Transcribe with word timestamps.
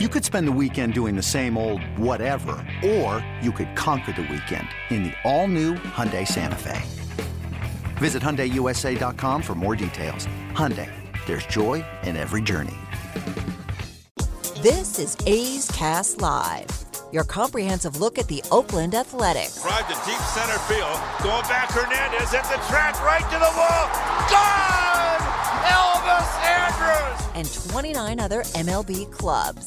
You 0.00 0.08
could 0.08 0.24
spend 0.24 0.48
the 0.48 0.58
weekend 0.60 0.92
doing 0.92 1.14
the 1.14 1.22
same 1.22 1.56
old 1.56 1.80
whatever, 1.96 2.56
or 2.84 3.24
you 3.40 3.52
could 3.52 3.76
conquer 3.76 4.10
the 4.10 4.22
weekend 4.22 4.66
in 4.90 5.04
the 5.04 5.12
all-new 5.22 5.74
Hyundai 5.74 6.26
Santa 6.26 6.56
Fe. 6.56 6.82
Visit 7.98 8.20
HyundaiUSA.com 8.20 9.40
for 9.40 9.54
more 9.54 9.76
details. 9.76 10.26
Hyundai, 10.50 10.90
there's 11.26 11.46
joy 11.46 11.84
in 12.02 12.16
every 12.16 12.42
journey. 12.42 12.74
This 14.64 14.98
is 14.98 15.16
A's 15.28 15.70
Cast 15.70 16.20
Live, 16.20 16.66
your 17.12 17.22
comprehensive 17.22 17.98
look 17.98 18.18
at 18.18 18.26
the 18.26 18.42
Oakland 18.50 18.96
Athletics. 18.96 19.62
Drive 19.62 19.86
to 19.86 20.10
deep 20.10 20.18
center 20.18 20.58
field. 20.66 20.98
Going 21.22 21.46
back, 21.46 21.70
Hernandez 21.70 22.34
at 22.34 22.42
the 22.50 22.58
track, 22.66 23.00
right 23.04 23.22
to 23.30 23.38
the 23.38 23.52
wall. 23.56 24.28
Gone! 24.28 24.83
Elvis 26.04 26.36
Andrus! 26.44 27.28
And 27.34 27.48
29 27.72 28.20
other 28.20 28.42
MLB 28.42 29.10
clubs. 29.10 29.66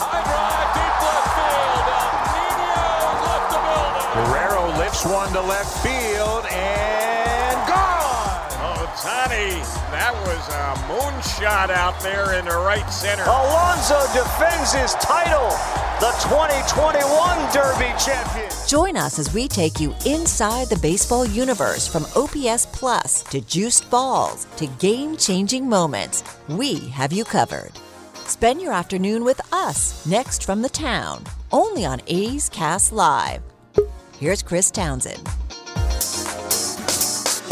High 0.00 0.24
drive, 0.24 0.72
deep 0.72 0.96
left 1.04 1.36
field. 1.36 1.84
Nino 2.32 2.80
left 3.28 3.52
the 3.52 3.60
building. 3.60 4.08
Guerrero 4.16 4.64
lifts 4.80 5.04
one 5.04 5.28
to 5.36 5.42
left 5.44 5.68
field 5.84 6.44
and 6.48 7.56
gone! 7.68 8.48
Oh, 8.64 8.88
Tani, 9.04 9.60
that 9.92 10.16
was 10.24 10.42
a 10.48 10.72
moonshot 10.88 11.68
out 11.68 12.00
there 12.00 12.32
in 12.40 12.46
the 12.46 12.56
right 12.56 12.88
center. 12.88 13.24
Alonso 13.24 14.00
defends 14.16 14.72
his 14.72 14.94
title, 14.96 15.52
the 16.00 16.12
2021 16.22 17.52
Derby 17.52 17.92
champion. 18.02 18.48
Join 18.66 18.96
us 18.96 19.18
as 19.18 19.34
we 19.34 19.46
take 19.46 19.78
you 19.78 19.94
inside 20.06 20.68
the 20.68 20.78
baseball 20.78 21.26
universe 21.26 21.86
from 21.86 22.06
OPS 22.16 22.64
Plus 22.72 23.22
to 23.24 23.42
juiced 23.42 23.90
balls 23.90 24.46
to 24.56 24.66
game 24.78 25.14
changing 25.18 25.68
moments. 25.68 26.24
We 26.48 26.88
have 26.88 27.12
you 27.12 27.24
covered. 27.24 27.72
Spend 28.24 28.62
your 28.62 28.72
afternoon 28.72 29.24
with 29.24 29.42
us 29.52 30.06
next 30.06 30.42
from 30.46 30.62
the 30.62 30.70
town, 30.70 31.22
only 31.52 31.84
on 31.84 32.00
A's 32.06 32.48
Cast 32.48 32.92
Live. 32.92 33.42
Here's 34.18 34.42
Chris 34.42 34.70
Townsend. 34.70 35.28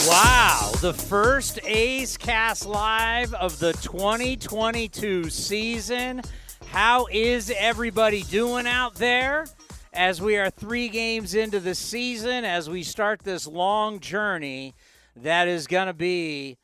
Wow, 0.08 0.72
the 0.80 0.94
first 0.94 1.58
A's 1.66 2.16
Cast 2.16 2.64
Live 2.64 3.34
of 3.34 3.58
the 3.58 3.74
2022 3.74 5.28
season. 5.28 6.22
How 6.70 7.06
is 7.10 7.50
everybody 7.56 8.22
doing 8.24 8.66
out 8.66 8.96
there? 8.96 9.46
As 9.94 10.20
we 10.20 10.36
are 10.36 10.50
three 10.50 10.90
games 10.90 11.34
into 11.34 11.60
the 11.60 11.74
season, 11.74 12.44
as 12.44 12.68
we 12.68 12.82
start 12.82 13.22
this 13.24 13.46
long 13.46 14.00
journey 14.00 14.74
that 15.16 15.48
is 15.48 15.66
going 15.66 15.86
to 15.86 15.94
be 15.94 16.58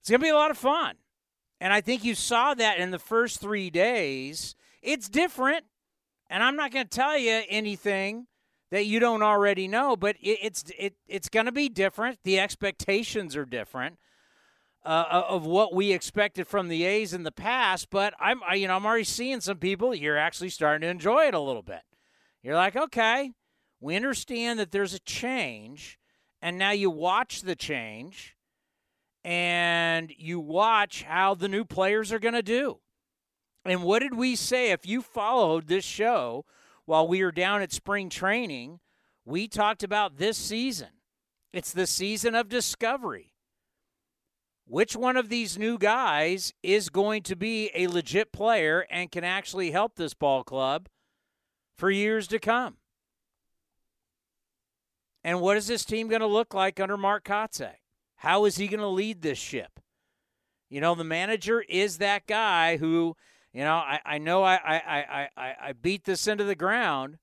it's 0.00 0.08
going 0.08 0.20
to 0.20 0.24
be 0.24 0.30
a 0.30 0.36
lot 0.36 0.52
of 0.52 0.56
fun. 0.56 0.94
And 1.60 1.72
I 1.72 1.80
think 1.80 2.04
you 2.04 2.14
saw 2.14 2.54
that 2.54 2.78
in 2.78 2.92
the 2.92 3.00
first 3.00 3.40
3 3.40 3.68
days. 3.70 4.54
It's 4.80 5.08
different, 5.08 5.64
and 6.30 6.40
I'm 6.40 6.54
not 6.54 6.70
going 6.70 6.86
to 6.86 6.96
tell 6.96 7.18
you 7.18 7.42
anything 7.48 8.28
that 8.70 8.86
you 8.86 9.00
don't 9.00 9.22
already 9.22 9.66
know, 9.66 9.96
but 9.96 10.14
it, 10.22 10.38
it's 10.40 10.64
it 10.78 10.94
it's 11.08 11.28
going 11.28 11.46
to 11.46 11.52
be 11.52 11.68
different. 11.68 12.20
The 12.22 12.38
expectations 12.38 13.34
are 13.34 13.44
different 13.44 13.98
uh, 14.86 15.24
of 15.28 15.44
what 15.44 15.74
we 15.74 15.92
expected 15.92 16.46
from 16.46 16.68
the 16.68 16.84
A's 16.84 17.12
in 17.12 17.24
the 17.24 17.32
past. 17.32 17.90
But 17.90 18.14
I'm 18.20 18.40
I, 18.48 18.54
you 18.54 18.68
know 18.68 18.76
I'm 18.76 18.86
already 18.86 19.04
seeing 19.04 19.40
some 19.40 19.58
people 19.58 19.94
you're 19.94 20.16
actually 20.16 20.50
starting 20.50 20.82
to 20.82 20.88
enjoy 20.88 21.26
it 21.26 21.34
a 21.34 21.40
little 21.40 21.62
bit. 21.62 21.82
You're 22.42 22.54
like, 22.54 22.76
okay, 22.76 23.32
we 23.80 23.96
understand 23.96 24.60
that 24.60 24.70
there's 24.70 24.94
a 24.94 25.00
change, 25.00 25.98
and 26.40 26.56
now 26.56 26.70
you 26.70 26.90
watch 26.90 27.42
the 27.42 27.56
change, 27.56 28.36
and 29.24 30.12
you 30.16 30.38
watch 30.38 31.02
how 31.02 31.34
the 31.34 31.48
new 31.48 31.64
players 31.64 32.12
are 32.12 32.20
going 32.20 32.34
to 32.34 32.42
do. 32.42 32.78
And 33.64 33.82
what 33.82 33.98
did 33.98 34.14
we 34.14 34.36
say? 34.36 34.70
If 34.70 34.86
you 34.86 35.02
followed 35.02 35.66
this 35.66 35.84
show 35.84 36.44
while 36.84 37.08
we 37.08 37.24
were 37.24 37.32
down 37.32 37.62
at 37.62 37.72
spring 37.72 38.08
training, 38.08 38.78
we 39.24 39.48
talked 39.48 39.82
about 39.82 40.18
this 40.18 40.38
season. 40.38 40.90
It's 41.52 41.72
the 41.72 41.88
season 41.88 42.36
of 42.36 42.48
discovery. 42.48 43.32
Which 44.66 44.96
one 44.96 45.16
of 45.16 45.28
these 45.28 45.58
new 45.58 45.78
guys 45.78 46.52
is 46.62 46.88
going 46.88 47.22
to 47.24 47.36
be 47.36 47.70
a 47.74 47.86
legit 47.86 48.32
player 48.32 48.86
and 48.90 49.12
can 49.12 49.24
actually 49.24 49.70
help 49.70 49.94
this 49.94 50.14
ball 50.14 50.42
club 50.42 50.88
for 51.76 51.90
years 51.90 52.26
to 52.28 52.38
come? 52.38 52.78
And 55.22 55.40
what 55.40 55.56
is 55.56 55.66
this 55.66 55.84
team 55.84 56.08
going 56.08 56.20
to 56.20 56.26
look 56.26 56.54
like 56.54 56.80
under 56.80 56.96
Mark 56.96 57.24
Kotsay? 57.24 57.74
How 58.16 58.44
is 58.44 58.56
he 58.56 58.66
going 58.68 58.80
to 58.80 58.86
lead 58.86 59.22
this 59.22 59.38
ship? 59.38 59.80
You 60.68 60.80
know, 60.80 60.94
the 60.94 61.04
manager 61.04 61.64
is 61.68 61.98
that 61.98 62.26
guy 62.26 62.76
who 62.76 63.16
you 63.56 63.64
know, 63.64 63.76
I, 63.76 64.00
I 64.04 64.18
know 64.18 64.42
I, 64.42 64.56
I, 64.56 65.28
I, 65.34 65.54
I 65.68 65.72
beat 65.72 66.04
this 66.04 66.26
into 66.26 66.44
the 66.44 66.54
ground, 66.54 67.16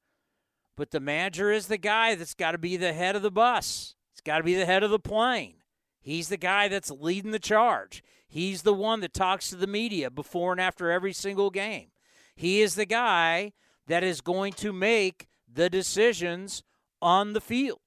but 0.76 0.90
the 0.90 1.00
manager 1.00 1.52
is 1.52 1.68
the 1.68 1.78
guy 1.78 2.16
that's 2.16 2.34
got 2.34 2.54
to 2.54 2.58
be 2.58 2.76
the 2.76 2.92
head 2.92 3.16
of 3.16 3.22
the 3.22 3.30
bus. 3.30 3.94
It's 4.14 4.22
got 4.22 4.40
to 4.40 4.44
be 4.44 4.56
the 4.56 4.66
head 4.66 4.82
of 4.82 4.90
the 4.90 4.98
plane. 4.98 5.58
He's 6.04 6.30
the 6.30 6.38
guy 6.38 6.68
that's 6.68 6.92
leading 6.92 7.32
the 7.32 7.40
charge. 7.40 8.04
He's 8.28 8.62
the 8.62 8.74
one 8.74 9.00
that 9.00 9.14
talks 9.14 9.50
to 9.50 9.56
the 9.56 9.66
media 9.66 10.12
before 10.12 10.52
and 10.52 10.62
after 10.62 10.92
every 10.92 11.14
single 11.14 11.50
game. 11.50 11.88
He 12.36 12.62
is 12.62 12.76
the 12.76 12.86
guy 12.86 13.54
that 13.88 14.04
is 14.04 14.22
going 14.22 14.54
to 14.54 14.72
make 14.72 15.28
the 15.52 15.70
decisions 15.70 16.62
on 17.02 17.34
the 17.34 17.42
field. 17.42 17.80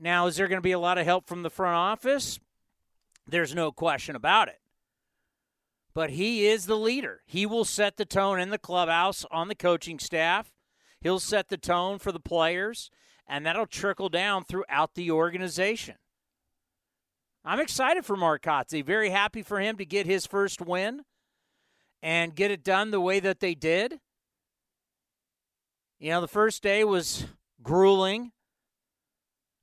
Now, 0.00 0.26
is 0.26 0.36
there 0.36 0.48
going 0.48 0.58
to 0.58 0.62
be 0.62 0.72
a 0.72 0.78
lot 0.78 0.96
of 0.96 1.04
help 1.04 1.26
from 1.26 1.42
the 1.42 1.50
front 1.50 1.76
office? 1.76 2.38
There's 3.26 3.54
no 3.54 3.70
question 3.70 4.16
about 4.16 4.48
it 4.48 4.60
but 5.96 6.10
he 6.10 6.46
is 6.46 6.66
the 6.66 6.76
leader. 6.76 7.22
He 7.24 7.46
will 7.46 7.64
set 7.64 7.96
the 7.96 8.04
tone 8.04 8.38
in 8.38 8.50
the 8.50 8.58
clubhouse 8.58 9.24
on 9.30 9.48
the 9.48 9.54
coaching 9.54 9.98
staff. 9.98 10.52
He'll 11.00 11.18
set 11.18 11.48
the 11.48 11.56
tone 11.56 11.98
for 11.98 12.12
the 12.12 12.20
players, 12.20 12.90
and 13.28 13.44
that'll 13.44 13.66
trickle 13.66 14.08
down 14.08 14.44
throughout 14.44 14.94
the 14.94 15.10
organization. 15.10 15.96
I'm 17.44 17.60
excited 17.60 18.04
for 18.04 18.16
Mark 18.16 18.42
Kotsay. 18.42 18.84
Very 18.84 19.10
happy 19.10 19.42
for 19.42 19.60
him 19.60 19.76
to 19.76 19.84
get 19.84 20.06
his 20.06 20.26
first 20.26 20.60
win 20.60 21.02
and 22.02 22.34
get 22.34 22.50
it 22.50 22.64
done 22.64 22.90
the 22.90 23.00
way 23.00 23.20
that 23.20 23.40
they 23.40 23.54
did. 23.54 24.00
You 25.98 26.10
know, 26.10 26.20
the 26.20 26.28
first 26.28 26.62
day 26.62 26.84
was 26.84 27.24
grueling. 27.62 28.32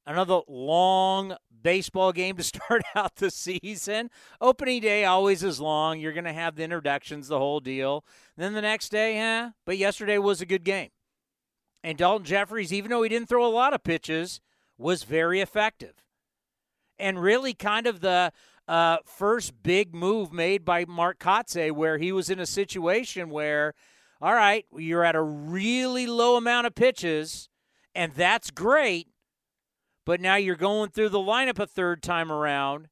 Another 0.06 0.42
long 0.48 1.36
baseball 1.62 2.12
game 2.12 2.36
to 2.38 2.44
start 2.44 2.84
out 2.96 3.16
the 3.18 3.32
season. 3.32 4.10
Opening 4.42 4.82
day 4.82 5.06
always 5.06 5.44
is 5.44 5.60
long. 5.60 6.00
You're 6.00 6.14
going 6.14 6.24
to 6.24 6.34
have 6.34 6.56
the 6.56 6.64
introductions, 6.64 7.28
the 7.28 7.40
whole 7.40 7.60
deal. 7.60 8.04
Then 8.38 8.54
the 8.54 8.62
next 8.62 8.90
day, 8.90 9.18
huh? 9.18 9.52
But 9.66 9.78
yesterday 9.78 10.18
was 10.18 10.42
a 10.42 10.46
good 10.46 10.64
game. 10.64 10.90
And 11.84 11.98
Daulton 11.98 12.24
Jefferies, 12.24 12.72
even 12.72 12.90
though 12.92 13.04
he 13.04 13.10
didn't 13.10 13.28
throw 13.30 13.46
a 13.46 13.52
lot 13.52 13.74
of 13.74 13.84
pitches, 13.84 14.40
was 14.78 15.04
very 15.04 15.42
effective. 15.42 15.94
And 16.98 17.22
really 17.22 17.54
kind 17.54 17.88
of 17.88 18.00
the 18.00 18.32
uh, 18.68 18.98
first 19.06 19.62
big 19.62 19.94
move 19.94 20.32
made 20.32 20.64
by 20.64 20.86
Mark 20.86 21.20
Kotsay 21.20 21.72
where 21.72 21.98
he 21.98 22.12
was 22.12 22.30
in 22.30 22.40
a 22.40 22.46
situation 22.46 23.30
where, 23.30 23.74
all 24.22 24.34
right, 24.34 24.66
you're 24.78 25.04
at 25.04 25.16
a 25.16 25.22
really 25.22 26.08
low 26.08 26.38
amount 26.38 26.68
of 26.68 26.76
pitches, 26.76 27.50
and 27.94 28.14
that's 28.14 28.52
great 28.52 29.10
but 30.06 30.20
now 30.20 30.36
you're 30.36 30.56
going 30.56 30.90
through 30.90 31.10
the 31.10 31.20
lineup 31.20 31.60
a 31.60 31.68
third 31.68 32.04
time 32.04 32.32
around. 32.32 32.88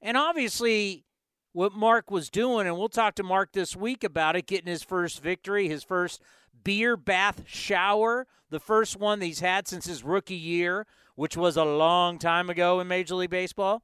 And 0.00 0.16
obviously, 0.16 1.04
what 1.52 1.72
Mark 1.72 2.10
was 2.10 2.30
doing, 2.30 2.66
and 2.66 2.76
we'll 2.76 2.88
talk 2.88 3.14
to 3.16 3.22
Mark 3.22 3.52
this 3.52 3.76
week 3.76 4.04
about 4.04 4.36
it, 4.36 4.46
getting 4.46 4.70
his 4.70 4.82
first 4.82 5.22
victory, 5.22 5.68
his 5.68 5.84
first 5.84 6.22
beer 6.64 6.96
bath 6.96 7.42
shower, 7.46 8.26
the 8.50 8.60
first 8.60 8.98
one 8.98 9.20
he's 9.20 9.40
had 9.40 9.66
since 9.66 9.86
his 9.86 10.04
rookie 10.04 10.34
year, 10.34 10.86
which 11.14 11.36
was 11.36 11.56
a 11.56 11.64
long 11.64 12.18
time 12.18 12.50
ago 12.50 12.80
in 12.80 12.88
Major 12.88 13.14
League 13.14 13.30
Baseball. 13.30 13.82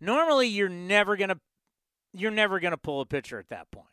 Normally, 0.00 0.48
you're 0.48 0.68
never 0.68 1.16
gonna 1.16 1.40
you're 2.12 2.30
never 2.30 2.60
gonna 2.60 2.76
pull 2.76 3.00
a 3.00 3.06
pitcher 3.06 3.38
at 3.38 3.48
that 3.48 3.70
point 3.70 3.86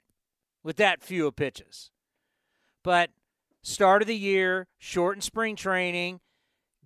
with 0.64 0.78
that 0.78 1.02
few 1.02 1.28
of 1.28 1.36
pitches. 1.36 1.92
But 2.84 3.10
start 3.62 4.02
of 4.02 4.08
the 4.08 4.16
year, 4.16 4.68
short 4.78 5.16
shortened 5.16 5.24
spring 5.24 5.56
training, 5.56 6.20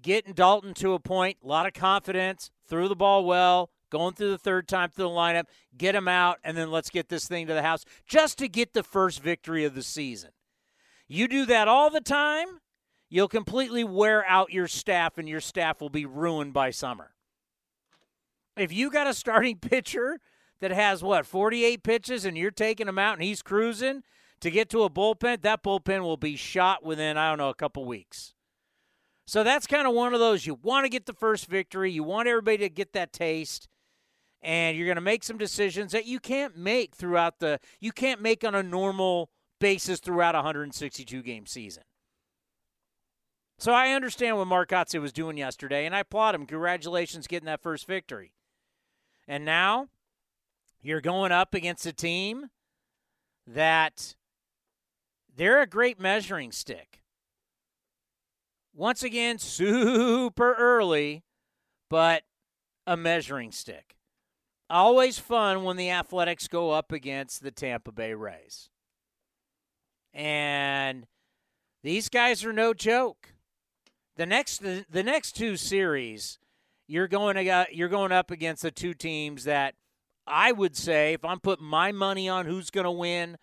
getting 0.01 0.33
Daulton 0.33 0.73
to 0.75 0.93
a 0.93 0.99
point, 0.99 1.37
a 1.43 1.47
lot 1.47 1.65
of 1.65 1.73
confidence, 1.73 2.51
threw 2.67 2.87
the 2.87 2.95
ball 2.95 3.25
well, 3.25 3.69
going 3.89 4.13
through 4.13 4.31
the 4.31 4.37
third 4.37 4.67
time 4.67 4.89
through 4.89 5.05
the 5.05 5.09
lineup, 5.09 5.45
get 5.77 5.95
him 5.95 6.07
out, 6.07 6.37
and 6.43 6.55
then 6.55 6.71
let's 6.71 6.89
get 6.89 7.09
this 7.09 7.27
thing 7.27 7.47
to 7.47 7.53
the 7.53 7.61
house 7.61 7.83
just 8.05 8.37
to 8.37 8.47
get 8.47 8.73
the 8.73 8.83
first 8.83 9.21
victory 9.21 9.65
of 9.65 9.75
the 9.75 9.83
season. 9.83 10.31
You 11.09 11.27
do 11.27 11.45
that 11.47 11.67
all 11.67 11.89
the 11.89 12.01
time, 12.01 12.47
you'll 13.09 13.27
completely 13.27 13.83
wear 13.83 14.23
out 14.27 14.53
your 14.53 14.67
staff, 14.67 15.17
and 15.17 15.27
your 15.27 15.41
staff 15.41 15.81
will 15.81 15.89
be 15.89 16.05
ruined 16.05 16.53
by 16.53 16.69
summer. 16.69 17.11
If 18.55 18.71
you 18.71 18.91
got 18.91 19.07
a 19.07 19.13
starting 19.15 19.57
pitcher 19.61 20.19
that 20.61 20.71
has 20.71 21.03
what, 21.03 21.25
48 21.25 21.83
pitches, 21.83 22.25
and 22.25 22.37
you're 22.37 22.51
taking 22.51 22.87
him 22.87 22.99
out 22.99 23.15
and 23.15 23.23
he's 23.23 23.41
cruising 23.41 24.03
to 24.39 24.51
get 24.51 24.69
to 24.69 24.83
a 24.83 24.89
bullpen, 24.89 25.41
that 25.41 25.63
bullpen 25.63 26.01
will 26.01 26.17
be 26.17 26.35
shot 26.35 26.85
within, 26.85 27.17
I 27.17 27.29
don't 27.29 27.39
know, 27.39 27.49
a 27.49 27.55
couple 27.55 27.83
weeks. 27.85 28.35
So 29.25 29.43
that's 29.43 29.67
kind 29.67 29.87
of 29.87 29.93
one 29.93 30.13
of 30.13 30.19
those 30.19 30.45
you 30.45 30.59
want 30.61 30.85
to 30.85 30.89
get 30.89 31.07
the 31.07 31.13
first 31.13 31.47
victory, 31.47 31.91
you 31.91 32.03
want 32.03 32.27
everybody 32.27 32.57
to 32.59 32.69
get 32.69 32.93
that 32.93 33.13
taste, 33.13 33.67
and 34.41 34.77
you're 34.77 34.87
going 34.87 34.95
to 34.95 35.01
make 35.01 35.23
some 35.23 35.37
decisions 35.37 35.91
that 35.91 36.05
you 36.05 36.19
can't 36.19 36.55
make 36.55 36.95
throughout 36.95 37.39
the 37.39 37.59
you 37.79 37.91
can't 37.91 38.21
make 38.21 38.43
on 38.43 38.55
a 38.55 38.63
normal 38.63 39.29
basis 39.59 39.99
throughout 39.99 40.35
a 40.35 40.39
162 40.39 41.21
game 41.21 41.45
season. 41.45 41.83
So 43.59 43.73
I 43.73 43.91
understand 43.91 44.37
what 44.37 44.47
Mark 44.47 44.71
was 44.71 45.11
doing 45.11 45.37
yesterday, 45.37 45.85
and 45.85 45.93
I 45.93 45.99
applaud 45.99 46.33
him. 46.33 46.45
Congratulations 46.45 47.27
getting 47.27 47.47
that 47.47 47.61
first 47.61 47.85
victory. 47.85 48.31
And 49.27 49.43
now 49.43 49.89
you're 50.81 51.01
going 51.01 51.33
up 51.33 51.53
against 51.53 51.85
a 51.85 51.91
team 51.91 52.49
that 53.45 54.15
they're 55.35 55.61
a 55.61 55.67
great 55.67 55.99
measuring 55.99 56.53
stick. 56.53 57.01
Once 58.73 59.03
again, 59.03 59.37
super 59.39 60.53
early, 60.53 61.23
but 61.89 62.23
a 62.87 62.95
measuring 62.95 63.51
stick. 63.51 63.97
Always 64.69 65.19
fun 65.19 65.63
when 65.63 65.77
the 65.77 65.89
Athletics 65.89 66.47
go 66.47 66.71
up 66.71 66.91
against 66.91 67.43
the 67.43 67.51
Tampa 67.51 67.91
Bay 67.91 68.13
Rays. 68.13 68.69
And 70.13 71.05
these 71.83 72.09
guys 72.09 72.43
are 72.43 72.53
no 72.53 72.73
joke. 72.73 73.33
The 74.17 74.25
next 74.25 74.59
the, 74.59 74.85
the 74.89 75.03
next 75.03 75.33
two 75.33 75.55
series, 75.55 76.39
you're 76.87 77.07
going 77.07 77.35
to 77.35 77.67
you're 77.71 77.89
going 77.89 78.11
up 78.11 78.31
against 78.31 78.63
the 78.63 78.71
two 78.71 78.93
teams 78.93 79.45
that 79.45 79.75
I 80.27 80.51
would 80.51 80.75
say 80.75 81.13
if 81.13 81.23
I'm 81.23 81.39
putting 81.39 81.65
my 81.65 81.91
money 81.91 82.27
on 82.27 82.45
who's 82.45 82.69
going 82.69 82.85
to 82.85 82.91
win, 82.91 83.37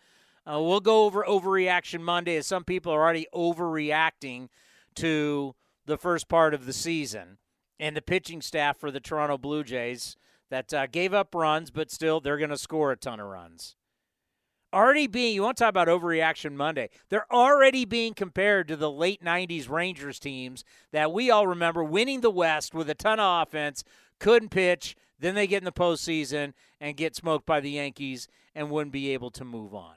uh, 0.46 0.60
we'll 0.60 0.80
go 0.80 1.04
over 1.04 1.24
overreaction 1.24 2.00
Monday 2.00 2.36
as 2.36 2.46
some 2.46 2.64
people 2.64 2.92
are 2.92 3.02
already 3.02 3.26
overreacting 3.34 4.48
to 4.96 5.54
the 5.86 5.96
first 5.96 6.28
part 6.28 6.54
of 6.54 6.66
the 6.66 6.72
season 6.72 7.38
and 7.78 7.96
the 7.96 8.02
pitching 8.02 8.42
staff 8.42 8.76
for 8.78 8.90
the 8.90 9.00
Toronto 9.00 9.38
Blue 9.38 9.64
Jays 9.64 10.16
that 10.50 10.72
uh, 10.72 10.86
gave 10.86 11.12
up 11.14 11.34
runs, 11.34 11.70
but 11.70 11.90
still 11.90 12.20
they're 12.20 12.38
going 12.38 12.50
to 12.50 12.58
score 12.58 12.92
a 12.92 12.96
ton 12.96 13.20
of 13.20 13.26
runs. 13.26 13.75
Already 14.72 15.06
being, 15.06 15.34
you 15.34 15.42
want 15.42 15.56
to 15.56 15.62
talk 15.64 15.70
about 15.70 15.88
overreaction 15.88 16.54
Monday, 16.54 16.90
they're 17.08 17.32
already 17.32 17.84
being 17.84 18.14
compared 18.14 18.68
to 18.68 18.76
the 18.76 18.90
late 18.90 19.22
90s 19.24 19.70
Rangers 19.70 20.18
teams 20.18 20.64
that 20.92 21.12
we 21.12 21.30
all 21.30 21.46
remember 21.46 21.84
winning 21.84 22.20
the 22.20 22.30
West 22.30 22.74
with 22.74 22.90
a 22.90 22.94
ton 22.94 23.20
of 23.20 23.46
offense, 23.46 23.84
couldn't 24.18 24.50
pitch, 24.50 24.96
then 25.18 25.34
they 25.34 25.46
get 25.46 25.58
in 25.58 25.64
the 25.64 25.72
postseason 25.72 26.52
and 26.80 26.96
get 26.96 27.16
smoked 27.16 27.46
by 27.46 27.60
the 27.60 27.70
Yankees 27.70 28.28
and 28.54 28.70
wouldn't 28.70 28.92
be 28.92 29.12
able 29.12 29.30
to 29.30 29.44
move 29.44 29.74
on. 29.74 29.96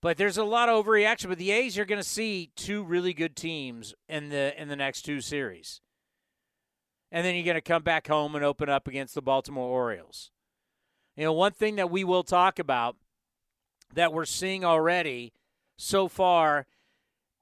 But 0.00 0.18
there's 0.18 0.38
a 0.38 0.44
lot 0.44 0.68
of 0.68 0.84
overreaction. 0.84 1.28
But 1.28 1.38
the 1.38 1.50
A's 1.50 1.76
you're 1.76 1.86
going 1.86 2.00
to 2.00 2.08
see 2.08 2.50
two 2.54 2.84
really 2.84 3.12
good 3.12 3.34
teams 3.34 3.94
in 4.08 4.28
the 4.28 4.58
in 4.60 4.68
the 4.68 4.76
next 4.76 5.02
two 5.02 5.20
series, 5.20 5.80
and 7.10 7.26
then 7.26 7.34
you're 7.34 7.44
going 7.44 7.56
to 7.56 7.60
come 7.60 7.82
back 7.82 8.06
home 8.06 8.34
and 8.34 8.44
open 8.44 8.68
up 8.68 8.86
against 8.86 9.14
the 9.14 9.22
Baltimore 9.22 9.68
Orioles. 9.68 10.30
You 11.16 11.24
know, 11.24 11.32
one 11.32 11.52
thing 11.52 11.76
that 11.76 11.90
we 11.90 12.04
will 12.04 12.22
talk 12.22 12.58
about 12.58 12.96
that 13.94 14.12
we're 14.12 14.26
seeing 14.26 14.64
already 14.64 15.32
so 15.76 16.08
far 16.08 16.66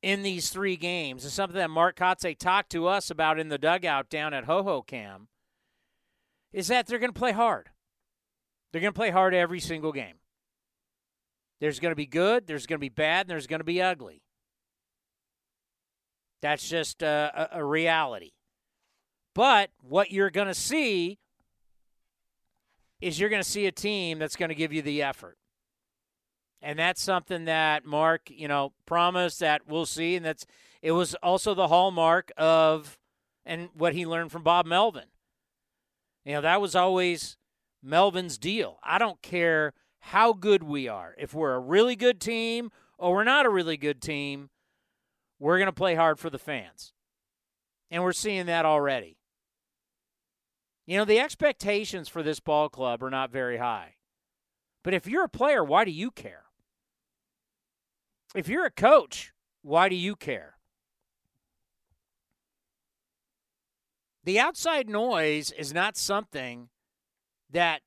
in 0.03 0.23
these 0.23 0.51
three 0.51 0.77
games 0.77 1.25
is 1.25 1.33
something 1.33 1.57
that 1.57 1.71
Mark 1.71 1.97
Kotsay 1.97 2.39
talked 2.39 2.71
to 2.73 2.87
us 2.87 3.11
about 3.11 3.39
in 3.41 3.49
the 3.49 3.59
dugout 3.59 4.09
down 4.09 4.35
at 4.35 4.47
Hohokam. 4.47 5.27
Is 6.53 6.69
that 6.69 6.87
they're 6.87 6.99
going 6.99 7.13
to 7.13 7.19
play 7.19 7.33
hard. 7.33 7.71
They're 8.71 8.81
going 8.81 8.93
to 8.93 8.99
play 8.99 9.11
hard 9.11 9.35
every 9.35 9.61
single 9.61 9.93
game. 9.93 10.17
There's 11.61 11.81
going 11.81 11.93
to 11.93 11.97
be 11.97 12.07
good, 12.07 12.47
there's 12.47 12.67
going 12.67 12.79
to 12.79 12.85
be 12.85 12.89
bad, 12.91 13.23
and 13.23 13.31
there's 13.31 13.47
going 13.47 13.61
to 13.61 13.65
be 13.65 13.81
ugly. 13.81 14.23
That's 16.43 16.69
just 16.69 17.03
a, 17.03 17.49
a, 17.53 17.61
a 17.61 17.65
reality. 17.65 18.33
But 19.35 19.71
what 19.81 20.13
you're 20.13 20.31
going 20.31 20.49
to 20.49 20.55
see 20.55 21.19
is 23.05 23.21
you're 23.21 23.29
going 23.29 23.43
to 23.43 23.49
see 23.49 23.67
a 23.67 23.73
team 23.73 24.19
that's 24.19 24.35
going 24.35 24.49
to 24.49 24.55
give 24.55 24.73
you 24.73 24.81
the 24.81 25.03
effort. 25.03 25.37
And 26.63 26.79
that's 26.79 27.03
something 27.03 27.45
that 27.45 27.85
Mark, 27.85 28.31
you 28.31 28.49
know, 28.49 28.73
promised 28.87 29.41
that 29.41 29.69
we'll 29.69 29.85
see. 29.85 30.17
And 30.17 30.25
that's 30.25 30.47
it 30.81 30.93
was 30.93 31.15
also 31.17 31.53
the 31.53 31.69
hallmark 31.69 32.33
of 32.39 32.99
and 33.45 33.69
what 33.75 33.93
he 33.93 34.07
learned 34.07 34.33
from 34.33 34.43
Bob 34.43 34.65
Melvin. 34.65 35.05
You 36.25 36.33
know, 36.33 36.41
that 36.41 36.63
was 36.63 36.75
always 36.75 37.37
Melvin's 37.83 38.39
deal. 38.39 38.79
I 38.83 38.97
don't 38.97 39.21
care 39.21 39.75
how 40.01 40.33
good 40.33 40.63
we 40.63 40.89
are. 40.89 41.15
If 41.19 41.35
we're 41.35 41.55
a 41.55 41.61
really 41.61 41.97
good 41.97 42.23
team 42.23 42.71
or 42.97 43.13
we're 43.13 43.25
not 43.25 43.45
a 43.45 43.51
really 43.51 43.77
good 43.77 44.01
team, 44.01 44.49
we're 45.39 45.59
going 45.59 45.67
to 45.67 45.73
play 45.73 45.95
hard 45.95 46.19
for 46.19 46.31
the 46.31 46.39
fans. 46.39 46.95
And 47.91 48.03
we're 48.03 48.15
seeing 48.15 48.47
that 48.47 48.65
already. 48.65 49.19
You 50.87 50.99
know, 50.99 51.05
the 51.05 51.19
expectations 51.21 52.09
for 52.09 52.23
this 52.23 52.41
ball 52.41 52.69
club 52.69 53.03
are 53.03 53.11
not 53.11 53.31
very 53.31 53.57
high. 53.57 53.95
But 54.83 54.95
if 54.95 55.07
you're 55.07 55.25
a 55.25 55.29
player, 55.29 55.65
why 55.65 55.85
do 55.85 55.91
you 55.91 56.11
care? 56.11 56.45
If 58.35 58.49
you're 58.49 58.67
a 58.67 58.71
coach, 58.71 59.33
why 59.63 59.89
do 59.89 59.95
you 59.95 60.15
care? 60.15 60.59
The 64.25 64.39
outside 64.39 64.89
noise 64.89 65.53
is 65.53 65.73
not 65.73 65.97
something 65.97 66.69
that 67.51 67.83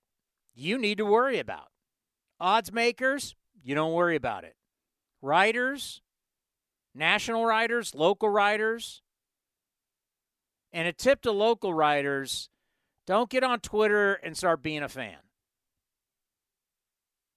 you 0.55 0.77
need 0.77 0.97
to 0.97 1.05
worry 1.05 1.39
about. 1.39 1.67
Odds 2.39 2.71
makers, 2.71 3.35
you 3.63 3.75
don't 3.75 3.93
worry 3.93 4.15
about 4.15 4.43
it. 4.43 4.55
Writers, 5.21 6.01
national 6.95 7.45
writers, 7.45 7.93
local 7.93 8.29
writers, 8.29 9.01
and 10.71 10.87
a 10.87 10.93
tip 10.93 11.21
to 11.21 11.31
local 11.31 11.73
writers 11.73 12.49
don't 13.07 13.29
get 13.29 13.43
on 13.43 13.61
Twitter 13.61 14.15
and 14.15 14.37
start 14.37 14.61
being 14.61 14.83
a 14.83 14.89
fan. 14.89 15.17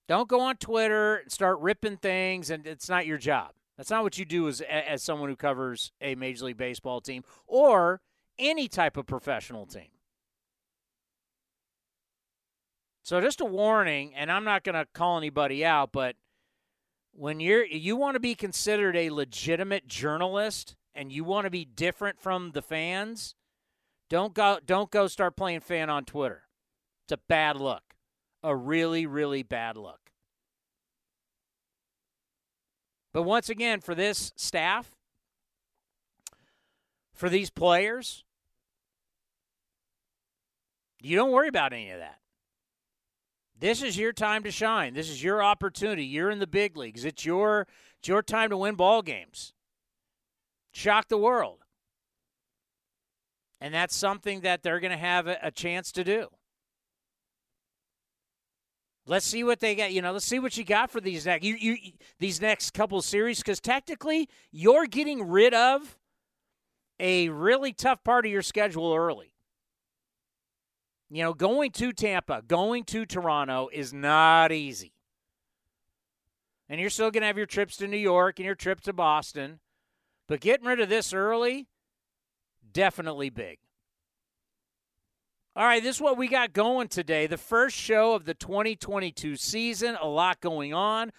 Don't 0.08 0.28
go 0.28 0.40
on 0.40 0.56
Twitter 0.56 1.17
and 1.19 1.31
start 1.31 1.61
ripping 1.61 1.96
things, 1.96 2.50
and 2.50 2.67
it's 2.67 2.88
not 2.88 3.06
your 3.06 3.17
job. 3.17 3.52
That's 3.76 3.90
not 3.90 4.02
what 4.02 4.19
you 4.19 4.25
do 4.25 4.49
as, 4.49 4.61
as 4.61 5.02
someone 5.02 5.31
who 5.31 5.37
covers 5.37 5.93
a 6.00 6.17
Major 6.17 6.46
League 6.46 6.56
Baseball 6.56 7.00
team 7.00 7.22
or 7.46 8.00
any 8.38 8.67
type 8.67 8.96
of 8.96 9.06
professional 9.06 9.67
team. 9.67 9.88
So 13.05 13.20
just 13.20 13.40
a 13.40 13.44
warning, 13.44 14.12
and 14.14 14.31
I'm 14.31 14.44
not 14.44 14.64
going 14.64 14.75
to 14.75 14.87
call 14.93 15.16
anybody 15.16 15.64
out, 15.64 15.93
but 15.93 16.16
when 17.12 17.40
you're 17.40 17.64
you 17.64 17.96
want 17.96 18.14
to 18.14 18.20
be 18.20 18.34
considered 18.34 18.96
a 18.96 19.11
legitimate 19.11 19.87
journalist 19.87 20.76
and 20.94 21.11
you 21.11 21.25
want 21.25 21.44
to 21.44 21.50
be 21.50 21.64
different 21.64 22.20
from 22.20 22.52
the 22.52 22.62
fans, 22.62 23.34
don't 24.10 24.34
go 24.34 24.58
don't 24.66 24.90
go 24.90 25.06
start 25.06 25.36
playing 25.36 25.60
fan 25.60 25.88
on 25.88 26.04
Twitter. 26.04 26.42
It's 27.06 27.12
a 27.12 27.20
bad 27.28 27.56
look. 27.56 27.82
A 28.42 28.54
really 28.54 29.06
really 29.06 29.42
bad 29.42 29.78
look. 29.78 30.11
But 33.12 33.23
once 33.23 33.49
again 33.49 33.80
for 33.80 33.94
this 33.94 34.32
staff 34.37 34.90
for 37.14 37.28
these 37.28 37.50
players, 37.50 38.25
you 41.00 41.16
don't 41.16 41.32
worry 41.32 41.49
about 41.49 41.73
any 41.73 41.90
of 41.90 41.99
that. 41.99 42.18
This 43.58 43.82
is 43.82 43.99
your 43.99 44.12
time 44.12 44.42
to 44.44 44.50
shine. 44.50 44.94
This 44.94 45.11
is 45.11 45.23
your 45.23 45.42
opportunity. 45.42 46.04
You're 46.04 46.30
in 46.30 46.38
the 46.38 46.46
big 46.46 46.76
leagues. 46.76 47.04
It's 47.04 47.25
your 47.25 47.66
it's 47.99 48.08
your 48.08 48.23
time 48.23 48.50
to 48.50 48.56
win 48.56 48.75
ball 48.75 49.02
games. 49.02 49.52
Shock 50.73 51.08
the 51.08 51.18
world. 51.18 51.58
And 53.61 53.75
that's 53.75 53.95
something 53.95 54.40
that 54.40 54.62
they're 54.62 54.81
going 54.81 54.93
to 54.93 54.97
have 54.97 55.26
a, 55.26 55.50
chance 55.50 55.93
to 55.93 56.05
do. 56.05 56.29
Let's 59.07 59.26
see 59.26 59.45
what 59.45 59.61
they 59.61 59.75
get. 59.75 59.93
You 59.93 60.02
know, 60.02 60.12
let's 60.12 60.25
see 60.25 60.38
what 60.38 60.57
you 60.57 60.64
got 60.64 60.90
for 60.90 61.00
these 61.00 61.26
next 61.26 61.45
you, 61.45 61.57
you 61.57 61.76
these 62.19 62.40
next 62.40 62.73
couple 62.73 63.02
series 63.02 63.38
because 63.38 63.61
technically 63.61 64.29
you're 64.52 64.87
getting 64.87 65.29
rid 65.29 65.52
of 65.52 65.99
a 66.99 67.29
really 67.29 67.73
tough 67.73 68.05
part 68.05 68.25
of 68.25 68.33
your 68.33 68.43
schedule 68.43 68.95
early. 68.95 69.33
You 71.11 71.25
know, 71.25 71.35
going 71.35 71.73
to 71.73 71.93
Tampa, 71.93 72.43
going 72.47 72.85
to 72.85 73.05
Toronto 73.05 73.69
is 73.73 73.93
not 73.93 74.52
easy. 74.52 74.93
And 76.69 76.81
you're 76.81 76.90
still 76.90 77.11
going 77.11 77.23
to 77.23 77.26
have 77.26 77.37
your 77.37 77.47
trips 77.47 77.76
to 77.79 77.88
New 77.88 77.97
York 77.97 78.38
and 78.38 78.47
your 78.47 78.55
trip 78.55 78.81
to 78.83 78.93
Boston. 78.93 79.59
But 80.29 80.40
getting 80.40 80.67
rid 80.67 80.79
of 80.79 80.88
this 80.88 81.12
early, 81.12 81.67
definitely 82.72 83.30
big. 83.30 83.58
All 85.56 85.64
right, 85.64 85.82
this 85.82 85.96
is 85.96 86.02
what 86.02 86.16
we 86.16 86.28
got 86.28 86.52
going 86.52 86.88
today. 86.88 87.26
The 87.26 87.36
first 87.36 87.76
show 87.76 88.14
of 88.14 88.24
the 88.24 88.34
2022 88.34 89.36
season. 89.36 89.96
A 90.00 90.06
lot 90.06 90.40
going 90.40 90.72
on. 90.72 91.12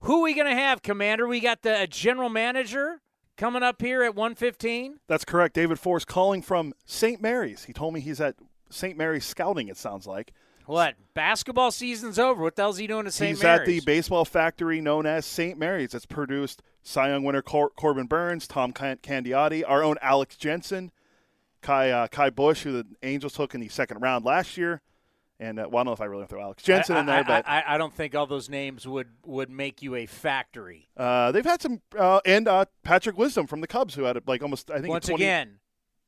Who 0.00 0.20
are 0.20 0.24
we 0.24 0.34
going 0.34 0.48
to 0.48 0.60
have, 0.60 0.82
Commander? 0.82 1.26
We 1.26 1.40
got 1.40 1.62
the 1.62 1.82
uh, 1.82 1.86
general 1.86 2.28
manager 2.28 3.00
coming 3.36 3.62
up 3.62 3.80
here 3.80 4.02
at 4.02 4.14
115. 4.14 5.00
That's 5.08 5.24
correct. 5.24 5.54
David 5.54 5.78
Forst 5.78 6.06
calling 6.06 6.42
from 6.42 6.74
St. 6.84 7.22
Mary's. 7.22 7.64
He 7.64 7.72
told 7.72 7.94
me 7.94 8.00
he's 8.00 8.20
at 8.20 8.34
St. 8.70 8.98
Mary's 8.98 9.24
scouting, 9.24 9.68
it 9.68 9.76
sounds 9.76 10.06
like. 10.06 10.32
What? 10.66 10.96
Basketball 11.14 11.70
season's 11.70 12.18
over. 12.18 12.42
What 12.42 12.56
the 12.56 12.62
hell's 12.62 12.78
he 12.78 12.88
doing 12.88 13.06
at 13.06 13.12
St. 13.12 13.36
He's 13.36 13.42
Mary's? 13.42 13.60
at 13.60 13.66
the 13.66 13.80
baseball 13.80 14.24
factory 14.24 14.80
known 14.80 15.06
as 15.06 15.24
St. 15.24 15.56
Mary's. 15.56 15.94
It's 15.94 16.06
produced 16.06 16.60
Cy 16.86 17.08
Young 17.08 17.24
winner 17.24 17.42
Cor- 17.42 17.70
Corbin 17.70 18.06
Burnes, 18.06 18.46
Tom 18.46 18.72
Candiotti, 18.72 19.64
our 19.66 19.82
own 19.82 19.96
Alex 20.00 20.36
Jensen, 20.36 20.92
Kai 21.60 21.90
uh, 21.90 22.06
Ky 22.06 22.30
Bush, 22.30 22.62
who 22.62 22.70
the 22.70 22.86
Angels 23.02 23.32
took 23.32 23.54
in 23.56 23.60
the 23.60 23.68
second 23.68 24.00
round 24.00 24.24
last 24.24 24.56
year, 24.56 24.82
and 25.40 25.58
uh, 25.58 25.66
well, 25.68 25.80
I 25.80 25.80
don't 25.80 25.86
know 25.86 25.92
if 25.94 26.00
I 26.00 26.04
really 26.04 26.26
throw 26.26 26.40
Alex 26.40 26.62
Jensen 26.62 26.96
I, 26.96 27.00
in 27.00 27.06
there, 27.06 27.18
I, 27.18 27.22
but 27.24 27.48
I, 27.48 27.64
I 27.66 27.78
don't 27.78 27.92
think 27.92 28.14
all 28.14 28.28
those 28.28 28.48
names 28.48 28.86
would 28.86 29.08
would 29.24 29.50
make 29.50 29.82
you 29.82 29.96
a 29.96 30.06
factory. 30.06 30.88
uh, 30.96 31.32
they've 31.32 31.44
had 31.44 31.60
some 31.60 31.82
uh, 31.98 32.20
and 32.24 32.46
uh, 32.46 32.66
Patrick 32.84 33.18
Wisdom 33.18 33.48
from 33.48 33.62
the 33.62 33.66
Cubs, 33.66 33.96
who 33.96 34.04
had 34.04 34.20
like 34.28 34.40
almost 34.40 34.70
I 34.70 34.76
think 34.76 34.88
Once 34.88 35.08
20, 35.08 35.24
again, 35.24 35.58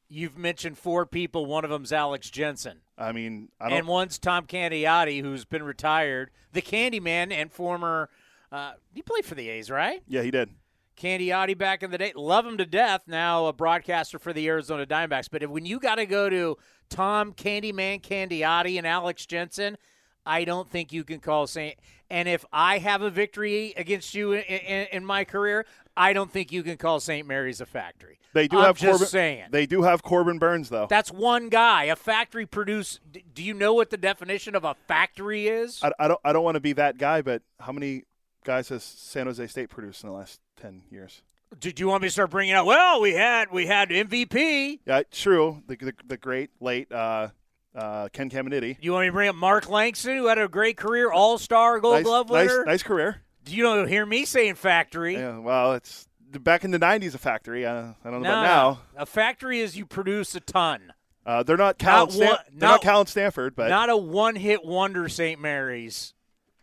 you've 0.08 0.38
mentioned 0.38 0.78
four 0.78 1.06
people. 1.06 1.44
One 1.44 1.64
of 1.64 1.70
them's 1.70 1.92
Alex 1.92 2.30
Jensen. 2.30 2.82
I 2.96 3.10
mean, 3.10 3.48
I 3.60 3.68
don't. 3.68 3.78
and 3.78 3.88
one's 3.88 4.16
Tom 4.20 4.46
Candiotti, 4.46 5.22
who's 5.22 5.44
been 5.44 5.64
retired, 5.64 6.30
the 6.52 6.62
Candyman, 6.62 7.32
and 7.32 7.50
former. 7.50 8.10
Uh, 8.52 8.74
he 8.94 9.02
played 9.02 9.26
for 9.26 9.34
the 9.34 9.48
A's, 9.48 9.72
right? 9.72 10.02
yeah, 10.06 10.22
he 10.22 10.30
did. 10.30 10.50
Candiotti 10.98 11.56
back 11.56 11.82
in 11.82 11.90
the 11.90 11.98
day, 11.98 12.12
love 12.14 12.44
him 12.44 12.58
to 12.58 12.66
death. 12.66 13.02
Now 13.06 13.46
a 13.46 13.52
broadcaster 13.52 14.18
for 14.18 14.32
the 14.32 14.46
Arizona 14.48 14.84
Diamondbacks. 14.84 15.28
But 15.30 15.42
if, 15.42 15.50
when 15.50 15.64
you 15.64 15.78
got 15.78 15.96
to 15.96 16.06
go 16.06 16.28
to 16.28 16.58
Tom 16.90 17.32
Candyman 17.32 18.02
Candiotti 18.02 18.76
and 18.76 18.86
Alex 18.86 19.24
Jensen, 19.24 19.78
I 20.26 20.44
don't 20.44 20.68
think 20.68 20.92
you 20.92 21.04
can 21.04 21.20
call 21.20 21.46
Saint. 21.46 21.76
And 22.10 22.28
if 22.28 22.44
I 22.52 22.78
have 22.78 23.02
a 23.02 23.10
victory 23.10 23.74
against 23.76 24.14
you 24.14 24.32
in, 24.32 24.42
in, 24.42 24.86
in 24.92 25.04
my 25.04 25.24
career, 25.24 25.66
I 25.96 26.12
don't 26.12 26.30
think 26.30 26.52
you 26.52 26.62
can 26.62 26.76
call 26.76 27.00
St. 27.00 27.26
Mary's 27.26 27.60
a 27.60 27.66
factory. 27.66 28.18
They 28.34 28.46
do 28.46 28.58
I'm 28.58 28.66
have 28.66 28.76
just 28.76 28.92
Corbin. 28.92 29.06
saying. 29.08 29.44
They 29.50 29.66
do 29.66 29.82
have 29.82 30.02
Corbin 30.02 30.38
Burnes 30.38 30.68
though. 30.68 30.86
That's 30.88 31.10
one 31.10 31.48
guy. 31.48 31.84
A 31.84 31.96
factory 31.96 32.46
produce. 32.46 33.00
Do 33.34 33.42
you 33.42 33.54
know 33.54 33.74
what 33.74 33.90
the 33.90 33.96
definition 33.96 34.54
of 34.54 34.64
a 34.64 34.74
factory 34.86 35.48
is? 35.48 35.80
I, 35.82 35.92
I 35.98 36.08
don't. 36.08 36.20
I 36.24 36.32
don't 36.32 36.44
want 36.44 36.56
to 36.56 36.60
be 36.60 36.74
that 36.74 36.98
guy, 36.98 37.22
but 37.22 37.42
how 37.58 37.72
many 37.72 38.04
guys 38.44 38.68
has 38.68 38.84
San 38.84 39.26
Jose 39.26 39.46
State 39.46 39.70
produced 39.70 40.04
in 40.04 40.10
the 40.10 40.14
last 40.14 40.40
ten 40.60 40.82
years? 40.90 41.22
Do, 41.58 41.72
do 41.72 41.80
you 41.82 41.88
want 41.88 42.02
me 42.02 42.08
to 42.08 42.12
start 42.12 42.30
bringing 42.30 42.52
out? 42.54 42.66
Well, 42.66 43.00
we 43.00 43.12
had 43.14 43.50
we 43.50 43.66
had 43.66 43.88
MVP. 43.88 44.80
Yeah, 44.86 45.02
true. 45.10 45.62
The 45.66 45.76
the, 45.76 45.94
the 46.06 46.16
great 46.18 46.50
late 46.60 46.92
uh, 46.92 47.28
uh, 47.74 48.08
Ken 48.12 48.28
Caminiti. 48.28 48.76
You 48.80 48.92
want 48.92 49.04
me 49.04 49.08
to 49.08 49.12
bring 49.12 49.28
up 49.28 49.36
Mark 49.36 49.68
Langston, 49.68 50.16
who 50.16 50.26
had 50.26 50.38
a 50.38 50.48
great 50.48 50.76
career, 50.76 51.10
All 51.10 51.38
Star 51.38 51.80
Gold 51.80 51.94
Nice, 51.96 52.04
Glove 52.04 52.30
winner? 52.30 52.64
nice 52.66 52.82
career. 52.82 53.22
Do 53.44 53.56
you 53.56 53.62
don't 53.62 53.88
hear 53.88 54.04
me 54.04 54.26
saying 54.26 54.56
factory? 54.56 55.14
Yeah, 55.14 55.38
well, 55.38 55.72
it's 55.72 56.06
back 56.40 56.64
in 56.64 56.70
the 56.70 56.78
'90s 56.78 57.14
a 57.14 57.18
factory. 57.18 57.64
Uh, 57.64 57.92
I 58.04 58.10
don't 58.10 58.20
know 58.22 58.28
No, 58.30 58.40
about 58.40 58.42
now. 58.42 58.80
a 59.02 59.06
factory 59.06 59.60
is 59.60 59.74
you 59.74 59.86
produce 59.86 60.34
a 60.34 60.40
ton, 60.40 60.92
Uh, 61.24 61.42
they're 61.44 61.56
not 61.56 61.78
Cal. 61.78 62.04
Not 62.06 62.12
Stan- 62.12 62.26
one- 62.28 62.38
they're 62.52 62.68
not- 62.68 62.82
Cal 62.82 63.00
and 63.00 63.08
Stanford, 63.08 63.56
but 63.56 63.70
not 63.70 63.88
a 63.88 63.96
one-hit 63.96 64.64
wonder. 64.66 65.08
St. 65.08 65.40
Mary's 65.40 66.12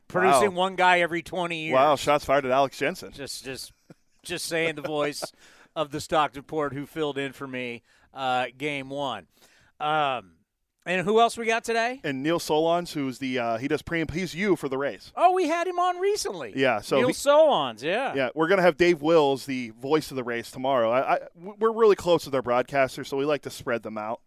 producing 0.08 0.52
Wow. 0.52 0.58
one 0.60 0.76
guy 0.76 1.00
every 1.00 1.24
twenty 1.24 1.64
years. 1.66 1.74
wow, 1.74 1.96
shots 1.96 2.24
fired 2.24 2.46
at 2.46 2.52
Alex 2.52 2.78
Jensen. 2.78 3.12
Just, 3.14 3.44
just, 3.44 3.72
just 4.26 4.46
saying 4.46 4.76
the 4.76 4.82
voice 4.82 5.24
of 5.76 5.92
the 5.92 6.02
Stockton 6.02 6.44
Port 6.44 6.74
who 6.74 6.86
filled 6.86 7.18
in 7.18 7.32
for 7.34 7.48
me 7.48 7.84
uh, 8.14 8.48
game 8.58 8.90
one. 8.90 9.28
Um, 9.80 10.32
and 10.88 11.04
who 11.06 11.20
else 11.20 11.36
we 11.36 11.48
got 11.48 11.64
today? 11.64 12.00
And 12.04 12.22
Neil 12.22 12.40
Solondz, 12.40 12.94
who's 12.94 13.18
the 13.18 13.40
uh, 13.40 13.58
he 13.58 13.68
does 13.68 13.82
pre 13.82 14.02
and 14.02 14.12
he's 14.12 14.36
you 14.36 14.56
for 14.56 14.70
the 14.70 14.78
Rays. 14.78 15.12
Oh, 15.16 15.34
we 15.34 15.48
had 15.48 15.66
him 15.68 15.80
on 15.80 15.98
recently. 15.98 16.54
Yeah, 16.56 16.82
so 16.82 16.98
Neil 16.98 17.08
he- 17.08 17.14
Solondz, 17.14 17.82
yeah. 17.82 18.14
Yeah, 18.14 18.30
we're 18.36 18.48
gonna 18.48 18.62
have 18.62 18.78
Dave 18.78 19.02
Wills, 19.02 19.46
the 19.48 19.72
voice 19.72 20.12
of 20.12 20.16
the 20.16 20.24
Rays, 20.24 20.52
tomorrow. 20.52 20.92
I, 20.92 21.16
I, 21.16 21.20
we're 21.36 21.72
really 21.72 21.96
close 21.96 22.26
with 22.26 22.36
our 22.36 22.44
broadcasters, 22.44 23.08
so 23.08 23.18
we 23.18 23.26
like 23.26 23.42
to 23.44 23.50
spread 23.50 23.82
them 23.82 23.98
out, 23.98 24.22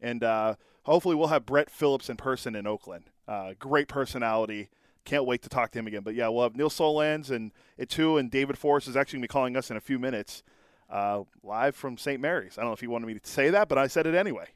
and 0.00 0.22
uh, 0.22 0.56
hopefully 0.82 1.14
we'll 1.14 1.28
have 1.28 1.46
Brett 1.46 1.70
Phillips 1.70 2.10
in 2.10 2.16
person 2.18 2.54
in 2.54 2.66
Oakland. 2.66 3.04
Uh, 3.26 3.54
great 3.58 3.88
personality. 3.88 4.68
Can't 5.04 5.26
wait 5.26 5.42
to 5.42 5.48
talk 5.48 5.70
to 5.72 5.78
him 5.78 5.86
again. 5.86 6.02
But 6.02 6.14
yeah, 6.14 6.28
we'll 6.28 6.44
have 6.44 6.56
Neil 6.56 6.70
Solondz 6.70 7.30
and 7.30 7.52
it 7.76 7.88
too, 7.88 8.16
and 8.16 8.30
David 8.30 8.56
Forst 8.56 8.88
is 8.88 8.96
actually 8.96 9.18
gonna 9.18 9.24
be 9.24 9.28
calling 9.28 9.56
us 9.56 9.70
in 9.70 9.76
a 9.76 9.80
few 9.80 9.98
minutes, 9.98 10.42
uh, 10.90 11.22
live 11.42 11.76
from 11.76 11.98
St. 11.98 12.20
Mary's. 12.20 12.56
I 12.56 12.62
don't 12.62 12.70
know 12.70 12.74
if 12.74 12.82
you 12.82 12.90
wanted 12.90 13.06
me 13.06 13.14
to 13.14 13.20
say 13.22 13.50
that, 13.50 13.68
but 13.68 13.78
I 13.78 13.86
said 13.86 14.06
it 14.06 14.14
anyway. 14.14 14.48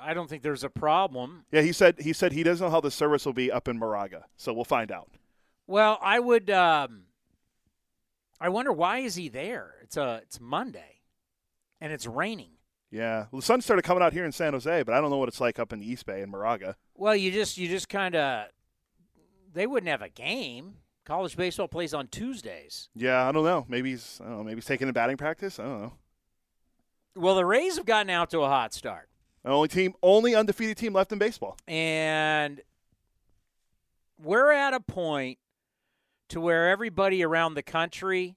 I 0.00 0.14
don't 0.14 0.28
think 0.28 0.42
there's 0.42 0.64
a 0.64 0.70
problem. 0.70 1.44
Yeah, 1.50 1.62
he 1.62 1.72
said 1.72 1.96
he 1.98 2.12
said 2.12 2.32
he 2.32 2.42
doesn't 2.42 2.64
know 2.64 2.70
how 2.70 2.80
the 2.80 2.90
service 2.90 3.26
will 3.26 3.32
be 3.32 3.50
up 3.50 3.68
in 3.68 3.78
Moraga, 3.78 4.26
so 4.36 4.52
we'll 4.52 4.64
find 4.64 4.92
out. 4.92 5.10
Well, 5.66 5.98
I 6.00 6.20
would. 6.20 6.50
Um, 6.50 7.02
I 8.40 8.48
wonder 8.48 8.72
why 8.72 8.98
is 8.98 9.16
he 9.16 9.28
there? 9.28 9.74
It's 9.82 9.96
a 9.96 10.20
it's 10.22 10.40
Monday, 10.40 11.00
and 11.80 11.92
it's 11.92 12.06
raining. 12.06 12.52
Yeah, 12.90 13.26
well, 13.30 13.40
the 13.40 13.42
sun 13.46 13.60
started 13.60 13.82
coming 13.82 14.02
out 14.02 14.12
here 14.14 14.24
in 14.24 14.32
San 14.32 14.54
Jose, 14.54 14.82
but 14.82 14.94
I 14.94 15.00
don't 15.00 15.10
know 15.10 15.18
what 15.18 15.28
it's 15.28 15.40
like 15.40 15.58
up 15.58 15.72
in 15.72 15.80
the 15.80 15.90
East 15.90 16.06
Bay 16.06 16.22
in 16.22 16.30
Moraga. 16.30 16.74
Well, 16.94 17.14
you 17.14 17.30
just 17.30 17.58
you 17.58 17.68
just 17.68 17.88
kind 17.88 18.14
of 18.16 18.46
they 19.52 19.66
wouldn't 19.66 19.90
have 19.90 20.02
a 20.02 20.08
game. 20.08 20.74
College 21.04 21.36
baseball 21.36 21.68
plays 21.68 21.92
on 21.94 22.08
Tuesdays. 22.08 22.88
Yeah, 22.94 23.26
I 23.28 23.32
don't 23.32 23.44
know. 23.44 23.64
Maybe 23.68 23.90
he's 23.90 24.20
I 24.22 24.28
don't 24.28 24.38
know. 24.38 24.44
Maybe 24.44 24.56
he's 24.56 24.64
taking 24.66 24.88
a 24.88 24.92
batting 24.92 25.16
practice. 25.18 25.58
I 25.58 25.64
don't 25.64 25.82
know. 25.82 25.92
Well, 27.16 27.34
the 27.34 27.44
Rays 27.44 27.76
have 27.76 27.86
gotten 27.86 28.10
out 28.10 28.30
to 28.30 28.40
a 28.40 28.48
hot 28.48 28.72
start, 28.72 29.08
The 29.42 29.50
only 29.50 29.68
team, 29.68 29.94
only 30.02 30.34
undefeated 30.34 30.76
team 30.76 30.92
left 30.92 31.10
in 31.12 31.18
baseball. 31.18 31.56
and 31.66 32.60
we're 34.22 34.50
at 34.52 34.74
a 34.74 34.80
point 34.80 35.38
to 36.28 36.40
where 36.40 36.68
everybody 36.70 37.22
around 37.24 37.54
the 37.54 37.62
country 37.62 38.36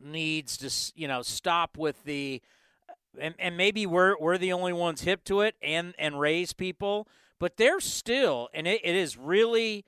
needs 0.00 0.56
to, 0.58 0.92
you 1.00 1.08
know, 1.08 1.22
stop 1.22 1.76
with 1.76 2.02
the, 2.04 2.40
and, 3.20 3.34
and 3.38 3.56
maybe 3.56 3.86
we're 3.86 4.16
we're 4.18 4.38
the 4.38 4.52
only 4.52 4.72
ones 4.72 5.02
hip 5.02 5.24
to 5.24 5.40
it, 5.40 5.56
and 5.62 5.94
and 5.98 6.20
raise 6.20 6.52
people, 6.52 7.08
but 7.38 7.56
they're 7.56 7.80
still, 7.80 8.48
and 8.54 8.66
it, 8.66 8.80
it 8.84 8.94
is 8.94 9.16
really 9.16 9.84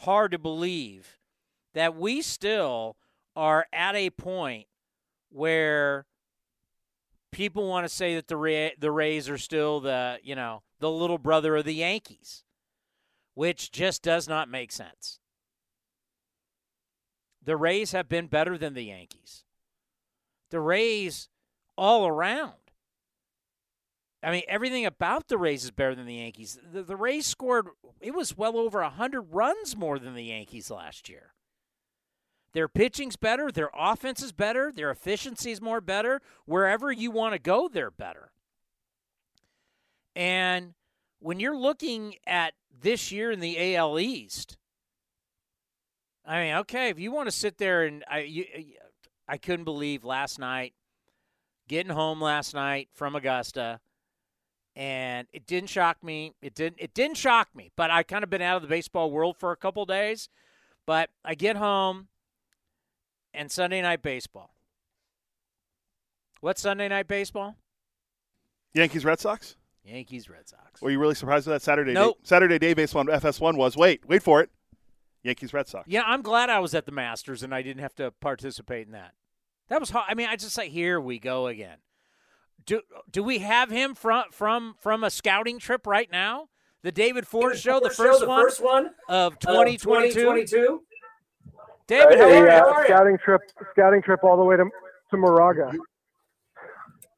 hard 0.00 0.32
to 0.32 0.38
believe 0.38 1.18
that 1.74 1.96
we 1.96 2.22
still 2.22 2.96
are 3.36 3.66
at 3.72 3.94
a 3.94 4.10
point 4.10 4.66
where 5.30 6.06
people 7.30 7.68
want 7.68 7.86
to 7.86 7.94
say 7.94 8.14
that 8.14 8.28
the 8.28 8.36
Ra- 8.36 8.74
the 8.78 8.90
Rays 8.90 9.28
are 9.28 9.38
still 9.38 9.80
the 9.80 10.18
you 10.22 10.34
know 10.34 10.62
the 10.80 10.90
little 10.90 11.18
brother 11.18 11.56
of 11.56 11.64
the 11.64 11.74
Yankees, 11.74 12.44
which 13.34 13.70
just 13.70 14.02
does 14.02 14.28
not 14.28 14.48
make 14.48 14.72
sense. 14.72 15.20
The 17.44 17.56
Rays 17.56 17.92
have 17.92 18.08
been 18.08 18.26
better 18.26 18.58
than 18.58 18.74
the 18.74 18.84
Yankees. 18.84 19.44
The 20.50 20.60
Rays 20.60 21.28
all 21.76 22.06
around. 22.06 22.52
I 24.22 24.32
mean, 24.32 24.42
everything 24.48 24.84
about 24.84 25.28
the 25.28 25.38
Rays 25.38 25.64
is 25.64 25.70
better 25.70 25.94
than 25.94 26.06
the 26.06 26.16
Yankees. 26.16 26.58
The, 26.72 26.82
the 26.82 26.96
Rays 26.96 27.26
scored, 27.26 27.66
it 28.00 28.14
was 28.14 28.36
well 28.36 28.58
over 28.58 28.80
100 28.80 29.22
runs 29.32 29.76
more 29.76 29.98
than 29.98 30.14
the 30.14 30.24
Yankees 30.24 30.70
last 30.70 31.08
year. 31.08 31.34
Their 32.52 32.68
pitching's 32.68 33.16
better, 33.16 33.52
their 33.52 33.70
offense 33.74 34.22
is 34.22 34.32
better, 34.32 34.72
their 34.72 34.90
efficiency 34.90 35.52
is 35.52 35.60
more 35.60 35.80
better. 35.80 36.20
Wherever 36.46 36.90
you 36.90 37.10
want 37.10 37.34
to 37.34 37.38
go, 37.38 37.68
they're 37.68 37.90
better. 37.90 38.32
And 40.16 40.74
when 41.20 41.38
you're 41.38 41.56
looking 41.56 42.16
at 42.26 42.54
this 42.80 43.12
year 43.12 43.30
in 43.30 43.38
the 43.38 43.76
AL 43.76 44.00
East, 44.00 44.56
I 46.26 46.42
mean, 46.42 46.54
okay, 46.56 46.88
if 46.88 46.98
you 46.98 47.12
want 47.12 47.28
to 47.28 47.36
sit 47.36 47.58
there 47.58 47.84
and 47.84 48.04
I, 48.10 48.20
you, 48.20 48.44
I 49.28 49.36
couldn't 49.36 49.64
believe 49.64 50.04
last 50.04 50.38
night, 50.38 50.74
getting 51.68 51.92
home 51.92 52.20
last 52.20 52.54
night 52.54 52.88
from 52.92 53.14
Augusta, 53.14 53.80
and 54.78 55.26
it 55.32 55.44
didn't 55.44 55.68
shock 55.68 56.02
me. 56.04 56.34
It 56.40 56.54
didn't. 56.54 56.76
It 56.78 56.94
didn't 56.94 57.16
shock 57.16 57.48
me, 57.54 57.72
but 57.76 57.90
I 57.90 58.04
kind 58.04 58.22
of 58.22 58.30
been 58.30 58.40
out 58.40 58.56
of 58.56 58.62
the 58.62 58.68
baseball 58.68 59.10
world 59.10 59.36
for 59.36 59.50
a 59.50 59.56
couple 59.56 59.84
days. 59.84 60.28
But 60.86 61.10
I 61.24 61.34
get 61.34 61.56
home, 61.56 62.06
and 63.34 63.50
Sunday 63.50 63.82
night 63.82 64.02
baseball. 64.02 64.54
What's 66.40 66.62
Sunday 66.62 66.88
night 66.88 67.08
baseball? 67.08 67.56
Yankees, 68.72 69.04
Red 69.04 69.18
Sox. 69.18 69.56
Yankees, 69.84 70.30
Red 70.30 70.48
Sox. 70.48 70.80
Were 70.80 70.90
you 70.90 71.00
really 71.00 71.16
surprised 71.16 71.48
with 71.48 71.56
that 71.56 71.62
Saturday? 71.62 71.92
Nope. 71.92 72.18
Day, 72.18 72.28
Saturday 72.28 72.58
day 72.58 72.74
baseball 72.74 73.00
on 73.00 73.06
FS1 73.06 73.56
was 73.56 73.76
wait, 73.76 74.06
wait 74.06 74.22
for 74.22 74.40
it. 74.40 74.50
Yankees, 75.24 75.52
Red 75.52 75.66
Sox. 75.66 75.88
Yeah, 75.88 76.04
I'm 76.06 76.22
glad 76.22 76.50
I 76.50 76.60
was 76.60 76.74
at 76.74 76.86
the 76.86 76.92
Masters 76.92 77.42
and 77.42 77.52
I 77.52 77.62
didn't 77.62 77.82
have 77.82 77.96
to 77.96 78.12
participate 78.12 78.86
in 78.86 78.92
that. 78.92 79.14
That 79.68 79.80
was 79.80 79.90
hard. 79.90 80.06
I 80.08 80.14
mean, 80.14 80.28
I 80.28 80.36
just 80.36 80.56
like 80.56 80.70
here 80.70 81.00
we 81.00 81.18
go 81.18 81.48
again. 81.48 81.78
Do 82.68 82.82
do 83.10 83.22
we 83.22 83.38
have 83.38 83.70
him 83.70 83.94
from 83.94 84.24
from 84.30 84.74
from 84.78 85.02
a 85.02 85.08
scouting 85.10 85.58
trip 85.58 85.86
right 85.86 86.10
now? 86.12 86.48
The 86.82 86.92
David 86.92 87.26
Forst 87.26 87.62
show, 87.62 87.80
the 87.80 87.88
first 87.88 88.26
one, 88.26 88.42
first 88.42 88.62
one 88.62 88.90
of 89.08 89.38
2022. 89.38 90.12
2022. 90.12 90.82
David, 91.86 92.18
how 92.18 92.28
Hey, 92.28 92.36
are 92.40 92.44
you? 92.46 92.50
uh, 92.50 92.84
scouting 92.84 93.16
trip, 93.24 93.40
scouting 93.72 94.02
trip 94.02 94.22
all 94.22 94.36
the 94.36 94.44
way 94.44 94.58
to 94.58 94.64
to 95.10 95.16
Moraga. 95.16 95.72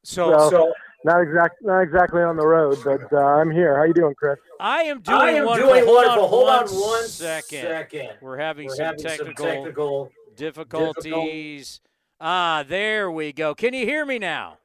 So, 0.05 0.31
So, 0.31 0.51
So 0.51 0.73
not 1.05 1.21
exact, 1.21 1.57
not 1.63 1.81
exactly 1.81 2.23
on 2.23 2.37
the 2.37 2.47
road, 2.47 2.79
but 2.85 3.13
uh, 3.13 3.17
I'm 3.19 3.51
here. 3.51 3.77
How 3.77 3.83
you 3.83 3.93
doing, 3.93 4.15
Chris? 4.15 4.39
I 4.61 4.83
am 4.85 5.01
doing 5.01 5.19
I 5.19 5.31
am 5.33 5.47
wonderful. 5.47 5.73
doing 5.73 5.85
Hold 5.85 5.97
wonderful. 5.97 6.23
on 6.25 6.29
Hold 6.31 6.49
on 6.49 6.67
one 6.69 6.81
one 6.81 7.09
second. 7.09 7.63
second. 7.63 8.11
We're 8.21 8.37
having, 8.39 8.69
We're 8.69 8.77
some, 8.77 8.85
having 8.87 9.03
technical 9.05 9.45
some 9.45 9.47
technical. 9.57 10.11
difficulties. 10.37 11.81
Ah, 12.21 12.65
there 12.69 13.11
we 13.11 13.33
go. 13.33 13.55
Can 13.57 13.75
you 13.75 13.85
hear 13.85 14.07
me 14.07 14.21
now? 14.21 14.59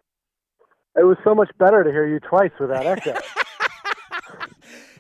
It 0.98 1.04
was 1.04 1.18
so 1.24 1.36
much 1.36 1.50
better 1.58 1.84
to 1.84 1.92
hear 1.92 2.08
you 2.08 2.20
twice 2.20 2.52
without 2.60 2.86
echo. 2.86 3.16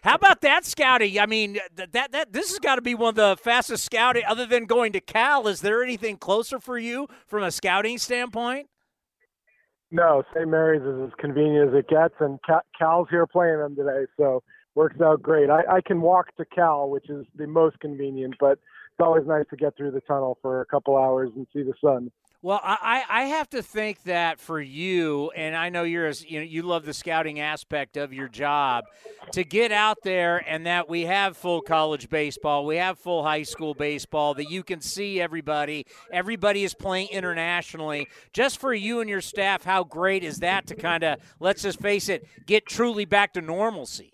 How 0.04 0.16
about 0.16 0.42
that 0.42 0.66
scouting? 0.66 1.20
I 1.20 1.26
mean, 1.26 1.58
that 1.76 1.94
that, 1.94 2.12
that 2.12 2.32
this 2.32 2.50
has 2.50 2.60
got 2.60 2.76
to 2.76 2.82
be 2.82 2.94
one 2.94 3.10
of 3.10 3.16
the 3.16 3.38
fastest 3.42 3.86
scouting. 3.86 4.24
Other 4.28 4.46
than 4.46 4.66
going 4.66 4.92
to 4.94 5.02
Cal, 5.02 5.48
is 5.48 5.62
there 5.62 5.82
anything 5.82 6.18
closer 6.18 6.60
for 6.60 6.78
you 6.78 7.08
from 7.26 7.42
a 7.44 7.52
scouting 7.52 7.98
standpoint? 7.98 8.68
No, 9.90 10.24
St. 10.36 10.48
Mary's 10.48 10.82
is 10.82 11.08
as 11.08 11.14
convenient 11.18 11.70
as 11.70 11.76
it 11.80 11.88
gets, 11.88 12.16
and 12.20 12.40
Cal's 12.78 13.08
here 13.10 13.26
playing 13.26 13.60
them 13.60 13.76
today, 13.76 14.06
so 14.18 14.44
works 14.76 15.00
out 15.02 15.22
great. 15.22 15.50
I, 15.50 15.62
I 15.76 15.82
can 15.82 16.02
walk 16.02 16.36
to 16.36 16.46
Cal, 16.46 16.90
which 16.90 17.10
is 17.10 17.26
the 17.36 17.48
most 17.48 17.80
convenient, 17.80 18.36
but 18.40 18.54
it's 18.54 19.00
always 19.00 19.26
nice 19.26 19.46
to 19.50 19.56
get 19.56 19.76
through 19.76 19.92
the 19.92 20.02
tunnel 20.02 20.38
for 20.42 20.62
a 20.62 20.66
couple 20.66 20.98
hours 20.98 21.30
and 21.36 21.48
see 21.54 21.64
the 21.64 21.74
sun. 21.84 22.12
Well, 22.42 22.60
I, 22.64 23.04
I 23.10 23.24
have 23.24 23.50
to 23.52 23.64
think 23.64 24.04
that 24.04 24.40
for 24.40 24.62
you, 24.62 25.32
and 25.36 25.56
I 25.56 25.70
know 25.70 25.84
you're 25.84 26.06
as 26.06 26.24
you 26.24 26.40
know 26.40 26.46
you 26.46 26.62
love 26.62 26.86
the 26.86 26.94
scouting 26.94 27.40
aspect 27.40 27.98
of 27.98 28.14
your 28.14 28.28
job, 28.28 28.86
to 29.32 29.44
get 29.44 29.72
out 29.72 29.98
there 30.04 30.38
and 30.48 30.66
that 30.68 30.88
we 30.88 31.04
have 31.04 31.38
full 31.38 31.62
college 31.62 32.10
baseball, 32.10 32.66
we 32.66 32.78
have 32.78 33.00
full 33.00 33.24
high 33.24 33.44
school 33.44 33.74
baseball, 33.74 34.36
that 34.36 34.50
you 34.50 34.64
can 34.64 34.82
see 34.82 35.20
everybody, 35.20 35.86
everybody 36.12 36.64
is 36.64 36.74
playing 36.74 37.08
internationally. 37.12 38.08
Just 38.32 38.60
for 38.60 38.74
you 38.74 39.00
and 39.00 39.10
your 39.10 39.22
staff, 39.22 39.64
how 39.64 39.84
great 39.84 40.24
is 40.24 40.40
that 40.40 40.68
to 40.68 40.76
kind 40.76 41.04
of 41.04 41.20
let's 41.40 41.64
just 41.64 41.80
face 41.80 42.10
it, 42.10 42.28
get 42.46 42.66
truly 42.66 43.06
back 43.06 43.34
to 43.34 43.42
normalcy? 43.42 44.12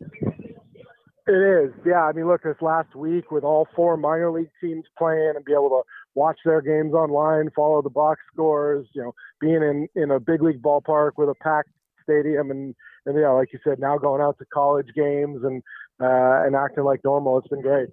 It 1.28 1.34
is, 1.34 1.74
yeah. 1.86 2.04
I 2.04 2.13
mean, 2.13 2.28
look, 2.28 2.44
this 2.44 2.62
last 2.62 2.96
week 2.96 3.32
with 3.32 3.44
all 3.44 3.68
four 3.75 3.96
minor 3.96 4.32
league 4.32 4.50
teams 4.60 4.86
playing 4.98 5.34
and 5.36 5.46
be 5.46 5.54
able 5.54 5.70
to 5.70 5.82
watch 6.15 6.39
their 6.46 6.62
games 6.62 6.94
online, 6.94 7.50
follow 7.56 7.82
the 7.82 7.89
box 7.89 8.22
scores, 8.34 8.88
you 8.94 9.01
know, 9.01 9.13
being 9.39 9.56
in 9.56 9.88
in 9.96 10.12
a 10.12 10.20
big 10.20 10.41
league 10.41 10.62
ballpark 10.62 11.12
with 11.18 11.30
a 11.30 11.36
packed 11.36 11.70
stadium, 12.03 12.51
and 12.51 12.75
and 13.06 13.20
yeah, 13.20 13.30
like 13.30 13.53
you 13.53 13.60
said, 13.63 13.80
now 13.80 13.98
going 13.98 14.22
out 14.22 14.38
to 14.39 14.46
college 14.46 14.89
games 14.96 15.44
and 15.44 15.63
uh, 16.01 16.44
and 16.46 16.56
acting 16.56 16.84
like 16.84 17.03
normal. 17.03 17.38
It's 17.39 17.48
been 17.48 17.62
great. 17.62 17.89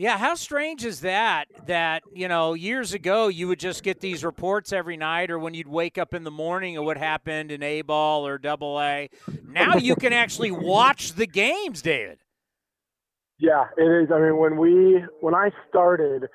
Yeah, 0.00 0.16
how 0.16 0.36
strange 0.36 0.84
is 0.84 1.00
that? 1.00 1.48
That 1.66 2.04
you 2.12 2.28
know, 2.28 2.54
years 2.54 2.94
ago 2.94 3.26
you 3.28 3.48
would 3.48 3.58
just 3.58 3.82
get 3.82 4.00
these 4.00 4.24
reports 4.24 4.72
every 4.72 4.96
night, 4.96 5.30
or 5.30 5.38
when 5.38 5.54
you'd 5.54 5.68
wake 5.68 5.98
up 5.98 6.14
in 6.14 6.22
the 6.22 6.30
morning 6.30 6.76
of 6.76 6.84
what 6.84 6.96
happened 6.96 7.50
in 7.50 7.62
A 7.62 7.82
ball 7.82 8.26
or 8.26 8.38
Double 8.38 8.80
A. 8.80 9.10
Now 9.44 9.76
you 9.76 9.96
can 9.96 10.12
actually 10.12 10.52
watch 10.52 11.14
the 11.14 11.26
games, 11.26 11.82
David. 11.82 12.20
Yeah, 13.40 13.66
it 13.76 13.82
is. 13.82 14.10
I 14.12 14.20
mean, 14.20 14.36
when 14.36 14.56
we 14.56 15.04
when 15.20 15.34
I 15.34 15.50
started, 15.68 16.28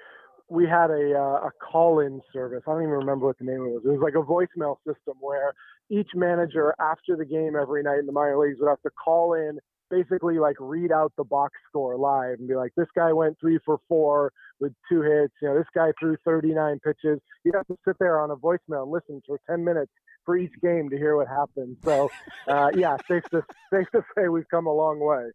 we 0.54 0.68
had 0.68 0.92
a 0.92 1.18
uh, 1.18 1.48
a 1.48 1.52
call-in 1.60 2.22
service. 2.32 2.62
I 2.68 2.72
don't 2.72 2.84
even 2.84 2.94
remember 2.94 3.26
what 3.26 3.40
the 3.40 3.46
name 3.46 3.62
of 3.62 3.68
it 3.68 3.74
was. 3.74 3.82
It 3.86 3.90
was 3.90 4.02
like 4.02 4.14
a 4.14 4.22
voicemail 4.22 4.78
system 4.86 5.16
where 5.20 5.54
each 5.90 6.10
manager 6.14 6.76
after 6.80 7.16
the 7.16 7.26
game 7.26 7.56
every 7.60 7.82
night 7.82 8.00
in 8.00 8.06
the 8.06 8.12
minor 8.12 8.38
leagues 8.38 8.60
would 8.60 8.70
have 8.70 8.82
to 8.84 8.92
call 8.92 9.34
in, 9.34 9.58
basically 9.90 10.38
like 10.38 10.56
read 10.60 10.92
out 10.92 11.12
the 11.18 11.24
box 11.24 11.54
score 11.68 11.98
live 11.98 12.38
and 12.38 12.48
be 12.48 12.54
like, 12.54 12.72
this 12.78 12.88
guy 12.96 13.12
went 13.12 13.36
three 13.40 13.58
for 13.66 13.80
four 13.90 14.32
with 14.60 14.74
two 14.88 15.02
hits. 15.02 15.34
You 15.42 15.50
know, 15.50 15.58
this 15.58 15.68
guy 15.74 15.92
threw 16.00 16.18
39 16.24 16.80
pitches. 16.86 17.20
You'd 17.44 17.56
have 17.56 17.68
to 17.68 17.78
sit 17.86 17.98
there 18.00 18.22
on 18.22 18.30
a 18.30 18.36
voicemail 18.36 18.84
and 18.84 18.92
listen 18.92 19.24
for 19.26 19.40
10 19.50 19.64
minutes 19.64 19.92
for 20.24 20.38
each 20.38 20.54
game 20.62 20.90
to 20.92 20.98
hear 20.98 21.18
what 21.18 21.28
happened. 21.28 21.78
So, 21.84 22.12
uh, 22.48 22.70
yeah, 22.76 22.98
safe 23.08 23.24
to 23.32 23.44
safe 23.74 23.90
to 23.92 24.04
say 24.16 24.28
we've 24.28 24.48
come 24.50 24.68
a 24.68 24.74
long 24.74 25.00
way. 25.00 25.32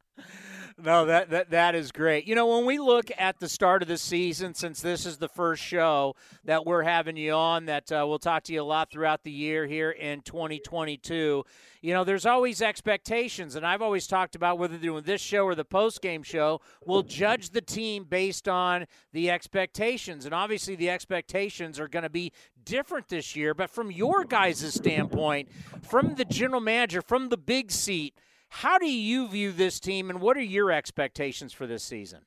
No, 0.81 1.07
that, 1.07 1.31
that 1.31 1.51
that 1.51 1.75
is 1.75 1.91
great. 1.91 2.25
You 2.29 2.37
know, 2.37 2.47
when 2.47 2.65
we 2.65 2.79
look 2.79 3.11
at 3.19 3.41
the 3.41 3.49
start 3.49 3.83
of 3.83 3.89
the 3.89 3.99
season, 3.99 4.55
since 4.55 4.81
this 4.81 5.07
is 5.07 5.19
the 5.19 5.29
first 5.29 5.61
show 5.61 6.15
that 6.45 6.67
we're 6.67 6.85
having 6.85 7.17
you 7.17 7.33
on, 7.33 7.67
that 7.67 7.91
uh, 7.91 8.05
we'll 8.07 8.21
talk 8.21 8.45
to 8.45 8.53
you 8.53 8.63
a 8.63 8.65
lot 8.65 8.89
throughout 8.89 9.25
the 9.25 9.31
year 9.33 9.67
here 9.67 9.91
in 9.91 10.21
2022. 10.21 11.45
You 11.81 11.93
know, 11.93 12.05
there's 12.05 12.27
always 12.27 12.63
expectations, 12.63 13.57
and 13.57 13.67
I've 13.67 13.83
always 13.83 14.07
talked 14.07 14.37
about 14.37 14.59
whether 14.59 14.79
doing 14.79 15.03
this 15.03 15.21
show 15.21 15.45
or 15.47 15.57
the 15.57 15.65
post 15.65 16.01
game 16.01 16.23
show, 16.23 16.61
we'll 16.87 17.03
judge 17.03 17.51
the 17.51 17.61
team 17.61 18.05
based 18.05 18.49
on 18.49 18.87
the 19.13 19.33
expectations, 19.33 20.27
and 20.27 20.35
obviously 20.35 20.77
the 20.77 20.91
expectations 20.91 21.81
are 21.81 21.89
going 21.89 22.05
to 22.05 22.11
be 22.11 22.31
different 22.65 23.09
this 23.09 23.35
year. 23.35 23.53
But 23.53 23.71
from 23.71 23.91
your 23.91 24.23
guys' 24.23 24.75
standpoint, 24.75 25.49
from 25.83 26.15
the 26.15 26.25
general 26.25 26.61
manager, 26.61 27.03
from 27.03 27.31
the 27.31 27.37
big 27.37 27.73
seat 27.73 28.15
how 28.49 28.79
do 28.79 28.91
you 28.91 29.29
view 29.29 29.53
this 29.53 29.79
team, 29.81 30.11
and 30.11 30.21
what 30.21 30.37
are 30.37 30.43
your 30.43 30.73
expectations 30.73 31.53
for 31.53 31.67
this 31.67 31.83
season? 31.83 32.21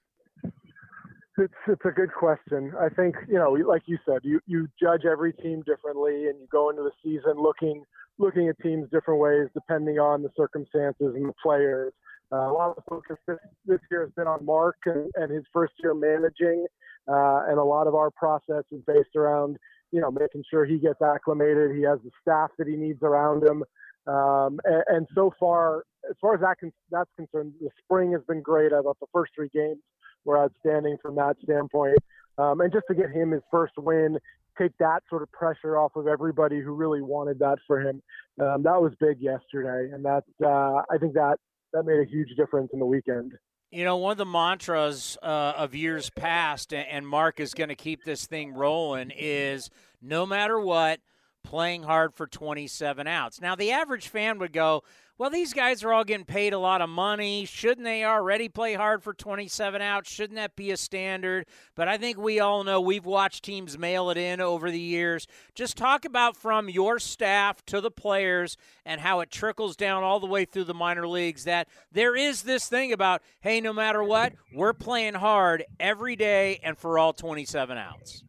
It's, 1.38 1.54
it's 1.68 1.86
a 1.86 1.92
good 1.92 2.14
question. 2.14 2.74
I 2.80 2.90
think, 2.90 3.16
you 3.28 3.36
know, 3.36 3.52
like 3.52 3.84
you 3.86 3.98
said, 4.06 4.20
you, 4.24 4.40
you 4.46 4.68
judge 4.80 5.06
every 5.10 5.34
team 5.34 5.64
differently 5.66 6.28
and 6.28 6.40
you 6.40 6.48
go 6.52 6.70
into 6.70 6.84
the 6.84 6.92
season 7.04 7.42
looking 7.42 7.84
looking 8.20 8.48
at 8.50 8.56
teams 8.60 8.88
different 8.92 9.20
ways 9.20 9.48
depending 9.54 9.98
on 9.98 10.22
the 10.22 10.30
circumstances 10.38 11.14
and 11.16 11.28
the 11.28 11.34
players. 11.42 11.92
Uh, 12.32 12.50
a 12.50 12.54
lot 12.54 12.70
of 12.70 12.76
the 12.76 12.82
focus 12.88 13.18
this, 13.28 13.38
this 13.66 13.80
year 13.90 14.04
has 14.04 14.12
been 14.14 14.28
on 14.28 14.46
Mark 14.46 14.78
and, 14.86 15.10
and 15.16 15.32
his 15.32 15.44
first 15.52 15.74
year 15.82 15.94
managing, 15.94 16.66
uh, 17.08 17.44
and 17.50 17.58
a 17.58 17.64
lot 17.64 17.88
of 17.88 17.96
our 17.96 18.12
process 18.12 18.64
is 18.72 18.82
based 18.88 19.16
around, 19.16 19.58
you 19.92 20.00
know, 20.00 20.12
making 20.12 20.44
sure 20.50 20.64
he 20.64 20.78
gets 20.78 21.02
acclimated, 21.02 21.76
he 21.76 21.82
has 21.82 22.00
the 22.04 22.12
staff 22.22 22.50
that 22.58 22.68
he 22.68 22.76
needs 22.76 23.02
around 23.02 23.44
him, 23.44 23.64
um, 24.08 24.60
and, 24.64 24.84
and, 24.88 25.08
so 25.14 25.34
far, 25.40 25.84
as 26.10 26.16
far 26.20 26.36
as 26.36 26.42
that 26.42 26.56
con- 26.60 26.74
that's 26.90 27.10
concerned, 27.16 27.54
the 27.62 27.70
spring 27.84 28.12
has 28.14 28.22
been 28.28 28.42
great. 28.42 28.74
I 28.74 28.82
thought 28.82 29.00
the 29.00 29.08
first 29.14 29.32
three 29.36 29.50
games 29.54 29.80
were 30.26 30.38
outstanding 30.38 30.98
from 31.02 31.16
that 31.16 31.36
standpoint. 31.44 31.98
Um, 32.38 32.62
and 32.62 32.72
just 32.72 32.86
to 32.90 32.96
get 32.96 33.12
him 33.12 33.32
his 33.32 33.42
first 33.52 33.74
win, 33.78 34.18
take 34.58 34.72
that 34.80 35.02
sort 35.10 35.22
of 35.22 35.32
pressure 35.32 35.78
off 35.78 35.96
of 35.96 36.08
everybody 36.08 36.60
who 36.60 36.74
really 36.74 37.02
wanted 37.02 37.40
that 37.40 37.58
for 37.68 37.80
him, 37.82 38.02
um, 38.42 38.64
that 38.64 38.82
was 38.82 38.94
big 39.00 39.20
yesterday. 39.20 39.94
And 39.94 40.04
that 40.06 40.24
uh, 40.44 40.82
I 40.90 40.98
think 41.00 41.14
that 41.14 41.38
that 41.74 41.84
made 41.84 42.00
a 42.00 42.10
huge 42.10 42.30
difference 42.36 42.70
in 42.74 42.80
the 42.80 42.86
weekend. 42.86 43.34
You 43.72 43.86
know, 43.86 43.96
one 43.96 44.12
of 44.12 44.18
the 44.18 44.26
mantras 44.26 45.18
uh, 45.24 45.54
of 45.56 45.74
years 45.74 46.10
past, 46.10 46.74
and 46.74 47.08
Mark 47.08 47.40
is 47.40 47.54
going 47.54 47.70
to 47.70 47.76
keep 47.76 48.04
this 48.04 48.26
thing 48.26 48.54
rolling, 48.54 49.12
is 49.16 49.70
no 50.02 50.26
matter 50.26 50.60
what, 50.60 51.00
playing 51.44 51.84
hard 51.84 52.14
for 52.14 52.28
27 52.28 53.08
outs. 53.08 53.42
Now, 53.42 53.56
the 53.56 53.72
average 53.72 54.08
fan 54.08 54.40
would 54.40 54.54
go, 54.54 54.84
well, 55.22 55.30
these 55.30 55.54
guys 55.54 55.84
are 55.84 55.94
all 55.94 56.04
getting 56.04 56.26
paid 56.26 56.52
a 56.52 56.58
lot 56.58 56.82
of 56.82 56.90
money. 56.90 57.46
Shouldn't 57.46 57.86
they 57.86 58.04
already 58.04 58.50
play 58.50 58.74
hard 58.74 59.04
for 59.04 59.14
27 59.14 59.80
outs? 59.80 60.12
Shouldn't 60.12 60.38
that 60.38 60.56
be 60.56 60.72
a 60.72 60.78
standard? 60.78 61.46
But 61.76 61.88
I 61.88 61.98
think 61.98 62.18
we 62.18 62.40
all 62.40 62.64
know 62.64 62.82
we've 62.82 63.06
watched 63.06 63.44
teams 63.46 63.78
mail 63.78 64.10
it 64.10 64.18
in 64.18 64.42
over 64.42 64.72
the 64.72 64.80
years. 64.80 65.28
Just 65.54 65.78
talk 65.78 66.06
about 66.06 66.36
from 66.36 66.70
your 66.70 66.98
staff 66.98 67.64
to 67.68 67.82
the 67.82 67.92
players 67.92 68.58
and 68.84 69.00
how 69.00 69.20
it 69.20 69.30
trickles 69.30 69.76
down 69.76 70.02
all 70.02 70.20
the 70.20 70.26
way 70.26 70.44
through 70.44 70.64
the 70.64 70.74
minor 70.74 71.08
leagues 71.08 71.44
that 71.44 71.68
there 71.92 72.16
is 72.16 72.42
this 72.42 72.68
thing 72.68 72.92
about, 72.92 73.22
hey, 73.42 73.62
no 73.62 73.74
matter 73.74 74.04
what, 74.04 74.34
we're 74.56 74.74
playing 74.74 75.14
hard 75.14 75.66
every 75.80 76.16
day 76.16 76.60
and 76.64 76.80
for 76.80 76.98
all 76.98 77.14
27 77.14 77.78
outs 77.78 78.24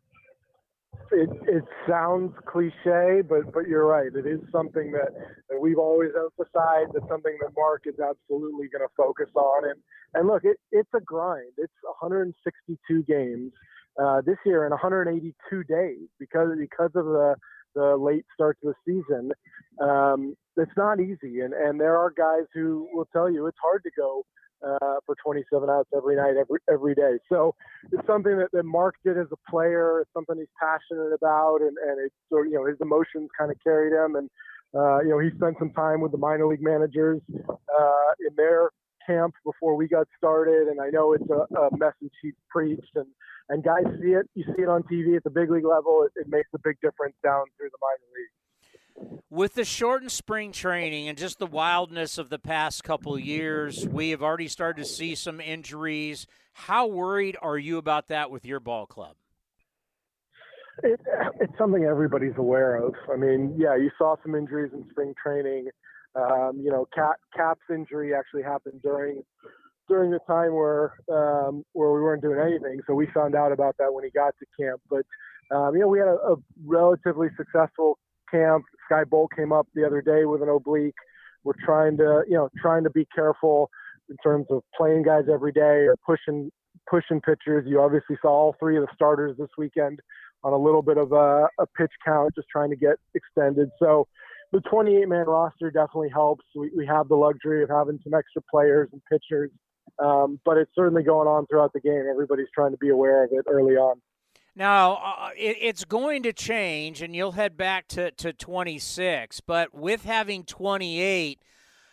it, 1.13 1.31
it 1.47 1.65
sounds 1.89 2.33
cliche, 2.47 3.23
but 3.29 3.53
but 3.53 3.69
you're 3.69 3.87
right. 3.87 4.11
It 4.15 4.27
is 4.27 4.41
something 4.51 4.93
that, 4.93 5.13
that 5.51 5.61
we've 5.61 5.79
always 5.79 6.11
emphasized. 6.17 6.93
It's 6.95 7.09
something 7.09 7.37
that 7.41 7.51
Mark 7.57 7.83
is 7.87 7.95
absolutely 8.01 8.69
going 8.69 8.83
to 8.83 8.93
focus 8.97 9.29
on. 9.35 9.71
And 9.71 9.79
and 10.15 10.29
look, 10.29 10.45
it, 10.45 10.57
it's 10.71 10.91
a 10.95 11.01
grind. 11.01 11.53
It's 11.59 11.73
162 12.01 13.03
games 13.05 13.53
uh, 14.03 14.23
this 14.25 14.39
year 14.45 14.65
in 14.65 14.71
182 14.71 15.65
days 15.65 16.09
because 16.19 16.49
because 16.59 16.91
of 16.95 17.07
the 17.07 17.35
the 17.75 17.97
late 17.97 18.25
start 18.35 18.59
to 18.63 18.73
the 18.73 18.75
season. 18.87 19.33
Um, 19.81 20.37
it's 20.57 20.77
not 20.77 21.01
easy, 21.01 21.41
and 21.41 21.55
and 21.55 21.81
there 21.81 21.97
are 21.97 22.11
guys 22.11 22.47
who 22.53 22.89
will 22.93 23.09
tell 23.13 23.31
you 23.31 23.47
it's 23.47 23.59
hard 23.63 23.83
to 23.85 23.91
go 23.97 24.25
uh, 24.65 24.97
for 25.07 25.17
27 25.23 25.69
outs 25.69 25.89
every 25.95 26.17
night, 26.17 26.35
every 26.39 26.59
every 26.71 26.95
day. 26.95 27.19
So 27.29 27.55
it's 27.91 28.07
something 28.07 28.39
that, 28.39 28.49
that 28.53 28.65
Mark 28.65 28.97
did 29.05 29.19
as 29.19 29.27
a 29.33 29.51
player. 29.51 30.01
It's 30.01 30.11
something 30.15 30.37
he's 30.39 30.53
passionate 30.61 31.13
about, 31.13 31.61
and 31.61 31.77
and 31.79 32.01
it's 32.05 32.15
so 32.31 32.43
you 32.43 32.55
know 32.55 32.67
his 32.67 32.77
emotions 32.81 33.31
kind 33.39 33.51
of 33.51 33.57
carried 33.63 33.93
him, 33.93 34.17
and 34.17 34.31
uh, 34.75 35.01
you 35.01 35.11
know 35.11 35.19
he 35.19 35.31
spent 35.37 35.57
some 35.59 35.71
time 35.71 36.01
with 36.01 36.13
the 36.13 36.19
minor 36.19 36.47
league 36.47 36.63
managers 36.63 37.21
uh, 37.49 38.11
in 38.21 38.35
their 38.37 38.71
camp 39.07 39.35
before 39.45 39.77
we 39.77 39.89
got 39.89 40.07
started, 40.17 40.69
and 40.69 40.81
I 40.81 40.91
know 40.91 41.13
it's 41.13 41.29
a, 41.31 41.47
a 41.59 41.77
message 41.77 42.13
he's 42.23 42.39
preached, 42.49 42.95
and 42.95 43.07
and 43.49 43.65
guys 43.65 43.85
see 44.01 44.13
it. 44.13 44.29
You 44.35 44.45
see 44.57 44.63
it 44.63 44.69
on 44.69 44.83
TV 44.85 45.17
at 45.17 45.25
the 45.25 45.31
big 45.31 45.51
league 45.51 45.67
level. 45.67 46.07
It, 46.07 46.13
it 46.21 46.29
makes 46.29 46.49
a 46.55 46.59
big 46.63 46.77
difference 46.81 47.17
down 47.23 47.45
through 47.57 47.71
the 47.71 47.83
minor 47.83 48.09
leagues. 48.15 48.42
With 49.31 49.55
the 49.55 49.65
shortened 49.65 50.13
spring 50.13 50.53
training 50.53 51.09
and 51.09 51.17
just 51.17 51.39
the 51.39 51.47
wildness 51.47 52.19
of 52.19 52.29
the 52.29 52.39
past 52.39 52.85
couple 52.85 53.19
years, 53.19 53.87
we 53.87 54.11
have 54.11 54.23
already 54.23 54.49
started 54.49 54.83
to 54.83 54.89
see 54.89 55.15
some 55.15 55.41
injuries. 55.41 56.27
How 56.53 56.87
worried 56.87 57.37
are 57.41 57.57
you 57.57 57.79
about 57.79 58.09
that 58.09 58.31
with 58.31 58.45
your 58.45 58.61
ball 58.61 58.87
club? 58.87 59.17
It, 60.83 61.01
it's 61.41 61.57
something 61.59 61.85
everybody's 61.85 62.37
aware 62.37 62.77
of. 62.77 62.95
I 63.13 63.17
mean, 63.17 63.55
yeah, 63.59 63.77
you 63.77 63.91
saw 63.97 64.17
some 64.23 64.35
injuries 64.35 64.73
in 64.75 64.85
spring 64.91 65.15
training. 65.23 65.69
Um, 66.15 66.61
you 66.63 66.71
know, 66.71 66.87
Cap, 66.95 67.17
Cap's 67.35 67.61
injury 67.71 68.15
actually 68.15 68.43
happened 68.43 68.83
during 68.83 69.23
during 69.89 70.11
the 70.11 70.21
time 70.27 70.55
where 70.55 70.95
um, 71.11 71.65
where 71.73 71.93
we 71.93 72.01
weren't 72.01 72.23
doing 72.23 72.39
anything. 72.39 72.81
So 72.87 72.95
we 72.95 73.07
found 73.15 73.35
out 73.35 73.53
about 73.53 73.77
that 73.79 73.93
when 73.93 74.05
he 74.05 74.11
got 74.11 74.35
to 74.39 74.47
camp. 74.63 74.81
But 74.91 75.07
um, 75.55 75.75
you 75.75 75.81
know, 75.81 75.89
we 75.89 75.99
had 75.99 76.09
a, 76.09 76.17
a 76.33 76.37
relatively 76.65 77.29
successful 77.37 77.99
camp. 78.33 78.65
Skye 78.87 79.05
Bolt 79.05 79.31
came 79.37 79.53
up 79.53 79.69
the 79.75 79.87
other 79.87 80.03
day 80.03 80.25
with 80.25 80.43
an 80.43 80.49
oblique. 80.49 80.95
We're 81.45 81.53
trying 81.65 81.97
to, 81.99 82.23
you 82.27 82.35
know, 82.35 82.49
trying 82.61 82.85
to 82.85 82.91
be 82.91 83.07
careful 83.15 83.71
in 84.09 84.17
terms 84.23 84.47
of 84.51 84.63
playing 84.77 85.05
guys 85.05 85.25
every 85.33 85.53
day 85.53 85.87
or 85.87 85.97
pushing 86.05 86.51
pushing 86.89 87.21
pitchers. 87.21 87.65
You 87.67 87.81
obviously 87.81 88.17
saw 88.21 88.29
all 88.29 88.57
three 88.59 88.77
of 88.77 88.83
the 88.83 88.93
starters 88.95 89.37
this 89.39 89.49
weekend 89.57 90.01
on 90.45 90.53
a 90.53 90.57
little 90.57 90.83
bit 90.83 90.99
of 90.99 91.13
a, 91.13 91.49
a 91.59 91.67
pitch 91.77 91.93
count, 92.05 92.35
just 92.35 92.49
trying 92.51 92.71
to 92.71 92.77
get 92.77 92.97
extended. 93.15 93.71
So 93.79 94.09
the 94.53 94.61
28 94.61 95.09
man 95.09 95.27
roster 95.27 95.71
definitely 95.71 96.11
helps. 96.11 96.45
We, 96.55 96.71
we 96.77 96.87
have 96.87 97.09
the 97.09 97.17
luxury 97.17 97.63
of 97.63 97.71
having 97.71 97.99
some 98.03 98.15
extra 98.15 98.43
players 98.51 98.89
and 98.93 99.01
pitchers, 99.11 99.51
um, 99.99 100.41
but 100.45 100.57
it's 100.59 100.71
certainly 100.75 101.03
going 101.03 101.29
on 101.29 101.47
throughout 101.47 101.73
the 101.73 101.81
game. 101.81 102.05
Everybody's 102.11 102.51
trying 102.55 102.73
to 102.73 102.79
be 102.79 102.91
aware 102.91 103.25
of 103.25 103.31
it 103.33 103.45
early 103.49 103.75
on. 103.75 104.01
Now, 104.55 104.95
uh, 104.97 105.31
it, 105.37 105.57
it's 105.61 105.85
going 105.85 106.23
to 106.25 106.33
change, 106.33 107.01
and 107.01 107.17
you'll 107.17 107.33
head 107.33 107.57
back 107.57 107.89
to, 107.89 108.11
to 108.13 108.33
26, 108.35 109.41
but 109.41 109.75
with 109.75 110.05
having 110.05 110.45
28, 110.45 111.41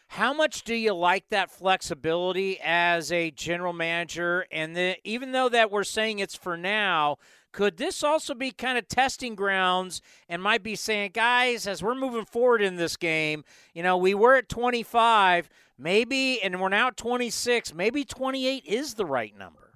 how 0.07 0.33
much 0.33 0.63
do 0.63 0.75
you 0.75 0.93
like 0.93 1.29
that 1.29 1.51
flexibility 1.51 2.59
as 2.61 3.11
a 3.11 3.31
general 3.31 3.71
manager? 3.71 4.45
And 4.51 4.75
the, 4.75 4.97
even 5.05 5.31
though 5.31 5.47
that 5.49 5.71
we're 5.71 5.85
saying 5.85 6.19
it's 6.19 6.35
for 6.35 6.57
now, 6.57 7.17
could 7.51 7.77
this 7.77 8.03
also 8.03 8.33
be 8.33 8.51
kind 8.51 8.77
of 8.77 8.87
testing 8.87 9.35
grounds 9.35 10.01
and 10.27 10.41
might 10.41 10.61
be 10.61 10.75
saying, 10.75 11.11
guys, 11.13 11.65
as 11.65 11.81
we're 11.81 11.95
moving 11.95 12.25
forward 12.25 12.61
in 12.61 12.75
this 12.75 12.97
game, 12.97 13.45
you 13.73 13.83
know, 13.83 13.95
we 13.95 14.13
were 14.13 14.35
at 14.35 14.49
25, 14.49 15.49
maybe, 15.77 16.41
and 16.41 16.59
we're 16.59 16.69
now 16.69 16.87
at 16.87 16.97
26, 16.97 17.73
maybe 17.73 18.03
28 18.03 18.65
is 18.65 18.95
the 18.95 19.05
right 19.05 19.35
number? 19.37 19.68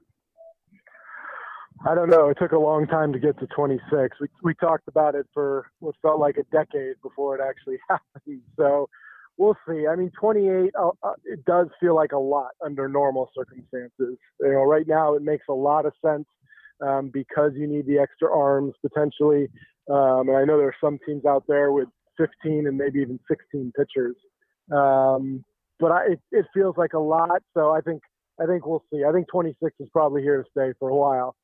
I 1.85 1.95
don't 1.95 2.09
know. 2.09 2.29
It 2.29 2.37
took 2.39 2.53
a 2.53 2.57
long 2.57 2.87
time 2.87 3.11
to 3.11 3.19
get 3.19 3.37
to 3.39 3.47
26. 3.47 4.17
We 4.21 4.27
we 4.41 4.53
talked 4.55 4.87
about 4.87 5.15
it 5.15 5.27
for 5.33 5.69
what 5.79 5.95
felt 6.01 6.19
like 6.19 6.37
a 6.37 6.43
decade 6.43 6.95
before 7.01 7.35
it 7.35 7.41
actually 7.45 7.77
happened. 7.89 8.41
So 8.57 8.89
we'll 9.37 9.57
see. 9.67 9.85
I 9.87 9.95
mean, 9.95 10.11
28. 10.19 10.71
Uh, 10.79 10.89
uh, 11.03 11.13
it 11.25 11.43
does 11.45 11.67
feel 11.81 11.95
like 11.95 12.13
a 12.13 12.17
lot 12.17 12.51
under 12.63 12.87
normal 12.87 13.29
circumstances. 13.35 14.17
You 14.39 14.53
know, 14.53 14.63
right 14.63 14.87
now 14.87 15.15
it 15.15 15.23
makes 15.23 15.45
a 15.49 15.53
lot 15.53 15.85
of 15.85 15.93
sense 16.05 16.25
um, 16.81 17.09
because 17.13 17.51
you 17.55 17.67
need 17.67 17.85
the 17.85 17.99
extra 17.99 18.33
arms 18.33 18.73
potentially. 18.81 19.49
Um, 19.91 20.29
and 20.29 20.37
I 20.37 20.45
know 20.45 20.57
there 20.57 20.67
are 20.67 20.75
some 20.81 20.99
teams 21.05 21.25
out 21.25 21.43
there 21.49 21.73
with 21.73 21.89
15 22.17 22.67
and 22.67 22.77
maybe 22.77 22.99
even 22.99 23.19
16 23.27 23.73
pitchers. 23.77 24.15
Um, 24.71 25.43
but 25.81 25.91
I, 25.91 26.05
it, 26.13 26.21
it 26.31 26.45
feels 26.53 26.77
like 26.77 26.93
a 26.93 26.99
lot. 26.99 27.41
So 27.53 27.71
I 27.71 27.81
think 27.81 28.01
I 28.41 28.45
think 28.45 28.65
we'll 28.65 28.83
see. 28.91 29.03
I 29.03 29.11
think 29.11 29.27
26 29.27 29.75
is 29.81 29.89
probably 29.91 30.21
here 30.21 30.41
to 30.41 30.49
stay 30.49 30.71
for 30.79 30.89
a 30.89 30.95
while. 30.95 31.35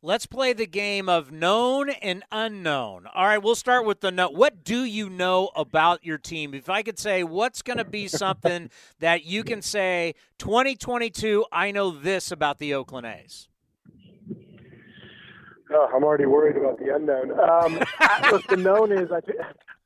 Let's 0.00 0.26
play 0.26 0.52
the 0.52 0.66
game 0.66 1.08
of 1.08 1.32
known 1.32 1.90
and 1.90 2.22
unknown. 2.30 3.06
All 3.12 3.26
right, 3.26 3.42
we'll 3.42 3.56
start 3.56 3.84
with 3.84 4.00
the 4.00 4.12
know. 4.12 4.30
What 4.30 4.62
do 4.62 4.84
you 4.84 5.10
know 5.10 5.50
about 5.56 6.04
your 6.04 6.18
team? 6.18 6.54
If 6.54 6.70
I 6.70 6.84
could 6.84 7.00
say, 7.00 7.24
what's 7.24 7.62
going 7.62 7.78
to 7.78 7.84
be 7.84 8.06
something 8.06 8.70
that 9.00 9.24
you 9.24 9.42
can 9.42 9.60
say, 9.60 10.14
2022, 10.38 11.46
I 11.50 11.72
know 11.72 11.90
this 11.90 12.30
about 12.30 12.58
the 12.58 12.74
Oakland 12.74 13.08
A's? 13.08 13.48
Oh, 15.72 15.90
I'm 15.92 16.04
already 16.04 16.26
worried 16.26 16.56
about 16.56 16.78
the 16.78 16.94
unknown. 16.94 17.32
Um, 17.32 17.80
look, 18.30 18.46
the 18.46 18.56
known 18.56 18.92
is 18.92 19.10
I, 19.10 19.18
th- 19.18 19.38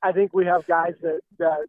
I 0.03 0.13
think 0.13 0.35
we 0.35 0.45
have 0.45 0.67
guys 0.67 0.93
that 1.01 1.21
that 1.39 1.67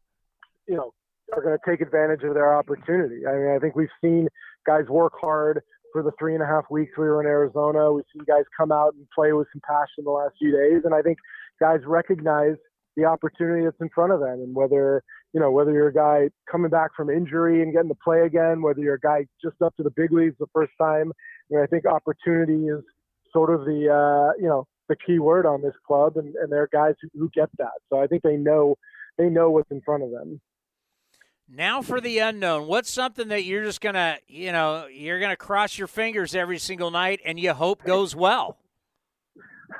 you 0.68 0.76
know 0.76 0.94
are 1.34 1.42
going 1.42 1.58
to 1.58 1.72
take 1.72 1.82
advantage 1.82 2.24
of 2.24 2.34
their 2.34 2.56
opportunity. 2.56 3.26
I 3.26 3.32
mean, 3.32 3.56
I 3.56 3.60
think 3.60 3.76
we've 3.76 3.88
seen 4.02 4.28
guys 4.68 4.86
work 4.88 5.14
hard 5.20 5.62
for 5.94 6.04
the 6.04 6.12
three 6.20 6.34
and 6.34 6.44
a 6.44 6.48
half 6.48 6.66
weeks 6.70 6.92
we 6.98 7.06
were 7.06 7.22
in 7.22 7.28
Arizona. 7.28 7.94
We've 7.94 8.04
seen 8.12 8.26
guys 8.28 8.44
come 8.58 8.72
out 8.72 8.96
and 8.96 9.08
play 9.16 9.32
with 9.32 9.48
some 9.54 9.62
passion 9.66 10.04
the 10.04 10.12
last 10.12 10.34
few 10.40 10.52
days, 10.52 10.82
and 10.84 10.94
I 10.94 11.02
think 11.02 11.20
guys 11.62 11.80
recognize 11.86 12.56
the 12.98 13.06
opportunity 13.06 13.64
that's 13.64 13.80
in 13.80 13.90
front 13.90 14.12
of 14.12 14.20
them, 14.20 14.42
and 14.42 14.54
whether 14.56 15.04
you 15.34 15.40
know 15.40 15.52
whether 15.52 15.72
you're 15.72 15.88
a 15.88 15.94
guy 15.94 16.30
coming 16.52 16.70
back 16.70 16.92
from 16.96 17.10
injury 17.10 17.62
and 17.62 17.72
getting 17.72 17.90
to 17.90 17.98
play 18.04 18.22
again, 18.22 18.62
whether 18.62 18.82
you're 18.82 18.96
a 18.96 19.00
guy 19.00 19.26
just 19.42 19.62
up 19.62 19.76
to 19.78 19.84
the 19.84 19.92
big 19.96 20.12
leagues 20.12 20.36
the 20.40 20.48
first 20.54 20.74
time. 20.80 21.14
I, 21.52 21.56
mean, 21.56 21.64
I 21.64 21.68
think 21.68 21.86
opportunity 21.86 22.68
is 22.68 22.84
sort 23.32 23.54
of 23.54 23.66
the 23.66 23.88
uh, 23.90 24.38
you 24.42 24.50
know 24.50 24.68
the 24.90 24.96
key 24.96 25.20
word 25.20 25.46
on 25.46 25.62
this 25.62 25.76
club, 25.88 26.18
and, 26.18 26.36
and 26.36 26.52
there 26.52 26.64
are 26.64 26.70
guys 26.72 26.96
who, 27.02 27.08
who 27.18 27.30
get 27.34 27.50
that. 27.58 27.72
So 27.90 28.02
I 28.02 28.08
think 28.08 28.24
they 28.24 28.38
know 28.38 28.76
they 29.18 29.30
know 29.30 29.52
what's 29.52 29.72
in 29.72 29.82
front 29.82 30.04
of 30.04 30.12
them. 30.12 30.42
Now 31.48 31.82
for 31.82 32.00
the 32.00 32.20
unknown. 32.20 32.68
What's 32.68 32.90
something 32.90 33.28
that 33.28 33.44
you're 33.44 33.64
just 33.64 33.82
gonna 33.82 34.18
you 34.28 34.52
know 34.52 34.88
you're 34.88 35.20
gonna 35.20 35.36
cross 35.36 35.78
your 35.78 35.88
fingers 35.88 36.36
every 36.36 36.58
single 36.58 36.92
night 36.92 37.20
and 37.26 37.40
you 37.40 37.54
hope 37.54 37.84
goes 37.84 38.16
well? 38.16 38.58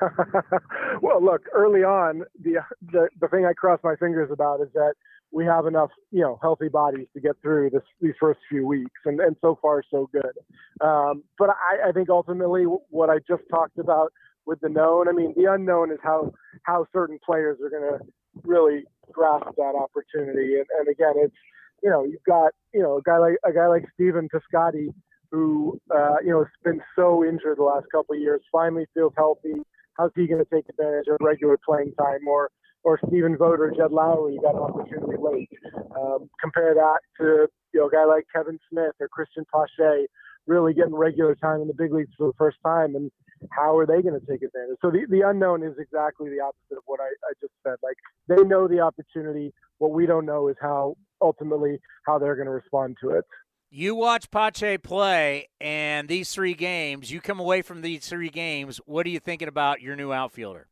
well, 1.02 1.24
look, 1.24 1.42
early 1.52 1.82
on, 1.82 2.22
the, 2.42 2.56
the 2.92 3.08
the 3.20 3.28
thing 3.28 3.46
I 3.46 3.52
cross 3.52 3.80
my 3.82 3.96
fingers 3.96 4.30
about 4.30 4.60
is 4.60 4.68
that 4.74 4.94
we 5.32 5.44
have 5.44 5.66
enough, 5.66 5.90
you 6.12 6.20
know, 6.20 6.38
healthy 6.42 6.68
bodies 6.68 7.06
to 7.14 7.20
get 7.20 7.36
through 7.42 7.70
this 7.70 7.82
these 8.00 8.14
first 8.20 8.40
few 8.48 8.66
weeks, 8.66 9.00
and 9.04 9.20
and 9.20 9.36
so 9.40 9.58
far 9.60 9.82
so 9.90 10.08
good. 10.12 10.86
Um, 10.86 11.24
but 11.38 11.50
I, 11.50 11.88
I 11.88 11.92
think 11.92 12.08
ultimately 12.08 12.64
what 12.64 13.10
I 13.10 13.18
just 13.26 13.42
talked 13.50 13.78
about 13.78 14.12
with 14.46 14.60
the 14.60 14.68
known, 14.68 15.08
I 15.08 15.12
mean, 15.12 15.32
the 15.36 15.52
unknown 15.52 15.90
is 15.90 15.98
how 16.02 16.32
how 16.64 16.86
certain 16.92 17.18
players 17.24 17.58
are 17.62 17.70
going 17.70 17.98
to 17.98 18.04
really 18.42 18.84
grasp 19.12 19.46
that 19.56 19.74
opportunity. 19.74 20.56
And, 20.56 20.66
and 20.78 20.88
again, 20.88 21.14
it's 21.16 21.34
you 21.82 21.90
know 21.90 22.04
you've 22.04 22.24
got 22.26 22.52
you 22.72 22.82
know 22.82 22.98
a 22.98 23.02
guy 23.02 23.18
like 23.18 23.36
a 23.44 23.52
guy 23.52 23.66
like 23.66 23.84
Stephen 23.94 24.28
Piscotty 24.28 24.88
who 25.34 25.80
uh, 25.94 26.16
you 26.22 26.30
know 26.30 26.44
has 26.44 26.52
been 26.62 26.80
so 26.96 27.24
injured 27.24 27.58
the 27.58 27.64
last 27.64 27.86
couple 27.90 28.14
of 28.14 28.20
years, 28.20 28.40
finally 28.52 28.86
feels 28.94 29.12
healthy. 29.16 29.54
How's 29.98 30.10
he 30.14 30.26
going 30.26 30.44
to 30.44 30.50
take 30.54 30.68
advantage 30.68 31.06
of 31.08 31.18
regular 31.20 31.58
playing 31.64 31.92
time? 31.98 32.26
Or 32.28 32.50
or 32.84 33.00
Stephen 33.08 33.36
Vogt 33.36 33.60
or 33.60 33.70
Jed 33.70 33.90
Lowrie 33.90 34.40
got 34.42 34.54
an 34.54 34.60
opportunity 34.60 35.16
late. 35.18 35.50
Um, 35.98 36.30
compare 36.40 36.74
that 36.74 36.98
to 37.18 37.48
you 37.72 37.80
know 37.80 37.88
a 37.88 37.90
guy 37.90 38.04
like 38.04 38.26
Kevin 38.34 38.58
Smith 38.70 38.94
or 39.00 39.08
Christian 39.08 39.44
Pache 39.52 40.06
really 40.46 40.74
getting 40.74 40.94
regular 40.94 41.34
time 41.34 41.62
in 41.62 41.68
the 41.68 41.74
big 41.74 41.92
leagues 41.92 42.12
for 42.18 42.26
the 42.26 42.36
first 42.36 42.58
time, 42.64 42.94
and 42.94 43.10
how 43.50 43.76
are 43.76 43.86
they 43.86 44.02
going 44.02 44.18
to 44.18 44.26
take 44.26 44.42
advantage? 44.42 44.76
So 44.82 44.90
the, 44.90 45.06
the 45.08 45.22
unknown 45.26 45.62
is 45.62 45.74
exactly 45.78 46.28
the 46.30 46.40
opposite 46.40 46.76
of 46.76 46.84
what 46.86 47.00
I, 47.00 47.08
I 47.28 47.32
just 47.40 47.52
said. 47.62 47.76
Like 47.82 47.96
they 48.28 48.42
know 48.46 48.68
the 48.68 48.80
opportunity. 48.80 49.52
What 49.78 49.92
we 49.92 50.06
don't 50.06 50.26
know 50.26 50.48
is 50.48 50.56
how 50.60 50.96
ultimately 51.20 51.80
how 52.06 52.18
they're 52.18 52.36
going 52.36 52.46
to 52.46 52.52
respond 52.52 52.96
to 53.02 53.10
it. 53.10 53.24
You 53.70 53.96
watch 53.96 54.30
Pache 54.30 54.78
play, 54.78 55.48
and 55.60 56.08
these 56.08 56.30
three 56.30 56.54
games, 56.54 57.10
you 57.10 57.20
come 57.20 57.40
away 57.40 57.60
from 57.60 57.82
these 57.82 58.06
three 58.06 58.28
games. 58.28 58.80
What 58.86 59.04
are 59.04 59.10
you 59.10 59.18
thinking 59.18 59.48
about 59.48 59.80
your 59.80 59.96
new 59.96 60.12
outfielder? 60.12 60.68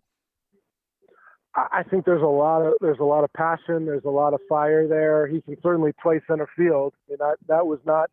I 1.55 1.83
think 1.83 2.07
there's 2.07 2.23
a 2.23 2.27
lot 2.27 2.63
of 2.63 2.75
there's 2.81 3.01
a 3.01 3.05
lot 3.05 3.25
of 3.25 3.33
passion. 3.35 3.85
There's 3.85 4.05
a 4.07 4.11
lot 4.11 4.33
of 4.33 4.41
fire 4.49 4.89
there. 4.89 5.27
He 5.27 5.43
can 5.43 5.57
certainly 5.63 5.93
play 6.03 6.21
center 6.27 6.49
field. 6.57 6.95
I 6.97 7.11
mean, 7.11 7.19
that 7.19 7.37
that 7.49 7.67
was 7.67 7.79
not 7.85 8.09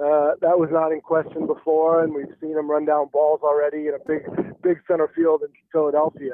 uh, 0.00 0.38
that 0.40 0.58
was 0.58 0.70
not 0.72 0.92
in 0.92 1.00
question 1.00 1.46
before, 1.46 2.02
and 2.02 2.14
we've 2.14 2.32
seen 2.40 2.56
him 2.56 2.70
run 2.70 2.86
down 2.86 3.08
balls 3.12 3.40
already 3.42 3.88
in 3.88 3.94
a 3.94 3.98
big 4.06 4.22
big 4.62 4.78
center 4.88 5.10
field 5.14 5.42
in 5.42 5.48
Philadelphia. 5.70 6.32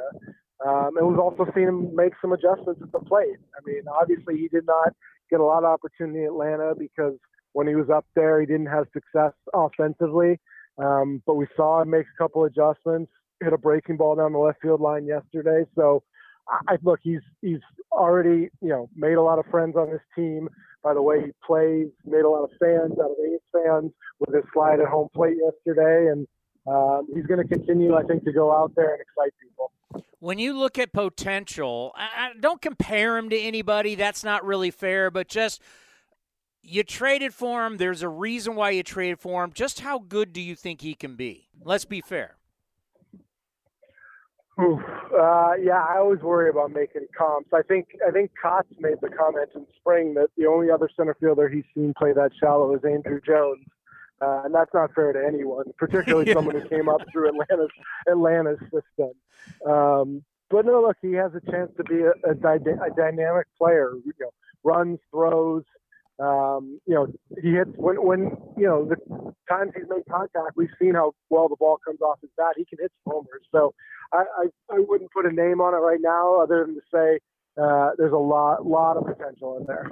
Um, 0.65 0.97
and 0.97 1.09
we've 1.09 1.19
also 1.19 1.47
seen 1.55 1.69
him 1.69 1.97
make 1.97 2.13
some 2.23 2.33
adjustments 2.33 2.81
at 2.81 2.93
the 2.93 3.01
plate. 3.01 3.39
I 3.57 3.61
mean, 3.67 3.83
obviously 4.01 4.37
he 4.37 4.49
did 4.49 4.65
not 4.67 4.95
get 5.31 5.41
a 5.41 5.45
lot 5.45 5.65
of 5.65 5.65
opportunity 5.65 6.21
in 6.21 6.27
Atlanta 6.27 6.75
because 6.79 7.15
when 7.53 7.67
he 7.67 7.75
was 7.75 7.89
up 7.91 8.05
there, 8.15 8.41
he 8.41 8.47
didn't 8.47 8.67
have 8.67 8.87
success 8.93 9.33
offensively. 9.53 10.39
Um, 10.79 11.23
but 11.27 11.35
we 11.35 11.47
saw 11.57 11.83
him 11.83 11.91
make 11.91 12.07
a 12.07 12.23
couple 12.23 12.45
adjustments, 12.45 13.13
hit 13.43 13.53
a 13.53 13.59
breaking 13.59 13.97
ball 13.97 14.17
down 14.17 14.33
the 14.33 14.39
left 14.39 14.61
field 14.61 14.81
line 14.81 15.07
yesterday. 15.07 15.65
So 15.77 16.03
I 16.49 16.77
look, 16.83 17.01
he's 17.03 17.23
he's 17.41 17.61
already 17.93 18.51
you 18.61 18.69
know 18.69 18.89
made 18.97 19.15
a 19.15 19.23
lot 19.23 19.39
of 19.39 19.47
friends 19.51 19.77
on 19.77 19.89
his 19.89 20.01
team 20.15 20.49
by 20.83 20.95
the 20.95 21.03
way 21.03 21.21
he 21.21 21.33
plays. 21.45 21.89
Made 22.05 22.21
a 22.23 22.29
lot 22.29 22.45
of 22.45 22.51
fans 22.61 22.93
out 22.99 23.13
of 23.13 23.17
A's 23.25 23.41
fans 23.53 23.93
with 24.21 24.35
his 24.35 24.45
slide 24.53 24.81
at 24.81 24.89
home 24.89 25.09
plate 25.15 25.37
yesterday, 25.43 26.13
and 26.13 26.27
um, 26.67 27.07
he's 27.15 27.27
going 27.27 27.43
to 27.43 27.49
continue, 27.49 27.95
I 27.95 28.03
think, 28.03 28.25
to 28.25 28.33
go 28.33 28.53
out 28.53 28.73
there 28.77 28.93
and 28.93 29.01
excite 29.01 29.33
people. 29.41 29.73
When 30.25 30.39
you 30.39 30.57
look 30.57 30.79
at 30.79 30.95
potential, 30.95 31.93
I, 31.95 32.31
I 32.31 32.31
don't 32.41 32.63
compare 32.63 33.19
him 33.19 33.29
to 33.29 33.39
anybody. 33.39 33.95
That's 33.95 34.25
not 34.25 34.43
really 34.43 34.71
fair, 34.71 35.11
but 35.11 35.29
just 35.29 35.61
you 36.63 36.83
traded 36.83 37.35
for 37.35 37.67
him. 37.67 37.77
There's 37.77 38.01
a 38.01 38.09
reason 38.09 38.55
why 38.55 38.71
you 38.71 38.83
traded 38.83 39.21
for 39.21 39.45
him. 39.45 39.53
Just 39.53 39.81
how 39.81 39.99
good 39.99 40.33
do 40.33 40.41
you 40.41 40.55
think 40.55 40.81
he 40.81 40.95
can 40.95 41.15
be? 41.15 41.51
Let's 41.63 41.85
be 41.85 42.01
fair. 42.01 42.39
Oof. 44.59 44.81
Uh, 45.13 45.57
yeah, 45.63 45.85
I 45.87 45.99
always 45.99 46.21
worry 46.21 46.49
about 46.49 46.71
making 46.71 47.07
comps. 47.15 47.51
I 47.53 47.61
think 47.61 47.89
I 48.09 48.11
think 48.11 48.31
Kotz 48.43 48.65
made 48.81 49.03
the 49.03 49.11
comment 49.11 49.51
in 49.55 49.67
spring 49.79 50.15
that 50.15 50.29
the 50.39 50.47
only 50.47 50.71
other 50.71 50.89
center 50.97 51.15
fielder 51.21 51.51
he's 51.51 51.65
seen 51.75 51.93
play 51.99 52.15
that 52.15 52.31
shallow 52.41 52.75
is 52.75 52.81
Andruw 52.81 53.23
Jones, 53.23 53.67
uh, 54.21 54.43
and 54.45 54.55
that's 54.55 54.73
not 54.75 54.95
fair 54.95 55.13
to 55.13 55.25
anyone, 55.27 55.65
particularly 55.79 56.27
yeah. 56.29 56.35
someone 56.35 56.61
who 56.61 56.69
came 56.69 56.89
up 56.89 57.01
through 57.13 57.29
Atlanta's 57.29 57.71
Atlanta's 58.09 58.61
system. 58.63 59.13
Um, 59.67 60.23
but 60.51 60.67
no, 60.67 60.83
look, 60.83 60.97
he 61.03 61.13
has 61.13 61.33
a 61.35 61.51
chance 61.51 61.71
to 61.77 61.85
be 61.85 62.01
a, 62.01 62.13
a, 62.31 62.35
dy- 62.35 62.71
a 62.71 62.91
dynamic 62.97 63.47
player. 63.59 63.93
You 64.05 64.13
know, 64.21 64.31
runs, 64.63 64.99
throws, 65.11 65.65
um, 66.21 66.81
you 66.87 66.95
know, 66.95 67.07
he 67.43 67.53
hits 67.53 67.71
when 67.77 67.97
when 67.97 68.37
you 68.57 68.67
know 68.67 68.85
the 68.85 68.97
times 69.49 69.73
he's 69.75 69.89
made 69.89 70.05
contact. 70.09 70.57
We've 70.57 70.71
seen 70.81 70.95
how 70.95 71.13
well 71.29 71.49
the 71.49 71.57
ball 71.57 71.79
comes 71.85 72.01
off 72.01 72.21
his 72.21 72.31
bat. 72.37 72.55
He 72.57 72.65
can 72.65 72.79
hit 72.81 72.93
homers. 73.07 73.43
So 73.51 73.75
I, 74.13 74.25
I 74.39 74.75
I 74.75 74.79
wouldn't 74.79 75.11
put 75.11 75.27
a 75.27 75.33
name 75.33 75.61
on 75.61 75.75
it 75.75 75.79
right 75.79 76.01
now, 76.01 76.41
other 76.41 76.65
than 76.65 76.77
to 76.77 76.81
say 76.93 77.19
uh, 77.61 77.91
there's 77.99 78.13
a 78.13 78.17
lot 78.17 78.65
lot 78.65 78.97
of 78.97 79.07
potential 79.07 79.59
in 79.59 79.67
there. 79.67 79.91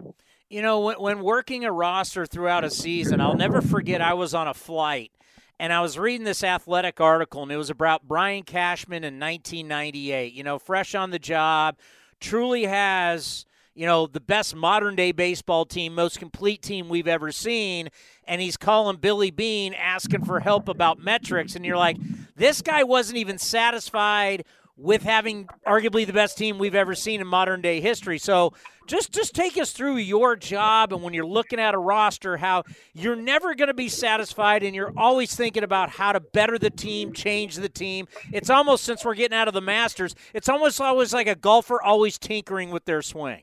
You 0.53 0.61
know, 0.61 0.81
when, 0.81 0.97
when 0.97 1.23
working 1.23 1.65
a 1.65 1.73
roster 1.73 2.27
throughout 2.27 2.62
a 2.62 2.69
season, 2.69 3.23
I'll 3.23 3.37
never 3.37 3.62
forget. 3.62 4.03
I 4.03 4.12
was 4.12 4.35
on 4.35 4.49
a 4.49 4.53
flight 4.53 5.11
and 5.59 5.73
I 5.73 5.81
was 5.81 5.99
reading 5.99 6.25
this 6.25 6.45
athletic 6.45 7.01
article, 7.01 7.43
and 7.43 7.51
it 7.51 7.57
was 7.57 7.71
about 7.71 8.07
Brian 8.07 8.43
Cashman 8.43 9.03
in 9.03 9.19
1998. 9.19 10.35
You 10.35 10.45
know, 10.45 10.59
fresh 10.59 10.95
on 10.95 11.09
the 11.09 11.19
job 11.19 11.79
truly 12.21 12.65
has 12.65 13.47
you 13.75 13.87
know, 13.87 14.07
the 14.07 14.21
best 14.21 14.55
modern 14.55 14.95
day 14.95 15.12
baseball 15.12 15.65
team, 15.65 15.95
most 15.95 16.19
complete 16.19 16.61
team 16.61 16.91
we've 16.91 17.09
ever 17.09 17.33
seen. 17.33 17.88
And 18.27 18.41
he's 18.43 18.59
calling 18.59 18.99
Billy 18.99 19.31
Beane 19.31 19.73
asking 19.73 20.27
for 20.27 20.41
help 20.41 20.69
about 20.69 20.99
metrics. 20.99 21.57
And 21.57 21.65
you're 21.65 21.79
like, 21.79 21.97
this 22.37 22.61
guy 22.61 22.83
wasn't 22.83 23.17
even 23.17 23.38
satisfied 23.38 24.45
with 24.77 25.03
having 25.03 25.47
arguably 25.67 26.07
the 26.07 26.13
best 26.13 26.39
team 26.39 26.59
we've 26.59 26.75
ever 26.75 26.95
seen 26.95 27.21
in 27.21 27.27
modern 27.27 27.61
day 27.61 27.81
history. 27.81 28.19
So 28.19 28.55
just 28.87 29.13
just 29.13 29.35
take 29.35 29.57
us 29.59 29.73
through 29.73 29.97
your 29.99 30.35
job 30.35 30.93
and 30.93 31.03
when 31.03 31.15
you're 31.15 31.27
looking 31.27 31.61
at 31.61 31.75
a 31.75 31.79
roster 31.79 32.37
how 32.37 32.65
you're 32.95 33.17
never 33.17 33.55
going 33.55 33.69
to 33.69 33.75
be 33.75 33.89
satisfied 33.89 34.63
and 34.63 34.75
you're 34.75 34.93
always 34.97 35.35
thinking 35.35 35.63
about 35.63 35.91
how 35.91 36.13
to 36.13 36.21
better 36.21 36.59
the 36.59 36.71
team, 36.71 37.13
change 37.13 37.57
the 37.57 37.69
team. 37.69 38.09
It's 38.33 38.51
almost 38.51 38.85
since 38.85 39.05
we're 39.05 39.15
getting 39.15 39.37
out 39.37 39.49
of 39.49 39.55
the 39.55 39.61
Masters, 39.61 40.15
it's 40.35 40.49
almost 40.49 40.81
always 40.81 41.13
like 41.13 41.27
a 41.27 41.37
golfer 41.37 41.81
always 41.81 42.19
tinkering 42.19 42.71
with 42.71 42.85
their 42.85 43.03
swing. 43.03 43.43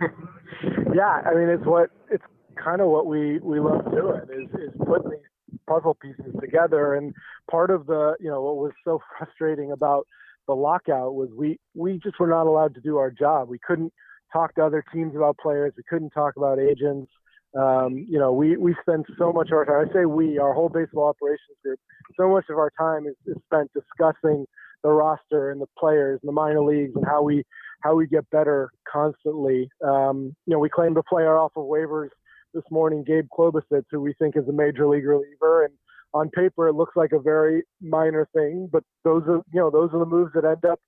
yeah, 0.94 1.22
I 1.24 1.34
mean 1.34 1.48
it's 1.48 1.64
what 1.64 1.90
it's 2.10 2.24
kind 2.62 2.80
of 2.80 2.88
what 2.88 3.06
we 3.06 3.38
we 3.38 3.60
love 3.60 3.90
doing 3.90 4.22
is 4.32 4.48
is 4.60 4.74
putting 4.86 5.10
these 5.10 5.58
puzzle 5.66 5.94
pieces 5.94 6.34
together 6.40 6.94
and 6.94 7.14
part 7.50 7.70
of 7.70 7.86
the 7.86 8.16
you 8.20 8.28
know 8.28 8.42
what 8.42 8.56
was 8.56 8.72
so 8.84 9.00
frustrating 9.18 9.72
about 9.72 10.06
the 10.48 10.54
lockout 10.54 11.14
was 11.14 11.28
we 11.36 11.58
we 11.74 12.00
just 12.02 12.18
were 12.18 12.26
not 12.26 12.46
allowed 12.46 12.74
to 12.74 12.80
do 12.80 12.96
our 12.96 13.10
job. 13.10 13.48
We 13.48 13.60
couldn't 13.64 13.92
talk 14.32 14.54
to 14.56 14.64
other 14.64 14.82
teams 14.92 15.14
about 15.14 15.36
players. 15.38 15.72
We 15.76 15.84
couldn't 15.88 16.10
talk 16.10 16.34
about 16.36 16.58
agents. 16.58 17.10
Um, 17.56 18.06
you 18.08 18.18
know, 18.18 18.32
we 18.32 18.56
we 18.56 18.74
spend 18.80 19.04
so 19.18 19.32
much 19.32 19.48
of 19.48 19.58
our 19.58 19.64
time. 19.64 19.88
I 19.88 19.92
say 19.92 20.04
we, 20.06 20.38
our 20.38 20.52
whole 20.52 20.68
baseball 20.70 21.08
operations 21.08 21.58
group, 21.62 21.78
so 22.18 22.28
much 22.28 22.46
of 22.50 22.58
our 22.58 22.72
time 22.78 23.06
is, 23.06 23.14
is 23.26 23.36
spent 23.46 23.70
discussing 23.72 24.46
the 24.82 24.90
roster 24.90 25.50
and 25.50 25.60
the 25.60 25.66
players 25.78 26.18
and 26.22 26.28
the 26.28 26.32
minor 26.32 26.62
leagues 26.62 26.92
and 26.94 27.04
how 27.06 27.22
we 27.22 27.44
how 27.82 27.94
we 27.94 28.06
get 28.06 28.28
better 28.30 28.70
constantly. 28.90 29.70
Um, 29.84 30.34
you 30.46 30.54
know, 30.54 30.58
we 30.58 30.68
claimed 30.68 30.96
a 30.96 31.02
player 31.02 31.38
off 31.38 31.52
of 31.56 31.64
waivers 31.64 32.08
this 32.54 32.64
morning, 32.70 33.04
Gabe 33.06 33.28
Klobosits, 33.36 33.84
who 33.90 34.00
we 34.00 34.14
think 34.14 34.36
is 34.36 34.48
a 34.48 34.52
major 34.52 34.88
league 34.88 35.06
reliever, 35.06 35.64
and 35.64 35.74
on 36.14 36.30
paper 36.30 36.68
it 36.68 36.74
looks 36.74 36.96
like 36.96 37.12
a 37.12 37.18
very 37.18 37.62
minor 37.80 38.28
thing, 38.34 38.68
but 38.70 38.82
those 39.04 39.22
are 39.28 39.42
you 39.52 39.60
know 39.60 39.70
those 39.70 39.90
are 39.92 39.98
the 39.98 40.06
moves 40.06 40.32
that 40.34 40.44
end 40.44 40.64
up 40.64 40.80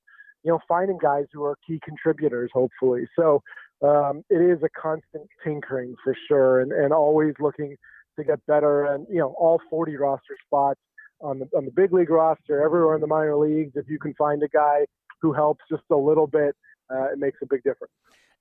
you 0.42 0.50
know 0.50 0.59
finding 0.66 0.98
guys 0.98 1.26
who 1.33 1.44
are 1.44 1.56
key 1.66 1.80
contributors, 1.85 2.50
hopefully. 2.52 3.06
So 3.16 3.42
um, 3.83 4.24
it 4.30 4.40
is 4.40 4.62
a 4.62 4.68
constant 4.80 5.28
tinkering 5.44 5.94
for 6.02 6.16
sure, 6.28 6.61
and, 6.61 6.72
and 6.72 6.92
always 6.92 7.35
looking 7.38 7.76
to 8.18 8.24
get 8.24 8.44
better. 8.46 8.87
And 8.87 9.06
you 9.11 9.18
know, 9.18 9.35
all 9.38 9.61
40 9.70 9.96
roster 9.96 10.37
spots 10.46 10.80
on 11.20 11.38
the 11.38 11.48
on 11.56 11.64
the 11.64 11.70
big 11.70 11.92
league 11.92 12.11
roster, 12.11 12.62
everywhere 12.64 12.94
in 12.94 13.00
the 13.00 13.06
minor 13.06 13.37
leagues, 13.37 13.72
if 13.74 13.88
you 13.88 13.98
can 13.98 14.14
find 14.14 14.42
a 14.42 14.48
guy 14.48 14.87
who 15.20 15.33
helps 15.33 15.62
just 15.70 15.83
a 15.90 15.96
little 15.96 16.26
bit 16.26 16.56
uh, 16.90 17.12
it 17.12 17.18
makes 17.18 17.38
a 17.42 17.46
big 17.46 17.62
difference. 17.62 17.92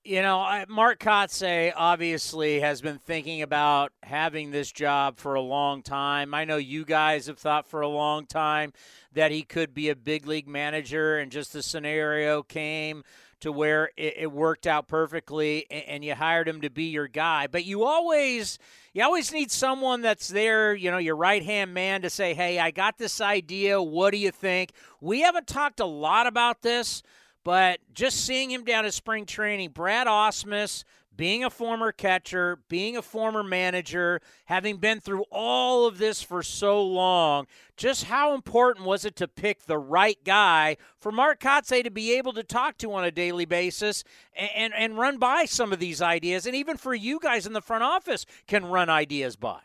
You 0.05 0.21
know, 0.21 0.63
Mark 0.69 0.99
Kotsay 0.99 1.73
obviously 1.75 2.61
has 2.61 2.81
been 2.81 2.99
thinking 2.99 3.41
about 3.41 3.91
having 4.01 4.49
this 4.49 4.71
job 4.71 5.17
for 5.17 5.35
a 5.35 5.41
long 5.41 5.83
time. 5.83 6.33
I 6.33 6.45
know 6.45 6.55
you 6.55 6.85
guys 6.85 7.27
have 7.27 7.37
thought 7.37 7.67
for 7.67 7.81
a 7.81 7.87
long 7.87 8.25
time 8.25 8.71
that 9.13 9.31
he 9.31 9.43
could 9.43 9.73
be 9.73 9.89
a 9.89 9.95
big 9.97 10.25
league 10.25 10.47
manager, 10.47 11.17
and 11.17 11.29
just 11.29 11.51
the 11.51 11.61
scenario 11.61 12.43
came 12.43 13.03
to 13.41 13.51
where 13.51 13.91
it, 13.97 14.31
worked 14.31 14.67
out 14.67 14.87
perfectly, 14.87 15.65
and, 15.69 15.83
and 15.83 16.05
you 16.05 16.15
hired 16.15 16.47
him 16.47 16.61
to 16.61 16.69
be 16.69 16.85
your 16.85 17.09
guy. 17.09 17.47
But 17.47 17.65
you 17.65 17.83
always, 17.83 18.57
you 18.93 19.03
always 19.03 19.33
need 19.33 19.51
someone 19.51 20.01
that's 20.01 20.29
there, 20.29 20.73
you 20.73 20.91
know, 20.91 20.97
your 20.97 21.17
right 21.17 21.43
hand 21.43 21.73
man 21.73 22.01
to 22.03 22.09
say, 22.09 22.33
"Hey, 22.33 22.57
I 22.57 22.71
got 22.71 22.97
this 22.97 23.19
idea. 23.19 23.81
What 23.81 24.11
do 24.11 24.17
you 24.17 24.31
think?" 24.31 24.71
We 25.01 25.21
haven't 25.21 25.47
talked 25.47 25.81
a 25.81 25.85
lot 25.85 26.25
about 26.25 26.61
this 26.61 27.03
but 27.49 27.79
just 27.95 28.27
seeing 28.27 28.51
him 28.51 28.63
down 28.63 28.85
at 28.85 28.93
spring 28.93 29.25
training, 29.25 29.71
Brad 29.71 30.05
Ausmus, 30.05 30.83
being 31.17 31.43
a 31.43 31.49
former 31.49 31.91
catcher, 31.91 32.59
being 32.67 32.95
a 32.95 33.01
former 33.01 33.41
manager, 33.41 34.21
having 34.45 34.77
been 34.77 34.99
through 34.99 35.23
all 35.31 35.87
of 35.87 35.97
this 35.97 36.21
for 36.21 36.43
so 36.43 36.79
long, 36.83 37.47
just 37.75 38.03
how 38.03 38.35
important 38.35 38.85
was 38.85 39.03
it 39.03 39.15
to 39.15 39.27
pick 39.27 39.65
the 39.65 39.79
right 39.79 40.23
guy 40.23 40.77
for 40.99 41.11
Mark 41.11 41.39
Kotsay 41.39 41.83
to 41.83 41.89
be 41.89 42.15
able 42.15 42.33
to 42.33 42.43
talk 42.43 42.77
to 42.77 42.93
on 42.93 43.03
a 43.03 43.09
daily 43.09 43.45
basis 43.45 44.03
and, 44.37 44.51
and, 44.55 44.73
and 44.75 44.97
run 44.99 45.17
by 45.17 45.45
some 45.45 45.73
of 45.73 45.79
these 45.79 46.03
ideas, 46.03 46.45
and 46.45 46.53
even 46.53 46.77
for 46.77 46.93
you 46.93 47.19
guys 47.19 47.47
in 47.47 47.53
the 47.53 47.61
front 47.61 47.83
office 47.83 48.27
can 48.45 48.63
run 48.63 48.91
ideas 48.91 49.35
by? 49.35 49.59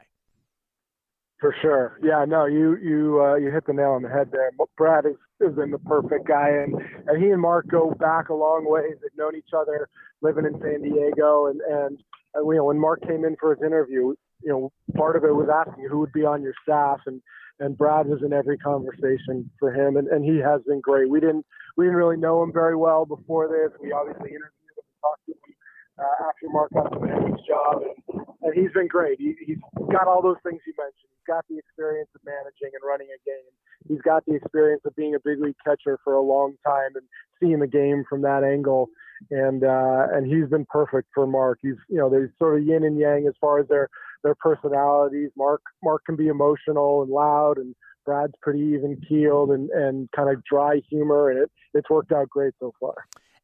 For 1.39 1.55
sure. 1.61 1.99
Yeah, 2.03 2.25
no, 2.27 2.47
you 2.47 2.79
you 2.79 3.21
uh, 3.23 3.35
you 3.35 3.51
hit 3.51 3.67
the 3.67 3.75
nail 3.75 3.91
on 3.91 4.01
the 4.01 4.09
head 4.09 4.31
there. 4.33 4.51
Brad 4.79 5.05
is 5.05 5.17
has 5.43 5.55
been 5.55 5.71
the 5.71 5.79
perfect 5.79 6.27
guy, 6.27 6.49
and 6.49 6.75
and 7.07 7.23
he 7.23 7.31
and 7.31 7.41
Mark 7.41 7.67
go 7.69 7.95
back 7.99 8.29
a 8.29 8.35
long 8.35 8.65
ways. 8.69 8.97
They've 9.01 9.19
known 9.19 9.37
each 9.37 9.53
other 9.57 9.89
living 10.23 10.47
in 10.47 10.61
San 10.61 10.83
Diego, 10.83 11.47
and 11.47 11.61
and 11.61 11.99
uh, 12.37 12.49
you 12.49 12.57
know 12.57 12.65
when 12.65 12.79
Mark 12.79 13.03
came 13.03 13.25
in 13.25 13.37
for 13.41 13.55
his 13.55 13.63
interview, 13.65 14.15
you 14.43 14.49
know 14.53 14.73
part 14.97 15.17
of 15.17 15.25
it 15.25 15.35
was 15.35 15.49
asking 15.49 15.89
who 15.91 15.99
would 15.99 16.13
be 16.13 16.25
on 16.25 16.43
your 16.43 16.55
staff, 16.63 17.01
and 17.07 17.21
and 17.61 17.77
Brad 17.77 18.07
was 18.07 18.23
in 18.25 18.33
every 18.33 18.59
conversation 18.59 19.51
for 19.59 19.73
him, 19.73 19.97
and 19.97 20.09
and 20.09 20.25
he 20.25 20.39
has 20.39 20.61
been 20.67 20.81
great. 20.81 21.09
We 21.09 21.21
didn't 21.21 21.47
we 21.77 21.85
didn't 21.85 21.99
really 21.99 22.17
know 22.17 22.43
him 22.43 22.53
very 22.53 22.77
well 22.77 23.05
before 23.05 23.49
this. 23.49 23.79
We 23.81 23.93
obviously 23.93 24.31
interviewed 24.31 24.77
him 24.77 24.85
and 24.85 25.01
talked 25.03 25.27
to 25.27 25.33
him 25.33 25.44
uh, 25.99 26.29
after 26.29 26.49
Mark 26.51 26.73
got 26.73 26.91
the 26.91 27.01
managing 27.01 27.39
job, 27.47 27.83
and, 27.83 28.27
and 28.43 28.55
he's 28.55 28.73
been 28.73 28.89
great. 28.89 29.19
He, 29.19 29.35
he's 29.47 29.59
got 29.93 30.09
all 30.09 30.23
those 30.23 30.41
things 30.43 30.61
you 30.67 30.75
mentioned. 30.77 31.11
He's 31.11 31.27
got 31.27 31.45
the 31.49 31.59
experience 31.59 32.09
of 32.15 32.21
managing 32.25 32.75
and 32.75 32.83
running 32.87 33.09
a 33.15 33.21
game. 33.25 33.53
He's 33.89 34.03
got 34.03 34.25
the 34.27 34.35
experience 34.35 34.83
of 34.85 34.97
being 34.97 35.15
a 35.15 35.21
big 35.25 35.41
league 35.41 35.57
catcher 35.65 35.99
for 36.03 36.15
a 36.15 36.23
long 36.23 36.55
time 36.67 36.97
and 36.97 37.07
seeing 37.41 37.61
the 37.61 37.67
game 37.67 38.05
from 38.09 38.23
that 38.23 38.43
angle. 38.43 38.89
And 39.31 39.63
uh, 39.63 40.09
and 40.13 40.27
he's 40.27 40.49
been 40.51 40.67
perfect 40.67 41.09
for 41.15 41.27
Mark. 41.27 41.59
He's 41.63 41.79
you 41.89 41.97
know 41.97 42.11
they're 42.11 42.33
sort 42.39 42.59
of 42.59 42.67
yin 42.67 42.85
and 42.85 42.99
yang 42.99 43.27
as 43.29 43.35
far 43.41 43.61
as 43.61 43.69
their 43.69 43.89
their 44.23 44.35
personalities. 44.35 45.31
Mark 45.37 45.63
Mark 45.83 46.03
can 46.05 46.17
be 46.17 46.27
emotional 46.27 47.03
and 47.03 47.11
loud, 47.11 47.59
and 47.59 47.75
Brad's 48.05 48.35
pretty 48.43 48.61
even 48.61 49.01
keeled 49.09 49.51
and 49.51 49.71
and 49.71 50.11
kind 50.13 50.29
of 50.29 50.43
dry 50.45 50.83
humor, 50.91 51.31
and 51.31 51.39
it 51.39 51.51
it's 51.75 51.89
worked 51.89 52.13
out 52.13 52.29
great 52.29 52.55
so 52.59 52.75
far. 52.81 52.95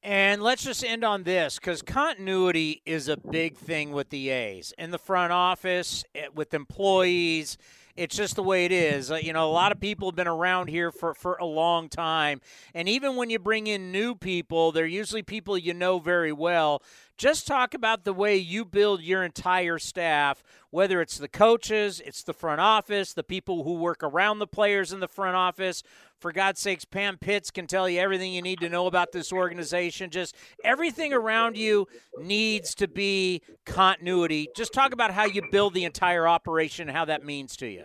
And 0.03 0.43
let's 0.43 0.65
just 0.65 0.83
end 0.83 1.05
on 1.05 1.25
this 1.25 1.57
because 1.57 1.83
continuity 1.83 2.81
is 2.87 3.09
a 3.09 3.19
big 3.19 3.59
thing 3.59 3.93
with 3.93 4.09
the 4.09 4.31
A's 4.31 4.73
in 4.79 4.93
the 4.93 4.99
front 4.99 5.31
office, 5.31 6.05
eh, 6.15 6.29
with 6.35 6.55
employees. 6.55 7.59
It's 7.97 8.17
just 8.17 8.37
the 8.37 8.43
way 8.43 8.65
it 8.65 8.73
is. 8.73 9.11
Uh, 9.11 9.17
you 9.17 9.35
know, 9.35 9.47
a 9.47 9.53
lot 9.53 9.73
of 9.73 9.81
people 9.81 10.09
have 10.09 10.17
been 10.17 10.27
around 10.27 10.69
here 10.69 10.91
for, 10.91 11.13
for 11.13 11.35
a 11.35 11.45
long 11.45 11.91
time. 11.91 12.41
And 12.73 12.89
even 12.89 13.17
when 13.17 13.29
you 13.29 13.39
bring 13.39 13.67
in 13.67 13.93
new 13.93 14.15
people, 14.15 14.73
they're 14.73 14.87
usually 14.87 15.23
people 15.23 15.59
you 15.59 15.75
know 15.75 15.99
very 15.99 16.33
well. 16.33 16.83
Just 17.19 17.47
talk 17.47 17.75
about 17.75 18.05
the 18.05 18.15
way 18.15 18.39
you 18.39 18.65
build 18.65 19.03
your 19.03 19.23
entire 19.23 19.79
staff, 19.79 20.43
whether 20.71 21.03
it's 21.03 21.19
the 21.19 21.29
coaches, 21.29 22.01
it's 22.07 22.23
the 22.23 22.33
front 22.33 22.63
office, 22.63 23.13
the 23.13 23.23
people 23.23 23.65
who 23.65 23.75
work 23.75 24.03
around 24.03 24.39
the 24.39 24.47
players 24.47 24.95
in 24.95 25.01
the 25.01 25.09
front 25.09 25.37
office. 25.37 25.83
For 26.21 26.33
God's 26.33 26.61
sakes, 26.61 26.85
Pam 26.85 27.17
Pitts 27.17 27.51
can 27.51 27.67
tell 27.67 27.89
you 27.89 27.99
everything 27.99 28.35
you 28.35 28.43
need 28.43 28.61
to 28.61 28.69
know 28.69 28.87
about 28.87 29.11
this 29.13 29.33
organization. 29.33 30.11
Just 30.11 30.37
everything 30.63 31.15
around 31.15 31.57
you 31.57 31.89
needs 32.21 32.75
to 32.75 32.87
be 32.87 33.41
continuity. 33.65 34.49
Just 34.55 34.75
talk 34.75 34.93
about 34.93 35.13
how 35.13 35.25
you 35.25 35.41
build 35.51 35.73
the 35.73 35.85
entire 35.85 36.29
operation 36.29 36.89
and 36.89 36.97
how 36.97 37.07
that 37.07 37.25
means 37.25 37.57
to 37.57 37.67
you. 37.67 37.85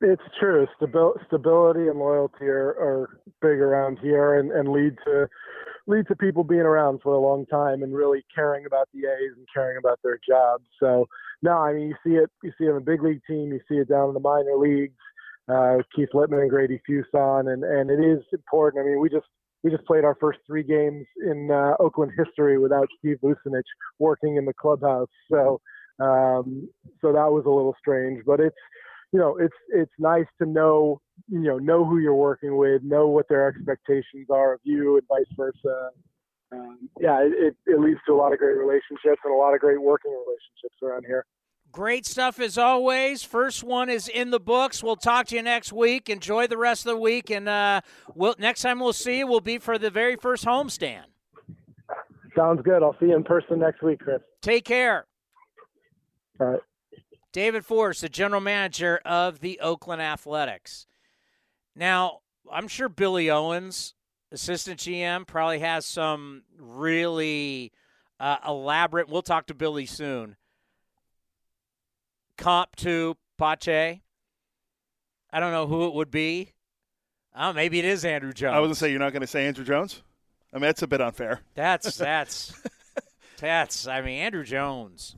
It's 0.00 0.22
true. 0.40 0.66
Stabil- 0.80 1.24
stability 1.26 1.86
and 1.88 1.98
loyalty 1.98 2.46
are, 2.46 2.70
are 2.70 3.18
big 3.42 3.60
around 3.60 3.98
here 4.00 4.38
and, 4.38 4.50
and 4.50 4.68
lead 4.68 4.96
to 5.04 5.28
lead 5.86 6.06
to 6.06 6.16
people 6.16 6.44
being 6.44 6.60
around 6.62 7.00
for 7.02 7.12
a 7.12 7.20
long 7.20 7.44
time 7.46 7.82
and 7.82 7.92
really 7.92 8.24
caring 8.34 8.64
about 8.66 8.88
the 8.94 9.00
A's 9.00 9.32
and 9.36 9.46
caring 9.52 9.76
about 9.76 9.98
their 10.02 10.18
jobs. 10.26 10.64
So 10.80 11.08
no, 11.42 11.58
I 11.58 11.74
mean 11.74 11.88
you 11.88 11.94
see 12.04 12.16
it 12.16 12.30
you 12.42 12.52
see 12.56 12.64
it 12.64 12.70
in 12.70 12.76
the 12.76 12.80
big 12.80 13.02
league 13.02 13.20
team, 13.28 13.52
you 13.52 13.60
see 13.68 13.76
it 13.76 13.88
down 13.88 14.08
in 14.08 14.14
the 14.14 14.20
minor 14.20 14.56
leagues, 14.56 14.96
uh, 15.48 15.78
Keith 15.94 16.10
Lieppman 16.14 16.42
and 16.42 16.50
Grady 16.50 16.80
Fuson 16.88 17.52
and, 17.52 17.64
and 17.64 17.90
it 17.90 18.00
is 18.04 18.22
important. 18.32 18.82
I 18.82 18.86
mean 18.86 19.00
we 19.00 19.08
just 19.08 19.26
we 19.62 19.70
just 19.70 19.84
played 19.86 20.04
our 20.04 20.16
first 20.20 20.40
three 20.46 20.64
games 20.64 21.06
in 21.24 21.50
uh, 21.50 21.74
Oakland 21.78 22.12
history 22.18 22.58
without 22.58 22.88
Steve 22.98 23.18
Vucinich 23.22 23.62
working 23.98 24.36
in 24.36 24.44
the 24.44 24.54
clubhouse. 24.54 25.08
So 25.30 25.60
um, 26.00 26.68
so 27.00 27.12
that 27.12 27.30
was 27.30 27.44
a 27.46 27.50
little 27.50 27.76
strange, 27.78 28.24
but 28.26 28.40
it's 28.40 28.56
you 29.12 29.20
know, 29.20 29.36
it's 29.36 29.54
it's 29.68 29.92
nice 29.98 30.26
to 30.40 30.46
know 30.46 31.00
you 31.28 31.40
know 31.40 31.58
know 31.58 31.84
who 31.84 31.98
you're 31.98 32.14
working 32.14 32.56
with, 32.56 32.82
know 32.82 33.08
what 33.08 33.28
their 33.28 33.46
expectations 33.46 34.26
are 34.30 34.54
of 34.54 34.60
you, 34.64 34.96
and 34.96 35.06
vice 35.06 35.26
versa. 35.36 35.90
Um, 36.50 36.88
yeah, 37.00 37.20
it, 37.22 37.54
it 37.66 37.80
leads 37.80 38.00
to 38.06 38.12
a 38.12 38.16
lot 38.16 38.32
of 38.32 38.38
great 38.38 38.58
relationships 38.58 39.20
and 39.24 39.32
a 39.32 39.36
lot 39.36 39.54
of 39.54 39.60
great 39.60 39.80
working 39.80 40.12
relationships 40.12 40.76
around 40.82 41.04
here. 41.06 41.24
Great 41.72 42.04
stuff 42.04 42.38
as 42.38 42.58
always. 42.58 43.22
First 43.22 43.64
one 43.64 43.88
is 43.88 44.06
in 44.06 44.30
the 44.30 44.38
books. 44.38 44.82
We'll 44.82 44.96
talk 44.96 45.26
to 45.28 45.36
you 45.36 45.42
next 45.42 45.72
week. 45.72 46.10
Enjoy 46.10 46.46
the 46.46 46.58
rest 46.58 46.86
of 46.86 46.92
the 46.92 47.00
week, 47.00 47.30
and 47.30 47.48
uh, 47.48 47.80
we'll, 48.14 48.34
next 48.38 48.62
time 48.62 48.78
we'll 48.78 48.92
see 48.92 49.18
you 49.18 49.26
will 49.26 49.40
be 49.40 49.58
for 49.58 49.78
the 49.78 49.90
very 49.90 50.16
first 50.16 50.44
homestand. 50.44 51.04
Sounds 52.36 52.60
good. 52.62 52.82
I'll 52.82 52.96
see 53.00 53.06
you 53.06 53.16
in 53.16 53.24
person 53.24 53.58
next 53.58 53.82
week, 53.82 54.00
Chris. 54.00 54.20
Take 54.42 54.64
care. 54.64 55.06
All 56.38 56.46
right. 56.46 56.60
David 57.32 57.64
Forst, 57.64 58.02
the 58.02 58.08
general 58.10 58.42
manager 58.42 59.00
of 59.04 59.40
the 59.40 59.58
Oakland 59.60 60.02
Athletics. 60.02 60.86
Now, 61.74 62.18
I'm 62.52 62.68
sure 62.68 62.90
Billy 62.90 63.30
Owens 63.30 63.94
assistant 64.32 64.80
GM, 64.80 65.26
probably 65.26 65.60
has 65.60 65.86
some 65.86 66.42
really 66.58 67.72
uh, 68.18 68.38
elaborate. 68.46 69.08
We'll 69.08 69.22
talk 69.22 69.46
to 69.46 69.54
Billy 69.54 69.86
soon. 69.86 70.36
Comp 72.42 72.74
to 72.76 73.16
Pache. 73.38 74.02
I 75.32 75.40
don't 75.40 75.52
know 75.52 75.66
who 75.68 75.86
it 75.86 75.94
would 75.94 76.10
be. 76.10 76.50
Oh, 77.36 77.52
maybe 77.52 77.78
it 77.78 77.84
is 77.84 78.04
Andruw 78.04 78.34
Jones. 78.34 78.54
I 78.54 78.58
was 78.58 78.66
gonna 78.66 78.74
say 78.74 78.90
you're 78.90 78.98
not 78.98 79.12
gonna 79.12 79.28
say 79.28 79.50
Andruw 79.50 79.64
Jones. 79.64 80.02
I 80.52 80.56
mean, 80.56 80.62
that's 80.62 80.82
a 80.82 80.88
bit 80.88 81.00
unfair. 81.00 81.40
That's 81.54 81.96
that's 81.98 82.52
that's. 83.38 83.86
I 83.86 84.02
mean, 84.02 84.20
Andruw 84.20 84.44
Jones. 84.44 85.16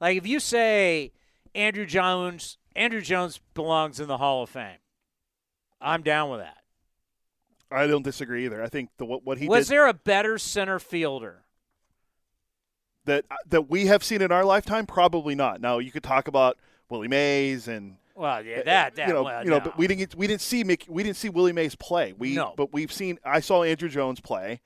Like 0.00 0.18
if 0.18 0.26
you 0.26 0.40
say 0.40 1.12
Andruw 1.54 1.86
Jones, 1.86 2.58
Andruw 2.76 3.02
Jones 3.02 3.40
belongs 3.54 4.00
in 4.00 4.08
the 4.08 4.18
Hall 4.18 4.42
of 4.42 4.50
Fame. 4.50 4.78
I'm 5.80 6.02
down 6.02 6.28
with 6.28 6.40
that. 6.40 6.58
I 7.70 7.86
don't 7.86 8.02
disagree 8.02 8.46
either. 8.46 8.62
I 8.62 8.68
think 8.68 8.90
the 8.98 9.04
what, 9.04 9.24
what 9.24 9.38
he 9.38 9.46
Was 9.46 9.68
did 9.68 9.74
there 9.74 9.86
a 9.86 9.94
better 9.94 10.38
center 10.38 10.80
fielder? 10.80 11.44
That 13.08 13.24
uh, 13.30 13.36
that 13.48 13.68
we 13.68 13.86
have 13.86 14.04
seen 14.04 14.22
in 14.22 14.30
our 14.30 14.44
lifetime, 14.44 14.86
probably 14.86 15.34
not. 15.34 15.60
Now 15.60 15.78
you 15.78 15.90
could 15.90 16.02
talk 16.02 16.28
about 16.28 16.56
Willie 16.88 17.08
Mays 17.08 17.68
and 17.68 17.96
Well, 18.14 18.44
yeah, 18.44 18.62
that 18.62 18.94
that 18.96 19.08
you 19.08 19.14
know, 19.14 19.22
well, 19.24 19.44
you 19.44 19.50
know, 19.50 19.58
no. 19.58 19.64
but 19.64 19.76
we 19.78 19.86
didn't 19.86 19.98
get, 19.98 20.14
we 20.14 20.26
didn't 20.26 20.40
see 20.40 20.64
Mick, 20.64 20.88
we 20.88 21.02
didn't 21.02 21.16
see 21.16 21.28
Willie 21.28 21.52
Mays 21.52 21.74
play. 21.74 22.12
We 22.16 22.34
No. 22.34 22.54
but 22.56 22.72
we've 22.72 22.92
seen. 22.92 23.18
I 23.24 23.40
saw 23.40 23.62
Andruw 23.62 23.90
Jones 23.90 24.20
play, 24.20 24.60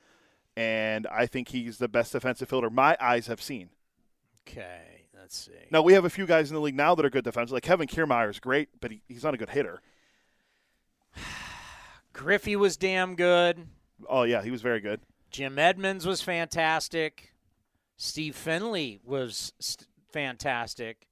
and 0.56 1.06
I 1.06 1.26
think 1.26 1.48
he's 1.48 1.78
the 1.78 1.88
best 1.88 2.12
defensive 2.12 2.48
fielder 2.48 2.70
my 2.70 2.96
eyes 3.00 3.26
have 3.28 3.40
seen. 3.40 3.70
Okay, 4.46 5.06
let's 5.18 5.36
see. 5.38 5.52
Now 5.70 5.82
we 5.82 5.92
have 5.94 6.04
a 6.04 6.10
few 6.10 6.26
guys 6.26 6.50
in 6.50 6.54
the 6.54 6.60
league 6.60 6.74
now 6.74 6.94
that 6.94 7.04
are 7.04 7.10
good 7.10 7.24
defensive. 7.24 7.52
Like 7.52 7.62
Kevin 7.62 7.86
Kiermaier 7.88 8.28
is 8.28 8.40
great, 8.40 8.68
but 8.80 8.90
he, 8.90 9.02
he's 9.08 9.24
not 9.24 9.34
a 9.34 9.36
good 9.36 9.50
hitter. 9.50 9.80
Griffey 12.12 12.56
was 12.56 12.76
damn 12.76 13.14
good. 13.14 13.66
Oh 14.08 14.24
yeah, 14.24 14.42
he 14.42 14.50
was 14.50 14.62
very 14.62 14.80
good. 14.80 15.00
Jim 15.30 15.58
Edmonds 15.58 16.06
was 16.06 16.20
fantastic. 16.20 17.31
Steve 18.02 18.34
Finley 18.34 18.98
was 19.04 19.52
st- 19.60 19.86
fantastic. 20.12 21.06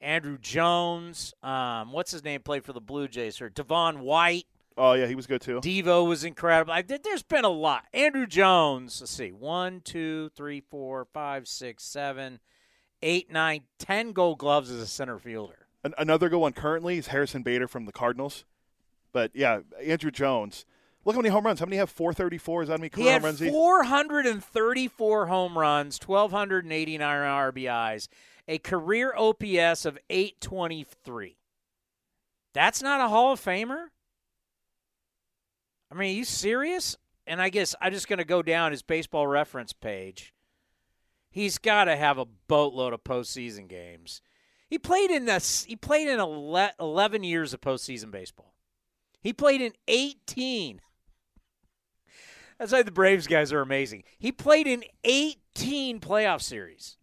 Andruw 0.00 0.40
Jones, 0.40 1.34
um, 1.42 1.90
what's 1.92 2.12
his 2.12 2.22
name, 2.22 2.40
played 2.42 2.64
for 2.64 2.72
the 2.72 2.80
Blue 2.80 3.08
Jays. 3.08 3.40
Or 3.40 3.48
Devon 3.48 4.00
White, 4.00 4.46
Oh 4.80 4.92
yeah, 4.92 5.06
he 5.06 5.16
was 5.16 5.26
good 5.26 5.40
too. 5.40 5.58
Devo 5.60 6.06
was 6.06 6.22
incredible. 6.22 6.72
I, 6.72 6.82
there- 6.82 7.00
there's 7.02 7.24
been 7.24 7.44
a 7.44 7.48
lot. 7.48 7.86
Andruw 7.92 8.28
Jones, 8.28 9.00
let's 9.00 9.10
see, 9.10 9.32
one, 9.32 9.80
two, 9.80 10.30
three, 10.36 10.60
four, 10.60 11.04
five, 11.12 11.48
six, 11.48 11.82
seven, 11.82 12.38
eight, 13.02 13.32
nine, 13.32 13.62
ten 13.80 14.12
Gold 14.12 14.38
Gloves 14.38 14.70
as 14.70 14.80
a 14.80 14.86
center 14.86 15.18
fielder. 15.18 15.66
An- 15.82 15.94
another 15.98 16.28
good 16.28 16.38
one 16.38 16.52
currently 16.52 16.96
is 16.98 17.08
Harrison 17.08 17.42
Bader 17.42 17.66
from 17.66 17.86
the 17.86 17.92
Cardinals. 17.92 18.44
But 19.12 19.32
yeah, 19.34 19.60
Andruw 19.84 20.12
Jones. 20.12 20.64
Look 21.08 21.14
how 21.14 21.22
many 21.22 21.32
home 21.32 21.46
runs. 21.46 21.58
How 21.58 21.64
many 21.64 21.78
have 21.78 21.88
434? 21.88 22.64
Is 22.64 22.68
that 22.68 22.74
how 22.74 22.76
many 22.82 22.90
He 22.94 23.06
had 23.06 23.22
home 23.22 23.28
runs? 23.28 23.40
he- 23.40 23.48
434 23.48 25.26
home 25.28 25.56
runs, 25.56 25.98
1,289 25.98 27.00
RBIs, 27.00 28.08
a 28.46 28.58
career 28.58 29.14
OPS 29.16 29.86
of 29.86 29.98
823. 30.10 31.38
That's 32.52 32.82
not 32.82 33.00
a 33.00 33.08
Hall 33.08 33.32
of 33.32 33.40
Famer? 33.40 33.86
I 35.90 35.94
mean, 35.94 36.10
are 36.10 36.18
you 36.18 36.24
serious? 36.24 36.98
And 37.26 37.40
I 37.40 37.48
guess 37.48 37.74
I'm 37.80 37.94
just 37.94 38.06
going 38.06 38.18
to 38.18 38.24
go 38.26 38.42
down 38.42 38.72
his 38.72 38.82
baseball 38.82 39.26
reference 39.26 39.72
page. 39.72 40.34
He's 41.30 41.56
got 41.56 41.84
to 41.84 41.96
have 41.96 42.18
a 42.18 42.26
boatload 42.26 42.92
of 42.92 43.02
postseason 43.02 43.66
games. 43.66 44.20
He 44.68 44.76
played 44.78 45.10
in 45.10 45.24
this. 45.24 45.64
He 45.64 45.74
played 45.74 46.06
in 46.08 46.20
11 46.20 47.24
years 47.24 47.54
of 47.54 47.62
postseason 47.62 48.10
baseball. 48.10 48.52
He 49.22 49.32
played 49.32 49.62
in 49.62 49.72
18. 49.88 50.82
That's 52.58 52.72
why 52.72 52.82
the 52.82 52.90
Braves 52.90 53.26
guys 53.26 53.52
are 53.52 53.60
amazing. 53.60 54.04
He 54.18 54.32
played 54.32 54.66
in 54.66 54.84
18 55.04 56.00
playoff 56.00 56.42
series. 56.42 56.96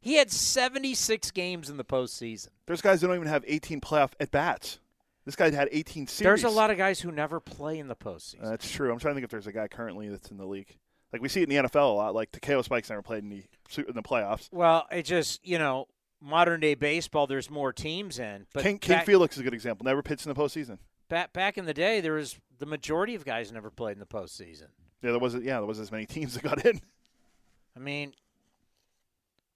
He 0.00 0.14
had 0.16 0.30
76 0.30 1.30
games 1.32 1.70
in 1.70 1.76
the 1.76 1.84
postseason. 1.84 2.48
There's 2.66 2.80
guys 2.80 3.00
that 3.00 3.08
don't 3.08 3.16
even 3.16 3.28
have 3.28 3.44
18 3.46 3.80
playoff 3.80 4.12
at 4.20 4.30
bats. 4.30 4.78
This 5.24 5.34
guy 5.34 5.50
had 5.50 5.68
18 5.72 6.06
series. 6.06 6.42
There's 6.42 6.44
a 6.44 6.54
lot 6.54 6.70
of 6.70 6.76
guys 6.76 7.00
who 7.00 7.10
never 7.10 7.40
play 7.40 7.78
in 7.78 7.88
the 7.88 7.96
postseason. 7.96 8.42
That's 8.42 8.70
true. 8.70 8.92
I'm 8.92 8.98
trying 9.00 9.14
to 9.14 9.16
think 9.16 9.24
if 9.24 9.30
there's 9.30 9.48
a 9.48 9.52
guy 9.52 9.66
currently 9.66 10.08
that's 10.08 10.30
in 10.30 10.36
the 10.36 10.46
league. 10.46 10.76
Like 11.12 11.22
we 11.22 11.28
see 11.28 11.40
it 11.42 11.50
in 11.50 11.56
the 11.64 11.68
NFL 11.68 11.90
a 11.90 11.94
lot. 11.94 12.14
Like 12.14 12.30
Takeo 12.30 12.62
Spikes 12.62 12.90
never 12.90 13.02
played 13.02 13.24
in 13.24 13.30
the 13.30 13.44
in 13.88 13.94
the 13.94 14.02
playoffs. 14.02 14.48
well, 14.52 14.86
it 14.92 15.02
just, 15.02 15.44
you 15.44 15.58
know, 15.58 15.86
modern 16.20 16.60
day 16.60 16.74
baseball, 16.74 17.26
there's 17.26 17.50
more 17.50 17.72
teams 17.72 18.18
in. 18.18 18.46
But 18.54 18.62
King, 18.62 18.78
King 18.78 18.96
back, 18.98 19.06
Felix 19.06 19.36
is 19.36 19.40
a 19.40 19.44
good 19.44 19.54
example. 19.54 19.84
Never 19.84 20.02
pitched 20.02 20.26
in 20.26 20.32
the 20.32 20.40
postseason. 20.40 20.78
back, 21.08 21.32
back 21.32 21.58
in 21.58 21.64
the 21.64 21.74
day, 21.74 22.00
there 22.00 22.14
was 22.14 22.38
the 22.58 22.66
majority 22.66 23.14
of 23.14 23.24
guys 23.24 23.50
never 23.50 23.70
played 23.70 23.92
in 23.92 24.00
the 24.00 24.06
postseason. 24.06 24.68
Yeah, 25.06 25.12
there 25.12 25.20
wasn't. 25.20 25.44
Yeah, 25.44 25.58
there 25.58 25.66
wasn't 25.66 25.84
as 25.86 25.92
many 25.92 26.04
teams 26.06 26.34
that 26.34 26.42
got 26.42 26.66
in. 26.66 26.80
I 27.76 27.78
mean, 27.78 28.12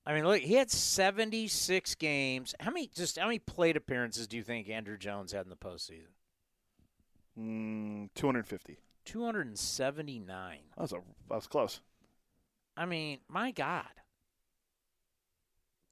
I 0.06 0.14
mean, 0.14 0.24
look, 0.24 0.40
he 0.40 0.54
had 0.54 0.70
76 0.70 1.96
games. 1.96 2.54
How 2.60 2.70
many 2.70 2.86
just 2.94 3.18
how 3.18 3.26
many 3.26 3.40
plate 3.40 3.76
appearances 3.76 4.28
do 4.28 4.36
you 4.36 4.44
think 4.44 4.68
Andruw 4.68 4.96
Jones 4.96 5.32
had 5.32 5.46
in 5.46 5.50
the 5.50 5.56
postseason? 5.56 6.12
Mm, 7.36 8.10
250. 8.14 8.78
279. 9.06 10.58
That 10.76 10.80
was 10.82 10.92
a 10.92 10.98
that 11.28 11.34
was 11.34 11.48
close. 11.48 11.80
I 12.76 12.86
mean, 12.86 13.18
my 13.28 13.50
God. 13.50 13.88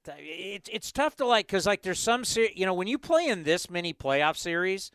Th- 0.05 0.17
It, 0.19 0.69
it's 0.71 0.93
tough 0.93 1.17
to 1.17 1.25
like 1.25 1.47
because 1.47 1.65
like 1.65 1.81
there's 1.81 1.99
some 1.99 2.23
ser- 2.23 2.47
you 2.55 2.65
know 2.65 2.73
when 2.73 2.87
you 2.87 2.97
play 2.97 3.27
in 3.27 3.43
this 3.43 3.69
many 3.69 3.93
playoff 3.93 4.37
series, 4.37 4.89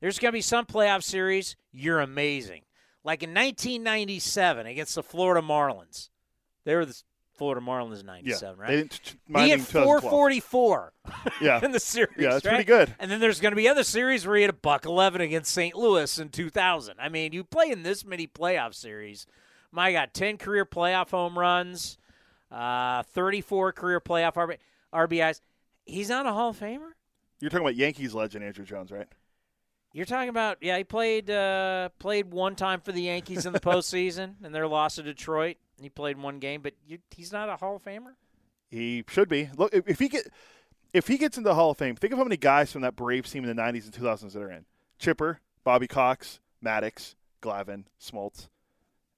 there's 0.00 0.20
gonna 0.20 0.30
be 0.30 0.42
some 0.42 0.64
playoff 0.64 1.02
series 1.02 1.56
you're 1.72 1.98
amazing. 1.98 2.62
Like 3.06 3.22
in 3.22 3.30
1997 3.32 4.66
against 4.66 4.96
the 4.96 5.02
Florida 5.02 5.40
Marlins, 5.46 6.10
they 6.64 6.74
were 6.74 6.84
the 6.84 7.00
Florida 7.36 7.60
Marlins 7.64 8.00
in 8.00 8.06
Yeah, 8.06 8.12
'97, 8.12 8.58
right? 8.58 8.68
they 8.68 8.76
didn't. 8.78 9.00
t- 9.04 9.18
he 9.36 9.50
had 9.50 9.60
444 9.60 10.92
Yeah, 11.40 11.60
in 11.64 11.70
the 11.70 11.78
series. 11.78 12.10
Yeah, 12.18 12.30
that's 12.30 12.44
right? 12.44 12.52
pretty 12.54 12.64
good. 12.64 12.94
And 12.98 13.08
then 13.10 13.20
there's 13.20 13.40
going 13.40 13.52
to 13.52 13.56
be 13.56 13.68
other 13.68 13.84
series 13.84 14.26
where 14.26 14.34
he 14.36 14.42
had 14.42 14.50
a 14.50 14.54
buck 14.54 14.84
11 14.86 15.20
against 15.20 15.52
St. 15.52 15.76
Louis 15.76 16.18
in 16.18 16.30
2000. 16.30 16.96
I 16.98 17.08
mean, 17.08 17.32
you 17.32 17.44
play 17.44 17.70
in 17.70 17.84
this 17.84 18.04
many 18.04 18.26
playoff 18.26 18.74
series. 18.74 19.26
My 19.70 19.92
God, 19.92 20.10
10 20.12 20.38
career 20.38 20.64
playoff 20.66 21.10
home 21.10 21.38
runs, 21.38 21.98
uh, 22.50 23.02
34 23.04 23.72
career 23.72 24.00
playoff 24.00 24.34
RB- 24.34 24.58
RBIs. 24.92 25.40
He's 25.84 26.08
not 26.08 26.26
a 26.26 26.32
Hall 26.32 26.50
of 26.50 26.58
Famer. 26.58 26.90
You're 27.40 27.50
talking 27.50 27.64
about 27.66 27.76
Yankees 27.76 28.14
legend 28.14 28.44
Andruw 28.44 28.64
Jones, 28.64 28.90
right? 28.90 29.06
You're 29.96 30.04
talking 30.04 30.28
about 30.28 30.58
yeah, 30.60 30.76
he 30.76 30.84
played 30.84 31.30
uh, 31.30 31.88
played 31.98 32.30
one 32.30 32.54
time 32.54 32.82
for 32.82 32.92
the 32.92 33.00
Yankees 33.00 33.46
in 33.46 33.54
the 33.54 33.60
postseason 33.60 34.34
and 34.44 34.54
their 34.54 34.68
loss 34.68 34.96
to 34.96 35.02
Detroit. 35.02 35.56
He 35.80 35.88
played 35.88 36.18
one 36.18 36.38
game, 36.38 36.60
but 36.60 36.74
you, 36.86 36.98
he's 37.16 37.32
not 37.32 37.48
a 37.48 37.56
Hall 37.56 37.76
of 37.76 37.82
Famer. 37.82 38.12
He 38.68 39.04
should 39.08 39.30
be. 39.30 39.48
Look, 39.56 39.72
if, 39.72 39.98
he 39.98 40.08
get 40.10 40.30
if 40.92 41.08
he 41.08 41.16
gets 41.16 41.38
into 41.38 41.48
the 41.48 41.54
Hall 41.54 41.70
of 41.70 41.78
Fame, 41.78 41.96
think 41.96 42.12
of 42.12 42.18
how 42.18 42.24
many 42.24 42.36
guys 42.36 42.70
from 42.70 42.82
that 42.82 42.94
Braves 42.94 43.30
team 43.30 43.42
in 43.42 43.56
the 43.56 43.62
'90s 43.62 43.84
and 43.84 43.92
2000s 43.94 44.34
that 44.34 44.42
are 44.42 44.50
in: 44.50 44.66
Chipper, 44.98 45.40
Bobby 45.64 45.86
Cox, 45.86 46.40
Maddux, 46.62 47.14
Glavine, 47.40 47.84
Smoltz, 47.98 48.48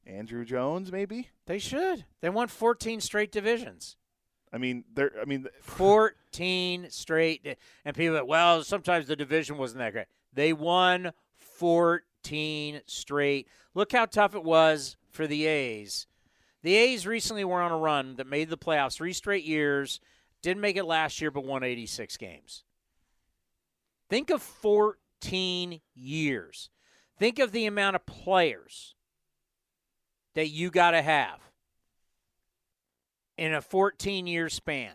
Andruw 0.08 0.46
Jones, 0.46 0.92
maybe. 0.92 1.30
They 1.46 1.58
should. 1.58 2.04
They 2.20 2.30
won 2.30 2.46
14 2.46 3.00
straight 3.00 3.32
divisions. 3.32 3.96
I 4.52 4.58
mean, 4.58 4.84
they're. 4.94 5.10
I 5.20 5.24
mean, 5.24 5.48
14 5.60 6.86
straight. 6.90 7.58
And 7.84 7.96
people, 7.96 8.24
well, 8.24 8.62
sometimes 8.62 9.08
the 9.08 9.16
division 9.16 9.58
wasn't 9.58 9.80
that 9.80 9.92
great. 9.92 10.06
They 10.38 10.53
won 10.53 11.11
14 11.38 12.83
straight. 12.87 13.48
Look 13.74 13.90
how 13.90 14.07
tough 14.07 14.37
it 14.37 14.44
was 14.44 14.96
for 15.11 15.27
the 15.27 15.46
A's. 15.46 16.07
The 16.62 16.77
A's 16.77 17.09
recently 17.09 17.44
were 17.44 17.61
on 17.61 17.72
a 17.72 17.77
run 17.77 18.14
that 18.14 18.27
made 18.29 18.48
the 18.48 18.57
playoffs 18.57 18.94
three 18.94 19.12
straight 19.12 19.42
years. 19.42 19.98
Didn't 20.40 20.61
make 20.61 20.77
it 20.77 20.85
last 20.85 21.20
year, 21.20 21.33
but 21.33 21.44
won 21.44 21.64
86 21.64 22.16
games. 22.18 22.62
Think 24.09 24.31
of 24.31 24.40
14 24.40 25.81
years. 25.96 26.70
Think 27.18 27.40
of 27.40 27.51
the 27.51 27.66
amount 27.66 27.96
of 27.96 28.07
players 28.07 28.94
that 30.37 30.51
you 30.51 30.70
got 30.70 30.92
to 30.92 31.03
have 31.03 31.41
in 33.36 33.53
a 33.53 33.61
14 33.61 34.28
year 34.28 34.49
span 34.49 34.93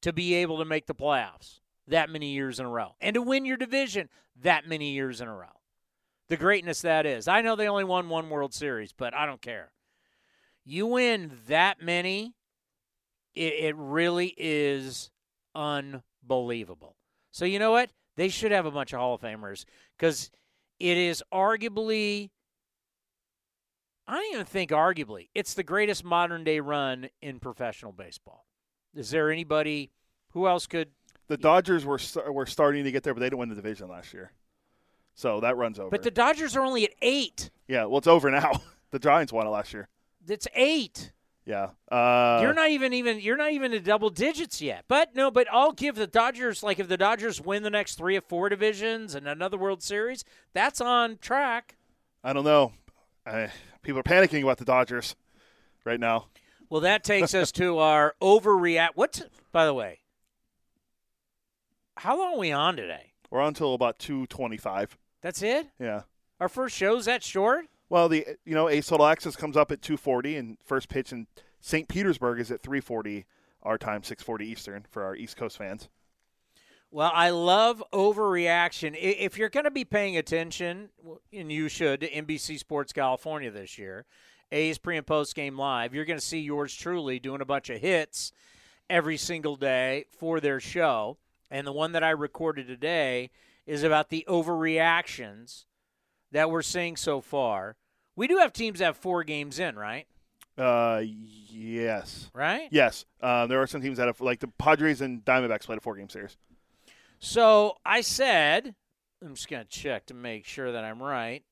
to 0.00 0.14
be 0.14 0.32
able 0.32 0.56
to 0.60 0.64
make 0.64 0.86
the 0.86 0.94
playoffs 0.94 1.60
that 1.88 2.10
many 2.10 2.32
years 2.32 2.60
in 2.60 2.66
a 2.66 2.70
row 2.70 2.94
and 3.00 3.14
to 3.14 3.22
win 3.22 3.44
your 3.44 3.56
division 3.56 4.08
that 4.40 4.68
many 4.68 4.92
years 4.92 5.20
in 5.20 5.28
a 5.28 5.34
row. 5.34 5.46
The 6.28 6.36
greatness 6.36 6.82
that 6.82 7.06
is. 7.06 7.26
I 7.26 7.40
know 7.40 7.56
they 7.56 7.68
only 7.68 7.84
won 7.84 8.08
one 8.08 8.28
World 8.28 8.52
Series, 8.52 8.92
but 8.92 9.14
I 9.14 9.24
don't 9.26 9.40
care. 9.40 9.72
You 10.64 10.86
win 10.86 11.32
that 11.48 11.82
many, 11.82 12.34
it, 13.34 13.54
it 13.54 13.76
really 13.76 14.34
is 14.36 15.10
unbelievable. 15.54 16.96
So, 17.30 17.44
you 17.46 17.58
know 17.58 17.70
what? 17.70 17.90
They 18.16 18.28
should 18.28 18.52
have 18.52 18.66
a 18.66 18.70
bunch 18.70 18.92
of 18.92 18.98
Hall 18.98 19.14
of 19.14 19.22
Famers 19.22 19.64
because 19.96 20.30
it 20.78 20.96
is 20.96 21.22
arguably 21.32 22.30
I 24.08 24.14
don't 24.14 24.32
even 24.32 24.46
think 24.46 24.70
arguably 24.70 25.28
it's 25.34 25.52
the 25.52 25.62
greatest 25.62 26.02
modern 26.02 26.42
day 26.42 26.60
run 26.60 27.10
in 27.20 27.40
professional 27.40 27.92
baseball. 27.92 28.46
Is 28.94 29.10
there 29.10 29.30
anybody 29.30 29.90
who 30.30 30.48
else 30.48 30.66
could? 30.66 30.88
The 31.28 31.36
Dodgers 31.36 31.84
were 31.86 31.98
were 32.30 32.46
starting 32.46 32.84
to 32.84 32.90
get 32.90 33.02
there, 33.02 33.14
but 33.14 33.20
they 33.20 33.26
didn't 33.26 33.38
win 33.38 33.48
the 33.48 33.54
division 33.54 33.88
last 33.88 34.12
year. 34.12 34.32
So 35.14 35.40
that 35.40 35.56
runs 35.56 35.78
over. 35.78 35.90
But 35.90 36.02
the 36.02 36.10
Dodgers 36.10 36.56
are 36.56 36.64
only 36.64 36.84
at 36.84 36.92
eight. 37.02 37.50
yeah, 37.66 37.84
well, 37.84 37.98
it's 37.98 38.06
over 38.06 38.30
now. 38.30 38.52
the 38.90 38.98
Giants 38.98 39.32
won 39.32 39.46
it 39.46 39.50
last 39.50 39.72
year. 39.72 39.88
It's 40.26 40.46
eight. 40.54 41.12
Yeah. 41.44 41.70
Uh, 41.90 42.40
you're 42.42 42.52
not 42.52 42.70
even 42.70 42.92
even 42.92 43.20
you're 43.20 43.36
not 43.36 43.52
even 43.52 43.72
in 43.72 43.82
double 43.82 44.10
digits 44.10 44.60
yet. 44.60 44.84
But 44.86 45.14
no, 45.16 45.30
but 45.30 45.46
I'll 45.50 45.72
give 45.72 45.94
the 45.94 46.06
Dodgers 46.06 46.62
like 46.62 46.78
if 46.78 46.88
the 46.88 46.98
Dodgers 46.98 47.40
win 47.40 47.62
the 47.62 47.70
next 47.70 47.96
three 47.96 48.16
or 48.16 48.20
four 48.20 48.48
divisions 48.50 49.14
and 49.14 49.26
another 49.26 49.56
World 49.56 49.82
Series, 49.82 50.24
that's 50.52 50.80
on 50.80 51.16
track. 51.18 51.76
I 52.22 52.32
don't 52.32 52.44
know. 52.44 52.72
I, 53.24 53.50
people 53.82 53.98
are 54.00 54.02
panicking 54.02 54.42
about 54.42 54.58
the 54.58 54.66
Dodgers 54.66 55.16
right 55.84 55.98
now. 55.98 56.26
Well, 56.68 56.82
that 56.82 57.02
takes 57.02 57.34
us 57.34 57.50
to 57.52 57.78
our 57.78 58.14
overreact. 58.20 58.90
What's 58.94 59.22
by 59.50 59.64
the 59.64 59.74
way? 59.74 60.00
How 61.98 62.16
long 62.16 62.34
are 62.34 62.38
we 62.38 62.52
on 62.52 62.76
today? 62.76 63.12
We're 63.30 63.40
on 63.40 63.48
until 63.48 63.74
about 63.74 63.98
two 63.98 64.26
twenty-five. 64.26 64.96
That's 65.20 65.42
it. 65.42 65.66
Yeah. 65.80 66.02
Our 66.40 66.48
first 66.48 66.76
show's 66.76 67.06
that 67.06 67.24
short. 67.24 67.66
Well, 67.88 68.08
the 68.08 68.24
you 68.44 68.54
know 68.54 68.68
A's 68.68 68.86
Total 68.86 69.06
Access 69.06 69.34
comes 69.34 69.56
up 69.56 69.72
at 69.72 69.82
two 69.82 69.96
forty, 69.96 70.36
and 70.36 70.58
first 70.64 70.88
pitch 70.88 71.12
in 71.12 71.26
St. 71.60 71.88
Petersburg 71.88 72.38
is 72.38 72.50
at 72.50 72.62
three 72.62 72.80
forty 72.80 73.26
our 73.62 73.78
time, 73.78 74.04
six 74.04 74.22
forty 74.22 74.46
Eastern 74.46 74.86
for 74.88 75.02
our 75.02 75.16
East 75.16 75.36
Coast 75.36 75.58
fans. 75.58 75.88
Well, 76.90 77.10
I 77.12 77.30
love 77.30 77.82
overreaction. 77.92 78.96
If 78.98 79.36
you're 79.36 79.50
going 79.50 79.64
to 79.64 79.70
be 79.70 79.84
paying 79.84 80.16
attention, 80.16 80.88
and 81.32 81.52
you 81.52 81.68
should, 81.68 82.00
to 82.00 82.10
NBC 82.10 82.58
Sports 82.58 82.94
California 82.94 83.50
this 83.50 83.76
year, 83.76 84.06
A's 84.52 84.78
pre 84.78 84.96
and 84.96 85.06
post 85.06 85.34
game 85.34 85.58
live, 85.58 85.94
you're 85.94 86.06
going 86.06 86.18
to 86.18 86.24
see 86.24 86.40
yours 86.40 86.72
truly 86.74 87.18
doing 87.18 87.42
a 87.42 87.44
bunch 87.44 87.68
of 87.68 87.80
hits 87.80 88.32
every 88.88 89.16
single 89.18 89.56
day 89.56 90.06
for 90.18 90.40
their 90.40 90.60
show. 90.60 91.18
And 91.50 91.66
the 91.66 91.72
one 91.72 91.92
that 91.92 92.04
I 92.04 92.10
recorded 92.10 92.66
today 92.66 93.30
is 93.66 93.82
about 93.82 94.10
the 94.10 94.24
overreactions 94.28 95.64
that 96.32 96.50
we're 96.50 96.62
seeing 96.62 96.96
so 96.96 97.20
far. 97.20 97.76
We 98.16 98.26
do 98.26 98.38
have 98.38 98.52
teams 98.52 98.80
that 98.80 98.86
have 98.86 98.96
four 98.96 99.24
games 99.24 99.58
in, 99.58 99.76
right? 99.76 100.06
Uh, 100.56 101.02
yes. 101.04 102.30
Right? 102.34 102.68
Yes. 102.70 103.04
Uh, 103.20 103.46
there 103.46 103.62
are 103.62 103.66
some 103.66 103.80
teams 103.80 103.98
that 103.98 104.06
have, 104.06 104.20
like 104.20 104.40
the 104.40 104.48
Padres 104.48 105.00
and 105.00 105.24
Diamondbacks 105.24 105.66
played 105.66 105.78
a 105.78 105.80
four 105.80 105.96
game 105.96 106.08
series. 106.08 106.36
So 107.20 107.76
I 107.84 108.00
said, 108.00 108.74
I'm 109.24 109.34
just 109.34 109.48
going 109.48 109.64
to 109.64 109.68
check 109.68 110.06
to 110.06 110.14
make 110.14 110.44
sure 110.46 110.72
that 110.72 110.84
I'm 110.84 111.02
right, 111.02 111.44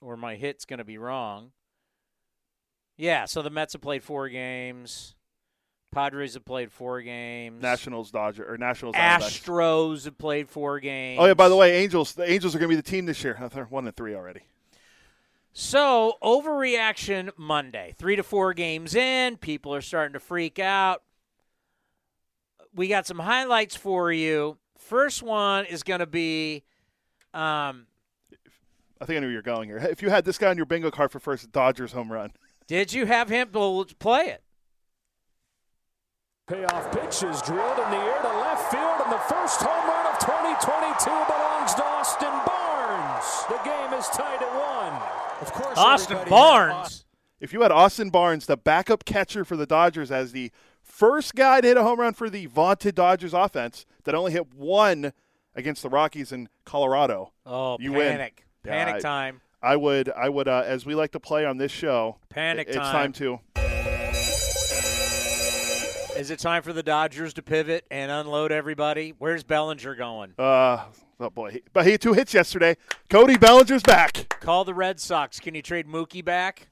or 0.00 0.16
my 0.16 0.36
hit's 0.36 0.64
going 0.64 0.78
to 0.78 0.84
be 0.84 0.98
wrong. 0.98 1.52
Yeah, 2.96 3.26
so 3.26 3.42
the 3.42 3.50
Mets 3.50 3.74
have 3.74 3.82
played 3.82 4.02
four 4.02 4.28
games. 4.28 5.14
Padres 5.90 6.34
have 6.34 6.44
played 6.44 6.70
four 6.70 7.00
games. 7.00 7.62
Nationals, 7.62 8.10
Dodger, 8.10 8.44
or 8.50 8.58
Nationals. 8.58 8.94
Astros 8.94 10.04
have 10.04 10.18
played 10.18 10.48
four 10.48 10.80
games. 10.80 11.18
Oh 11.20 11.26
yeah, 11.26 11.34
by 11.34 11.48
the 11.48 11.56
way, 11.56 11.78
Angels. 11.78 12.12
The 12.12 12.30
Angels 12.30 12.54
are 12.54 12.58
going 12.58 12.70
to 12.70 12.76
be 12.76 12.80
the 12.80 12.88
team 12.88 13.06
this 13.06 13.24
year. 13.24 13.38
They're 13.52 13.64
one 13.64 13.86
and 13.86 13.96
three 13.96 14.14
already. 14.14 14.40
So 15.52 16.18
overreaction 16.22 17.30
Monday, 17.36 17.94
three 17.98 18.16
to 18.16 18.22
four 18.22 18.54
games 18.54 18.94
in, 18.94 19.38
people 19.38 19.74
are 19.74 19.80
starting 19.80 20.12
to 20.12 20.20
freak 20.20 20.58
out. 20.58 21.02
We 22.74 22.86
got 22.86 23.06
some 23.06 23.18
highlights 23.18 23.74
for 23.74 24.12
you. 24.12 24.58
First 24.76 25.22
one 25.22 25.64
is 25.64 25.82
going 25.82 26.00
to 26.00 26.06
be. 26.06 26.64
Um, 27.34 27.86
I 29.00 29.04
think 29.04 29.16
I 29.16 29.20
knew 29.20 29.26
where 29.26 29.32
you're 29.32 29.42
going 29.42 29.68
here. 29.68 29.78
If 29.78 30.02
you 30.02 30.10
had 30.10 30.24
this 30.24 30.38
guy 30.38 30.48
on 30.48 30.56
your 30.56 30.66
bingo 30.66 30.90
card 30.90 31.10
for 31.10 31.18
first 31.18 31.50
Dodgers 31.50 31.92
home 31.92 32.12
run, 32.12 32.32
did 32.66 32.92
you 32.92 33.06
have 33.06 33.28
him? 33.28 33.48
Well, 33.52 33.84
play 33.98 34.26
it. 34.26 34.42
Payoff 36.48 36.90
pitch 36.92 37.22
is 37.24 37.42
drilled 37.42 37.78
in 37.78 37.90
the 37.90 37.98
air 37.98 38.22
to 38.22 38.28
left 38.28 38.70
field, 38.70 39.02
and 39.04 39.12
the 39.12 39.18
first 39.18 39.60
home 39.60 39.86
run 39.86 40.06
of 40.06 40.18
2022 40.18 41.10
belongs 41.10 41.74
to 41.74 41.84
Austin 41.84 42.32
Barnes. 42.46 43.44
The 43.50 43.58
game 43.68 43.92
is 43.92 44.06
tied 44.06 44.42
at 44.42 44.54
one. 44.54 45.42
Of 45.42 45.52
course, 45.52 45.76
Austin 45.76 46.18
Barnes. 46.26 47.04
If 47.38 47.52
you 47.52 47.60
had 47.60 47.70
Austin 47.70 48.08
Barnes, 48.08 48.46
the 48.46 48.56
backup 48.56 49.04
catcher 49.04 49.44
for 49.44 49.56
the 49.56 49.66
Dodgers, 49.66 50.10
as 50.10 50.32
the 50.32 50.50
first 50.82 51.34
guy 51.34 51.60
to 51.60 51.68
hit 51.68 51.76
a 51.76 51.82
home 51.82 52.00
run 52.00 52.14
for 52.14 52.30
the 52.30 52.46
vaunted 52.46 52.94
Dodgers 52.94 53.34
offense 53.34 53.84
that 54.04 54.14
only 54.14 54.32
hit 54.32 54.54
one 54.54 55.12
against 55.54 55.82
the 55.82 55.90
Rockies 55.90 56.32
in 56.32 56.48
Colorado, 56.64 57.34
oh, 57.44 57.76
you 57.78 57.92
panic, 57.92 58.46
win. 58.64 58.72
panic 58.72 58.94
yeah, 58.94 59.00
time. 59.00 59.42
I, 59.62 59.72
I 59.72 59.76
would, 59.76 60.08
I 60.08 60.30
would, 60.30 60.48
uh, 60.48 60.62
as 60.64 60.86
we 60.86 60.94
like 60.94 61.12
to 61.12 61.20
play 61.20 61.44
on 61.44 61.58
this 61.58 61.72
show, 61.72 62.16
panic 62.30 62.68
it, 62.68 62.72
time. 62.72 62.82
It's 62.82 62.90
time 62.90 63.12
to. 63.12 63.87
Is 66.18 66.32
it 66.32 66.40
time 66.40 66.64
for 66.64 66.72
the 66.72 66.82
Dodgers 66.82 67.32
to 67.34 67.42
pivot 67.42 67.84
and 67.92 68.10
unload 68.10 68.50
everybody? 68.50 69.14
Where's 69.18 69.44
Bellinger 69.44 69.94
going? 69.94 70.32
Uh, 70.36 70.82
oh 71.20 71.30
boy, 71.30 71.60
but 71.72 71.84
he 71.84 71.92
had 71.92 72.00
two 72.00 72.12
hits 72.12 72.34
yesterday. 72.34 72.76
Cody 73.08 73.38
Bellinger's 73.38 73.84
back. 73.84 74.36
Call 74.40 74.64
the 74.64 74.74
Red 74.74 74.98
Sox. 74.98 75.38
Can 75.38 75.54
you 75.54 75.62
trade 75.62 75.86
Mookie 75.86 76.24
back? 76.24 76.70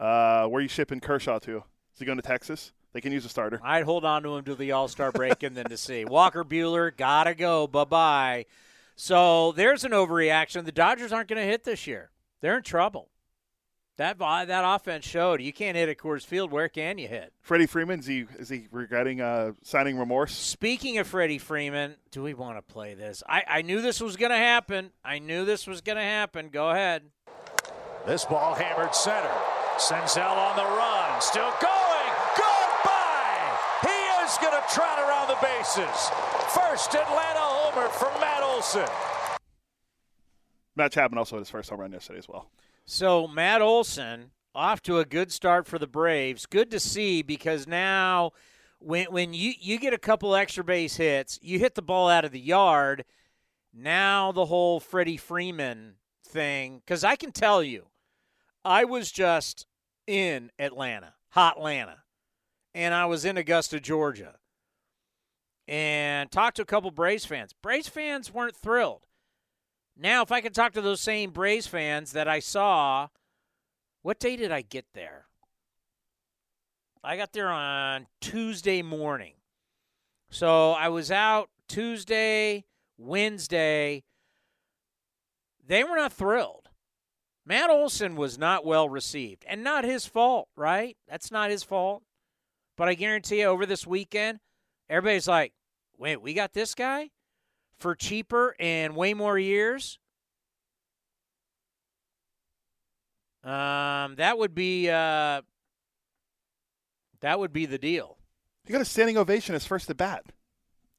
Uh, 0.00 0.46
where 0.46 0.60
are 0.60 0.62
you 0.62 0.68
shipping 0.68 0.98
Kershaw 0.98 1.38
to? 1.40 1.58
Is 1.58 1.98
he 1.98 2.06
going 2.06 2.16
to 2.16 2.22
Texas? 2.22 2.72
They 2.94 3.02
can 3.02 3.12
use 3.12 3.26
a 3.26 3.28
starter. 3.28 3.60
I'd 3.62 3.84
hold 3.84 4.06
on 4.06 4.22
to 4.22 4.34
him 4.34 4.44
to 4.46 4.54
the 4.54 4.72
All 4.72 4.88
Star 4.88 5.12
break 5.12 5.42
and 5.42 5.54
then 5.54 5.66
to 5.66 5.76
see 5.76 6.04
Walker 6.06 6.42
Buehler 6.42 6.96
gotta 6.96 7.34
go. 7.34 7.66
Bye 7.66 7.84
bye. 7.84 8.46
So 8.96 9.52
there's 9.52 9.84
an 9.84 9.92
overreaction. 9.92 10.64
The 10.64 10.72
Dodgers 10.72 11.12
aren't 11.12 11.28
going 11.28 11.42
to 11.42 11.46
hit 11.46 11.64
this 11.64 11.86
year. 11.86 12.12
They're 12.40 12.56
in 12.56 12.62
trouble. 12.62 13.10
That 13.96 14.18
that 14.18 14.62
offense 14.64 15.04
showed 15.04 15.40
you 15.40 15.52
can't 15.52 15.76
hit 15.76 15.88
at 15.88 15.98
Coors 15.98 16.26
Field. 16.26 16.50
Where 16.50 16.68
can 16.68 16.98
you 16.98 17.06
hit? 17.06 17.32
Freddie 17.42 17.66
Freeman 17.66 18.00
is 18.00 18.06
he 18.06 18.26
is 18.38 18.48
he 18.48 18.66
regretting 18.72 19.20
uh, 19.20 19.52
signing 19.62 19.96
remorse? 19.96 20.32
Speaking 20.34 20.98
of 20.98 21.06
Freddie 21.06 21.38
Freeman, 21.38 21.94
do 22.10 22.22
we 22.22 22.34
want 22.34 22.58
to 22.58 22.62
play 22.62 22.94
this? 22.94 23.22
I, 23.28 23.44
I 23.46 23.62
knew 23.62 23.80
this 23.80 24.00
was 24.00 24.16
going 24.16 24.32
to 24.32 24.36
happen. 24.36 24.90
I 25.04 25.20
knew 25.20 25.44
this 25.44 25.68
was 25.68 25.80
going 25.80 25.96
to 25.96 26.02
happen. 26.02 26.48
Go 26.48 26.70
ahead. 26.70 27.04
This 28.04 28.24
ball 28.24 28.54
hammered 28.54 28.94
center. 28.94 29.30
Senzel 29.78 30.36
on 30.36 30.56
the 30.56 30.62
run, 30.62 31.20
still 31.20 31.52
going. 31.60 32.10
Goodbye. 32.36 33.58
He 33.82 34.24
is 34.24 34.36
going 34.38 34.60
to 34.60 34.74
trot 34.74 34.98
around 34.98 35.28
the 35.28 35.38
bases. 35.40 36.10
First 36.52 36.94
Atlanta 36.94 37.40
homer 37.40 37.88
for 37.88 38.10
Matt 38.20 38.42
Olson. 38.42 38.88
Matt 40.76 40.92
Chapman 40.92 41.18
also 41.18 41.36
had 41.36 41.40
his 41.40 41.50
first 41.50 41.70
home 41.70 41.80
run 41.80 41.92
yesterday 41.92 42.18
as 42.18 42.28
well. 42.28 42.50
So 42.86 43.26
Matt 43.26 43.62
Olson 43.62 44.30
off 44.54 44.82
to 44.82 44.98
a 44.98 45.04
good 45.04 45.32
start 45.32 45.66
for 45.66 45.78
the 45.78 45.86
Braves. 45.86 46.46
Good 46.46 46.70
to 46.70 46.80
see 46.80 47.22
because 47.22 47.66
now 47.66 48.32
when 48.78 49.06
when 49.06 49.32
you 49.32 49.52
you 49.58 49.78
get 49.78 49.94
a 49.94 49.98
couple 49.98 50.34
extra 50.34 50.62
base 50.62 50.96
hits, 50.96 51.38
you 51.42 51.58
hit 51.58 51.74
the 51.74 51.82
ball 51.82 52.08
out 52.08 52.24
of 52.24 52.32
the 52.32 52.40
yard. 52.40 53.04
Now 53.72 54.32
the 54.32 54.46
whole 54.46 54.80
Freddie 54.80 55.16
Freeman 55.16 55.94
thing 56.26 56.82
cuz 56.86 57.04
I 57.04 57.16
can 57.16 57.32
tell 57.32 57.62
you 57.62 57.86
I 58.64 58.84
was 58.84 59.10
just 59.10 59.66
in 60.06 60.50
Atlanta, 60.58 61.14
hot 61.30 61.56
Atlanta. 61.56 62.02
And 62.74 62.92
I 62.92 63.06
was 63.06 63.24
in 63.24 63.36
Augusta, 63.36 63.78
Georgia. 63.78 64.36
And 65.68 66.30
talked 66.30 66.56
to 66.56 66.62
a 66.62 66.66
couple 66.66 66.90
Braves 66.90 67.24
fans. 67.24 67.54
Braves 67.62 67.88
fans 67.88 68.34
weren't 68.34 68.56
thrilled. 68.56 69.06
Now, 69.96 70.22
if 70.22 70.32
I 70.32 70.40
could 70.40 70.54
talk 70.54 70.72
to 70.72 70.80
those 70.80 71.00
same 71.00 71.30
Braves 71.30 71.66
fans 71.66 72.12
that 72.12 72.28
I 72.28 72.40
saw, 72.40 73.08
what 74.02 74.18
day 74.18 74.36
did 74.36 74.50
I 74.50 74.62
get 74.62 74.86
there? 74.94 75.26
I 77.02 77.16
got 77.16 77.32
there 77.32 77.48
on 77.48 78.06
Tuesday 78.20 78.82
morning. 78.82 79.34
So 80.30 80.72
I 80.72 80.88
was 80.88 81.10
out 81.10 81.50
Tuesday, 81.68 82.64
Wednesday. 82.98 84.02
They 85.66 85.84
were 85.84 85.96
not 85.96 86.12
thrilled. 86.12 86.70
Matt 87.46 87.70
Olson 87.70 88.16
was 88.16 88.38
not 88.38 88.64
well 88.64 88.88
received, 88.88 89.44
and 89.46 89.62
not 89.62 89.84
his 89.84 90.06
fault, 90.06 90.48
right? 90.56 90.96
That's 91.08 91.30
not 91.30 91.50
his 91.50 91.62
fault. 91.62 92.02
But 92.76 92.88
I 92.88 92.94
guarantee 92.94 93.40
you, 93.40 93.46
over 93.46 93.66
this 93.66 93.86
weekend, 93.86 94.40
everybody's 94.88 95.28
like, 95.28 95.52
wait, 95.98 96.22
we 96.22 96.34
got 96.34 96.54
this 96.54 96.74
guy? 96.74 97.10
For 97.78 97.94
cheaper 97.94 98.54
and 98.58 98.96
way 98.96 99.14
more 99.14 99.38
years, 99.38 99.98
um, 103.42 104.14
that 104.16 104.38
would 104.38 104.54
be 104.54 104.88
uh, 104.88 105.42
that 107.20 107.38
would 107.38 107.52
be 107.52 107.66
the 107.66 107.78
deal. 107.78 108.18
He 108.64 108.72
got 108.72 108.82
a 108.82 108.86
standing 108.86 109.18
ovation 109.18 109.54
as 109.54 109.66
first 109.66 109.90
at 109.90 109.96
bat. 109.96 110.24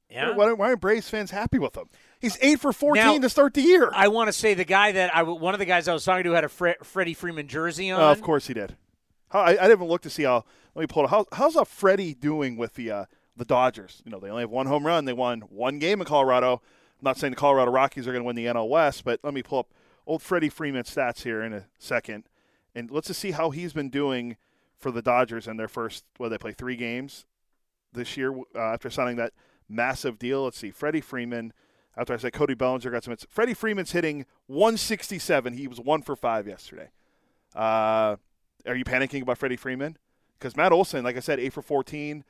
Yeah. 0.10 0.36
Why, 0.36 0.54
why 0.54 0.68
aren't 0.68 0.82
Braves 0.82 1.10
fans 1.10 1.32
happy 1.32 1.58
with 1.58 1.76
him? 1.76 1.90
He's 2.20 2.38
eight 2.42 2.60
for 2.60 2.72
fourteen 2.72 3.04
now, 3.04 3.20
to 3.20 3.30
start 3.30 3.56
the 3.56 3.62
year. 3.62 3.90
I 3.94 4.08
want 4.08 4.28
to 4.28 4.34
say 4.34 4.54
the 4.54 4.66
guy 4.66 4.92
that 4.92 5.16
I 5.16 5.24
one 5.24 5.54
of 5.54 5.60
the 5.60 5.66
guys 5.66 5.88
I 5.88 5.94
was 5.94 6.06
talking 6.06 6.24
to 6.26 6.32
had 6.32 6.44
a 6.44 6.50
Fre- 6.50 6.82
Freddie 6.84 7.16
Freeman 7.16 7.48
jersey 7.48 7.90
on. 7.92 8.00
Uh, 8.00 8.12
of 8.12 8.22
course 8.22 8.48
he 8.48 8.54
did. 8.54 8.76
I, 9.32 9.40
I, 9.40 9.54
didn't 9.54 9.72
even 9.72 9.88
look 9.88 10.02
to 10.04 10.10
see 10.10 10.24
how. 10.24 10.46
Let 10.76 10.82
me 10.82 10.88
pull 10.88 11.06
it. 11.06 11.10
How, 11.10 11.26
how's 11.32 11.56
a 11.56 11.66
Freddie 11.66 12.14
doing 12.14 12.58
with 12.58 12.76
the 12.76 12.92
uh, 12.92 13.06
the 13.36 13.46
Dodgers? 13.46 14.02
You 14.06 14.12
know, 14.12 14.20
they 14.20 14.30
only 14.30 14.44
have 14.44 14.50
one 14.50 14.68
home 14.68 14.86
run. 14.86 15.06
They 15.06 15.14
won 15.14 15.42
one 15.42 15.80
game 15.80 16.02
in 16.02 16.08
Colorado. 16.08 16.62
I'm 17.00 17.04
not 17.04 17.18
saying 17.18 17.32
the 17.32 17.38
Colorado 17.38 17.72
Rockies 17.72 18.08
are 18.08 18.12
going 18.12 18.24
to 18.24 18.28
win 18.28 18.36
the 18.36 18.46
NL 18.46 18.70
West, 18.70 19.04
but 19.04 19.20
let 19.24 19.34
me 19.34 19.44
pull 19.44 19.60
up 19.60 19.68
old 20.08 20.22
Freddie 20.22 20.50
Freeman 20.50 20.84
stats 20.84 21.24
here 21.24 21.42
in 21.42 21.54
a 21.54 21.66
second, 21.78 22.26
and 22.74 22.90
let's 22.92 23.08
just 23.08 23.20
see 23.20 23.32
how 23.32 23.50
he's 23.50 23.74
been 23.74 23.90
doing 23.90 24.38
for 24.78 24.92
the 24.92 25.02
Dodgers 25.02 25.48
in 25.48 25.58
their 25.58 25.68
first. 25.68 26.04
Well, 26.20 26.30
they 26.30 26.38
play 26.38 26.54
three 26.54 26.76
games 26.76 27.26
this 27.94 28.18
year 28.18 28.36
uh, 28.56 28.60
after 28.60 28.90
signing 28.90 29.16
that 29.18 29.34
massive 29.68 30.20
deal. 30.20 30.44
Let's 30.44 30.58
see, 30.58 30.72
Freddie 30.72 31.02
Freeman. 31.02 31.54
after 31.98 32.14
I 32.14 32.18
said 32.18 32.34
Cody 32.34 32.54
Bellinger 32.54 32.92
got 32.92 33.04
some 33.04 33.12
hits. 33.12 33.26
Freddie 33.30 33.54
Freeman's 33.54 33.92
hitting 33.92 34.26
167. 34.48 35.54
He 35.54 35.68
was 35.68 35.80
one 35.80 36.02
for 36.02 36.16
five 36.16 36.48
yesterday. 36.48 36.90
Uh, 37.56 38.18
are 38.66 38.76
you 38.76 38.86
panicking 38.86 39.22
about 39.22 39.38
Freddie 39.38 39.58
Freeman? 39.58 39.98
Because 40.38 40.58
Matt 40.58 40.72
Olson, 40.72 41.04
like 41.04 41.18
I 41.18 41.22
said, 41.22 41.40
eight 41.40 41.54
for 41.54 41.62
14. 41.62 42.24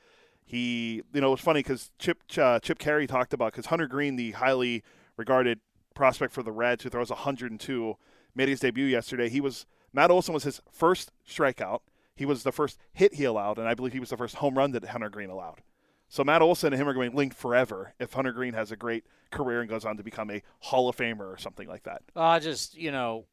He, 0.46 1.02
you 1.12 1.22
know, 1.22 1.28
it 1.28 1.32
was 1.32 1.42
funny 1.42 1.60
because 1.62 1.92
Chip 1.98 2.20
uh, 2.38 2.60
Chip 2.60 2.78
Caray 2.78 3.08
talked 3.08 3.34
about 3.34 3.52
because 3.52 3.68
Hunter 3.68 3.88
Greene, 3.88 4.16
the 4.16 4.32
highly 4.32 4.84
regarded 5.18 5.60
prospect 5.96 6.34
for 6.34 6.44
the 6.44 6.52
Reds, 6.52 6.84
who 6.84 6.90
throws 6.90 7.10
102, 7.10 7.98
made 8.36 8.50
his 8.50 8.60
debut 8.60 8.86
yesterday. 8.86 9.28
He 9.30 9.42
was 9.42 9.66
Matt 9.92 10.12
Olson 10.12 10.34
was 10.34 10.44
his 10.44 10.62
first 10.72 11.12
strikeout. 11.28 11.80
He 12.16 12.26
was 12.26 12.44
the 12.44 12.52
first 12.52 12.78
hit 12.94 13.16
he 13.16 13.24
allowed, 13.24 13.58
and 13.58 13.68
I 13.68 13.74
believe 13.74 13.94
he 13.94 14.00
was 14.00 14.10
the 14.10 14.18
first 14.18 14.36
home 14.36 14.58
run 14.58 14.72
that 14.72 14.86
Hunter 14.86 15.10
Greene 15.10 15.30
allowed. 15.30 15.62
So 16.08 16.24
Matt 16.24 16.42
Olson 16.42 16.72
and 16.72 16.82
him 16.82 16.88
are 16.88 16.94
going 16.94 17.16
linked 17.16 17.36
forever 17.36 17.94
if 18.00 18.14
Hunter 18.14 18.32
Greene 18.32 18.54
has 18.54 18.72
a 18.72 18.76
great 18.76 19.06
career 19.32 19.62
and 19.62 19.70
goes 19.70 19.86
on 19.86 19.98
to 19.98 20.04
become 20.04 20.30
a 20.30 20.44
Hall 20.60 20.88
of 20.88 20.96
Famer 20.96 21.22
or 21.22 21.38
something 21.38 21.68
like 21.68 21.84
that. 21.84 22.04
Uh, 22.16 22.40
just 22.40 22.76
you 22.78 22.92
know, 22.92 23.26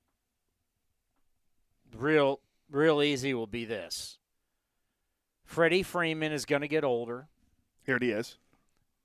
real 1.96 2.40
real 2.70 3.02
easy 3.02 3.34
will 3.34 3.46
be 3.46 3.64
this. 3.64 4.18
Freddie 5.52 5.82
Freeman 5.82 6.32
is 6.32 6.46
going 6.46 6.62
to 6.62 6.68
get 6.68 6.82
older. 6.82 7.28
Here 7.84 7.98
he 8.00 8.10
is. 8.10 8.38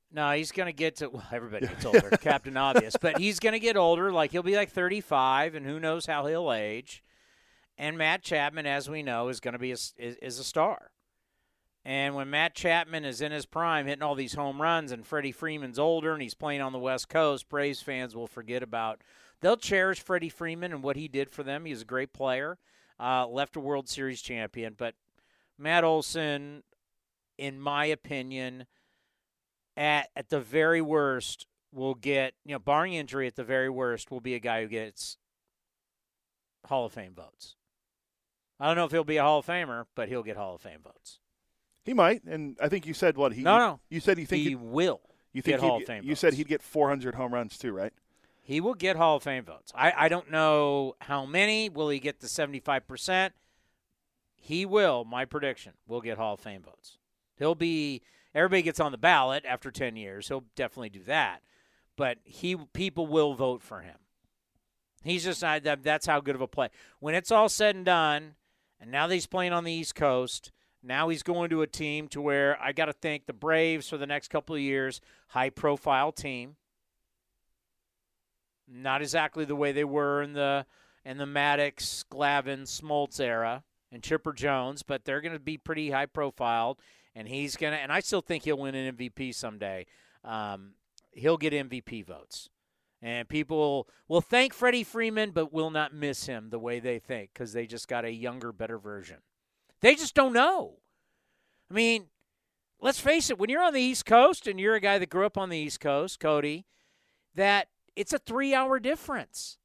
No, 0.10 0.32
he's 0.32 0.54
going 0.54 0.68
to 0.68 0.74
get 0.74 0.96
to 0.98 1.10
well, 1.10 1.28
everybody 1.30 1.68
gets 1.68 1.84
older, 1.84 2.10
Captain 2.22 2.56
Obvious, 2.58 2.96
but 3.02 3.18
he's 3.18 3.40
going 3.40 3.52
to 3.52 3.60
get 3.60 3.76
older. 3.76 4.14
Like 4.14 4.32
he'll 4.32 4.44
be 4.44 4.56
like 4.56 4.72
35, 4.72 5.56
and 5.56 5.66
who 5.66 5.78
knows 5.78 6.06
how 6.06 6.26
he'll 6.26 6.54
age. 6.54 7.04
And 7.78 7.98
Matt 7.98 8.24
Chapman, 8.24 8.66
as 8.66 8.90
we 8.90 9.04
know, 9.04 9.28
is 9.28 9.42
going 9.42 9.54
to 9.54 9.60
be 9.60 9.72
a, 9.72 9.74
is, 9.74 9.94
is 9.98 10.40
a 10.40 10.44
star. 10.44 10.92
And 11.84 12.16
when 12.16 12.30
Matt 12.30 12.56
Chapman 12.56 13.04
is 13.04 13.20
in 13.20 13.34
his 13.34 13.46
prime, 13.46 13.86
hitting 13.86 14.02
all 14.02 14.16
these 14.16 14.34
home 14.36 14.62
runs, 14.62 14.94
and 14.94 15.06
Freddie 15.06 15.34
Freeman's 15.34 15.78
older 15.78 16.14
and 16.14 16.22
he's 16.22 16.34
playing 16.34 16.62
on 16.62 16.72
the 16.72 16.80
West 16.80 17.10
Coast, 17.10 17.50
Braves 17.50 17.82
fans 17.82 18.16
will 18.16 18.28
forget 18.28 18.64
about. 18.64 19.02
They'll 19.42 19.58
cherish 19.58 20.00
Freddie 20.00 20.30
Freeman 20.30 20.72
and 20.72 20.82
what 20.82 20.96
he 20.96 21.10
did 21.10 21.30
for 21.30 21.44
them. 21.44 21.66
He 21.66 21.72
was 21.72 21.82
a 21.82 21.86
great 21.86 22.14
player, 22.14 22.58
uh, 23.02 23.28
left 23.28 23.58
a 23.58 23.60
World 23.60 23.90
Series 23.90 24.22
champion. 24.22 24.76
But 24.78 24.96
Matt 25.58 25.84
Olson, 25.84 26.64
in 27.38 27.60
my 27.60 27.86
opinion, 27.86 28.66
at 29.76 30.10
at 30.16 30.30
the 30.30 30.40
very 30.40 30.82
worst, 30.82 31.46
will 31.72 31.96
get 31.96 32.34
you 32.46 32.54
know, 32.54 32.60
barring 32.60 32.94
injury, 32.94 33.28
at 33.28 33.36
the 33.36 33.44
very 33.44 33.70
worst, 33.70 34.12
will 34.12 34.22
be 34.22 34.36
a 34.36 34.40
guy 34.40 34.62
who 34.62 34.68
gets 34.68 35.18
Hall 36.66 36.86
of 36.86 36.94
Fame 36.94 37.14
votes. 37.16 37.56
I 38.60 38.68
don't 38.68 38.76
know 38.76 38.86
if 38.86 38.92
he'll 38.92 39.04
be 39.04 39.18
a 39.18 39.24
Hall 39.24 39.40
of 39.40 39.46
Famer, 39.46 39.86
but 39.96 40.10
he'll 40.10 40.24
get 40.24 40.36
Hall 40.38 40.56
of 40.56 40.62
Fame 40.62 40.80
votes. 40.84 41.20
He 41.84 41.94
might, 41.94 42.24
and 42.24 42.58
I 42.62 42.68
think 42.68 42.86
you 42.86 42.94
said 42.94 43.16
what 43.18 43.34
he. 43.34 43.44
No, 43.44 43.58
no. 43.58 43.80
You 43.90 44.00
said 44.00 44.18
you 44.20 44.26
think 44.26 44.44
he 44.44 44.56
will. 44.56 45.00
You 45.32 45.42
think 45.42 45.58
get 45.58 45.60
Hall 45.62 45.78
of 45.78 45.84
Fame 45.86 46.04
You 46.04 46.12
votes. 46.12 46.22
said 46.22 46.34
he'd 46.34 46.48
get 46.48 46.62
400 46.62 47.16
home 47.16 47.34
runs 47.34 47.58
too, 47.58 47.72
right? 47.72 47.94
He 48.42 48.60
will 48.62 48.74
get 48.74 48.96
Hall 48.96 49.18
of 49.18 49.24
Fame 49.24 49.44
votes. 49.46 49.72
I, 49.76 49.94
I 49.96 50.10
don't 50.10 50.32
know 50.32 50.96
how 51.02 51.26
many. 51.26 51.70
Will 51.70 51.90
he 51.90 52.00
get 52.00 52.20
the 52.20 52.28
75%? 52.28 53.32
He 54.38 54.66
will, 54.66 55.04
my 55.04 55.26
prediction, 55.26 55.74
will 55.88 56.02
get 56.02 56.18
Hall 56.18 56.36
of 56.36 56.40
Fame 56.40 56.62
votes. 56.62 56.98
He'll 57.38 57.56
be, 57.56 58.02
everybody 58.34 58.62
gets 58.62 58.80
on 58.80 58.92
the 58.92 58.98
ballot 58.98 59.44
after 59.46 59.72
10 59.72 59.96
years. 59.96 60.28
He'll 60.28 60.46
definitely 60.56 60.90
do 60.90 61.04
that. 61.04 61.42
But 61.96 62.20
he 62.24 62.56
people 62.74 63.08
will 63.08 63.34
vote 63.34 63.62
for 63.62 63.82
him. 63.82 63.98
He's 65.04 65.24
just 65.24 65.42
that, 65.42 65.84
that's 65.84 66.06
how 66.06 66.22
good 66.22 66.36
of 66.36 66.42
a 66.42 66.48
play. 66.48 66.70
When 67.00 67.16
it's 67.16 67.32
all 67.32 67.50
said 67.50 67.76
and 67.76 67.86
done, 67.86 68.36
and 68.80 68.92
now 68.92 69.08
that 69.08 69.14
he's 69.14 69.26
playing 69.26 69.54
on 69.54 69.64
the 69.64 69.72
East 69.72 69.96
Coast, 69.96 70.52
now 70.84 71.10
he's 71.10 71.24
going 71.24 71.50
to 71.50 71.64
a 71.64 71.68
team 71.68 72.08
to 72.10 72.22
where 72.22 72.62
I 72.62 72.72
got 72.72 72.86
to 72.86 72.94
thank 72.94 73.26
the 73.26 73.34
Braves 73.34 73.90
for 73.90 73.98
the 73.98 74.06
next 74.06 74.30
couple 74.30 74.56
of 74.56 74.62
years, 74.62 75.02
high 75.30 75.50
profile 75.50 76.12
team 76.12 76.56
not 78.68 79.02
exactly 79.02 79.46
the 79.46 79.56
way 79.56 79.72
they 79.72 79.84
were 79.84 80.22
in 80.22 80.34
the 80.34 80.66
in 81.06 81.18
the 81.18 81.26
Maddux, 81.26 82.04
Glavine, 82.12 82.64
Smoltz 82.64 83.20
era 83.20 83.64
and 83.92 84.04
Chipper 84.04 84.34
Jones, 84.34 84.84
but 84.84 85.06
they're 85.06 85.22
going 85.22 85.34
to 85.34 85.40
be 85.40 85.58
pretty 85.58 85.92
high 85.92 86.06
profiled, 86.06 86.80
and 87.16 87.28
he's 87.28 87.56
going 87.56 87.74
to. 87.74 87.80
And 87.80 87.92
I 87.92 88.00
still 88.00 88.22
think 88.22 88.44
he'll 88.44 88.58
win 88.58 88.76
an 88.76 88.96
MVP 88.96 89.34
someday. 89.34 89.86
Um, 90.24 90.74
he'll 91.12 91.38
get 91.38 91.54
MVP 91.54 92.06
votes, 92.06 92.50
and 93.02 93.28
people 93.30 93.88
will 94.08 94.22
thank 94.22 94.54
Freddie 94.54 94.84
Freeman, 94.84 95.32
but 95.32 95.54
will 95.54 95.72
not 95.72 95.94
miss 95.94 96.26
him 96.26 96.50
the 96.50 96.60
way 96.60 96.80
they 96.80 97.00
think 97.00 97.32
because 97.34 97.54
they 97.54 97.66
just 97.66 97.88
got 97.88 98.06
a 98.06 98.12
younger, 98.12 98.52
better 98.52 98.78
version. 98.78 99.18
They 99.82 99.96
just 99.96 100.16
don't 100.16 100.34
know. 100.34 100.80
I 101.70 101.74
mean, 101.74 102.08
let's 102.80 103.00
face 103.00 103.30
it. 103.30 103.38
When 103.38 103.50
you're 103.50 103.64
on 103.64 103.74
the 103.74 103.82
East 103.82 104.06
Coast 104.06 104.48
and 104.48 104.60
you're 104.60 104.76
a 104.76 104.82
guy 104.82 104.98
that 104.98 105.10
grew 105.10 105.26
up 105.26 105.38
on 105.38 105.50
the 105.50 105.58
East 105.58 105.80
Coast, 105.80 106.20
Cody, 106.20 106.66
that 107.36 107.68
it's 107.96 108.14
a 108.14 108.20
three-hour 108.20 108.80
difference. 108.80 109.58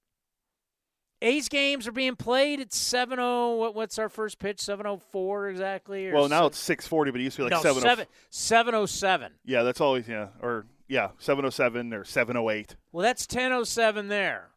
A's 1.22 1.48
games 1.48 1.86
are 1.86 1.92
being 1.92 2.16
played 2.16 2.60
at 2.60 2.72
70 2.72 3.22
what, 3.22 3.74
what's 3.74 3.98
our 3.98 4.08
first 4.08 4.38
pitch? 4.38 4.60
704 4.60 5.48
exactly 5.48 6.08
or 6.08 6.14
Well, 6.14 6.28
now 6.28 6.42
se- 6.42 6.46
it's 6.48 6.58
640, 6.58 7.10
but 7.12 7.20
it 7.20 7.24
used 7.24 7.36
to 7.36 7.40
be 7.40 7.44
like 7.44 7.52
no, 7.52 7.62
707. 7.62 8.06
seven, 8.06 8.06
707 8.30 9.32
Yeah, 9.44 9.62
that's 9.62 9.80
always 9.80 10.08
yeah, 10.08 10.28
or 10.40 10.66
yeah, 10.88 11.10
707 11.18 11.94
or 11.94 12.04
708. 12.04 12.76
well 12.92 13.02
that's 13.02 13.24
1007 13.26 14.08
there. 14.08 14.48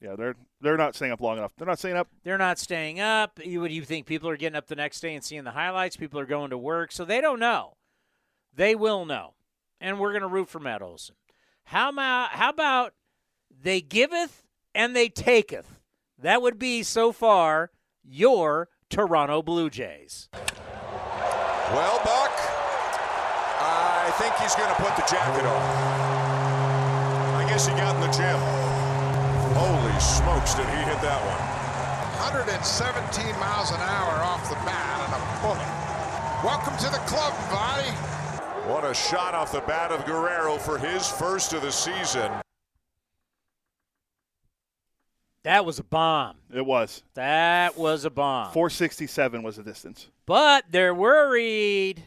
Yeah, 0.00 0.14
they're 0.16 0.36
they're 0.62 0.76
not 0.78 0.94
staying 0.94 1.12
up 1.12 1.20
long 1.20 1.36
enough. 1.38 1.52
They're 1.56 1.66
not 1.66 1.78
staying 1.78 1.96
up. 1.96 2.08
they're 2.24 2.38
not 2.38 2.58
staying 2.58 3.00
up. 3.00 3.38
You 3.44 3.60
would 3.60 3.70
you 3.72 3.82
think? 3.82 4.06
People 4.06 4.30
are 4.30 4.36
getting 4.36 4.56
up 4.56 4.66
the 4.66 4.76
next 4.76 5.00
day 5.00 5.14
and 5.14 5.22
seeing 5.24 5.44
the 5.44 5.50
highlights. 5.50 5.96
People 5.96 6.18
are 6.20 6.26
going 6.26 6.50
to 6.50 6.58
work. 6.58 6.90
So 6.92 7.04
they 7.04 7.20
don't 7.20 7.38
know. 7.40 7.74
They 8.54 8.74
will 8.74 9.04
know. 9.04 9.34
And 9.80 9.98
we're 10.00 10.12
going 10.12 10.22
to 10.22 10.28
root 10.28 10.48
for 10.48 10.58
Matt 10.58 10.80
Olson. 10.82 11.16
How 11.64 11.90
about 11.90 12.30
how 12.30 12.48
about 12.50 12.94
they 13.62 13.80
giveth 13.82 14.42
and 14.74 14.94
they 14.96 15.08
taketh 15.10 15.79
that 16.22 16.42
would 16.42 16.58
be 16.58 16.82
so 16.82 17.12
far 17.12 17.70
your 18.04 18.68
Toronto 18.88 19.42
Blue 19.42 19.70
Jays 19.70 20.28
Well, 20.32 22.00
Buck, 22.04 22.34
I 23.60 24.10
think 24.18 24.34
he's 24.36 24.54
going 24.54 24.68
to 24.68 24.74
put 24.82 24.96
the 24.96 25.06
jacket 25.10 25.46
on. 25.46 25.62
I 27.36 27.48
guess 27.48 27.66
he 27.66 27.72
got 27.74 27.94
in 27.94 28.00
the 28.00 28.10
gym. 28.10 28.38
Holy 29.54 30.00
smokes, 30.00 30.54
did 30.54 30.66
he 30.66 30.82
hit 30.82 31.00
that 31.02 31.20
one? 31.22 31.60
117 32.20 33.38
miles 33.38 33.70
an 33.70 33.80
hour 33.80 34.22
off 34.22 34.48
the 34.48 34.56
bat 34.66 35.00
and 35.06 35.14
a 35.14 35.20
bullet. 35.40 35.80
Welcome 36.44 36.76
to 36.78 36.90
the 36.90 37.02
club, 37.06 37.32
buddy. 37.50 37.90
What 38.68 38.84
a 38.84 38.94
shot 38.94 39.34
off 39.34 39.52
the 39.52 39.60
bat 39.60 39.90
of 39.90 40.04
Guerrero 40.04 40.58
for 40.58 40.76
his 40.76 41.08
first 41.08 41.52
of 41.52 41.62
the 41.62 41.72
season. 41.72 42.30
That 45.42 45.64
was 45.64 45.78
a 45.78 45.84
bomb. 45.84 46.36
It 46.54 46.66
was 46.66 47.02
That 47.14 47.78
was 47.78 48.04
a 48.04 48.10
bomb. 48.10 48.52
467 48.52 49.42
was 49.42 49.56
the 49.56 49.62
distance. 49.62 50.08
But 50.26 50.66
they're 50.70 50.94
worried. 50.94 52.04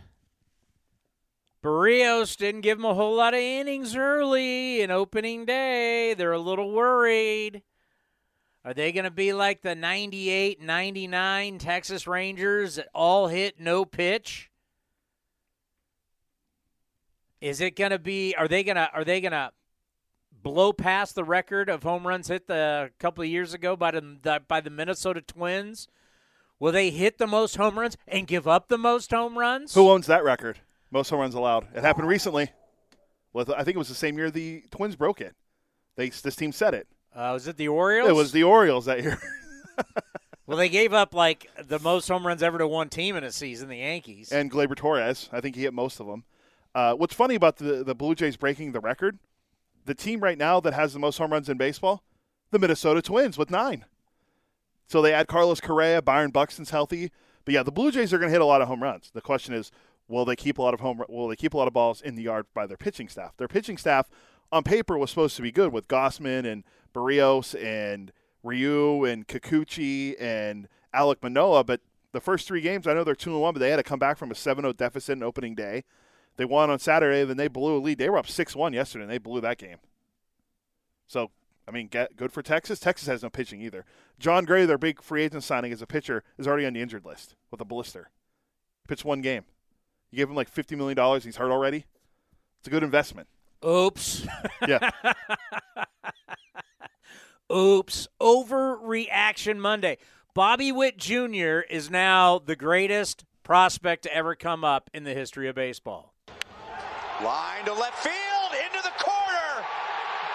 Berrios 1.63 2.35
didn't 2.37 2.61
give 2.61 2.77
them 2.77 2.85
a 2.85 2.93
whole 2.93 3.15
lot 3.15 3.33
of 3.33 3.39
innings 3.39 3.95
early 3.95 4.81
in 4.81 4.91
opening 4.91 5.45
day. 5.45 6.13
They're 6.13 6.33
a 6.33 6.39
little 6.39 6.71
worried. 6.71 7.63
Are 8.65 8.73
they 8.73 8.91
going 8.91 9.05
to 9.05 9.11
be 9.11 9.33
like 9.33 9.61
the 9.61 9.75
98 9.75 10.61
99 10.61 11.57
Texas 11.57 12.05
Rangers 12.07 12.75
that 12.75 12.87
all 12.93 13.27
hit 13.27 13.59
no 13.59 13.83
pitch? 13.85 14.51
Is 17.41 17.59
it 17.59 17.75
going 17.75 17.91
to 17.91 17.99
be 17.99 18.35
are 18.37 18.47
they 18.47 18.63
going 18.63 18.77
to 18.77 18.89
are 18.93 19.03
they 19.03 19.19
going 19.19 19.33
to 19.33 19.51
blow 20.43 20.73
past 20.73 21.15
the 21.15 21.23
record 21.23 21.69
of 21.69 21.83
home 21.83 22.05
runs 22.05 22.27
hit 22.27 22.47
the 22.47 22.91
a 22.91 23.01
couple 23.01 23.23
of 23.23 23.29
years 23.29 23.53
ago 23.53 23.75
by 23.75 23.91
the, 23.91 24.41
by 24.47 24.61
the 24.61 24.69
Minnesota 24.69 25.21
Twins? 25.21 25.87
Will 26.59 26.71
they 26.71 26.91
hit 26.91 27.17
the 27.17 27.27
most 27.27 27.55
home 27.55 27.79
runs 27.79 27.97
and 28.07 28.27
give 28.27 28.47
up 28.47 28.67
the 28.67 28.77
most 28.77 29.11
home 29.11 29.37
runs? 29.37 29.73
Who 29.73 29.89
owns 29.89 30.07
that 30.07 30.23
record? 30.23 30.59
Most 30.91 31.09
home 31.09 31.19
runs 31.19 31.35
allowed. 31.35 31.67
It 31.75 31.81
happened 31.81 32.07
recently. 32.07 32.51
Well, 33.33 33.45
I 33.55 33.63
think 33.63 33.75
it 33.75 33.79
was 33.79 33.89
the 33.89 33.95
same 33.95 34.17
year 34.17 34.29
the 34.29 34.63
Twins 34.69 34.95
broke 34.95 35.19
it. 35.19 35.35
They 35.95 36.09
this 36.09 36.35
team 36.35 36.51
said 36.51 36.73
it. 36.73 36.87
Uh, 37.15 37.31
was 37.33 37.47
it 37.47 37.57
the 37.57 37.67
Orioles? 37.67 38.09
It 38.09 38.15
was 38.15 38.31
the 38.31 38.43
Orioles 38.43 38.85
that 38.85 39.01
year. 39.01 39.19
Well, 40.45 40.57
they 40.57 40.69
gave 40.69 40.93
up 40.93 41.13
like 41.13 41.49
the 41.67 41.79
most 41.79 42.07
home 42.07 42.27
runs 42.27 42.43
ever 42.43 42.57
to 42.57 42.67
one 42.67 42.89
team 42.89 43.15
in 43.15 43.23
a 43.23 43.31
season, 43.31 43.69
the 43.69 43.77
Yankees. 43.77 44.31
and 44.31 44.51
Gleyber 44.51 44.75
Torres. 44.75 45.29
I 45.31 45.39
think 45.39 45.55
he 45.55 45.61
hit 45.63 45.73
most 45.73 46.01
of 46.01 46.07
them. 46.07 46.25
Uh, 46.75 46.93
what's 46.95 47.13
funny 47.13 47.35
about 47.35 47.57
the 47.57 47.83
the 47.83 47.95
Blue 47.95 48.13
Jays 48.13 48.35
breaking 48.35 48.73
the 48.73 48.81
record? 48.81 49.19
The 49.85 49.95
team 49.95 50.21
right 50.21 50.37
now 50.37 50.59
that 50.59 50.73
has 50.73 50.93
the 50.93 50.99
most 50.99 51.17
home 51.17 51.31
runs 51.31 51.49
in 51.49 51.57
baseball, 51.57 52.03
the 52.51 52.59
Minnesota 52.59 53.01
Twins 53.01 53.37
with 53.37 53.51
nine. 53.51 53.85
So 54.87 55.01
they 55.01 55.13
add 55.13 55.27
Carlos 55.27 55.59
Correa, 55.59 56.01
Byron 56.01 56.31
Buxton's 56.31 56.69
healthy, 56.69 57.11
but 57.45 57.53
yeah, 57.53 57.63
the 57.63 57.71
Blue 57.71 57.91
Jays 57.91 58.13
are 58.13 58.17
going 58.17 58.29
to 58.29 58.33
hit 58.33 58.41
a 58.41 58.45
lot 58.45 58.61
of 58.61 58.67
home 58.67 58.83
runs. 58.83 59.11
The 59.13 59.21
question 59.21 59.53
is, 59.53 59.71
will 60.07 60.25
they 60.25 60.35
keep 60.35 60.57
a 60.57 60.61
lot 60.61 60.73
of 60.73 60.79
home? 60.79 61.03
Will 61.09 61.27
they 61.27 61.35
keep 61.35 61.53
a 61.53 61.57
lot 61.57 61.67
of 61.67 61.73
balls 61.73 62.01
in 62.01 62.15
the 62.15 62.23
yard 62.23 62.45
by 62.53 62.67
their 62.67 62.77
pitching 62.77 63.09
staff? 63.09 63.35
Their 63.37 63.47
pitching 63.47 63.77
staff 63.77 64.09
on 64.51 64.63
paper 64.63 64.97
was 64.97 65.09
supposed 65.09 65.35
to 65.35 65.41
be 65.41 65.51
good 65.51 65.73
with 65.73 65.87
Gausman 65.87 66.49
and 66.49 66.63
Berrios 66.93 67.59
and 67.61 68.11
Ryu 68.43 69.03
and 69.03 69.27
Kikuchi 69.27 70.15
and 70.21 70.67
Alek 70.93 71.23
Manoah, 71.23 71.63
but 71.63 71.81
the 72.11 72.21
first 72.21 72.47
three 72.47 72.61
games, 72.61 72.85
I 72.85 72.93
know 72.93 73.03
they're 73.03 73.15
two 73.15 73.31
and 73.31 73.41
one, 73.41 73.53
but 73.53 73.59
they 73.59 73.71
had 73.71 73.77
to 73.77 73.83
come 73.83 73.99
back 73.99 74.17
from 74.17 74.29
a 74.29 74.35
7-0 74.35 74.77
deficit 74.77 75.17
in 75.17 75.23
opening 75.23 75.55
day. 75.55 75.83
They 76.35 76.45
won 76.45 76.69
on 76.69 76.79
Saturday, 76.79 77.23
then 77.23 77.37
they 77.37 77.47
blew 77.47 77.77
a 77.77 77.79
lead. 77.79 77.97
They 77.97 78.09
were 78.09 78.17
up 78.17 78.27
six 78.27 78.55
one 78.55 78.73
yesterday, 78.73 79.03
and 79.03 79.11
they 79.11 79.17
blew 79.19 79.41
that 79.41 79.57
game. 79.57 79.77
So, 81.07 81.29
I 81.67 81.71
mean, 81.71 81.87
get, 81.87 82.15
good 82.15 82.31
for 82.31 82.41
Texas. 82.41 82.79
Texas 82.79 83.07
has 83.07 83.21
no 83.23 83.29
pitching 83.29 83.61
either. 83.61 83.85
Jon 84.19 84.45
Gray, 84.45 84.65
their 84.65 84.77
big 84.77 85.01
free 85.01 85.23
agent 85.23 85.43
signing 85.43 85.71
as 85.71 85.81
a 85.81 85.87
pitcher, 85.87 86.23
is 86.37 86.47
already 86.47 86.65
on 86.65 86.73
the 86.73 86.81
injured 86.81 87.05
list 87.05 87.35
with 87.51 87.61
a 87.61 87.65
blister. 87.65 88.09
He 88.83 88.87
Pitched 88.87 89.05
one 89.05 89.21
game. 89.21 89.43
You 90.11 90.17
gave 90.17 90.29
him 90.29 90.35
like 90.35 90.53
$50 90.53 90.77
million. 90.77 91.21
He's 91.21 91.35
hurt 91.37 91.51
already. 91.51 91.85
It's 92.59 92.67
a 92.67 92.71
good 92.71 92.83
investment. 92.83 93.27
Oops. 93.65 94.25
Yeah. 94.67 94.89
Oops. 97.53 98.07
Overreaction 98.21 99.57
Monday. 99.57 99.97
Bobby 100.33 100.71
Witt 100.71 100.97
Jr. 100.97 101.59
is 101.69 101.91
now 101.91 102.39
the 102.39 102.55
greatest 102.55 103.25
prospect 103.43 104.03
to 104.03 104.15
ever 104.15 104.35
come 104.35 104.63
up 104.63 104.89
in 104.93 105.03
the 105.03 105.13
history 105.13 105.47
of 105.47 105.55
baseball. 105.55 106.12
Line 107.21 107.65
to 107.65 107.73
left 107.73 107.99
field, 107.99 108.51
into 108.65 108.81
the 108.81 108.93
corner. 108.97 109.65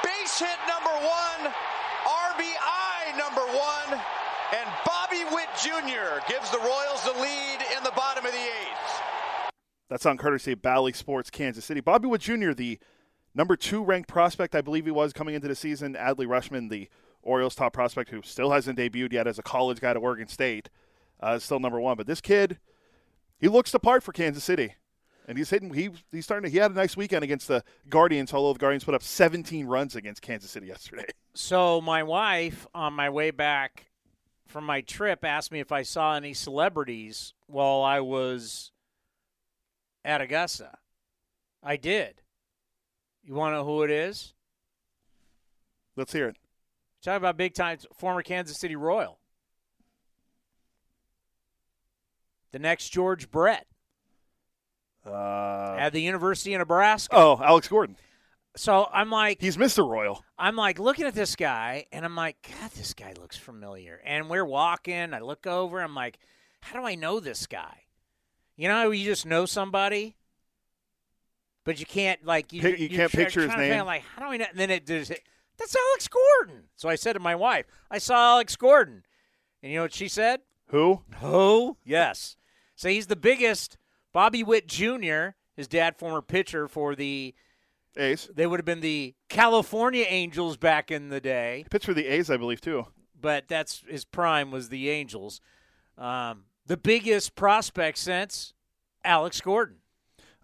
Base 0.04 0.38
hit 0.38 0.58
number 0.68 0.94
one, 0.94 1.52
RBI 2.06 3.18
number 3.18 3.40
one, 3.40 4.00
and 4.56 4.68
Bobby 4.86 5.24
Witt 5.32 5.48
Jr. 5.60 6.22
gives 6.28 6.50
the 6.50 6.58
Royals 6.58 7.02
the 7.04 7.20
lead 7.20 7.58
in 7.76 7.82
the 7.82 7.90
bottom 7.96 8.24
of 8.24 8.30
the 8.30 8.38
eighth. 8.38 9.52
That's 9.90 10.06
on 10.06 10.18
courtesy 10.18 10.52
of 10.52 10.62
Bally 10.62 10.92
Sports 10.92 11.30
Kansas 11.30 11.64
City. 11.64 11.80
Bobby 11.80 12.06
Wood 12.06 12.20
Jr., 12.20 12.52
the 12.52 12.78
number 13.34 13.56
two 13.56 13.82
ranked 13.82 14.08
prospect, 14.08 14.54
I 14.54 14.60
believe 14.60 14.84
he 14.84 14.90
was 14.92 15.12
coming 15.12 15.34
into 15.34 15.48
the 15.48 15.56
season. 15.56 15.94
Adley 15.94 16.26
Rutschman, 16.26 16.70
the 16.70 16.88
Orioles' 17.22 17.56
top 17.56 17.72
prospect, 17.72 18.10
who 18.10 18.22
still 18.22 18.52
hasn't 18.52 18.78
debuted 18.78 19.12
yet 19.12 19.26
as 19.26 19.38
a 19.38 19.42
college 19.42 19.80
guy 19.80 19.94
to 19.94 19.98
Oregon 19.98 20.28
State, 20.28 20.70
uh, 21.20 21.32
is 21.32 21.44
still 21.44 21.58
number 21.58 21.80
one. 21.80 21.96
But 21.96 22.06
this 22.06 22.20
kid, 22.20 22.58
he 23.38 23.48
looks 23.48 23.72
the 23.72 23.80
part 23.80 24.02
for 24.02 24.12
Kansas 24.12 24.44
City. 24.44 24.74
And 25.28 25.36
he's 25.36 25.50
hitting. 25.50 25.72
He 25.74 25.90
he's 26.10 26.24
starting. 26.24 26.48
To, 26.48 26.52
he 26.52 26.56
had 26.56 26.70
a 26.70 26.74
nice 26.74 26.96
weekend 26.96 27.22
against 27.22 27.48
the 27.48 27.62
Guardians. 27.90 28.32
Although 28.32 28.54
the 28.54 28.58
Guardians 28.58 28.82
put 28.82 28.94
up 28.94 29.02
17 29.02 29.66
runs 29.66 29.94
against 29.94 30.22
Kansas 30.22 30.50
City 30.50 30.66
yesterday. 30.66 31.04
So 31.34 31.80
my 31.80 32.02
wife, 32.02 32.66
on 32.74 32.94
my 32.94 33.10
way 33.10 33.30
back 33.30 33.92
from 34.48 34.64
my 34.64 34.80
trip, 34.80 35.24
asked 35.24 35.52
me 35.52 35.60
if 35.60 35.70
I 35.70 35.82
saw 35.82 36.16
any 36.16 36.34
celebrities 36.34 37.32
while 37.46 37.82
I 37.82 38.00
was 38.00 38.72
at 40.04 40.20
Augusta. 40.20 40.78
I 41.62 41.76
did. 41.76 42.22
You 43.22 43.34
want 43.34 43.52
to 43.52 43.58
know 43.58 43.64
who 43.64 43.84
it 43.84 43.90
is? 43.92 44.34
Let's 45.94 46.12
hear 46.12 46.26
it. 46.26 46.38
Talk 47.04 47.18
about 47.18 47.36
big 47.36 47.54
time 47.54 47.78
former 47.96 48.22
Kansas 48.22 48.58
City 48.58 48.74
Royal. 48.74 49.20
The 52.50 52.58
next 52.58 52.88
George 52.88 53.30
Brett 53.30 53.68
Uh, 55.12 55.76
at 55.78 55.92
the 55.92 56.00
University 56.00 56.54
of 56.54 56.58
Nebraska. 56.58 57.14
oh, 57.16 57.40
Alex 57.42 57.68
Gordon. 57.68 57.96
So 58.56 58.88
I'm 58.92 59.10
like, 59.10 59.40
He's 59.40 59.56
Mr. 59.56 59.88
Royal. 59.88 60.24
I'm 60.38 60.56
like 60.56 60.78
looking 60.78 61.06
at 61.06 61.14
this 61.14 61.36
guy, 61.36 61.86
and 61.92 62.04
I'm 62.04 62.16
like, 62.16 62.36
God, 62.60 62.70
this 62.72 62.92
guy 62.94 63.14
looks 63.20 63.36
familiar. 63.36 64.00
And 64.04 64.28
we're 64.28 64.44
walking. 64.44 65.14
I 65.14 65.20
look 65.20 65.46
over. 65.46 65.80
I'm 65.80 65.94
like, 65.94 66.18
how 66.60 66.78
do 66.80 66.84
I 66.86 66.94
know 66.96 67.20
this 67.20 67.46
guy? 67.46 67.82
You 68.56 68.66
know, 68.68 68.74
how 68.74 68.90
you 68.90 69.04
just 69.04 69.26
know 69.26 69.46
somebody, 69.46 70.16
but 71.64 71.78
you 71.78 71.86
can't 71.86 72.24
like 72.24 72.52
you, 72.52 72.60
Pic- 72.62 72.78
you 72.78 72.88
you're 72.88 72.98
can't 72.98 73.12
try- 73.12 73.24
picture 73.24 73.42
his 73.42 73.56
name. 73.56 73.84
Like, 73.86 74.02
how 74.02 74.22
do 74.26 74.32
I 74.32 74.36
know? 74.38 74.46
And 74.50 74.58
then 74.58 74.70
it 74.70 74.86
just 74.86 75.12
that's 75.58 75.76
Alex 75.76 76.08
Gordon. 76.08 76.64
So 76.76 76.88
I 76.88 76.94
said 76.96 77.12
to 77.12 77.20
my 77.20 77.34
wife, 77.36 77.66
I 77.90 77.98
saw 77.98 78.32
Alex 78.34 78.56
Gordon, 78.56 79.04
and 79.62 79.70
you 79.72 79.78
know 79.78 79.82
what 79.84 79.94
she 79.94 80.08
said? 80.08 80.40
Who? 80.68 81.02
Who? 81.20 81.76
Yes. 81.84 82.36
So 82.74 82.88
he's 82.88 83.06
the 83.06 83.16
biggest. 83.16 83.76
Bobby 84.12 84.42
Witt 84.42 84.66
Jr., 84.66 85.28
his 85.56 85.68
dad, 85.68 85.96
former 85.98 86.22
pitcher 86.22 86.68
for 86.68 86.94
the 86.94 87.34
A's. 87.96 88.28
They 88.34 88.46
would 88.46 88.58
have 88.60 88.64
been 88.64 88.80
the 88.80 89.14
California 89.28 90.04
Angels 90.08 90.56
back 90.56 90.90
in 90.90 91.08
the 91.08 91.20
day, 91.20 91.64
Pitched 91.70 91.86
for 91.86 91.94
the 91.94 92.06
A's, 92.06 92.30
I 92.30 92.36
believe, 92.36 92.60
too. 92.60 92.86
but 93.20 93.48
that's 93.48 93.82
his 93.88 94.04
prime 94.04 94.50
was 94.50 94.68
the 94.68 94.88
Angels. 94.90 95.40
Um, 95.96 96.44
the 96.66 96.76
biggest 96.76 97.34
prospect 97.34 97.98
since 97.98 98.52
Alex 99.04 99.40
Gordon. 99.40 99.76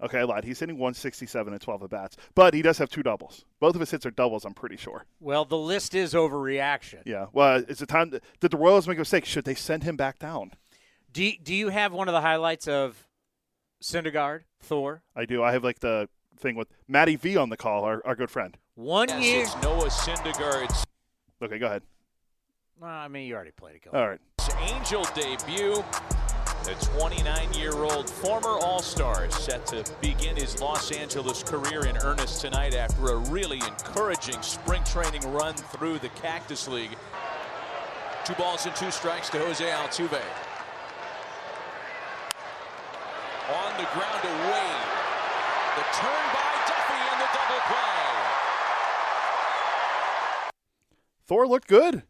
Okay, 0.03 0.19
I 0.19 0.23
lied. 0.25 0.45
He's 0.45 0.59
hitting 0.59 0.77
167 0.77 1.53
and 1.53 1.63
12 1.63 1.83
at 1.85 1.91
bats, 1.91 2.17
but 2.35 2.53
he 2.53 2.63
does 2.63 2.79
have 2.79 2.91
two 2.91 3.03
doubles. 3.05 3.45
Both 3.61 3.75
of 3.77 3.81
his 3.81 3.93
hits 3.93 4.05
are 4.05 4.11
doubles. 4.11 4.45
I'm 4.45 4.53
pretty 4.53 4.77
sure. 4.77 5.05
Well, 5.21 5.45
the 5.45 5.57
list 5.57 5.95
is 5.95 6.13
overreaction. 6.15 7.03
Yeah. 7.07 7.27
Well, 7.33 7.63
it's 7.69 7.81
a 7.81 7.87
time. 7.87 8.11
Did 8.11 8.51
the 8.51 8.57
Royals 8.57 8.89
make 8.89 8.99
a 8.99 9.03
mistake? 9.03 9.25
Should 9.25 9.45
they 9.45 9.55
send 9.55 9.85
him 9.85 9.97
back 9.97 10.19
down? 10.19 10.51
Do 11.13 11.31
do 11.43 11.55
you 11.55 11.69
have 11.69 11.93
one 11.93 12.09
of 12.09 12.13
the 12.13 12.21
highlights 12.21 12.67
of 12.67 13.07
Syndergaard, 13.85 14.45
Thor? 14.61 15.03
I 15.15 15.27
do. 15.27 15.43
I 15.43 15.53
have 15.53 15.63
like 15.63 15.81
the 15.81 16.09
thing 16.39 16.57
with 16.57 16.69
Matty 16.89 17.17
V 17.17 17.37
on 17.37 17.51
the 17.51 17.57
call, 17.59 17.85
our, 17.85 18.01
our 18.07 18.15
good 18.15 18.31
friend. 18.31 18.57
One 18.77 19.11
year. 19.21 19.43
It's 19.43 19.55
Noah 19.63 19.89
Syndergaard's 19.89 20.85
Okay, 21.43 21.59
go 21.59 21.67
ahead. 21.67 21.83
Well, 22.81 22.91
I 22.91 23.09
mean, 23.09 23.29
you 23.29 23.35
already 23.35 23.51
played 23.51 23.77
it. 23.77 23.83
Go. 23.85 23.91
All 23.91 24.09
right. 24.09 24.21
Angel 24.63 25.05
debut. 25.15 25.85
The 26.65 26.71
29-year-old 26.71 28.09
former 28.09 28.59
All-Star 28.59 29.27
is 29.27 29.35
set 29.35 29.67
to 29.67 29.85
begin 30.01 30.35
his 30.37 30.63
Los 30.63 30.91
Angeles 30.91 31.43
career 31.43 31.85
in 31.85 31.99
earnest 31.99 32.41
tonight 32.41 32.75
after 32.75 33.09
a 33.09 33.17
really 33.17 33.59
encouraging 33.59 34.41
spring 34.41 34.83
training 34.85 35.31
run 35.31 35.55
through 35.55 35.99
the 35.99 36.09
Cactus 36.11 36.67
League. 36.67 36.97
Two 38.25 38.35
balls 38.35 38.65
and 38.65 38.75
two 38.77 38.91
strikes 38.91 39.29
to 39.29 39.39
Jose 39.39 39.63
Altuve. 39.63 40.23
On 43.55 43.71
the 43.79 43.87
ground 43.95 44.21
to 44.23 44.29
Wade. 44.51 44.89
The 45.77 45.85
turn 45.95 46.25
by 46.35 46.51
Duffy 46.67 47.01
and 47.13 47.21
the 47.21 47.29
double 47.33 47.63
play. 47.69 48.05
Thor 51.27 51.47
looked 51.47 51.69
good 51.69 52.03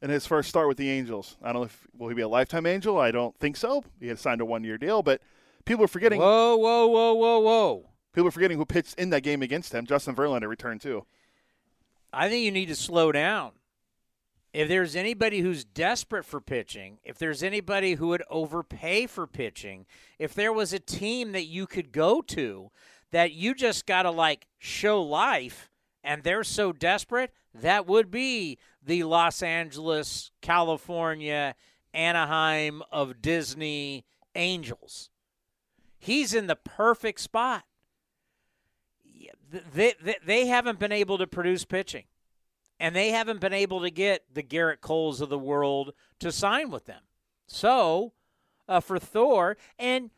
in 0.00 0.10
his 0.10 0.26
first 0.26 0.48
start 0.48 0.68
with 0.68 0.78
the 0.78 0.90
Angels. 0.90 1.36
I 1.42 1.52
don't 1.52 1.62
know 1.62 1.64
if 1.64 1.86
will 1.96 2.08
he 2.08 2.14
be 2.14 2.22
a 2.22 2.28
lifetime 2.28 2.64
Angel. 2.66 2.98
I 2.98 3.10
don't 3.10 3.38
think 3.38 3.56
so. 3.56 3.84
He 4.00 4.08
had 4.08 4.18
signed 4.18 4.40
a 4.40 4.44
one 4.44 4.64
year 4.64 4.78
deal, 4.78 5.02
but 5.02 5.20
people 5.64 5.84
are 5.84 5.88
forgetting. 5.88 6.20
Whoa, 6.20 6.56
whoa, 6.56 6.86
whoa, 6.86 7.14
whoa, 7.14 7.38
whoa! 7.40 7.90
People 8.14 8.28
are 8.28 8.32
forgetting 8.32 8.56
who 8.56 8.64
pitched 8.64 8.98
in 8.98 9.10
that 9.10 9.22
game 9.22 9.42
against 9.42 9.74
him. 9.74 9.84
Justin 9.86 10.14
Verlander 10.14 10.48
returned 10.48 10.80
too. 10.80 11.04
I 12.12 12.28
think 12.28 12.44
you 12.44 12.52
need 12.52 12.66
to 12.66 12.76
slow 12.76 13.12
down. 13.12 13.52
If 14.54 14.68
there's 14.68 14.94
anybody 14.94 15.40
who's 15.40 15.64
desperate 15.64 16.24
for 16.24 16.40
pitching, 16.40 16.98
if 17.02 17.18
there's 17.18 17.42
anybody 17.42 17.94
who 17.94 18.06
would 18.08 18.22
overpay 18.30 19.08
for 19.08 19.26
pitching, 19.26 19.84
if 20.16 20.32
there 20.32 20.52
was 20.52 20.72
a 20.72 20.78
team 20.78 21.32
that 21.32 21.46
you 21.46 21.66
could 21.66 21.90
go 21.90 22.22
to 22.22 22.70
that 23.10 23.32
you 23.32 23.52
just 23.56 23.84
got 23.84 24.02
to 24.04 24.12
like 24.12 24.46
show 24.58 25.02
life 25.02 25.70
and 26.04 26.22
they're 26.22 26.44
so 26.44 26.72
desperate, 26.72 27.32
that 27.52 27.88
would 27.88 28.12
be 28.12 28.56
the 28.80 29.02
Los 29.02 29.42
Angeles, 29.42 30.30
California, 30.40 31.56
Anaheim 31.92 32.80
of 32.92 33.20
Disney 33.20 34.04
Angels. 34.36 35.10
He's 35.98 36.32
in 36.32 36.46
the 36.46 36.56
perfect 36.56 37.18
spot. 37.18 37.64
They, 39.50 39.94
they, 40.00 40.16
they 40.24 40.46
haven't 40.46 40.78
been 40.78 40.92
able 40.92 41.18
to 41.18 41.26
produce 41.26 41.64
pitching 41.64 42.04
and 42.80 42.94
they 42.94 43.10
haven't 43.10 43.40
been 43.40 43.52
able 43.52 43.80
to 43.82 43.90
get 43.90 44.24
the 44.32 44.42
Gerrit 44.42 44.80
Coles 44.80 45.20
of 45.20 45.28
the 45.28 45.38
world 45.38 45.92
to 46.20 46.32
sign 46.32 46.70
with 46.70 46.86
them. 46.86 47.02
So, 47.46 48.12
uh, 48.68 48.80
for 48.80 48.98
Thor, 48.98 49.56
and 49.78 50.10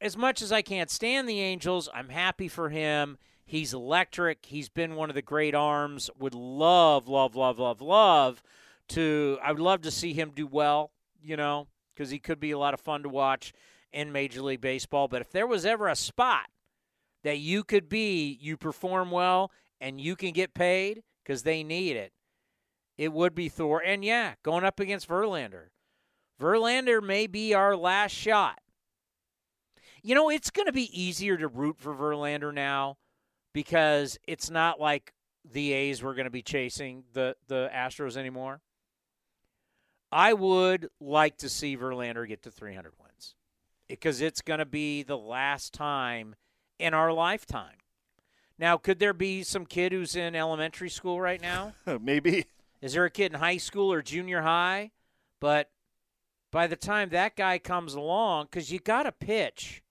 as 0.00 0.16
much 0.16 0.42
as 0.42 0.52
I 0.52 0.62
can't 0.62 0.90
stand 0.90 1.28
the 1.28 1.40
Angels, 1.40 1.88
I'm 1.94 2.10
happy 2.10 2.48
for 2.48 2.68
him. 2.68 3.18
He's 3.44 3.72
electric. 3.72 4.46
He's 4.46 4.68
been 4.68 4.96
one 4.96 5.08
of 5.08 5.14
the 5.14 5.22
great 5.22 5.54
arms. 5.54 6.10
Would 6.18 6.34
love, 6.34 7.08
love, 7.08 7.36
love, 7.36 7.58
love, 7.58 7.80
love 7.80 8.42
to. 8.88 9.38
I 9.42 9.52
would 9.52 9.60
love 9.60 9.82
to 9.82 9.90
see 9.90 10.12
him 10.12 10.32
do 10.34 10.46
well. 10.46 10.90
You 11.22 11.36
know, 11.36 11.68
because 11.94 12.10
he 12.10 12.18
could 12.18 12.40
be 12.40 12.50
a 12.50 12.58
lot 12.58 12.74
of 12.74 12.80
fun 12.80 13.02
to 13.04 13.08
watch 13.08 13.52
in 13.92 14.12
Major 14.12 14.42
League 14.42 14.60
Baseball. 14.60 15.08
But 15.08 15.22
if 15.22 15.30
there 15.30 15.46
was 15.46 15.64
ever 15.64 15.88
a 15.88 15.96
spot 15.96 16.46
that 17.22 17.38
you 17.38 17.64
could 17.64 17.88
be, 17.88 18.38
you 18.40 18.56
perform 18.56 19.10
well, 19.10 19.50
and 19.80 20.00
you 20.00 20.14
can 20.14 20.32
get 20.32 20.54
paid 20.54 21.02
because 21.26 21.42
they 21.42 21.64
need 21.64 21.96
it. 21.96 22.12
It 22.96 23.12
would 23.12 23.34
be 23.34 23.48
Thor. 23.48 23.82
And 23.84 24.04
yeah, 24.04 24.34
going 24.42 24.64
up 24.64 24.80
against 24.80 25.08
Verlander. 25.08 25.68
Verlander 26.40 27.02
may 27.02 27.26
be 27.26 27.52
our 27.52 27.76
last 27.76 28.12
shot. 28.12 28.60
You 30.02 30.14
know, 30.14 30.30
it's 30.30 30.50
going 30.50 30.66
to 30.66 30.72
be 30.72 30.90
easier 30.98 31.36
to 31.36 31.48
root 31.48 31.78
for 31.78 31.94
Verlander 31.94 32.54
now 32.54 32.98
because 33.52 34.18
it's 34.28 34.50
not 34.50 34.80
like 34.80 35.12
the 35.44 35.72
A's 35.72 36.02
were 36.02 36.14
going 36.14 36.26
to 36.26 36.30
be 36.30 36.42
chasing 36.42 37.04
the, 37.12 37.34
the 37.48 37.70
Astros 37.74 38.16
anymore. 38.16 38.60
I 40.12 40.32
would 40.32 40.88
like 41.00 41.38
to 41.38 41.48
see 41.48 41.76
Verlander 41.76 42.28
get 42.28 42.42
to 42.42 42.50
300 42.50 42.92
wins 43.02 43.34
because 43.88 44.20
it's 44.20 44.42
going 44.42 44.60
to 44.60 44.66
be 44.66 45.02
the 45.02 45.18
last 45.18 45.74
time 45.74 46.36
in 46.78 46.94
our 46.94 47.12
lifetime. 47.12 47.76
Now, 48.58 48.76
could 48.76 48.98
there 48.98 49.12
be 49.12 49.42
some 49.42 49.66
kid 49.66 49.92
who's 49.92 50.16
in 50.16 50.34
elementary 50.34 50.88
school 50.88 51.20
right 51.20 51.40
now? 51.40 51.74
Maybe. 52.00 52.46
Is 52.80 52.94
there 52.94 53.04
a 53.04 53.10
kid 53.10 53.32
in 53.32 53.38
high 53.38 53.58
school 53.58 53.92
or 53.92 54.02
junior 54.02 54.42
high? 54.42 54.92
But 55.40 55.70
by 56.50 56.66
the 56.66 56.76
time 56.76 57.10
that 57.10 57.36
guy 57.36 57.58
comes 57.58 57.94
along, 57.94 58.46
because 58.50 58.72
you 58.72 58.78
got 58.78 59.02
to 59.02 59.12
pitch. 59.12 59.82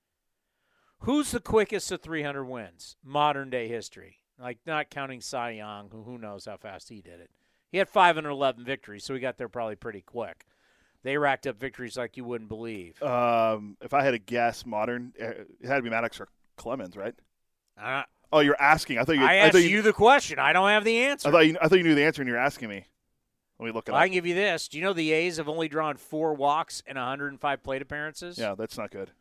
Who's 0.99 1.31
the 1.31 1.39
quickest 1.39 1.89
to 1.89 1.97
300 1.97 2.43
wins? 2.45 2.95
Modern 3.03 3.49
day 3.49 3.67
history. 3.67 4.21
Like 4.39 4.59
not 4.65 4.89
counting 4.89 5.21
Cy 5.21 5.51
Young, 5.51 5.89
who 5.91 6.03
who 6.03 6.17
knows 6.17 6.45
how 6.45 6.57
fast 6.57 6.89
he 6.89 7.01
did 7.01 7.19
it. 7.19 7.29
He 7.71 7.77
had 7.77 7.89
511 7.89 8.63
victories, 8.65 9.03
so 9.03 9.13
he 9.13 9.19
got 9.19 9.37
there 9.37 9.49
probably 9.49 9.75
pretty 9.75 10.01
quick. 10.01 10.45
They 11.03 11.17
racked 11.17 11.45
up 11.45 11.59
victories 11.59 11.97
like 11.97 12.17
you 12.17 12.23
wouldn't 12.23 12.49
believe. 12.49 13.01
Um, 13.03 13.77
if 13.81 13.93
I 13.93 14.03
had 14.03 14.11
to 14.11 14.17
guess, 14.17 14.65
modern, 14.65 15.13
uh, 15.21 15.25
it 15.59 15.67
had 15.67 15.75
to 15.75 15.81
be 15.83 15.89
Maddux 15.89 16.19
or 16.19 16.27
Clemens, 16.57 16.97
right? 16.97 17.13
Uh, 17.79 18.03
Oh, 18.35 18.41
you're 18.41 18.61
asking. 18.61 18.97
I 18.97 19.05
thought 19.05 19.15
you. 19.15 19.23
I 19.23 19.31
I, 19.31 19.35
asked 19.35 19.53
thought 19.53 19.63
you, 19.63 19.81
the 19.81 19.93
question. 19.93 20.39
I 20.39 20.51
don't 20.51 20.67
have 20.67 20.83
the 20.83 20.97
answer. 21.05 21.29
I 21.29 21.31
thought 21.31 21.47
you. 21.47 21.57
I 21.61 21.69
thought 21.69 21.77
you 21.77 21.85
knew 21.85 21.95
the 21.95 22.03
answer, 22.03 22.21
and 22.21 22.27
you're 22.27 22.37
asking 22.37 22.67
me. 22.67 22.85
Let 23.57 23.65
me 23.65 23.71
look 23.71 23.87
it 23.87 23.93
Well, 23.93 24.01
I 24.01 24.07
can 24.07 24.13
give 24.13 24.25
you 24.25 24.35
this. 24.35 24.67
Do 24.67 24.77
you 24.77 24.83
know 24.83 24.91
the 24.91 25.13
A's 25.13 25.37
have 25.37 25.47
only 25.47 25.69
drawn 25.69 25.95
four 25.95 26.33
walks 26.33 26.83
in 26.85 26.97
105 26.97 27.63
plate 27.63 27.81
appearances? 27.81 28.37
Yeah, 28.37 28.53
that's 28.53 28.77
not 28.77 28.91
good. 28.91 29.11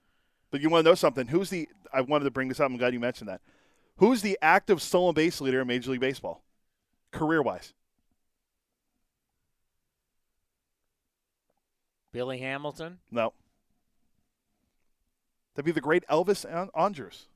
But 0.51 0.63
you 0.63 0.69
want 0.69 0.85
to 0.85 0.91
know 0.91 0.97
something? 0.97 1.29
Who's 1.29 1.49
the? 1.49 1.69
I 1.93 2.01
wanted 2.01 2.25
to 2.25 2.33
bring 2.33 2.49
this 2.49 2.59
up. 2.59 2.69
I'm 2.69 2.77
glad 2.77 2.93
you 2.93 2.99
mentioned 2.99 3.29
that. 3.29 3.41
Who's 3.99 4.21
the 4.21 4.37
active 4.43 4.83
stolen 4.83 5.15
base 5.15 5.41
leader 5.41 5.61
in 5.61 5.69
Major 5.69 5.93
League 5.93 6.01
Baseball, 6.01 6.43
career 7.13 7.41
wise? 7.41 7.73
Billy 12.11 12.39
Hamilton. 12.39 12.99
No. 13.13 13.33
That'd 15.55 15.67
be 15.67 15.71
the 15.71 15.81
great 15.81 16.05
Elvis 16.09 16.45
An- 16.45 16.71
Andrews 16.75 17.29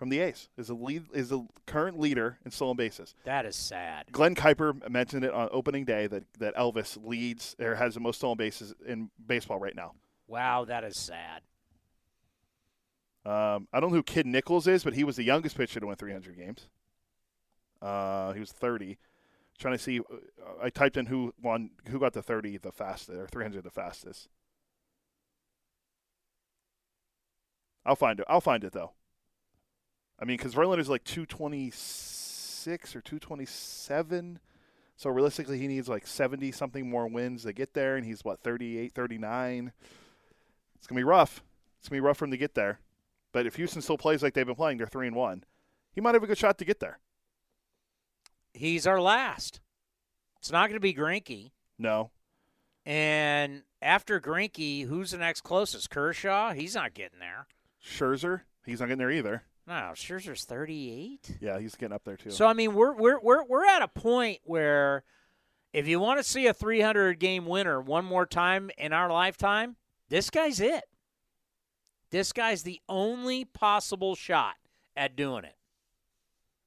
from 0.00 0.08
the 0.08 0.20
A's. 0.20 0.48
Is 0.56 0.68
the 0.68 0.74
lead 0.74 1.04
is 1.12 1.28
the 1.28 1.46
current 1.66 2.00
leader 2.00 2.38
in 2.46 2.50
stolen 2.50 2.74
bases. 2.74 3.14
That 3.24 3.44
is 3.44 3.54
sad. 3.54 4.06
Glenn 4.10 4.34
Kuiper 4.34 4.88
mentioned 4.88 5.24
it 5.24 5.32
on 5.34 5.50
opening 5.52 5.84
day 5.84 6.06
that, 6.06 6.24
that 6.38 6.56
Elvis 6.56 6.96
leads 7.04 7.54
or 7.60 7.74
has 7.74 7.92
the 7.92 8.00
most 8.00 8.16
stolen 8.16 8.38
bases 8.38 8.74
in 8.86 9.10
baseball 9.24 9.58
right 9.58 9.76
now. 9.76 9.92
Wow, 10.26 10.64
that 10.64 10.84
is 10.84 10.96
sad. 10.96 11.42
Um, 13.26 13.68
I 13.74 13.80
don't 13.80 13.90
know 13.90 13.96
who 13.96 14.02
Kid 14.02 14.24
Nichols 14.24 14.66
is, 14.66 14.84
but 14.84 14.94
he 14.94 15.04
was 15.04 15.16
the 15.16 15.22
youngest 15.22 15.54
pitcher 15.54 15.80
to 15.80 15.86
win 15.86 15.96
300 15.96 16.34
games. 16.34 16.70
Uh, 17.82 18.32
he 18.32 18.40
was 18.40 18.52
30. 18.52 18.96
Trying 19.58 19.74
to 19.74 19.78
see, 19.78 20.00
uh, 20.00 20.02
I 20.62 20.70
typed 20.70 20.96
in 20.96 21.04
who 21.06 21.34
won, 21.42 21.72
who 21.90 21.98
got 21.98 22.14
the 22.14 22.22
30 22.22 22.56
the 22.56 22.72
fastest 22.72 23.10
or 23.10 23.26
300 23.26 23.62
the 23.64 23.70
fastest. 23.70 24.28
I'll 27.84 27.96
find 27.96 28.18
it. 28.18 28.24
I'll 28.30 28.40
find 28.40 28.64
it 28.64 28.72
though. 28.72 28.92
I 30.20 30.24
mean, 30.24 30.36
because 30.36 30.54
Verlander's 30.54 30.88
like 30.88 31.04
226 31.04 32.94
or 32.94 33.00
227. 33.00 34.38
So 34.96 35.08
realistically, 35.10 35.58
he 35.58 35.66
needs 35.66 35.88
like 35.88 36.06
70 36.06 36.52
something 36.52 36.88
more 36.88 37.06
wins 37.06 37.44
to 37.44 37.52
get 37.54 37.72
there, 37.72 37.96
and 37.96 38.04
he's 38.04 38.22
what 38.22 38.40
38, 38.42 38.92
39. 38.92 39.72
It's 40.76 40.86
gonna 40.86 40.98
be 40.98 41.04
rough. 41.04 41.42
It's 41.78 41.88
gonna 41.88 41.96
be 41.96 42.06
rough 42.06 42.18
for 42.18 42.26
him 42.26 42.30
to 42.32 42.36
get 42.36 42.54
there. 42.54 42.80
But 43.32 43.46
if 43.46 43.56
Houston 43.56 43.80
still 43.80 43.96
plays 43.96 44.22
like 44.22 44.34
they've 44.34 44.44
been 44.46 44.54
playing, 44.56 44.78
they're 44.78 44.86
three 44.86 45.06
and 45.06 45.16
one. 45.16 45.44
He 45.92 46.00
might 46.00 46.14
have 46.14 46.22
a 46.22 46.26
good 46.26 46.38
shot 46.38 46.58
to 46.58 46.64
get 46.64 46.80
there. 46.80 46.98
He's 48.52 48.86
our 48.86 49.00
last. 49.00 49.60
It's 50.38 50.50
not 50.50 50.68
going 50.68 50.74
to 50.76 50.80
be 50.80 50.94
Greinke. 50.94 51.50
No, 51.78 52.10
And 52.84 53.62
after 53.80 54.20
Greinke, 54.20 54.86
who's 54.86 55.12
the 55.12 55.18
next 55.18 55.42
closest? 55.42 55.90
Kershaw? 55.90 56.52
He's 56.52 56.74
not 56.74 56.92
getting 56.92 57.20
there. 57.20 57.46
Scherzer, 57.82 58.42
he's 58.66 58.80
not 58.80 58.86
getting 58.86 58.98
there 58.98 59.10
either. 59.10 59.44
No, 59.70 59.92
Scherzer's 59.94 60.44
38. 60.46 61.38
Yeah, 61.40 61.60
he's 61.60 61.76
getting 61.76 61.94
up 61.94 62.02
there 62.04 62.16
too. 62.16 62.32
So 62.32 62.44
I 62.44 62.54
mean, 62.54 62.74
we're 62.74 62.92
we're 62.92 63.20
we're 63.20 63.44
we're 63.44 63.64
at 63.64 63.82
a 63.82 63.88
point 63.88 64.40
where 64.42 65.04
if 65.72 65.86
you 65.86 66.00
want 66.00 66.18
to 66.18 66.24
see 66.24 66.48
a 66.48 66.52
300 66.52 67.20
game 67.20 67.46
winner 67.46 67.80
one 67.80 68.04
more 68.04 68.26
time 68.26 68.72
in 68.76 68.92
our 68.92 69.08
lifetime, 69.12 69.76
this 70.08 70.28
guy's 70.28 70.58
it. 70.58 70.82
This 72.10 72.32
guy's 72.32 72.64
the 72.64 72.80
only 72.88 73.44
possible 73.44 74.16
shot 74.16 74.56
at 74.96 75.14
doing 75.14 75.44
it. 75.44 75.54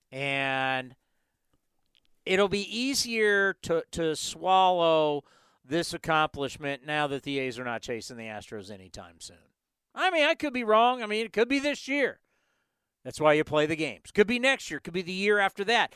And 0.10 0.96
it'll 2.26 2.48
be 2.48 2.64
easier 2.74 3.52
to 3.64 3.84
to 3.92 4.16
swallow 4.16 5.26
this 5.66 5.94
accomplishment 5.94 6.86
now 6.86 7.08
that 7.08 7.24
the 7.24 7.40
A's 7.40 7.60
are 7.60 7.66
not 7.66 7.82
chasing 7.82 8.16
the 8.16 8.24
Astros 8.24 8.72
anytime 8.72 9.20
soon. 9.20 9.36
I 9.94 10.10
mean, 10.10 10.24
I 10.24 10.36
could 10.36 10.54
be 10.54 10.64
wrong. 10.64 11.04
I 11.04 11.06
mean, 11.06 11.26
it 11.26 11.34
could 11.34 11.50
be 11.50 11.60
this 11.60 11.90
year. 11.90 12.22
That's 13.04 13.20
why 13.20 13.34
you 13.34 13.44
play 13.44 13.66
the 13.66 13.76
games. 13.76 14.12
Could 14.12 14.28
be 14.28 14.40
next 14.40 14.72
year, 14.72 14.80
could 14.80 14.94
be 14.94 15.02
the 15.02 15.12
year 15.12 15.40
after 15.40 15.64
that. 15.66 15.94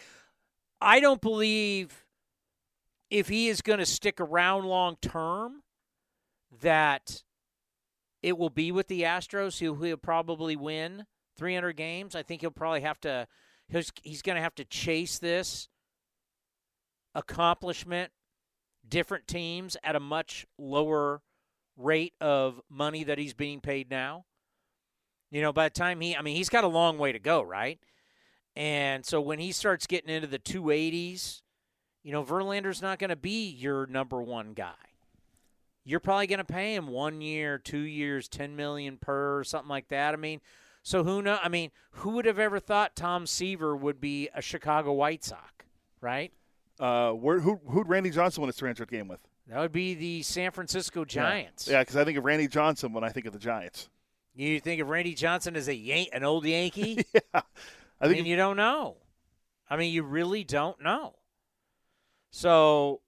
I 0.82 1.00
don't 1.00 1.22
believe 1.22 2.06
if 3.10 3.30
he 3.30 3.48
is 3.48 3.62
going 3.62 3.80
to 3.80 3.86
stick 3.86 4.20
around 4.20 4.66
long 4.66 4.98
term 5.02 5.64
that 6.62 7.24
it 8.22 8.38
will 8.38 8.50
be 8.50 8.72
with 8.72 8.88
the 8.88 9.04
Astros. 9.04 9.60
He'll, 9.60 9.76
he'll 9.76 9.98
probably 9.98 10.56
win 10.56 11.06
300 11.38 11.74
games. 11.74 12.16
I 12.16 12.24
think 12.24 12.42
he'll 12.42 12.52
probably 12.52 12.82
have 12.82 13.00
to. 13.02 13.28
He's, 13.70 13.92
he's 14.04 14.22
going 14.22 14.36
to 14.36 14.42
have 14.42 14.56
to 14.56 14.66
chase 14.66 15.20
this 15.20 15.68
accomplishment, 17.16 18.12
different 18.88 19.28
teams 19.28 19.76
at 19.84 19.96
a 19.96 20.00
much 20.00 20.46
lower 20.58 21.22
rate 21.76 22.14
of 22.22 22.62
money 22.70 23.04
that 23.04 23.18
he's 23.18 23.34
being 23.34 23.60
paid 23.60 23.90
now. 23.90 24.26
You 25.32 25.42
know, 25.42 25.52
by 25.52 25.66
the 25.68 25.74
time 25.74 26.00
he, 26.02 26.16
I 26.16 26.22
mean, 26.22 26.36
he's 26.36 26.50
got 26.50 26.64
a 26.64 26.68
long 26.68 26.98
way 26.98 27.12
to 27.12 27.20
go, 27.20 27.42
right? 27.42 27.80
And 28.56 29.06
so 29.06 29.22
when 29.22 29.40
he 29.40 29.52
starts 29.52 29.86
getting 29.86 30.14
into 30.14 30.28
the 30.28 30.40
280s, 30.40 31.42
you 32.04 32.12
know, 32.12 32.24
Verlander's 32.24 32.82
not 32.82 33.00
going 33.00 33.10
to 33.10 33.16
be 33.16 33.50
your 33.50 33.86
number 33.88 34.22
one 34.22 34.54
guy. 34.54 34.74
You're 35.84 36.00
probably 36.00 36.28
going 36.28 36.40
to 36.40 36.46
pay 36.46 36.76
him 36.76 36.88
one 36.88 37.22
year, 37.22 37.58
two 37.58 37.80
years, 37.80 38.28
10 38.28 38.56
million 38.56 38.98
per, 38.98 39.44
something 39.44 39.70
like 39.70 39.90
that. 39.90 40.14
I 40.14 40.18
mean, 40.18 40.42
so 40.84 41.04
who 41.04 41.22
know? 41.22 41.38
I 41.42 41.50
mean, 41.50 41.72
who 41.92 42.12
would 42.12 42.26
have 42.26 42.40
ever 42.40 42.60
thought 42.60 42.96
Tom 42.96 43.28
Seaver 43.28 43.76
would 43.76 44.00
be 44.00 44.30
a 44.34 44.42
Chicago 44.42 44.94
White 44.94 45.24
Sox, 45.24 45.66
right? 46.02 46.32
Uh, 46.80 47.12
where, 47.12 47.40
who 47.40 47.60
who'd 47.68 47.88
Randy 47.88 48.10
Johnson 48.10 48.42
win 48.42 48.48
his 48.48 48.58
300th 48.60 48.90
game 48.90 49.08
with? 49.08 49.20
That 49.48 49.60
would 49.60 49.72
be 49.72 49.94
the 49.94 50.24
San 50.24 50.52
Francisco 50.52 51.06
Giants. 51.06 51.68
Yeah, 51.68 51.82
because 51.82 51.96
I 51.96 52.04
think 52.04 52.18
of 52.18 52.26
Randy 52.26 52.48
Johnson 52.48 52.92
when 52.94 53.04
I 53.04 53.10
think 53.10 53.26
of 53.26 53.34
the 53.34 53.40
Giants. 53.40 53.90
You 54.38 54.60
think 54.60 54.80
of 54.82 54.88
Randy 54.90 55.14
Johnson 55.16 55.56
as 55.56 55.68
a 55.68 55.76
Yan- 55.76 56.08
an 56.14 56.24
old 56.24 56.46
Yankee? 56.46 57.04
yeah, 57.14 57.22
I 57.34 57.42
I, 58.02 58.08
mean, 58.10 58.26
you 58.26 58.36
don't 58.36 58.56
know. 58.58 58.98
I 59.70 59.76
mean, 59.78 59.92
you 59.92 60.04
really 60.04 60.44
don't 60.44 60.80
know. 60.82 61.16
So, 62.30 63.02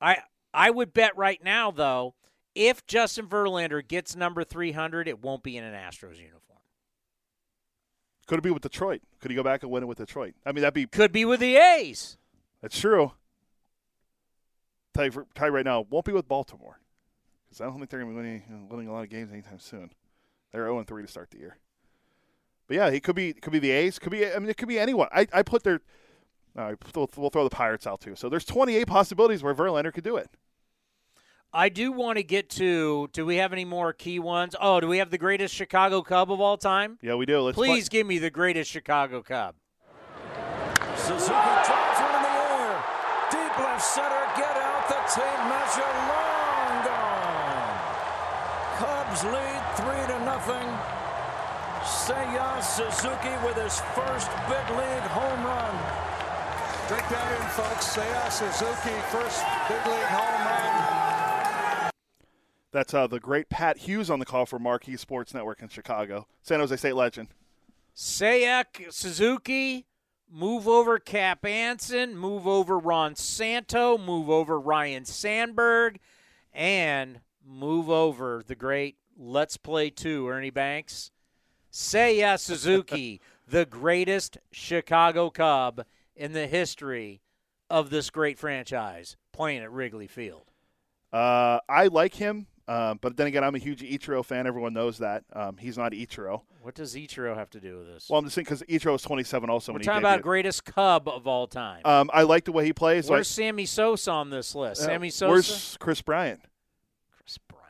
I 0.00 0.18
I 0.54 0.70
would 0.70 0.92
bet 0.94 1.16
right 1.16 1.42
now 1.42 1.70
though, 1.70 2.14
if 2.54 2.86
Justin 2.86 3.26
Verlander 3.26 3.86
gets 3.86 4.14
number 4.14 4.44
three 4.44 4.72
hundred, 4.72 5.08
it 5.08 5.20
won't 5.22 5.42
be 5.42 5.56
in 5.56 5.64
an 5.64 5.74
Astros 5.74 6.18
uniform. 6.18 6.60
could 8.26 8.38
it 8.38 8.42
be 8.42 8.50
with 8.50 8.62
Detroit? 8.62 9.02
Could 9.20 9.30
he 9.30 9.34
go 9.36 9.42
back 9.42 9.62
and 9.62 9.72
win 9.72 9.82
it 9.82 9.86
with 9.86 9.98
Detroit? 9.98 10.34
I 10.46 10.52
mean, 10.52 10.62
that'd 10.62 10.74
be 10.74 10.86
Could 10.86 11.12
be 11.12 11.24
with 11.24 11.40
the 11.40 11.56
A's. 11.56 12.16
that's 12.60 12.78
true. 12.78 13.12
Tell 14.94 15.06
you, 15.06 15.10
for- 15.10 15.26
tell 15.34 15.48
you 15.48 15.54
right 15.54 15.64
now, 15.64 15.86
won't 15.90 16.04
be 16.04 16.12
with 16.12 16.28
Baltimore 16.28 16.78
because 17.48 17.60
I 17.60 17.64
don't 17.64 17.78
think 17.78 17.90
they're 17.90 18.00
going 18.00 18.14
to 18.14 18.22
be 18.22 18.22
winning, 18.22 18.68
winning 18.70 18.88
a 18.88 18.92
lot 18.92 19.02
of 19.04 19.08
games 19.10 19.32
anytime 19.32 19.58
soon. 19.58 19.90
They're 20.52 20.66
0 20.66 20.84
3 20.84 21.02
to 21.02 21.08
start 21.08 21.30
the 21.30 21.38
year. 21.38 21.56
But 22.68 22.76
yeah, 22.76 22.90
he 22.90 23.00
could 23.00 23.16
be 23.16 23.32
could 23.32 23.52
be 23.52 23.58
the 23.58 23.70
A's. 23.70 23.98
Could 23.98 24.12
be 24.12 24.26
I 24.26 24.38
mean 24.38 24.48
it 24.48 24.56
could 24.56 24.68
be 24.68 24.78
anyone. 24.78 25.08
I, 25.12 25.26
I 25.32 25.42
put 25.42 25.62
their. 25.62 25.80
All 26.56 26.64
right, 26.64 26.76
we'll, 26.94 27.10
we'll 27.16 27.30
throw 27.30 27.44
the 27.44 27.50
Pirates 27.50 27.86
out 27.86 28.00
too. 28.00 28.14
So 28.14 28.28
there's 28.28 28.44
28 28.44 28.86
possibilities 28.86 29.42
where 29.42 29.54
Verlander 29.54 29.92
could 29.92 30.04
do 30.04 30.16
it. 30.16 30.28
I 31.54 31.68
do 31.68 31.92
want 31.92 32.16
to 32.16 32.22
get 32.22 32.48
to. 32.50 33.08
Do 33.12 33.26
we 33.26 33.36
have 33.36 33.52
any 33.52 33.64
more 33.64 33.92
key 33.92 34.18
ones? 34.18 34.54
Oh, 34.58 34.80
do 34.80 34.88
we 34.88 34.98
have 34.98 35.10
the 35.10 35.18
greatest 35.18 35.54
Chicago 35.54 36.02
Cub 36.02 36.32
of 36.32 36.40
all 36.40 36.56
time? 36.56 36.98
Yeah, 37.02 37.14
we 37.14 37.26
do. 37.26 37.40
Let's 37.40 37.56
Please 37.56 37.88
give 37.88 38.06
me 38.06 38.18
the 38.18 38.30
greatest 38.30 38.70
Chicago 38.70 39.22
Cub. 39.22 39.54
Suzuki 40.96 41.28
drives 41.28 42.00
one 42.00 42.14
in 42.14 42.22
the 42.22 42.28
air. 42.28 42.84
Deep 43.30 43.58
left 43.58 43.82
center. 43.82 44.24
Get 44.36 44.56
out 44.56 44.88
the 44.88 45.20
tape 45.20 45.48
measure. 45.48 46.21
Long 49.12 49.22
gone. 49.22 49.22
Cubs 49.22 49.24
lead 49.24 49.62
three 49.76 50.14
to 50.14 50.24
nothing. 50.24 50.68
Seiya 51.82 52.62
Suzuki 52.62 53.46
with 53.46 53.56
his 53.56 53.80
first 53.94 54.30
big 54.48 54.70
league 54.70 55.08
home 55.10 55.44
run. 55.44 55.74
Drink 56.88 57.08
that 57.08 57.40
in, 57.40 57.48
folks. 57.48 57.96
Seiya 57.96 58.30
Suzuki, 58.30 58.94
first 59.10 59.44
big 59.68 59.86
league 59.86 60.06
home 60.06 60.46
run. 60.46 61.90
That's 62.72 62.94
uh, 62.94 63.06
the 63.06 63.20
great 63.20 63.50
Pat 63.50 63.76
Hughes 63.78 64.08
on 64.08 64.18
the 64.18 64.24
call 64.24 64.46
for 64.46 64.58
Marquee 64.58 64.96
Sports 64.96 65.34
Network 65.34 65.60
in 65.60 65.68
Chicago. 65.68 66.26
San 66.42 66.60
Jose 66.60 66.76
State 66.76 66.94
legend. 66.94 67.28
Sayek 67.94 68.90
Suzuki, 68.90 69.84
move 70.30 70.66
over 70.66 70.98
Cap 70.98 71.44
Anson, 71.44 72.16
move 72.16 72.46
over 72.46 72.78
Ron 72.78 73.14
Santo, 73.14 73.98
move 73.98 74.30
over 74.30 74.58
Ryne 74.58 75.04
Sandberg, 75.04 75.98
and 76.54 77.20
move 77.46 77.90
over 77.90 78.42
the 78.46 78.54
great 78.54 78.96
Let's 79.16 79.56
Play 79.56 79.90
2, 79.90 80.28
Ernie 80.28 80.50
Banks. 80.50 81.10
Say 81.70 82.18
Seiya 82.18 82.38
Suzuki, 82.38 83.20
the 83.48 83.64
greatest 83.64 84.38
Chicago 84.50 85.30
Cub 85.30 85.84
in 86.16 86.32
the 86.32 86.46
history 86.46 87.20
of 87.70 87.90
this 87.90 88.10
great 88.10 88.38
franchise, 88.38 89.16
playing 89.32 89.62
at 89.62 89.72
Wrigley 89.72 90.06
Field. 90.06 90.50
Uh, 91.12 91.60
I 91.68 91.86
like 91.88 92.14
him. 92.14 92.46
Um, 92.68 92.98
but 93.02 93.16
then 93.16 93.26
again, 93.26 93.42
I'm 93.42 93.54
a 93.56 93.58
huge 93.58 93.82
Ichiro 93.82 94.24
fan. 94.24 94.46
Everyone 94.46 94.72
knows 94.72 94.98
that. 94.98 95.24
Um, 95.32 95.56
he's 95.56 95.76
not 95.76 95.92
Ichiro. 95.92 96.42
What 96.62 96.76
does 96.76 96.94
Ichiro 96.94 97.34
have 97.36 97.50
to 97.50 97.60
do 97.60 97.78
with 97.78 97.88
this? 97.88 98.06
Well, 98.08 98.20
I'm 98.20 98.24
just 98.24 98.36
saying 98.36 98.44
because 98.44 98.62
Ichiro 98.62 98.92
was 98.92 99.02
27 99.02 99.50
also 99.50 99.72
We're 99.72 99.78
when 99.78 99.82
talking 99.82 99.96
debuted. 99.96 100.04
about 100.14 100.22
greatest 100.22 100.64
Cub 100.64 101.08
of 101.08 101.26
all 101.26 101.48
time. 101.48 101.82
Um, 101.84 102.08
I 102.14 102.22
like 102.22 102.44
the 102.44 102.52
way 102.52 102.64
he 102.64 102.72
plays. 102.72 103.06
so 103.06 103.14
I- 103.14 103.16
Where's 103.16 103.28
Sammy 103.28 103.66
Sosa 103.66 104.12
on 104.12 104.30
this 104.30 104.54
list? 104.54 104.80
Uh, 104.82 104.84
Sammy 104.86 105.10
Sosa. 105.10 105.30
Where's 105.32 105.76
Kris 105.80 106.02
Bryant? 106.02 106.40
Kris 107.18 107.36
Bryant? 107.48 107.61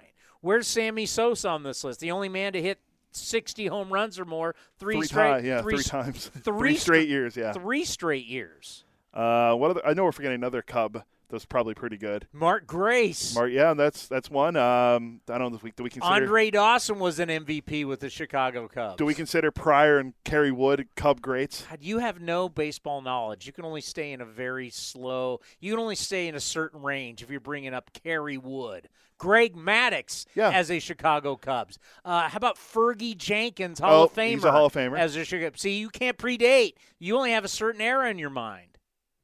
Where's 0.42 0.66
Sammy 0.66 1.06
Sosa 1.06 1.48
on 1.48 1.62
this 1.62 1.82
list? 1.84 2.00
The 2.00 2.10
only 2.10 2.28
man 2.28 2.52
to 2.52 2.60
hit 2.60 2.78
60 3.12 3.66
home 3.68 3.92
runs 3.92 4.18
or 4.18 4.24
more 4.24 4.54
three, 4.78 4.96
Three 4.96 5.06
straight. 5.06 5.40
ti- 5.42 5.48
yeah, 5.48 5.62
three, 5.62 5.76
three 5.76 5.84
times. 5.84 6.26
Three, 6.42 6.42
Three 6.42 6.76
straight 6.76 7.08
years, 7.08 7.36
yeah. 7.36 7.52
Three 7.52 7.84
straight 7.84 8.26
years. 8.26 8.84
Uh, 9.14 9.54
what 9.54 9.70
other? 9.70 9.86
I 9.86 9.94
know 9.94 10.04
we're 10.04 10.12
forgetting 10.12 10.36
another 10.36 10.62
Cub 10.62 11.02
that's 11.32 11.44
probably 11.46 11.74
pretty 11.74 11.96
good. 11.96 12.28
Mark 12.32 12.66
Grace. 12.66 13.34
Mark, 13.34 13.50
yeah, 13.50 13.74
that's 13.74 14.06
that's 14.06 14.30
one. 14.30 14.54
Um, 14.56 15.20
I 15.28 15.38
don't 15.38 15.50
know 15.50 15.56
if 15.56 15.62
we 15.64 15.72
do 15.72 15.82
we 15.82 15.90
consider 15.90 16.12
Andre 16.14 16.50
Dawson 16.50 16.98
was 17.00 17.18
an 17.18 17.28
MVP 17.28 17.84
with 17.86 18.00
the 18.00 18.08
Chicago 18.10 18.68
Cubs. 18.68 18.96
do 18.98 19.04
we 19.04 19.14
consider 19.14 19.50
Prior 19.50 19.98
and 19.98 20.12
Kerry 20.24 20.52
Wood 20.52 20.86
Cub 20.94 21.20
greats? 21.20 21.64
God, 21.68 21.78
You 21.82 21.98
have 21.98 22.20
no 22.20 22.48
baseball 22.48 23.02
knowledge. 23.02 23.46
You 23.46 23.52
can 23.52 23.64
only 23.64 23.80
stay 23.80 24.12
in 24.12 24.20
a 24.20 24.24
very 24.26 24.70
slow. 24.70 25.40
You 25.58 25.72
can 25.72 25.80
only 25.80 25.96
stay 25.96 26.28
in 26.28 26.34
a 26.36 26.40
certain 26.40 26.82
range 26.82 27.22
if 27.22 27.30
you're 27.30 27.40
bringing 27.40 27.74
up 27.74 27.90
Kerry 28.04 28.36
Wood, 28.38 28.88
Greg 29.18 29.56
Maddux 29.56 30.26
as 30.36 30.70
a 30.70 30.78
Chicago 30.78 31.36
Cubs. 31.36 31.78
Uh, 32.04 32.28
how 32.28 32.36
about 32.36 32.56
Fergie 32.56 33.16
Jenkins, 33.16 33.78
Hall 33.78 34.02
Oh, 34.02 34.04
of 34.04 34.14
Famer? 34.14 34.28
he's 34.30 34.44
a 34.44 34.52
Hall 34.52 34.66
of 34.66 34.72
Famer. 34.72 34.98
As 34.98 35.16
a 35.16 35.24
Chicago. 35.24 35.52
See, 35.56 35.78
you 35.78 35.88
can't 35.88 36.18
predate. 36.18 36.74
You 36.98 37.16
only 37.16 37.30
have 37.32 37.44
a 37.44 37.48
certain 37.48 37.80
era 37.80 38.10
in 38.10 38.18
your 38.18 38.30
mind. 38.30 38.71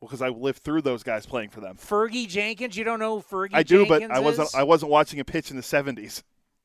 Because 0.01 0.22
I 0.22 0.28
lived 0.28 0.62
through 0.62 0.82
those 0.82 1.03
guys 1.03 1.26
playing 1.26 1.51
for 1.51 1.61
them. 1.61 1.76
Fergie 1.76 2.28
Jenkins. 2.28 2.76
You 2.76 2.84
don't 2.84 3.01
know 3.01 3.20
Fergie. 3.20 3.51
I 3.53 3.62
do, 3.64 3.84
Jenkins 3.84 4.09
but 4.09 4.16
I 4.16 4.20
wasn't. 4.20 4.49
is? 4.49 4.55
I 4.55 4.62
wasn't 4.62 4.92
watching 4.92 5.18
a 5.18 5.24
pitch 5.24 5.51
in 5.51 5.57
the 5.57 5.62
'70s. 5.62 6.22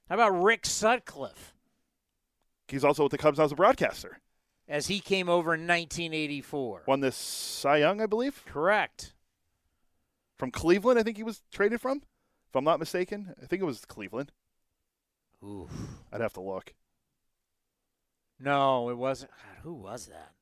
How 0.09 0.15
about 0.15 0.29
Rick 0.43 0.65
Sutcliffe, 0.65 1.53
He's 2.67 2.83
also 2.83 3.03
with 3.03 3.11
the 3.11 3.17
Cubs 3.17 3.39
as 3.39 3.51
a 3.51 3.55
broadcaster. 3.55 4.19
as 4.67 4.87
he 4.87 4.99
came 4.99 5.29
over 5.29 5.53
in 5.55 5.61
1984? 5.61 6.83
Won 6.85 6.99
this 6.99 7.15
Cy 7.15 7.77
Young, 7.77 8.01
I 8.01 8.05
believe. 8.05 8.43
Correct. 8.45 9.13
From 10.37 10.51
Cleveland, 10.51 10.99
I 10.99 11.03
think 11.03 11.17
he 11.17 11.23
was 11.23 11.41
traded 11.51 11.81
from. 11.81 12.01
If 12.49 12.55
I'm 12.55 12.63
not 12.63 12.79
mistaken, 12.79 13.33
I 13.41 13.45
think 13.47 13.61
it 13.61 13.65
was 13.65 13.85
Cleveland. 13.85 14.31
Ooh. 15.43 15.67
I'd 16.11 16.21
have 16.21 16.33
to 16.33 16.41
look. 16.41 16.73
No, 18.39 18.89
it 18.89 18.97
wasn't. 18.97 19.31
God, 19.31 19.61
who 19.63 19.73
was 19.73 20.07
that? 20.07 20.32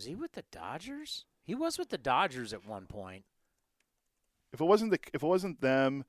Was 0.00 0.06
he 0.06 0.14
with 0.14 0.32
the 0.32 0.44
Dodgers? 0.50 1.26
He 1.44 1.54
was 1.54 1.76
with 1.76 1.90
the 1.90 1.98
Dodgers 1.98 2.54
at 2.54 2.66
one 2.66 2.86
point. 2.86 3.26
If 4.50 4.58
it 4.58 4.64
wasn't 4.64 4.92
the, 4.92 4.98
if 5.12 5.22
it 5.22 5.26
wasn't 5.26 5.60
them, 5.60 6.06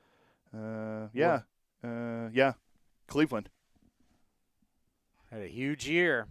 uh, 0.55 1.07
yeah, 1.13 1.41
uh, 1.83 2.29
yeah, 2.31 2.53
Cleveland. 3.09 3.49
Had 5.29 5.41
a 5.41 5.47
huge 5.49 5.89
year. 5.89 6.27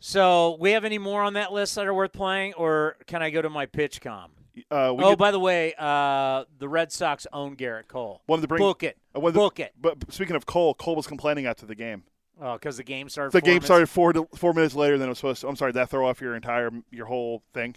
So, 0.00 0.56
we 0.58 0.72
have 0.72 0.84
any 0.84 0.98
more 0.98 1.22
on 1.22 1.34
that 1.34 1.52
list 1.52 1.76
that 1.76 1.86
are 1.86 1.94
worth 1.94 2.12
playing, 2.12 2.54
or 2.54 2.96
can 3.06 3.22
I 3.22 3.30
go 3.30 3.40
to 3.40 3.48
my 3.48 3.66
PitchCom? 3.66 4.30
Uh, 4.72 4.92
we 4.98 5.04
oh, 5.04 5.14
by 5.14 5.30
the 5.30 5.38
way, 5.38 5.74
uh, 5.78 6.42
the 6.58 6.68
Red 6.68 6.90
Sox 6.90 7.24
own 7.32 7.54
Gerrit 7.54 7.86
Cole. 7.86 8.20
Wanted 8.26 8.42
to 8.42 8.48
bring 8.48 8.58
Book 8.58 8.82
it. 8.82 8.98
To- 9.14 9.20
Book 9.30 9.60
it. 9.60 9.74
But 9.80 10.12
speaking 10.12 10.34
of 10.34 10.44
Cole, 10.44 10.74
Cole 10.74 10.96
was 10.96 11.06
complaining 11.06 11.46
after 11.46 11.66
the 11.66 11.76
game. 11.76 12.02
Uh, 12.40 12.50
oh, 12.50 12.52
because 12.54 12.76
the 12.76 12.84
game 12.84 13.08
started. 13.08 13.32
The 13.32 13.40
four 13.40 13.44
game 13.46 13.54
minutes- 13.54 13.66
started 13.66 13.86
four 13.88 14.12
to, 14.12 14.28
four 14.34 14.52
minutes 14.52 14.74
later 14.74 14.98
than 14.98 15.06
it 15.06 15.10
was 15.10 15.18
supposed 15.18 15.40
to. 15.42 15.48
I'm 15.48 15.56
sorry, 15.56 15.72
did 15.72 15.78
that 15.78 15.90
throw 15.90 16.08
off 16.08 16.20
your 16.20 16.34
entire 16.34 16.70
your 16.90 17.06
whole 17.06 17.42
thing? 17.52 17.76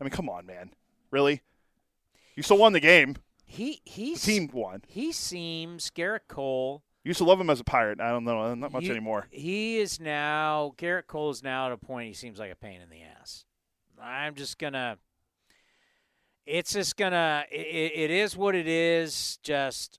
I 0.00 0.04
mean, 0.04 0.10
come 0.10 0.28
on, 0.28 0.46
man, 0.46 0.70
really? 1.10 1.42
You 2.34 2.42
still 2.42 2.58
won 2.58 2.72
the 2.72 2.80
game. 2.80 3.16
He 3.44 3.82
he 3.84 4.14
team 4.14 4.48
won. 4.52 4.82
He 4.86 5.12
seems 5.12 5.90
Gerrit 5.90 6.28
Cole. 6.28 6.82
You 7.04 7.10
used 7.10 7.18
to 7.18 7.24
love 7.24 7.40
him 7.40 7.50
as 7.50 7.60
a 7.60 7.64
pirate. 7.64 8.00
I 8.00 8.10
don't 8.10 8.24
know, 8.24 8.40
uh, 8.40 8.54
not 8.54 8.72
much 8.72 8.84
he- 8.84 8.90
anymore. 8.90 9.26
He 9.30 9.78
is 9.78 9.98
now 10.00 10.74
Gerrit 10.78 11.06
Cole 11.06 11.30
is 11.30 11.42
now 11.42 11.66
at 11.66 11.72
a 11.72 11.76
point 11.76 12.08
he 12.08 12.14
seems 12.14 12.38
like 12.38 12.52
a 12.52 12.56
pain 12.56 12.80
in 12.80 12.88
the 12.88 13.02
ass. 13.02 13.44
I'm 14.00 14.34
just 14.34 14.58
gonna. 14.58 14.96
It's 16.46 16.72
just 16.72 16.96
gonna. 16.96 17.44
It, 17.50 17.92
it 17.94 18.10
is 18.10 18.36
what 18.36 18.54
it 18.54 18.66
is. 18.66 19.38
Just 19.42 19.98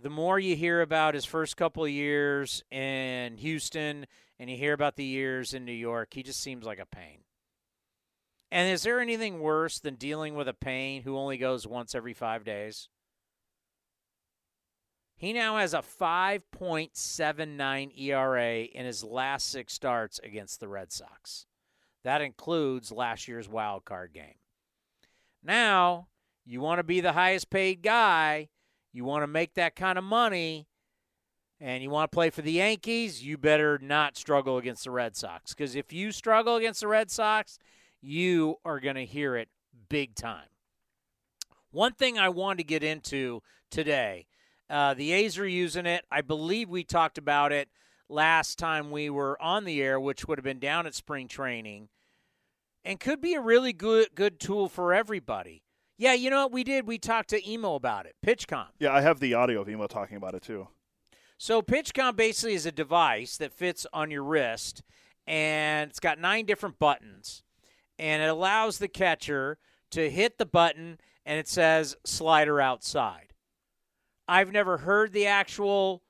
the 0.00 0.10
more 0.10 0.38
you 0.38 0.56
hear 0.56 0.82
about 0.82 1.14
his 1.14 1.24
first 1.24 1.56
couple 1.56 1.84
of 1.84 1.90
years 1.90 2.62
in 2.70 3.38
Houston, 3.38 4.06
and 4.38 4.50
you 4.50 4.56
hear 4.56 4.72
about 4.72 4.96
the 4.96 5.04
years 5.04 5.54
in 5.54 5.64
New 5.64 5.72
York, 5.72 6.12
he 6.12 6.22
just 6.22 6.42
seems 6.42 6.64
like 6.64 6.78
a 6.78 6.86
pain. 6.86 7.20
And 8.50 8.72
is 8.72 8.82
there 8.82 9.00
anything 9.00 9.40
worse 9.40 9.78
than 9.78 9.96
dealing 9.96 10.34
with 10.34 10.48
a 10.48 10.54
pain 10.54 11.02
who 11.02 11.16
only 11.16 11.38
goes 11.38 11.66
once 11.66 11.94
every 11.94 12.14
five 12.14 12.44
days? 12.44 12.88
He 15.16 15.32
now 15.32 15.56
has 15.56 15.72
a 15.72 15.78
5.79 15.78 17.98
ERA 17.98 18.64
in 18.64 18.84
his 18.84 19.02
last 19.02 19.50
six 19.50 19.72
starts 19.72 20.20
against 20.22 20.60
the 20.60 20.68
Red 20.68 20.92
Sox. 20.92 21.46
That 22.04 22.20
includes 22.20 22.92
last 22.92 23.26
year's 23.26 23.48
wild 23.48 23.86
card 23.86 24.12
game. 24.12 24.34
Now, 25.42 26.08
you 26.44 26.60
want 26.60 26.80
to 26.80 26.84
be 26.84 27.00
the 27.00 27.14
highest 27.14 27.48
paid 27.50 27.82
guy, 27.82 28.50
you 28.96 29.04
want 29.04 29.22
to 29.22 29.28
make 29.28 29.54
that 29.54 29.76
kind 29.76 29.98
of 29.98 30.04
money, 30.04 30.66
and 31.60 31.82
you 31.82 31.90
want 31.90 32.10
to 32.10 32.14
play 32.14 32.30
for 32.30 32.42
the 32.42 32.52
Yankees, 32.52 33.22
you 33.22 33.36
better 33.36 33.78
not 33.78 34.16
struggle 34.16 34.56
against 34.56 34.84
the 34.84 34.90
Red 34.90 35.16
Sox. 35.16 35.52
Because 35.52 35.76
if 35.76 35.92
you 35.92 36.12
struggle 36.12 36.56
against 36.56 36.80
the 36.80 36.88
Red 36.88 37.10
Sox, 37.10 37.58
you 38.00 38.56
are 38.64 38.80
going 38.80 38.96
to 38.96 39.04
hear 39.04 39.36
it 39.36 39.48
big 39.88 40.14
time. 40.14 40.48
One 41.70 41.92
thing 41.92 42.18
I 42.18 42.30
want 42.30 42.58
to 42.58 42.64
get 42.64 42.82
into 42.82 43.42
today 43.70 44.26
uh, 44.68 44.94
the 44.94 45.12
A's 45.12 45.38
are 45.38 45.46
using 45.46 45.86
it. 45.86 46.04
I 46.10 46.22
believe 46.22 46.68
we 46.68 46.82
talked 46.82 47.18
about 47.18 47.52
it 47.52 47.68
last 48.08 48.58
time 48.58 48.90
we 48.90 49.10
were 49.10 49.40
on 49.40 49.64
the 49.64 49.80
air, 49.80 50.00
which 50.00 50.26
would 50.26 50.38
have 50.38 50.44
been 50.44 50.58
down 50.58 50.86
at 50.86 50.94
spring 50.94 51.28
training, 51.28 51.88
and 52.84 52.98
could 52.98 53.20
be 53.20 53.34
a 53.34 53.40
really 53.40 53.72
good 53.72 54.08
good 54.14 54.40
tool 54.40 54.68
for 54.68 54.92
everybody. 54.92 55.62
Yeah, 55.98 56.12
you 56.12 56.28
know 56.28 56.42
what 56.42 56.52
we 56.52 56.64
did? 56.64 56.86
We 56.86 56.98
talked 56.98 57.30
to 57.30 57.50
Emo 57.50 57.74
about 57.74 58.06
it. 58.06 58.16
PitchCom. 58.24 58.66
Yeah, 58.78 58.92
I 58.92 59.00
have 59.00 59.18
the 59.18 59.34
audio 59.34 59.62
of 59.62 59.68
Emo 59.68 59.86
talking 59.86 60.16
about 60.16 60.34
it 60.34 60.42
too. 60.42 60.68
So 61.38 61.62
PitchCom 61.62 62.16
basically 62.16 62.54
is 62.54 62.66
a 62.66 62.72
device 62.72 63.36
that 63.38 63.52
fits 63.52 63.86
on 63.92 64.10
your 64.10 64.24
wrist, 64.24 64.82
and 65.26 65.90
it's 65.90 66.00
got 66.00 66.18
nine 66.18 66.46
different 66.46 66.78
buttons, 66.78 67.42
and 67.98 68.22
it 68.22 68.28
allows 68.28 68.78
the 68.78 68.88
catcher 68.88 69.58
to 69.90 70.10
hit 70.10 70.38
the 70.38 70.46
button, 70.46 70.98
and 71.24 71.38
it 71.38 71.48
says 71.48 71.96
slider 72.04 72.60
outside. 72.60 73.32
I've 74.28 74.52
never 74.52 74.78
heard 74.78 75.12
the 75.12 75.26
actual 75.26 76.02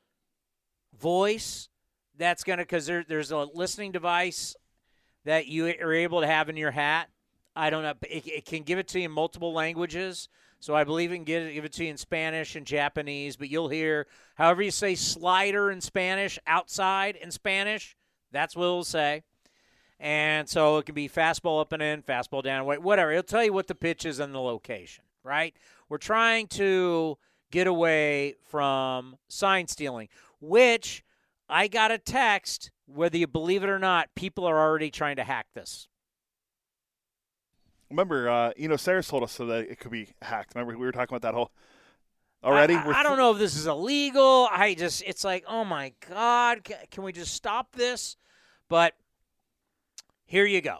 voice 0.98 1.68
that's 2.16 2.44
going 2.44 2.58
to 2.58 2.64
because 2.64 2.86
there, 2.86 3.04
there's 3.06 3.30
a 3.30 3.38
listening 3.38 3.92
device 3.92 4.56
that 5.24 5.46
you 5.46 5.66
are 5.66 5.92
able 5.92 6.20
to 6.20 6.26
have 6.26 6.48
in 6.48 6.56
your 6.56 6.70
hat. 6.70 7.08
I 7.56 7.70
don't 7.70 7.82
know. 7.82 7.94
It, 8.08 8.26
it 8.28 8.44
can 8.44 8.62
give 8.62 8.78
it 8.78 8.86
to 8.88 9.00
you 9.00 9.06
in 9.06 9.10
multiple 9.10 9.52
languages. 9.52 10.28
So 10.60 10.74
I 10.74 10.84
believe 10.84 11.12
it 11.12 11.24
can 11.26 11.28
it, 11.28 11.54
give 11.54 11.64
it 11.64 11.72
to 11.74 11.84
you 11.84 11.90
in 11.90 11.96
Spanish 11.96 12.54
and 12.54 12.66
Japanese, 12.66 13.36
but 13.36 13.50
you'll 13.50 13.68
hear 13.68 14.06
however 14.36 14.62
you 14.62 14.70
say 14.70 14.94
slider 14.94 15.70
in 15.70 15.80
Spanish, 15.80 16.38
outside 16.46 17.16
in 17.16 17.30
Spanish, 17.30 17.96
that's 18.32 18.56
what 18.56 18.64
it'll 18.64 18.84
say. 18.84 19.22
And 19.98 20.48
so 20.48 20.78
it 20.78 20.86
can 20.86 20.94
be 20.94 21.08
fastball 21.08 21.60
up 21.60 21.72
and 21.72 21.82
in, 21.82 22.02
fastball 22.02 22.42
down, 22.42 22.66
whatever. 22.66 23.10
It'll 23.12 23.22
tell 23.22 23.44
you 23.44 23.52
what 23.52 23.66
the 23.66 23.74
pitch 23.74 24.04
is 24.04 24.18
and 24.18 24.34
the 24.34 24.40
location, 24.40 25.04
right? 25.22 25.54
We're 25.88 25.98
trying 25.98 26.48
to 26.48 27.16
get 27.50 27.66
away 27.66 28.34
from 28.44 29.16
sign 29.28 29.68
stealing, 29.68 30.08
which 30.40 31.02
I 31.48 31.68
got 31.68 31.92
a 31.92 31.98
text, 31.98 32.70
whether 32.86 33.16
you 33.16 33.26
believe 33.26 33.62
it 33.62 33.70
or 33.70 33.78
not, 33.78 34.14
people 34.14 34.44
are 34.44 34.58
already 34.58 34.90
trying 34.90 35.16
to 35.16 35.24
hack 35.24 35.46
this. 35.54 35.88
Remember, 37.90 38.28
uh, 38.28 38.52
you 38.56 38.68
know, 38.68 38.76
Sarah 38.76 39.02
told 39.02 39.22
us 39.22 39.32
so 39.32 39.46
that 39.46 39.70
it 39.70 39.78
could 39.78 39.90
be 39.92 40.08
hacked. 40.22 40.54
Remember, 40.54 40.76
we 40.76 40.84
were 40.84 40.92
talking 40.92 41.14
about 41.16 41.22
that 41.22 41.34
whole 41.34 41.52
already. 42.42 42.74
I, 42.74 42.82
I- 42.82 43.00
I 43.00 43.02
don't 43.02 43.18
know 43.18 43.32
if 43.32 43.38
this 43.38 43.56
is 43.56 43.66
illegal. 43.66 44.48
I 44.50 44.74
just, 44.74 45.02
it's 45.06 45.24
like, 45.24 45.44
oh 45.46 45.64
my 45.64 45.92
God, 46.08 46.64
ca- 46.64 46.86
can 46.90 47.04
we 47.04 47.12
just 47.12 47.34
stop 47.34 47.72
this? 47.76 48.16
But 48.68 48.94
here 50.24 50.44
you 50.46 50.60
go. 50.60 50.78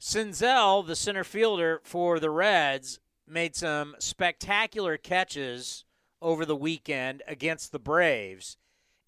Senzel, 0.00 0.86
the 0.86 0.94
center 0.96 1.24
fielder 1.24 1.80
for 1.82 2.20
the 2.20 2.30
Reds, 2.30 3.00
made 3.26 3.56
some 3.56 3.96
spectacular 3.98 4.96
catches 4.96 5.84
over 6.22 6.44
the 6.44 6.54
weekend 6.56 7.22
against 7.26 7.72
the 7.72 7.78
Braves, 7.80 8.56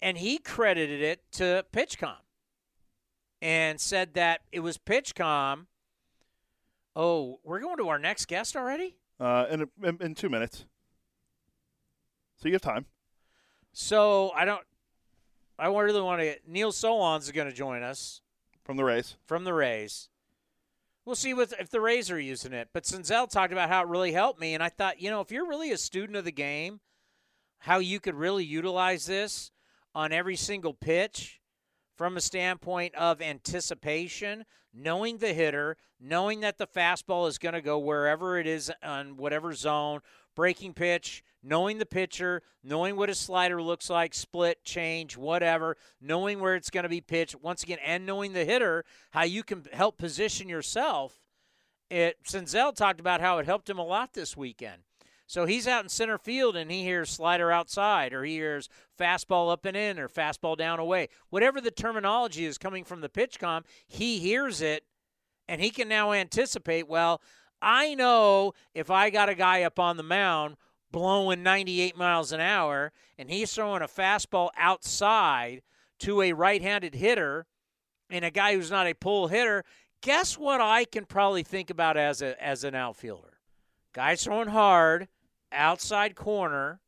and 0.01 0.17
he 0.17 0.37
credited 0.39 1.01
it 1.01 1.21
to 1.33 1.63
PitchCom 1.71 2.17
and 3.41 3.79
said 3.79 4.13
that 4.15 4.41
it 4.51 4.59
was 4.59 4.77
PitchCom. 4.77 5.67
Oh, 6.95 7.39
we're 7.43 7.59
going 7.59 7.77
to 7.77 7.89
our 7.89 7.99
next 7.99 8.27
guest 8.27 8.55
already? 8.55 8.95
Uh, 9.19 9.45
in, 9.49 9.61
a, 9.61 9.87
in 9.87 9.97
in 10.01 10.15
two 10.15 10.29
minutes. 10.29 10.65
So 12.37 12.47
you 12.47 12.53
have 12.53 12.61
time. 12.61 12.85
So 13.73 14.31
I 14.35 14.45
don't. 14.45 14.63
I 15.57 15.67
really 15.67 16.01
want 16.01 16.21
to. 16.21 16.35
Neil 16.47 16.71
Solondz 16.71 17.23
is 17.23 17.31
going 17.31 17.49
to 17.49 17.53
join 17.53 17.83
us 17.83 18.21
from 18.63 18.77
the 18.77 18.83
Rays. 18.83 19.17
From 19.25 19.43
the 19.43 19.53
Rays. 19.53 20.09
We'll 21.05 21.15
see 21.15 21.33
what 21.33 21.53
if 21.59 21.69
the 21.69 21.81
Rays 21.81 22.09
are 22.11 22.19
using 22.19 22.53
it. 22.53 22.69
But 22.71 22.83
Senzel 22.83 23.29
talked 23.29 23.51
about 23.51 23.69
how 23.69 23.81
it 23.81 23.87
really 23.87 24.11
helped 24.11 24.39
me, 24.39 24.53
and 24.53 24.63
I 24.63 24.69
thought, 24.69 25.01
you 25.01 25.09
know, 25.09 25.21
if 25.21 25.31
you're 25.31 25.47
really 25.47 25.71
a 25.71 25.77
student 25.77 26.17
of 26.17 26.23
the 26.23 26.31
game, 26.31 26.79
how 27.59 27.79
you 27.79 27.99
could 27.99 28.15
really 28.15 28.45
utilize 28.45 29.05
this 29.05 29.51
on 29.93 30.11
every 30.11 30.35
single 30.35 30.73
pitch 30.73 31.38
from 31.99 32.15
a 32.15 32.21
standpoint 32.21 32.95
of 32.95 33.21
anticipation, 33.21 34.45
knowing 34.73 35.17
the 35.17 35.33
hitter, 35.33 35.75
knowing 35.99 36.39
that 36.39 36.57
the 36.57 36.65
fastball 36.65 37.27
is 37.27 37.37
going 37.37 37.53
to 37.53 37.61
go 37.61 37.77
wherever 37.77 38.39
it 38.39 38.47
is 38.47 38.71
on 38.81 39.17
whatever 39.17 39.53
zone, 39.53 39.99
breaking 40.33 40.73
pitch, 40.73 41.21
knowing 41.43 41.77
the 41.77 41.85
pitcher, 41.85 42.41
knowing 42.63 42.95
what 42.95 43.09
a 43.09 43.13
slider 43.13 43.61
looks 43.61 43.89
like, 43.89 44.13
split, 44.13 44.63
change, 44.63 45.17
whatever, 45.17 45.75
knowing 45.99 46.39
where 46.39 46.55
it's 46.55 46.69
going 46.69 46.83
to 46.83 46.89
be 46.89 47.01
pitched, 47.01 47.35
once 47.35 47.63
again, 47.63 47.79
and 47.85 48.05
knowing 48.05 48.31
the 48.31 48.45
hitter, 48.45 48.85
how 49.11 49.23
you 49.23 49.43
can 49.43 49.65
help 49.73 49.97
position 49.97 50.47
yourself. 50.47 51.19
It 51.89 52.15
Senzel 52.23 52.73
talked 52.73 53.01
about 53.01 53.19
how 53.19 53.39
it 53.39 53.45
helped 53.45 53.69
him 53.69 53.77
a 53.77 53.85
lot 53.85 54.13
this 54.13 54.37
weekend. 54.37 54.83
So 55.29 55.45
he's 55.45 55.67
out 55.67 55.83
in 55.83 55.89
center 55.89 56.17
field 56.17 56.55
and 56.55 56.71
he 56.71 56.81
hears 56.81 57.11
slider 57.11 57.51
outside 57.51 58.13
or 58.13 58.23
he 58.23 58.33
hears 58.33 58.67
fastball 58.99 59.51
up 59.51 59.63
and 59.63 59.77
in 59.77 59.99
or 59.99 60.09
fastball 60.09 60.57
down 60.57 60.79
away. 60.79 61.07
Whatever 61.29 61.61
the 61.61 61.69
terminology 61.69 62.45
is 62.45 62.57
coming 62.57 62.83
from 62.83 63.01
the 63.01 63.09
PitchCom, 63.09 63.61
he 63.85 64.17
hears 64.17 64.59
it 64.59 64.85
and 65.47 65.61
he 65.61 65.69
can 65.69 65.87
now 65.87 66.13
anticipate, 66.13 66.87
well, 66.87 67.21
I 67.61 67.93
know 67.93 68.53
if 68.73 68.89
I 68.89 69.11
got 69.11 69.29
a 69.29 69.35
guy 69.35 69.61
up 69.61 69.77
on 69.77 69.97
the 69.97 70.03
mound 70.03 70.55
blowing 70.91 71.43
98 71.43 71.95
miles 71.95 72.31
an 72.31 72.39
hour 72.39 72.91
and 73.15 73.29
he's 73.29 73.53
throwing 73.53 73.83
a 73.83 73.87
fastball 73.87 74.49
outside 74.57 75.61
to 75.99 76.23
a 76.23 76.33
right-handed 76.33 76.95
hitter 76.95 77.45
and 78.09 78.25
a 78.25 78.31
guy 78.31 78.55
who's 78.55 78.71
not 78.71 78.87
a 78.87 78.95
pull 78.95 79.27
hitter, 79.27 79.63
guess 80.01 80.39
what 80.39 80.59
I 80.59 80.85
can 80.85 81.05
probably 81.05 81.43
think 81.43 81.69
about 81.69 81.97
as 81.97 82.23
a 82.23 82.43
as 82.43 82.63
an 82.63 82.73
outfielder? 82.73 83.37
Guy's 83.93 84.23
throwing 84.23 84.49
hard, 84.49 85.07
outside 85.51 86.15
corner. 86.15 86.79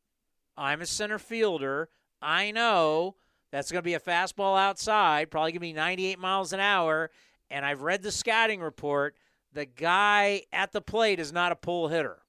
I'm 0.56 0.80
a 0.80 0.86
center 0.86 1.18
fielder. 1.18 1.88
I 2.20 2.50
know 2.50 3.16
that's 3.50 3.70
going 3.70 3.80
to 3.80 3.84
be 3.84 3.94
a 3.94 4.00
fastball 4.00 4.58
outside, 4.58 5.30
probably 5.30 5.52
going 5.52 5.60
to 5.60 5.60
be 5.60 5.72
98 5.72 6.18
miles 6.18 6.52
an 6.52 6.60
hour. 6.60 7.10
And 7.50 7.66
I've 7.66 7.82
read 7.82 8.02
the 8.02 8.12
scouting 8.12 8.60
report. 8.60 9.14
The 9.52 9.66
guy 9.66 10.42
at 10.52 10.72
the 10.72 10.80
plate 10.80 11.20
is 11.20 11.32
not 11.32 11.52
a 11.52 11.56
pull 11.56 11.88
hitter. 11.88 12.22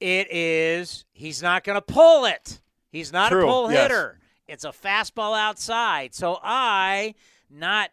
It 0.00 0.32
is, 0.32 1.04
he's 1.12 1.42
not 1.42 1.64
going 1.64 1.76
to 1.76 1.82
pull 1.82 2.24
it. 2.24 2.60
He's 2.90 3.12
not 3.12 3.30
True, 3.30 3.42
a 3.42 3.46
pull 3.46 3.70
yes. 3.70 3.82
hitter. 3.82 4.18
It's 4.46 4.64
a 4.64 4.70
fastball 4.70 5.38
outside. 5.38 6.14
So 6.14 6.38
I, 6.42 7.14
not, 7.50 7.90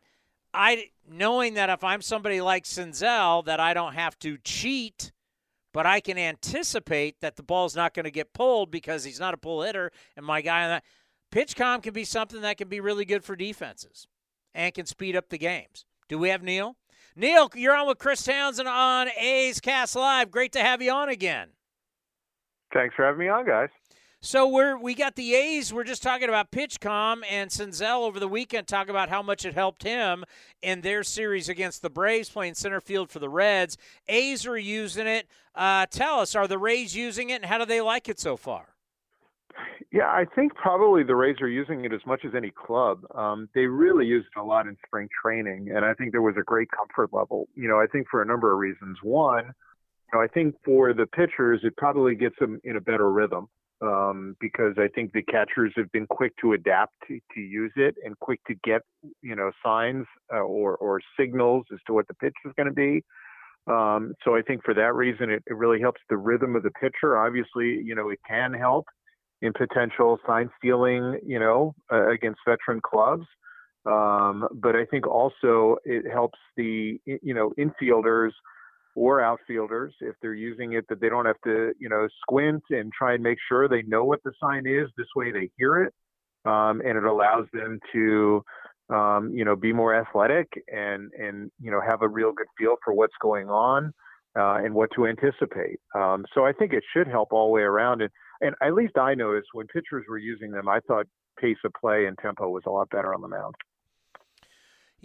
I, 0.53 0.91
knowing 1.09 1.55
that 1.55 1.69
if 1.69 1.83
I'm 1.83 2.01
somebody 2.01 2.39
like 2.39 2.63
Senzel, 2.63 3.43
that 3.45 3.59
I 3.59 3.73
don't 3.73 3.93
have 3.93 4.17
to 4.19 4.37
cheat 4.37 5.11
but 5.75 5.85
I 5.85 5.99
can 5.99 6.17
anticipate 6.17 7.19
that 7.19 7.35
the 7.35 7.43
ball's 7.43 7.75
not 7.75 7.93
going 7.93 8.05
to 8.05 8.11
get 8.11 8.31
pulled 8.31 8.71
because 8.71 9.03
he's 9.03 9.19
not 9.19 9.33
a 9.33 9.37
pull 9.37 9.61
hitter, 9.61 9.91
and 10.15 10.25
my 10.25 10.39
guy 10.39 10.63
on 10.63 10.69
that 10.69 10.83
PitchCom 11.33 11.83
can 11.83 11.91
be 11.91 12.05
something 12.05 12.39
that 12.39 12.57
can 12.57 12.69
be 12.69 12.79
really 12.79 13.03
good 13.03 13.25
for 13.25 13.35
defenses 13.35 14.07
and 14.53 14.73
can 14.73 14.85
speed 14.85 15.17
up 15.17 15.27
the 15.27 15.37
games. 15.37 15.83
Do 16.07 16.17
we 16.17 16.29
have 16.29 16.41
Neil? 16.41 16.77
Neil, 17.13 17.51
you're 17.55 17.75
on 17.75 17.89
with 17.89 17.97
Chris 17.97 18.23
Townsend 18.23 18.69
on 18.69 19.09
A's 19.19 19.59
Cast 19.59 19.97
Live. 19.97 20.31
Great 20.31 20.53
to 20.53 20.63
have 20.63 20.81
you 20.81 20.93
on 20.93 21.09
again. 21.09 21.49
Thanks 22.73 22.95
for 22.95 23.03
having 23.03 23.19
me 23.19 23.27
on, 23.27 23.45
guys. 23.45 23.67
So 24.25 24.47
we're 24.47 24.75
we 24.75 24.95
got 24.95 25.15
the 25.15 25.35
A's. 25.35 25.71
We're 25.71 25.83
just 25.83 26.01
talking 26.01 26.29
about 26.29 26.49
PitchCom 26.49 27.21
and 27.29 27.51
Senzel 27.51 28.07
over 28.07 28.19
the 28.19 28.27
weekend. 28.27 28.67
Talk 28.67 28.89
about 28.89 29.07
how 29.07 29.21
much 29.21 29.45
it 29.45 29.53
helped 29.53 29.83
him 29.83 30.25
in 30.63 30.81
their 30.81 31.03
series 31.03 31.47
against 31.47 31.83
the 31.83 31.91
Braves, 31.91 32.27
playing 32.27 32.55
center 32.55 32.81
field 32.81 33.11
for 33.11 33.19
the 33.19 33.29
Reds. 33.29 33.77
A's 34.07 34.47
are 34.47 34.57
using 34.57 35.05
it. 35.05 35.27
Uh, 35.53 35.85
tell 35.91 36.19
us, 36.19 36.33
are 36.33 36.47
the 36.47 36.57
Rays 36.57 36.95
using 36.95 37.29
it, 37.29 37.35
and 37.35 37.45
how 37.45 37.59
do 37.59 37.65
they 37.65 37.81
like 37.81 38.09
it 38.09 38.19
so 38.19 38.35
far? 38.35 38.73
Yeah, 39.91 40.07
I 40.07 40.25
think 40.33 40.55
probably 40.55 41.03
the 41.03 41.15
Rays 41.15 41.39
are 41.39 41.47
using 41.47 41.85
it 41.85 41.93
as 41.93 42.01
much 42.07 42.25
as 42.25 42.33
any 42.35 42.49
club. 42.49 43.01
Um, 43.13 43.47
they 43.53 43.67
really 43.67 44.07
used 44.07 44.29
it 44.35 44.39
a 44.39 44.43
lot 44.43 44.65
in 44.65 44.75
spring 44.87 45.07
training, 45.21 45.69
and 45.69 45.85
I 45.85 45.93
think 45.93 46.13
there 46.13 46.23
was 46.23 46.35
a 46.35 46.43
great 46.43 46.69
comfort 46.71 47.15
level. 47.15 47.47
You 47.53 47.67
know, 47.67 47.79
I 47.79 47.85
think 47.85 48.07
for 48.09 48.23
a 48.23 48.25
number 48.25 48.51
of 48.51 48.57
reasons. 48.57 48.97
One, 49.03 49.53
know, 50.13 50.21
I 50.21 50.27
think 50.27 50.55
for 50.63 50.93
the 50.93 51.05
pitchers, 51.07 51.61
it 51.63 51.75
probably 51.77 52.15
gets 52.15 52.35
them 52.39 52.59
in 52.63 52.77
a 52.77 52.81
better 52.81 53.11
rhythm 53.11 53.47
um, 53.81 54.35
because 54.39 54.73
I 54.77 54.87
think 54.87 55.11
the 55.13 55.23
catchers 55.23 55.73
have 55.75 55.91
been 55.91 56.07
quick 56.07 56.33
to 56.41 56.53
adapt 56.53 56.93
to, 57.07 57.19
to 57.33 57.39
use 57.39 57.73
it 57.75 57.95
and 58.03 58.17
quick 58.19 58.39
to 58.47 58.55
get 58.63 58.81
you 59.21 59.35
know 59.35 59.51
signs 59.63 60.05
uh, 60.33 60.39
or 60.39 60.77
or 60.77 61.01
signals 61.19 61.65
as 61.73 61.79
to 61.87 61.93
what 61.93 62.07
the 62.07 62.13
pitch 62.15 62.35
is 62.45 62.53
going 62.55 62.67
to 62.67 62.73
be. 62.73 63.03
Um, 63.67 64.13
so 64.23 64.35
I 64.35 64.41
think 64.43 64.63
for 64.63 64.75
that 64.75 64.93
reason, 64.93 65.31
it, 65.31 65.43
it 65.47 65.55
really 65.55 65.81
helps 65.81 65.99
the 66.09 66.17
rhythm 66.17 66.55
of 66.55 66.63
the 66.63 66.71
pitcher. 66.71 67.17
Obviously, 67.17 67.81
you 67.83 67.95
know, 67.95 68.09
it 68.09 68.19
can 68.27 68.53
help 68.53 68.85
in 69.41 69.53
potential 69.53 70.19
sign 70.25 70.49
stealing, 70.57 71.19
you 71.25 71.39
know, 71.39 71.73
uh, 71.91 72.09
against 72.09 72.39
veteran 72.47 72.79
clubs. 72.81 73.25
Um, 73.85 74.47
but 74.53 74.75
I 74.75 74.85
think 74.85 75.07
also 75.07 75.77
it 75.83 76.09
helps 76.11 76.39
the 76.57 76.99
you 77.05 77.33
know 77.33 77.53
infielders 77.59 78.31
or 78.95 79.21
outfielders 79.21 79.93
if 79.99 80.15
they're 80.21 80.33
using 80.33 80.73
it 80.73 80.85
that 80.89 80.99
they 81.01 81.09
don't 81.09 81.25
have 81.25 81.39
to 81.43 81.73
you 81.79 81.89
know 81.89 82.07
squint 82.21 82.63
and 82.69 82.91
try 82.93 83.13
and 83.13 83.23
make 83.23 83.37
sure 83.47 83.67
they 83.67 83.83
know 83.83 84.03
what 84.03 84.19
the 84.23 84.31
sign 84.41 84.65
is 84.65 84.87
this 84.97 85.07
way 85.15 85.31
they 85.31 85.49
hear 85.57 85.83
it 85.83 85.93
um, 86.49 86.81
and 86.81 86.97
it 86.97 87.03
allows 87.03 87.45
them 87.53 87.79
to 87.91 88.41
um, 88.89 89.31
you 89.33 89.43
know 89.43 89.55
be 89.55 89.73
more 89.73 89.95
athletic 89.95 90.47
and 90.67 91.11
and 91.19 91.51
you 91.59 91.71
know 91.71 91.81
have 91.81 92.01
a 92.01 92.07
real 92.07 92.31
good 92.31 92.47
feel 92.57 92.75
for 92.83 92.93
what's 92.93 93.15
going 93.21 93.49
on 93.49 93.91
uh, 94.37 94.55
and 94.55 94.73
what 94.73 94.89
to 94.95 95.07
anticipate. 95.07 95.79
Um, 95.93 96.25
so 96.33 96.45
i 96.45 96.53
think 96.53 96.73
it 96.73 96.83
should 96.95 97.07
help 97.07 97.29
all 97.31 97.47
the 97.47 97.53
way 97.53 97.61
around 97.61 98.01
and 98.01 98.11
and 98.41 98.55
at 98.61 98.73
least 98.73 98.97
i 98.97 99.13
noticed 99.13 99.49
when 99.53 99.67
pitchers 99.67 100.05
were 100.09 100.17
using 100.17 100.51
them 100.51 100.67
i 100.67 100.79
thought 100.87 101.05
pace 101.39 101.57
of 101.65 101.71
play 101.79 102.05
and 102.05 102.17
tempo 102.21 102.49
was 102.49 102.63
a 102.65 102.69
lot 102.69 102.89
better 102.89 103.13
on 103.13 103.21
the 103.21 103.27
mound 103.27 103.55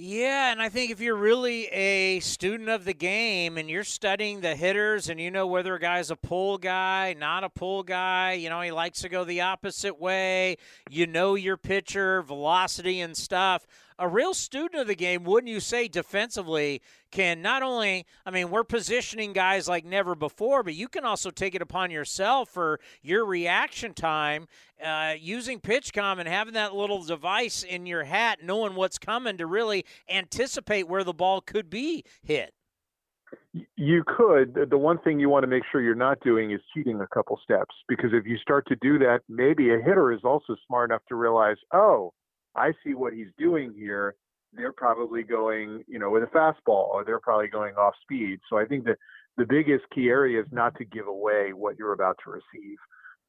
Yeah, 0.02 0.50
and 0.50 0.62
I 0.62 0.70
think 0.70 0.90
if 0.90 1.02
you're 1.02 1.14
really 1.14 1.66
a 1.66 2.20
student 2.20 2.70
of 2.70 2.86
the 2.86 2.94
game 2.94 3.58
and 3.58 3.68
you're 3.68 3.84
studying 3.84 4.40
the 4.40 4.56
hitters 4.56 5.10
and 5.10 5.20
you 5.20 5.30
know 5.30 5.46
whether 5.46 5.74
a 5.74 5.78
guy's 5.78 6.10
a 6.10 6.16
pull 6.16 6.56
guy, 6.56 7.14
not 7.18 7.44
a 7.44 7.50
pull 7.50 7.82
guy, 7.82 8.32
you 8.32 8.48
know, 8.48 8.62
he 8.62 8.70
likes 8.70 9.02
to 9.02 9.10
go 9.10 9.24
the 9.24 9.42
opposite 9.42 10.00
way, 10.00 10.56
you 10.88 11.06
know 11.06 11.34
your 11.34 11.58
pitcher, 11.58 12.22
velocity 12.22 13.02
and 13.02 13.14
stuff. 13.14 13.66
A 14.00 14.08
real 14.08 14.32
student 14.32 14.80
of 14.80 14.86
the 14.86 14.94
game, 14.94 15.24
wouldn't 15.24 15.52
you 15.52 15.60
say, 15.60 15.86
defensively, 15.86 16.80
can 17.10 17.42
not 17.42 17.62
only, 17.62 18.06
I 18.24 18.30
mean, 18.30 18.50
we're 18.50 18.64
positioning 18.64 19.34
guys 19.34 19.68
like 19.68 19.84
never 19.84 20.14
before, 20.14 20.62
but 20.62 20.72
you 20.72 20.88
can 20.88 21.04
also 21.04 21.30
take 21.30 21.54
it 21.54 21.60
upon 21.60 21.90
yourself 21.90 22.48
for 22.48 22.80
your 23.02 23.26
reaction 23.26 23.92
time 23.92 24.48
uh, 24.82 25.12
using 25.20 25.60
PitchCom 25.60 26.18
and 26.18 26.26
having 26.26 26.54
that 26.54 26.74
little 26.74 27.04
device 27.04 27.62
in 27.62 27.84
your 27.84 28.04
hat, 28.04 28.38
knowing 28.42 28.74
what's 28.74 28.96
coming 28.96 29.36
to 29.36 29.44
really 29.44 29.84
anticipate 30.08 30.88
where 30.88 31.04
the 31.04 31.12
ball 31.12 31.42
could 31.42 31.68
be 31.68 32.02
hit. 32.22 32.54
You 33.76 34.02
could. 34.06 34.68
The 34.70 34.78
one 34.78 34.96
thing 34.96 35.20
you 35.20 35.28
want 35.28 35.42
to 35.42 35.46
make 35.46 35.64
sure 35.70 35.82
you're 35.82 35.94
not 35.94 36.20
doing 36.20 36.52
is 36.52 36.60
cheating 36.72 37.02
a 37.02 37.06
couple 37.08 37.38
steps 37.44 37.74
because 37.86 38.10
if 38.14 38.24
you 38.24 38.38
start 38.38 38.66
to 38.68 38.76
do 38.76 38.98
that, 39.00 39.20
maybe 39.28 39.74
a 39.74 39.78
hitter 39.78 40.10
is 40.10 40.20
also 40.24 40.56
smart 40.66 40.88
enough 40.88 41.02
to 41.10 41.16
realize, 41.16 41.56
oh, 41.74 42.14
I 42.56 42.72
see 42.84 42.94
what 42.94 43.12
he's 43.12 43.28
doing 43.38 43.74
here. 43.76 44.14
They're 44.52 44.72
probably 44.72 45.22
going, 45.22 45.84
you 45.86 45.98
know, 45.98 46.10
with 46.10 46.24
a 46.24 46.26
fastball 46.26 46.88
or 46.88 47.04
they're 47.04 47.20
probably 47.20 47.48
going 47.48 47.74
off 47.74 47.94
speed. 48.02 48.40
So 48.48 48.58
I 48.58 48.64
think 48.64 48.84
that 48.84 48.96
the 49.36 49.46
biggest 49.46 49.84
key 49.94 50.08
area 50.08 50.40
is 50.40 50.48
not 50.50 50.76
to 50.78 50.84
give 50.84 51.06
away 51.06 51.52
what 51.52 51.78
you're 51.78 51.92
about 51.92 52.16
to 52.24 52.30
receive, 52.30 52.76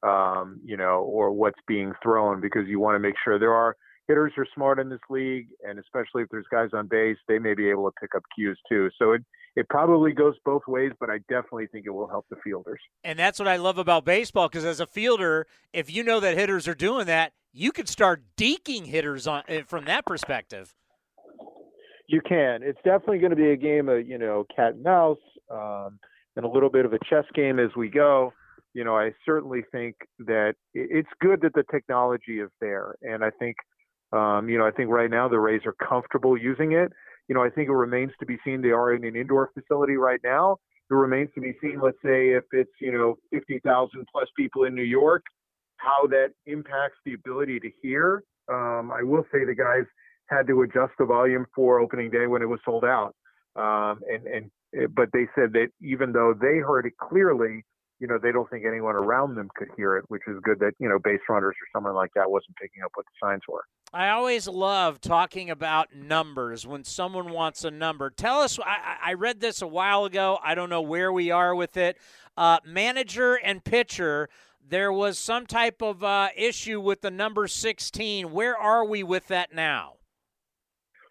um, 0.03 0.59
you 0.65 0.77
know, 0.77 1.01
or 1.01 1.31
what's 1.31 1.59
being 1.67 1.93
thrown 2.01 2.41
because 2.41 2.67
you 2.67 2.79
want 2.79 2.95
to 2.95 2.99
make 2.99 3.15
sure 3.23 3.37
there 3.37 3.53
are 3.53 3.75
hitters 4.07 4.33
are 4.37 4.47
smart 4.53 4.79
in 4.79 4.89
this 4.89 4.99
league, 5.09 5.47
and 5.67 5.79
especially 5.79 6.23
if 6.23 6.29
there's 6.29 6.45
guys 6.51 6.69
on 6.73 6.87
base, 6.87 7.17
they 7.27 7.39
may 7.39 7.53
be 7.53 7.69
able 7.69 7.89
to 7.89 7.95
pick 8.01 8.15
up 8.15 8.23
cues 8.35 8.59
too. 8.67 8.89
So 8.97 9.13
it 9.13 9.21
it 9.55 9.67
probably 9.69 10.13
goes 10.13 10.35
both 10.45 10.61
ways, 10.67 10.91
but 10.99 11.09
I 11.09 11.17
definitely 11.29 11.67
think 11.67 11.85
it 11.85 11.89
will 11.91 12.07
help 12.07 12.25
the 12.29 12.37
fielders. 12.43 12.79
And 13.03 13.19
that's 13.19 13.37
what 13.37 13.47
I 13.47 13.57
love 13.57 13.77
about 13.77 14.05
baseball 14.05 14.47
because 14.47 14.65
as 14.65 14.79
a 14.79 14.85
fielder, 14.85 15.45
if 15.73 15.93
you 15.93 16.03
know 16.03 16.19
that 16.19 16.37
hitters 16.37 16.67
are 16.67 16.75
doing 16.75 17.05
that, 17.07 17.33
you 17.53 17.71
could 17.71 17.89
start 17.89 18.23
deking 18.37 18.85
hitters 18.85 19.27
on 19.27 19.43
eh, 19.47 19.63
from 19.67 19.85
that 19.85 20.05
perspective. 20.05 20.73
You 22.07 22.21
can. 22.21 22.61
It's 22.63 22.79
definitely 22.83 23.19
going 23.19 23.31
to 23.31 23.35
be 23.35 23.51
a 23.51 23.57
game 23.57 23.89
of 23.89 24.07
you 24.07 24.17
know 24.17 24.45
cat 24.55 24.73
and 24.73 24.83
mouse, 24.83 25.17
um, 25.49 25.99
and 26.35 26.45
a 26.45 26.49
little 26.49 26.69
bit 26.69 26.85
of 26.85 26.93
a 26.93 26.99
chess 27.09 27.25
game 27.33 27.59
as 27.59 27.69
we 27.75 27.89
go. 27.89 28.33
You 28.73 28.85
know, 28.85 28.97
I 28.97 29.11
certainly 29.25 29.63
think 29.71 29.95
that 30.19 30.53
it's 30.73 31.09
good 31.19 31.41
that 31.41 31.53
the 31.53 31.63
technology 31.69 32.39
is 32.39 32.49
there, 32.61 32.95
and 33.01 33.23
I 33.23 33.31
think, 33.31 33.57
um, 34.13 34.47
you 34.47 34.57
know, 34.57 34.65
I 34.65 34.71
think 34.71 34.89
right 34.89 35.09
now 35.09 35.27
the 35.27 35.39
Rays 35.39 35.61
are 35.65 35.73
comfortable 35.73 36.37
using 36.37 36.71
it. 36.71 36.93
You 37.27 37.35
know, 37.35 37.43
I 37.43 37.49
think 37.49 37.69
it 37.69 37.73
remains 37.73 38.11
to 38.19 38.25
be 38.25 38.37
seen. 38.43 38.61
They 38.61 38.71
are 38.71 38.93
in 38.93 39.03
an 39.05 39.15
indoor 39.15 39.49
facility 39.53 39.95
right 39.95 40.19
now. 40.23 40.57
It 40.89 40.93
remains 40.93 41.29
to 41.35 41.41
be 41.41 41.53
seen. 41.61 41.79
Let's 41.81 41.97
say 42.03 42.31
if 42.31 42.43
it's 42.51 42.71
you 42.79 42.91
know 42.91 43.15
50,000 43.31 44.05
plus 44.11 44.27
people 44.37 44.65
in 44.65 44.75
New 44.75 44.83
York, 44.83 45.23
how 45.77 46.07
that 46.07 46.29
impacts 46.45 46.97
the 47.05 47.13
ability 47.13 47.59
to 47.59 47.69
hear. 47.81 48.23
Um, 48.51 48.91
I 48.91 49.03
will 49.03 49.23
say 49.31 49.45
the 49.45 49.55
guys 49.55 49.85
had 50.27 50.47
to 50.47 50.61
adjust 50.61 50.93
the 50.97 51.05
volume 51.05 51.45
for 51.55 51.79
opening 51.79 52.09
day 52.09 52.27
when 52.27 52.41
it 52.41 52.45
was 52.45 52.59
sold 52.65 52.83
out. 52.83 53.15
Um, 53.55 53.99
and 54.09 54.27
and 54.27 54.51
eh, 54.75 54.87
but 54.93 55.09
they 55.13 55.27
said 55.35 55.53
that 55.53 55.67
even 55.81 56.11
though 56.11 56.33
they 56.39 56.57
heard 56.57 56.85
it 56.85 56.93
clearly, 56.97 57.65
you 58.01 58.07
know, 58.07 58.17
they 58.17 58.31
don't 58.31 58.49
think 58.49 58.65
anyone 58.65 58.95
around 58.95 59.35
them 59.35 59.47
could 59.55 59.67
hear 59.77 59.95
it, 59.95 60.05
which 60.07 60.23
is 60.27 60.39
good 60.41 60.59
that 60.59 60.73
you 60.79 60.89
know 60.89 60.97
base 60.97 61.21
runners 61.29 61.55
or 61.55 61.67
someone 61.71 61.93
like 61.93 62.11
that 62.15 62.29
wasn't 62.29 62.55
picking 62.57 62.81
up 62.83 62.91
what 62.95 63.05
the 63.05 63.11
signs 63.25 63.43
were. 63.47 63.63
I 63.93 64.09
always 64.09 64.47
love 64.47 64.99
talking 64.99 65.51
about 65.51 65.93
numbers 65.93 66.65
when 66.65 66.83
someone 66.83 67.29
wants 67.29 67.63
a 67.63 67.69
number. 67.69 68.09
Tell 68.09 68.39
us, 68.39 68.57
I, 68.59 68.97
I 69.03 69.13
read 69.13 69.39
this 69.39 69.61
a 69.61 69.67
while 69.67 70.05
ago. 70.05 70.39
I 70.43 70.55
don't 70.55 70.69
know 70.69 70.81
where 70.81 71.13
we 71.13 71.29
are 71.29 71.53
with 71.53 71.77
it. 71.77 71.97
Uh, 72.35 72.57
manager 72.65 73.35
and 73.35 73.63
pitcher, 73.63 74.29
there 74.67 74.91
was 74.91 75.19
some 75.19 75.45
type 75.45 75.83
of 75.83 76.03
uh, 76.03 76.29
issue 76.35 76.81
with 76.81 77.01
the 77.01 77.11
number 77.11 77.47
16. 77.47 78.31
Where 78.31 78.57
are 78.57 78.83
we 78.83 79.03
with 79.03 79.27
that 79.27 79.53
now? 79.53 79.97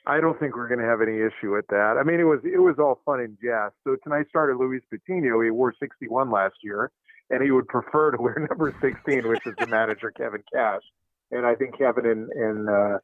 I 0.07 0.21
don't 0.21 0.39
think 0.41 0.57
we're 0.57 0.69
going 0.69 0.81
to 0.81 0.87
have 0.87 1.03
any 1.03 1.19
issue 1.19 1.55
with 1.55 1.67
that. 1.69 1.97
I 2.01 2.03
mean, 2.05 2.21
it 2.21 2.25
was 2.25 2.41
it 2.45 2.59
was 2.59 2.77
all 2.79 3.01
fun 3.05 3.21
and 3.21 3.37
jest. 3.43 3.75
So 3.85 3.97
tonight 4.03 4.27
started 4.29 4.57
Luis 4.57 4.83
Patino. 4.91 5.41
He 5.41 5.51
wore 5.51 5.75
61 5.79 6.31
last 6.31 6.57
year, 6.63 6.91
and 7.29 7.43
he 7.43 7.51
would 7.51 7.69
prefer 7.69 8.11
to 8.13 8.21
wear 8.21 8.47
number 8.51 8.75
16, 8.81 9.29
which 9.29 9.47
is 9.47 9.55
the 9.59 9.67
manager 9.67 10.11
Kevin 10.11 10.43
Cash. 10.53 10.83
And 11.31 11.47
I 11.47 11.55
think 11.55 11.77
Kevin 11.79 12.07
and, 12.07 12.31
and 12.31 12.69
uh, 12.69 12.99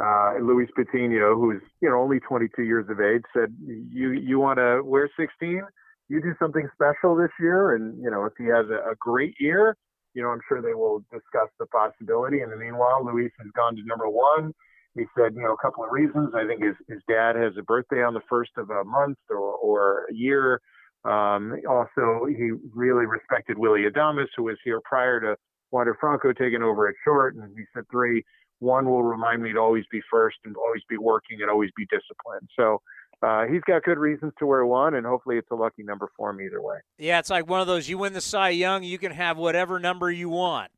uh, 0.00 0.34
Luis 0.40 0.68
Patino, 0.74 1.36
who's 1.36 1.60
you 1.80 1.90
know 1.90 2.00
only 2.00 2.20
22 2.20 2.62
years 2.62 2.86
of 2.88 3.00
age, 3.00 3.22
said, 3.34 3.54
"You 3.66 4.12
you 4.12 4.38
want 4.38 4.58
to 4.58 4.82
wear 4.82 5.10
16? 5.18 5.62
You 6.08 6.22
do 6.22 6.34
something 6.38 6.66
special 6.72 7.14
this 7.14 7.30
year." 7.38 7.74
And 7.74 8.02
you 8.02 8.10
know, 8.10 8.24
if 8.24 8.32
he 8.38 8.44
has 8.44 8.66
a, 8.70 8.92
a 8.92 8.94
great 8.98 9.34
year, 9.38 9.76
you 10.14 10.22
know, 10.22 10.30
I'm 10.30 10.40
sure 10.48 10.62
they 10.62 10.74
will 10.74 11.04
discuss 11.12 11.50
the 11.58 11.66
possibility. 11.66 12.40
In 12.40 12.48
the 12.48 12.56
meanwhile, 12.56 13.04
Luis 13.04 13.32
has 13.38 13.48
gone 13.54 13.76
to 13.76 13.82
number 13.84 14.08
one 14.08 14.54
he 14.98 15.06
said, 15.16 15.34
you 15.34 15.42
know, 15.42 15.52
a 15.52 15.56
couple 15.56 15.84
of 15.84 15.90
reasons. 15.90 16.34
I 16.34 16.46
think 16.46 16.62
his, 16.62 16.74
his 16.88 17.00
dad 17.08 17.36
has 17.36 17.52
a 17.58 17.62
birthday 17.62 18.02
on 18.02 18.14
the 18.14 18.20
first 18.28 18.50
of 18.56 18.70
a 18.70 18.84
month 18.84 19.18
or, 19.30 19.38
or 19.38 20.06
a 20.10 20.14
year. 20.14 20.60
Um, 21.04 21.56
also, 21.68 22.26
he 22.26 22.50
really 22.74 23.06
respected 23.06 23.56
Willy 23.58 23.84
Adames, 23.90 24.26
who 24.36 24.44
was 24.44 24.56
here 24.64 24.80
prior 24.84 25.20
to 25.20 25.36
Wander 25.70 25.96
Franco 26.00 26.32
taking 26.32 26.62
over 26.62 26.88
at 26.88 26.94
short. 27.04 27.36
And 27.36 27.56
he 27.56 27.64
said, 27.74 27.84
three, 27.90 28.24
one 28.58 28.86
will 28.86 29.04
remind 29.04 29.42
me 29.42 29.52
to 29.52 29.58
always 29.58 29.84
be 29.90 30.00
first 30.10 30.38
and 30.44 30.56
always 30.56 30.82
be 30.88 30.98
working 30.98 31.38
and 31.40 31.50
always 31.50 31.70
be 31.76 31.86
disciplined. 31.86 32.48
So 32.58 32.80
uh, 33.22 33.46
he's 33.46 33.62
got 33.62 33.82
good 33.84 33.98
reasons 33.98 34.32
to 34.38 34.46
wear 34.46 34.64
one, 34.66 34.94
and 34.94 35.06
hopefully 35.06 35.38
it's 35.38 35.50
a 35.50 35.54
lucky 35.54 35.82
number 35.82 36.08
for 36.16 36.30
him 36.30 36.40
either 36.40 36.62
way. 36.62 36.78
Yeah, 36.98 37.18
it's 37.18 37.30
like 37.30 37.48
one 37.48 37.60
of 37.60 37.66
those 37.66 37.88
you 37.88 37.98
win 37.98 38.12
the 38.12 38.20
Cy 38.20 38.50
Young, 38.50 38.82
you 38.82 38.98
can 38.98 39.12
have 39.12 39.36
whatever 39.36 39.78
number 39.78 40.10
you 40.10 40.28
want. 40.28 40.70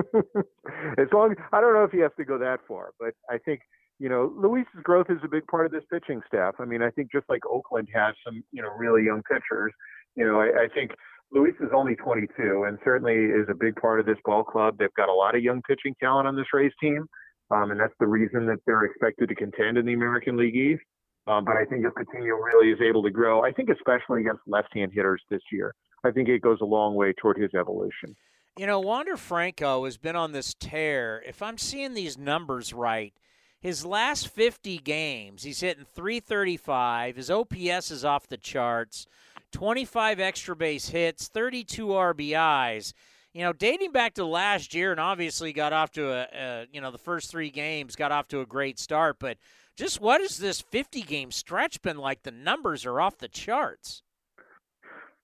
as 0.98 1.08
long 1.12 1.32
as, 1.32 1.38
I 1.52 1.60
don't 1.60 1.74
know 1.74 1.84
if 1.84 1.92
he 1.92 1.98
has 1.98 2.12
to 2.18 2.24
go 2.24 2.38
that 2.38 2.60
far, 2.66 2.92
but 2.98 3.14
I 3.30 3.38
think 3.38 3.60
you 3.98 4.08
know 4.08 4.32
Luis's 4.36 4.82
growth 4.82 5.06
is 5.10 5.18
a 5.24 5.28
big 5.28 5.46
part 5.46 5.66
of 5.66 5.72
this 5.72 5.84
pitching 5.90 6.20
staff. 6.26 6.54
I 6.58 6.64
mean, 6.64 6.82
I 6.82 6.90
think 6.90 7.10
just 7.12 7.28
like 7.28 7.46
Oakland 7.46 7.88
has 7.94 8.14
some 8.24 8.42
you 8.52 8.62
know 8.62 8.70
really 8.76 9.04
young 9.04 9.22
pitchers, 9.22 9.72
you 10.16 10.26
know, 10.26 10.40
I, 10.40 10.64
I 10.64 10.68
think 10.74 10.92
Luis 11.32 11.54
is 11.60 11.70
only 11.74 11.96
22 11.96 12.64
and 12.66 12.78
certainly 12.84 13.14
is 13.14 13.46
a 13.50 13.54
big 13.54 13.76
part 13.76 14.00
of 14.00 14.06
this 14.06 14.18
ball 14.24 14.44
club. 14.44 14.76
They've 14.78 14.92
got 14.96 15.08
a 15.08 15.12
lot 15.12 15.34
of 15.34 15.42
young 15.42 15.60
pitching 15.62 15.94
talent 16.00 16.28
on 16.28 16.36
this 16.36 16.46
Rays 16.52 16.72
team, 16.80 17.06
um, 17.50 17.70
and 17.70 17.80
that's 17.80 17.94
the 18.00 18.06
reason 18.06 18.46
that 18.46 18.58
they're 18.66 18.84
expected 18.84 19.28
to 19.28 19.34
contend 19.34 19.78
in 19.78 19.86
the 19.86 19.92
American 19.92 20.36
League 20.36 20.56
East. 20.56 20.82
Um, 21.26 21.44
but 21.44 21.56
I 21.56 21.64
think 21.64 21.84
if 21.84 21.92
Patino 21.94 22.36
really 22.36 22.70
is 22.70 22.80
able 22.80 23.02
to 23.02 23.10
grow, 23.10 23.42
I 23.42 23.50
think 23.50 23.68
especially 23.68 24.20
against 24.20 24.42
left-hand 24.46 24.92
hitters 24.94 25.20
this 25.28 25.42
year, 25.50 25.74
I 26.04 26.12
think 26.12 26.28
it 26.28 26.40
goes 26.40 26.58
a 26.60 26.64
long 26.64 26.94
way 26.94 27.12
toward 27.14 27.36
his 27.36 27.50
evolution. 27.58 28.14
You 28.58 28.66
know, 28.66 28.80
Wander 28.80 29.18
Franco 29.18 29.84
has 29.84 29.98
been 29.98 30.16
on 30.16 30.32
this 30.32 30.54
tear. 30.54 31.22
If 31.26 31.42
I'm 31.42 31.58
seeing 31.58 31.92
these 31.92 32.16
numbers 32.16 32.72
right, 32.72 33.12
his 33.60 33.84
last 33.84 34.28
50 34.28 34.78
games, 34.78 35.42
he's 35.42 35.60
hitting 35.60 35.84
335. 35.94 37.16
His 37.16 37.30
OPS 37.30 37.90
is 37.90 38.02
off 38.02 38.28
the 38.28 38.38
charts. 38.38 39.06
25 39.52 40.20
extra 40.20 40.56
base 40.56 40.88
hits, 40.88 41.28
32 41.28 41.88
RBIs. 41.88 42.94
You 43.34 43.42
know, 43.42 43.52
dating 43.52 43.92
back 43.92 44.14
to 44.14 44.24
last 44.24 44.72
year, 44.72 44.90
and 44.90 45.00
obviously 45.00 45.52
got 45.52 45.74
off 45.74 45.92
to 45.92 46.10
a, 46.10 46.28
a 46.32 46.66
you 46.72 46.80
know 46.80 46.90
the 46.90 46.96
first 46.96 47.30
three 47.30 47.50
games 47.50 47.94
got 47.94 48.10
off 48.10 48.26
to 48.28 48.40
a 48.40 48.46
great 48.46 48.78
start. 48.78 49.16
But 49.18 49.36
just 49.76 50.00
what 50.00 50.22
has 50.22 50.38
this 50.38 50.62
50 50.62 51.02
game 51.02 51.30
stretch 51.30 51.82
been 51.82 51.98
like? 51.98 52.22
The 52.22 52.30
numbers 52.30 52.86
are 52.86 53.02
off 53.02 53.18
the 53.18 53.28
charts 53.28 54.02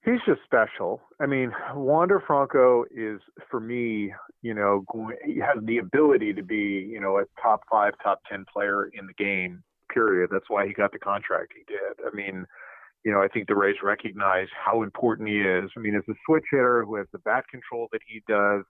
he's 0.05 0.21
just 0.27 0.41
special. 0.45 1.01
I 1.21 1.27
mean, 1.27 1.53
Wander 1.75 2.23
Franco 2.27 2.85
is 2.95 3.21
for 3.51 3.61
me, 3.61 4.13
you 4.43 4.55
know, 4.55 4.85
he 5.25 5.39
has 5.39 5.63
the 5.63 5.79
ability 5.79 6.33
to 6.35 6.43
be, 6.43 6.89
you 6.91 7.01
know, 7.01 7.19
a 7.19 7.25
top 7.41 7.63
five, 7.71 7.95
top 8.03 8.21
ten 8.31 8.45
player 8.53 8.91
in 8.95 9.07
the 9.07 9.15
game. 9.15 9.63
Period. 9.93 10.31
That's 10.33 10.49
why 10.49 10.67
he 10.67 10.73
got 10.73 10.93
the 10.93 10.99
contract 10.99 11.53
he 11.55 11.65
did. 11.71 12.07
I 12.07 12.15
mean, 12.15 12.47
you 13.05 13.13
know, 13.13 13.21
I 13.21 13.29
think 13.29 13.47
the 13.47 13.55
Rays 13.55 13.77
recognize 13.83 14.49
how 14.65 14.83
important 14.83 15.29
he 15.29 15.41
is. 15.41 15.71
I 15.77 15.81
mean, 15.81 15.95
as 15.95 16.03
a 16.09 16.15
switch 16.27 16.45
hitter 16.51 16.85
who 16.85 16.97
has 16.97 17.07
the 17.13 17.19
bat 17.19 17.45
control 17.51 17.89
that 17.93 18.01
he 18.07 18.23
does, 18.27 18.65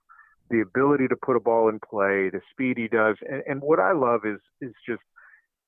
the 0.49 0.59
ability 0.59 1.07
to 1.07 1.15
put 1.15 1.37
a 1.37 1.39
ball 1.39 1.69
in 1.69 1.79
play, 1.79 2.29
the 2.29 2.41
speed 2.51 2.77
he 2.77 2.89
does, 2.89 3.15
and, 3.21 3.41
and 3.47 3.61
what 3.61 3.79
I 3.79 3.93
love 3.93 4.21
is 4.25 4.39
is 4.59 4.73
just 4.87 5.01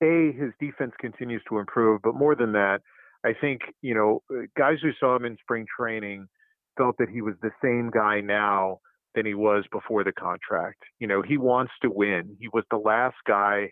a 0.03 0.33
his 0.33 0.51
defense 0.59 0.91
continues 0.99 1.41
to 1.47 1.59
improve, 1.59 2.01
but 2.03 2.15
more 2.15 2.35
than 2.35 2.51
that 2.51 2.81
I 3.25 3.33
think, 3.39 3.61
you 3.81 3.95
know, 3.95 4.21
uh, 4.31 4.43
guys 4.57 4.77
who 4.81 4.91
saw 4.99 5.15
him 5.15 5.25
in 5.25 5.37
spring 5.41 5.65
training 5.77 6.27
felt 6.77 6.95
that 6.99 7.09
he 7.09 7.21
was 7.21 7.35
the 7.41 7.51
same 7.63 7.89
guy 7.89 8.21
now 8.21 8.79
than 9.15 9.25
he 9.25 9.33
was 9.33 9.63
before 9.71 10.03
the 10.03 10.11
contract. 10.13 10.83
You 10.99 11.07
know, 11.07 11.21
he 11.21 11.37
wants 11.37 11.73
to 11.81 11.89
win. 11.89 12.37
He 12.39 12.49
was 12.53 12.63
the 12.69 12.77
last 12.77 13.15
guy 13.27 13.71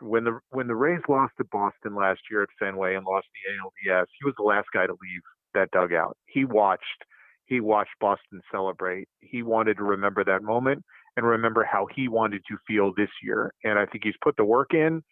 when 0.00 0.24
the 0.24 0.38
when 0.50 0.66
the 0.66 0.74
Rays 0.74 1.00
lost 1.08 1.32
to 1.38 1.44
Boston 1.50 1.94
last 1.94 2.20
year 2.30 2.42
at 2.42 2.48
Fenway 2.58 2.94
and 2.94 3.06
lost 3.06 3.26
the 3.32 3.90
ALDS. 3.92 4.06
He 4.20 4.24
was 4.24 4.34
the 4.36 4.44
last 4.44 4.66
guy 4.74 4.86
to 4.86 4.92
leave 4.92 5.22
that 5.54 5.70
dugout. 5.70 6.16
He 6.26 6.44
watched 6.44 7.04
he 7.46 7.60
watched 7.60 7.94
Boston 8.00 8.40
celebrate. 8.50 9.08
He 9.20 9.42
wanted 9.42 9.76
to 9.76 9.84
remember 9.84 10.24
that 10.24 10.42
moment 10.42 10.82
and 11.16 11.26
remember 11.26 11.64
how 11.64 11.86
he 11.94 12.08
wanted 12.08 12.42
to 12.48 12.56
feel 12.66 12.92
this 12.96 13.10
year. 13.22 13.52
And 13.62 13.78
I 13.78 13.86
think 13.86 14.04
he's 14.04 14.14
put 14.22 14.36
the 14.36 14.44
work 14.44 14.74
in. 14.74 15.02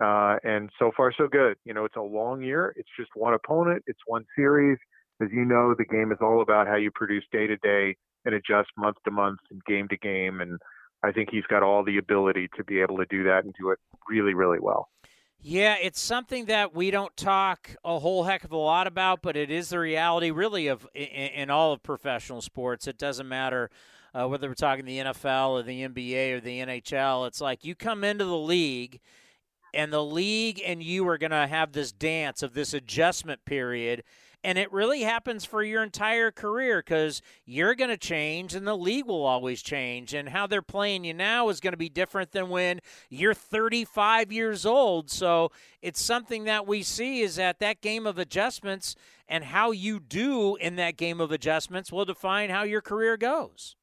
Uh, 0.00 0.36
and 0.44 0.70
so 0.78 0.90
far, 0.96 1.12
so 1.16 1.28
good. 1.28 1.56
You 1.64 1.74
know, 1.74 1.84
it's 1.84 1.96
a 1.96 2.02
long 2.02 2.42
year. 2.42 2.74
It's 2.76 2.88
just 2.98 3.10
one 3.14 3.34
opponent. 3.34 3.84
It's 3.86 4.00
one 4.06 4.24
series. 4.34 4.78
As 5.20 5.28
you 5.30 5.44
know, 5.44 5.74
the 5.76 5.84
game 5.84 6.10
is 6.10 6.18
all 6.22 6.40
about 6.40 6.66
how 6.66 6.76
you 6.76 6.90
produce 6.90 7.24
day 7.30 7.46
to 7.46 7.56
day 7.58 7.96
and 8.24 8.34
adjust 8.34 8.70
month 8.76 8.96
to 9.04 9.10
month 9.10 9.40
and 9.50 9.62
game 9.64 9.88
to 9.88 9.96
game. 9.98 10.40
And 10.40 10.58
I 11.02 11.12
think 11.12 11.28
he's 11.30 11.44
got 11.44 11.62
all 11.62 11.84
the 11.84 11.98
ability 11.98 12.48
to 12.56 12.64
be 12.64 12.80
able 12.80 12.96
to 12.98 13.06
do 13.10 13.24
that 13.24 13.44
and 13.44 13.54
do 13.60 13.70
it 13.70 13.78
really, 14.08 14.32
really 14.32 14.58
well. 14.58 14.88
Yeah, 15.42 15.76
it's 15.80 16.00
something 16.00 16.46
that 16.46 16.74
we 16.74 16.90
don't 16.90 17.16
talk 17.16 17.76
a 17.82 17.98
whole 17.98 18.24
heck 18.24 18.44
of 18.44 18.52
a 18.52 18.58
lot 18.58 18.86
about, 18.86 19.22
but 19.22 19.36
it 19.36 19.50
is 19.50 19.70
the 19.70 19.78
reality, 19.78 20.30
really, 20.30 20.66
of 20.66 20.86
in, 20.94 21.04
in 21.04 21.50
all 21.50 21.72
of 21.72 21.82
professional 21.82 22.42
sports. 22.42 22.86
It 22.86 22.98
doesn't 22.98 23.28
matter 23.28 23.70
uh, 24.14 24.28
whether 24.28 24.48
we're 24.48 24.54
talking 24.54 24.84
the 24.84 24.98
NFL 24.98 25.50
or 25.50 25.62
the 25.62 25.86
NBA 25.88 26.32
or 26.32 26.40
the 26.40 26.60
NHL. 26.60 27.26
It's 27.26 27.40
like 27.40 27.64
you 27.64 27.74
come 27.74 28.04
into 28.04 28.24
the 28.26 28.36
league 28.36 29.00
and 29.72 29.92
the 29.92 30.04
league 30.04 30.60
and 30.64 30.82
you 30.82 31.06
are 31.08 31.18
going 31.18 31.30
to 31.30 31.46
have 31.46 31.72
this 31.72 31.92
dance 31.92 32.42
of 32.42 32.54
this 32.54 32.74
adjustment 32.74 33.44
period 33.44 34.04
and 34.42 34.56
it 34.56 34.72
really 34.72 35.02
happens 35.02 35.44
for 35.44 35.62
your 35.62 35.82
entire 35.82 36.30
career 36.30 36.78
because 36.78 37.20
you're 37.44 37.74
going 37.74 37.90
to 37.90 37.96
change 37.96 38.54
and 38.54 38.66
the 38.66 38.76
league 38.76 39.06
will 39.06 39.24
always 39.24 39.60
change 39.60 40.14
and 40.14 40.30
how 40.30 40.46
they're 40.46 40.62
playing 40.62 41.04
you 41.04 41.12
now 41.12 41.48
is 41.50 41.60
going 41.60 41.72
to 41.72 41.78
be 41.78 41.90
different 41.90 42.32
than 42.32 42.48
when 42.48 42.80
you're 43.10 43.34
35 43.34 44.32
years 44.32 44.64
old. 44.64 45.10
So 45.10 45.52
it's 45.82 46.02
something 46.02 46.44
that 46.44 46.66
we 46.66 46.82
see 46.82 47.20
is 47.20 47.36
that 47.36 47.58
that 47.58 47.82
game 47.82 48.06
of 48.06 48.18
adjustments 48.18 48.94
and 49.28 49.44
how 49.44 49.72
you 49.72 50.00
do 50.00 50.56
in 50.56 50.76
that 50.76 50.96
game 50.96 51.20
of 51.20 51.30
adjustments 51.30 51.92
will 51.92 52.06
define 52.06 52.48
how 52.48 52.62
your 52.62 52.80
career 52.80 53.16
goes 53.16 53.76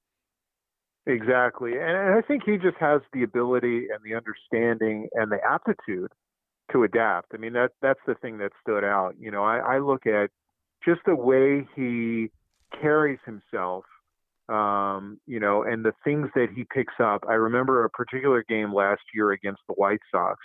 Exactly. 1.07 1.73
And 1.79 1.97
I 1.97 2.21
think 2.27 2.43
he 2.45 2.57
just 2.57 2.77
has 2.79 3.01
the 3.13 3.23
ability 3.23 3.88
and 3.93 3.99
the 4.05 4.15
understanding 4.15 5.09
and 5.13 5.31
the 5.31 5.39
aptitude 5.43 6.11
to 6.73 6.84
adapt. 6.84 7.34
I 7.34 7.38
mean, 7.38 7.53
that 7.53 7.71
that's 7.81 8.01
the 8.07 8.15
thing 8.15 8.39
that 8.39 8.51
stood 8.61 8.84
out. 8.85 9.15
You 9.19 9.31
know, 9.31 9.43
I, 9.43 9.77
I 9.77 9.79
look 9.79 10.07
at 10.07 10.31
just 10.85 11.01
the 11.05 11.15
way 11.15 11.67
he 11.75 12.29
carries 12.81 13.19
himself, 13.25 13.85
um, 14.49 15.19
you 15.27 15.39
know, 15.39 15.63
and 15.63 15.85
the 15.85 15.93
things 16.03 16.29
that 16.35 16.49
he 16.55 16.65
picks 16.73 16.95
up. 17.01 17.25
I 17.29 17.35
remember 17.35 17.85
a 17.85 17.89
particular 17.91 18.43
game 18.49 18.73
last 18.73 19.01
year 19.15 19.31
against 19.31 19.61
the 19.67 19.75
White 19.75 20.01
Sox 20.11 20.39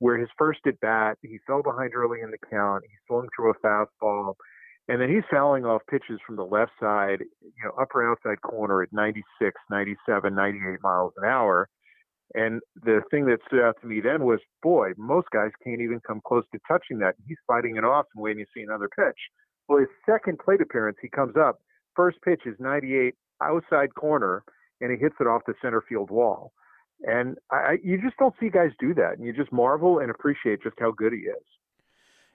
where 0.00 0.18
his 0.18 0.30
first 0.38 0.60
at 0.66 0.80
bat, 0.80 1.18
he 1.22 1.38
fell 1.46 1.62
behind 1.62 1.94
early 1.94 2.20
in 2.22 2.30
the 2.30 2.38
count. 2.50 2.84
He 2.86 2.94
swung 3.08 3.28
through 3.36 3.52
a 3.52 3.54
fastball 3.66 4.34
and 4.88 5.00
then 5.00 5.10
he's 5.10 5.24
fouling 5.30 5.66
off 5.66 5.82
pitches 5.90 6.18
from 6.26 6.36
the 6.36 6.44
left 6.44 6.72
side, 6.80 7.20
you 7.42 7.64
know, 7.64 7.72
upper 7.80 8.10
outside 8.10 8.40
corner 8.40 8.82
at 8.82 8.92
96, 8.92 9.54
97, 9.70 10.34
98 10.34 10.78
miles 10.82 11.12
an 11.18 11.28
hour. 11.28 11.68
And 12.34 12.60
the 12.74 13.02
thing 13.10 13.26
that 13.26 13.38
stood 13.46 13.60
out 13.60 13.76
to 13.80 13.86
me 13.86 14.00
then 14.00 14.24
was, 14.24 14.40
boy, 14.62 14.92
most 14.96 15.28
guys 15.30 15.50
can't 15.62 15.80
even 15.80 16.00
come 16.06 16.20
close 16.26 16.44
to 16.52 16.60
touching 16.66 16.98
that. 16.98 17.14
He's 17.26 17.38
fighting 17.46 17.76
it 17.76 17.84
off 17.84 18.06
and 18.14 18.22
waiting 18.22 18.44
to 18.44 18.50
see 18.54 18.62
another 18.62 18.88
pitch. 18.88 19.18
Well, 19.68 19.80
his 19.80 19.88
second 20.06 20.38
plate 20.38 20.60
appearance, 20.60 20.96
he 21.00 21.08
comes 21.08 21.36
up. 21.36 21.60
First 21.94 22.18
pitch 22.24 22.42
is 22.46 22.54
98 22.58 23.14
outside 23.42 23.94
corner, 23.94 24.42
and 24.80 24.90
he 24.90 24.96
hits 24.96 25.16
it 25.20 25.26
off 25.26 25.42
the 25.46 25.54
center 25.60 25.82
field 25.86 26.10
wall. 26.10 26.52
And 27.02 27.36
I, 27.50 27.76
you 27.82 28.00
just 28.00 28.16
don't 28.18 28.34
see 28.40 28.48
guys 28.48 28.70
do 28.80 28.94
that, 28.94 29.18
and 29.18 29.24
you 29.24 29.32
just 29.32 29.52
marvel 29.52 29.98
and 29.98 30.10
appreciate 30.10 30.62
just 30.62 30.76
how 30.80 30.92
good 30.92 31.12
he 31.12 31.20
is. 31.20 31.44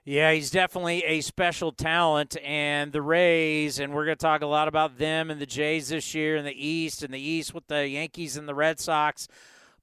Yeah, 0.06 0.32
he's 0.32 0.50
definitely 0.50 1.02
a 1.04 1.22
special 1.22 1.72
talent. 1.72 2.36
And 2.44 2.92
the 2.92 3.00
Rays, 3.00 3.78
and 3.78 3.94
we're 3.94 4.04
going 4.04 4.18
to 4.18 4.22
talk 4.22 4.42
a 4.42 4.46
lot 4.46 4.68
about 4.68 4.98
them 4.98 5.30
and 5.30 5.40
the 5.40 5.46
Jays 5.46 5.88
this 5.88 6.14
year 6.14 6.36
in 6.36 6.44
the 6.44 6.66
East, 6.66 7.02
and 7.02 7.12
the 7.12 7.20
East 7.20 7.54
with 7.54 7.66
the 7.68 7.88
Yankees 7.88 8.36
and 8.36 8.46
the 8.46 8.54
Red 8.54 8.78
Sox. 8.78 9.28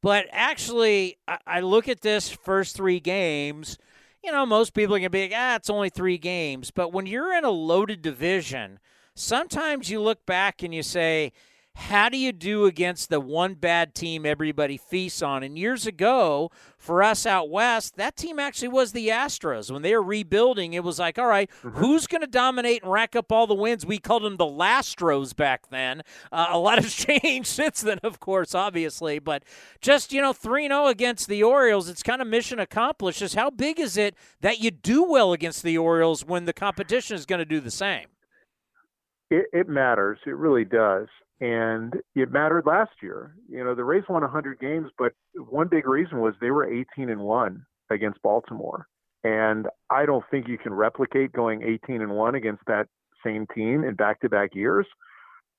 But 0.01 0.27
actually, 0.31 1.17
I 1.47 1.61
look 1.61 1.87
at 1.87 2.01
this 2.01 2.29
first 2.29 2.75
three 2.75 2.99
games. 2.99 3.79
You 4.23 4.31
know, 4.31 4.45
most 4.45 4.75
people 4.75 4.95
are 4.95 4.99
going 4.99 5.05
to 5.05 5.09
be 5.09 5.23
like, 5.23 5.33
ah, 5.35 5.55
it's 5.55 5.69
only 5.71 5.89
three 5.89 6.19
games. 6.19 6.69
But 6.69 6.93
when 6.93 7.07
you're 7.07 7.35
in 7.35 7.43
a 7.43 7.49
loaded 7.49 8.03
division, 8.03 8.79
sometimes 9.15 9.89
you 9.89 10.01
look 10.01 10.25
back 10.27 10.61
and 10.61 10.73
you 10.73 10.83
say, 10.83 11.31
how 11.73 12.09
do 12.09 12.17
you 12.17 12.33
do 12.33 12.65
against 12.65 13.09
the 13.09 13.19
one 13.19 13.53
bad 13.53 13.95
team 13.95 14.25
everybody 14.25 14.75
feasts 14.75 15.21
on? 15.21 15.41
And 15.41 15.57
years 15.57 15.87
ago, 15.87 16.51
for 16.77 17.01
us 17.01 17.25
out 17.25 17.49
west, 17.49 17.95
that 17.95 18.17
team 18.17 18.39
actually 18.39 18.67
was 18.67 18.91
the 18.91 19.07
Astros. 19.07 19.71
When 19.71 19.81
they 19.81 19.95
were 19.95 20.03
rebuilding, 20.03 20.73
it 20.73 20.83
was 20.83 20.99
like, 20.99 21.17
all 21.17 21.27
right, 21.27 21.49
mm-hmm. 21.63 21.77
who's 21.77 22.07
going 22.07 22.21
to 22.21 22.27
dominate 22.27 22.83
and 22.83 22.91
rack 22.91 23.15
up 23.15 23.31
all 23.31 23.47
the 23.47 23.55
wins? 23.55 23.85
We 23.85 23.99
called 23.99 24.23
them 24.23 24.35
the 24.35 24.45
Lastros 24.45 25.33
back 25.33 25.69
then. 25.69 26.01
Uh, 26.31 26.47
a 26.49 26.57
lot 26.57 26.81
has 26.81 26.93
changed 27.21 27.47
since 27.47 27.79
then, 27.81 27.99
of 28.03 28.19
course, 28.19 28.53
obviously. 28.53 29.19
But 29.19 29.43
just, 29.79 30.11
you 30.11 30.21
know, 30.21 30.33
3 30.33 30.67
0 30.67 30.87
against 30.87 31.29
the 31.29 31.41
Orioles, 31.41 31.87
it's 31.87 32.03
kind 32.03 32.21
of 32.21 32.27
mission 32.27 32.59
accomplished. 32.59 33.19
Just 33.19 33.35
how 33.35 33.49
big 33.49 33.79
is 33.79 33.95
it 33.95 34.15
that 34.41 34.59
you 34.59 34.71
do 34.71 35.03
well 35.03 35.31
against 35.31 35.63
the 35.63 35.77
Orioles 35.77 36.25
when 36.25 36.43
the 36.45 36.53
competition 36.53 37.15
is 37.15 37.25
going 37.25 37.39
to 37.39 37.45
do 37.45 37.61
the 37.61 37.71
same? 37.71 38.07
It, 39.29 39.45
it 39.53 39.69
matters. 39.69 40.19
It 40.25 40.35
really 40.35 40.65
does 40.65 41.07
and 41.41 41.95
it 42.15 42.31
mattered 42.31 42.67
last 42.67 42.91
year. 43.01 43.35
You 43.49 43.63
know, 43.63 43.73
the 43.73 43.83
Rays 43.83 44.03
won 44.07 44.21
100 44.21 44.59
games, 44.59 44.89
but 44.97 45.11
one 45.35 45.67
big 45.67 45.87
reason 45.87 46.19
was 46.19 46.35
they 46.39 46.51
were 46.51 46.71
18 46.71 47.09
and 47.09 47.21
one 47.21 47.65
against 47.89 48.21
Baltimore, 48.21 48.85
and 49.23 49.67
I 49.89 50.05
don't 50.05 50.23
think 50.31 50.47
you 50.47 50.59
can 50.59 50.73
replicate 50.73 51.33
going 51.33 51.63
18 51.63 52.01
and 52.01 52.11
one 52.11 52.35
against 52.35 52.61
that 52.67 52.87
same 53.25 53.47
team 53.53 53.83
in 53.83 53.95
back-to-back 53.95 54.53
years. 54.53 54.85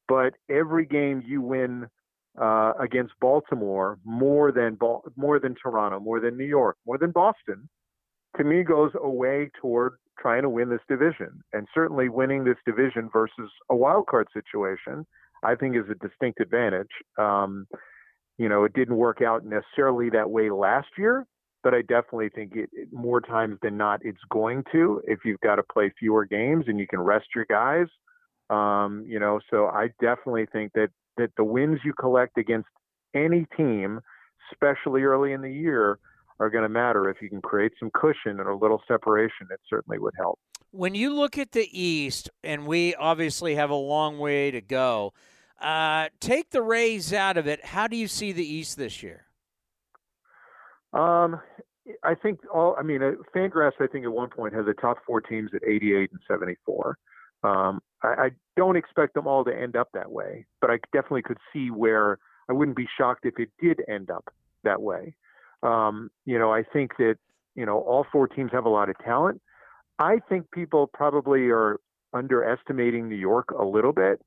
But 0.08 0.34
every 0.48 0.86
game 0.86 1.22
you 1.26 1.42
win 1.42 1.88
uh, 2.40 2.72
against 2.80 3.12
Baltimore 3.20 3.98
more 4.04 4.52
than 4.52 4.78
more 5.16 5.38
than 5.40 5.54
Toronto, 5.60 6.00
more 6.00 6.20
than 6.20 6.36
New 6.36 6.46
York, 6.46 6.76
more 6.86 6.98
than 6.98 7.10
Boston, 7.10 7.68
to 8.36 8.44
me 8.44 8.62
goes 8.62 8.92
away 9.02 9.50
toward 9.60 9.94
trying 10.18 10.42
to 10.42 10.48
win 10.48 10.70
this 10.70 10.80
division, 10.88 11.42
and 11.52 11.66
certainly 11.74 12.08
winning 12.08 12.44
this 12.44 12.56
division 12.66 13.10
versus 13.12 13.50
a 13.68 13.76
wild 13.76 14.06
card 14.06 14.28
situation 14.32 15.06
I 15.42 15.54
think 15.54 15.76
is 15.76 15.90
a 15.90 16.06
distinct 16.06 16.40
advantage. 16.40 16.90
Um, 17.18 17.66
you 18.38 18.48
know, 18.48 18.64
it 18.64 18.72
didn't 18.72 18.96
work 18.96 19.20
out 19.22 19.44
necessarily 19.44 20.10
that 20.10 20.30
way 20.30 20.50
last 20.50 20.88
year, 20.96 21.26
but 21.62 21.74
I 21.74 21.82
definitely 21.82 22.30
think 22.30 22.52
it, 22.56 22.70
it, 22.72 22.88
more 22.92 23.20
times 23.20 23.58
than 23.62 23.76
not 23.76 24.00
it's 24.02 24.18
going 24.30 24.64
to 24.72 25.00
if 25.06 25.20
you've 25.24 25.40
got 25.40 25.56
to 25.56 25.62
play 25.62 25.92
fewer 25.98 26.24
games 26.24 26.64
and 26.66 26.78
you 26.78 26.86
can 26.86 27.00
rest 27.00 27.26
your 27.34 27.46
guys. 27.48 27.86
Um, 28.50 29.04
you 29.06 29.18
know, 29.18 29.40
so 29.50 29.66
I 29.66 29.88
definitely 30.00 30.46
think 30.52 30.72
that 30.74 30.88
that 31.18 31.30
the 31.36 31.44
wins 31.44 31.80
you 31.84 31.92
collect 31.92 32.38
against 32.38 32.68
any 33.14 33.46
team, 33.56 34.00
especially 34.52 35.02
early 35.02 35.32
in 35.32 35.42
the 35.42 35.52
year, 35.52 35.98
are 36.40 36.50
going 36.50 36.62
to 36.62 36.68
matter. 36.68 37.08
If 37.08 37.20
you 37.20 37.28
can 37.28 37.42
create 37.42 37.72
some 37.78 37.90
cushion 37.92 38.40
and 38.40 38.48
a 38.48 38.54
little 38.54 38.82
separation, 38.88 39.46
it 39.50 39.60
certainly 39.68 39.98
would 39.98 40.14
help. 40.16 40.38
When 40.70 40.94
you 40.94 41.14
look 41.14 41.36
at 41.36 41.52
the 41.52 41.68
East, 41.70 42.30
and 42.42 42.66
we 42.66 42.94
obviously 42.94 43.54
have 43.56 43.70
a 43.70 43.74
long 43.74 44.18
way 44.18 44.50
to 44.50 44.62
go, 44.62 45.12
uh, 45.62 46.08
take 46.20 46.50
the 46.50 46.62
Rays 46.62 47.12
out 47.12 47.36
of 47.36 47.46
it. 47.46 47.64
How 47.64 47.86
do 47.86 47.96
you 47.96 48.08
see 48.08 48.32
the 48.32 48.44
East 48.44 48.76
this 48.76 49.02
year? 49.02 49.26
Um, 50.92 51.40
I 52.04 52.14
think 52.14 52.40
all. 52.52 52.76
I 52.78 52.82
mean, 52.82 53.02
uh, 53.02 53.12
Fangraphs. 53.34 53.80
I 53.80 53.86
think 53.86 54.04
at 54.04 54.12
one 54.12 54.28
point 54.28 54.54
has 54.54 54.66
the 54.66 54.74
top 54.74 54.98
four 55.06 55.20
teams 55.20 55.50
at 55.54 55.62
88 55.66 56.10
and 56.10 56.20
74. 56.28 56.98
Um, 57.44 57.80
I, 58.02 58.08
I 58.08 58.30
don't 58.56 58.76
expect 58.76 59.14
them 59.14 59.26
all 59.26 59.44
to 59.44 59.54
end 59.54 59.76
up 59.76 59.88
that 59.94 60.10
way, 60.10 60.46
but 60.60 60.70
I 60.70 60.78
definitely 60.92 61.22
could 61.22 61.38
see 61.52 61.70
where 61.70 62.18
I 62.48 62.52
wouldn't 62.52 62.76
be 62.76 62.88
shocked 62.98 63.24
if 63.24 63.38
it 63.38 63.50
did 63.60 63.80
end 63.88 64.10
up 64.10 64.32
that 64.64 64.82
way. 64.82 65.14
Um, 65.62 66.10
you 66.24 66.38
know, 66.38 66.52
I 66.52 66.62
think 66.62 66.96
that 66.98 67.16
you 67.54 67.66
know 67.66 67.78
all 67.80 68.06
four 68.12 68.28
teams 68.28 68.50
have 68.52 68.64
a 68.64 68.70
lot 68.70 68.88
of 68.88 68.98
talent. 68.98 69.40
I 69.98 70.18
think 70.28 70.50
people 70.50 70.88
probably 70.92 71.48
are 71.50 71.78
underestimating 72.12 73.08
New 73.08 73.16
York 73.16 73.50
a 73.50 73.64
little 73.64 73.92
bit 73.92 74.20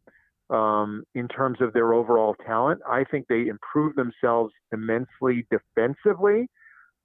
um, 0.50 1.04
in 1.16 1.28
terms 1.28 1.60
of 1.62 1.74
their 1.74 1.94
overall 1.94 2.36
talent. 2.46 2.82
I 2.90 3.04
think 3.04 3.28
they 3.28 3.48
improved 3.48 3.98
themselves 3.98 4.54
immensely 4.72 5.46
defensively, 5.50 6.48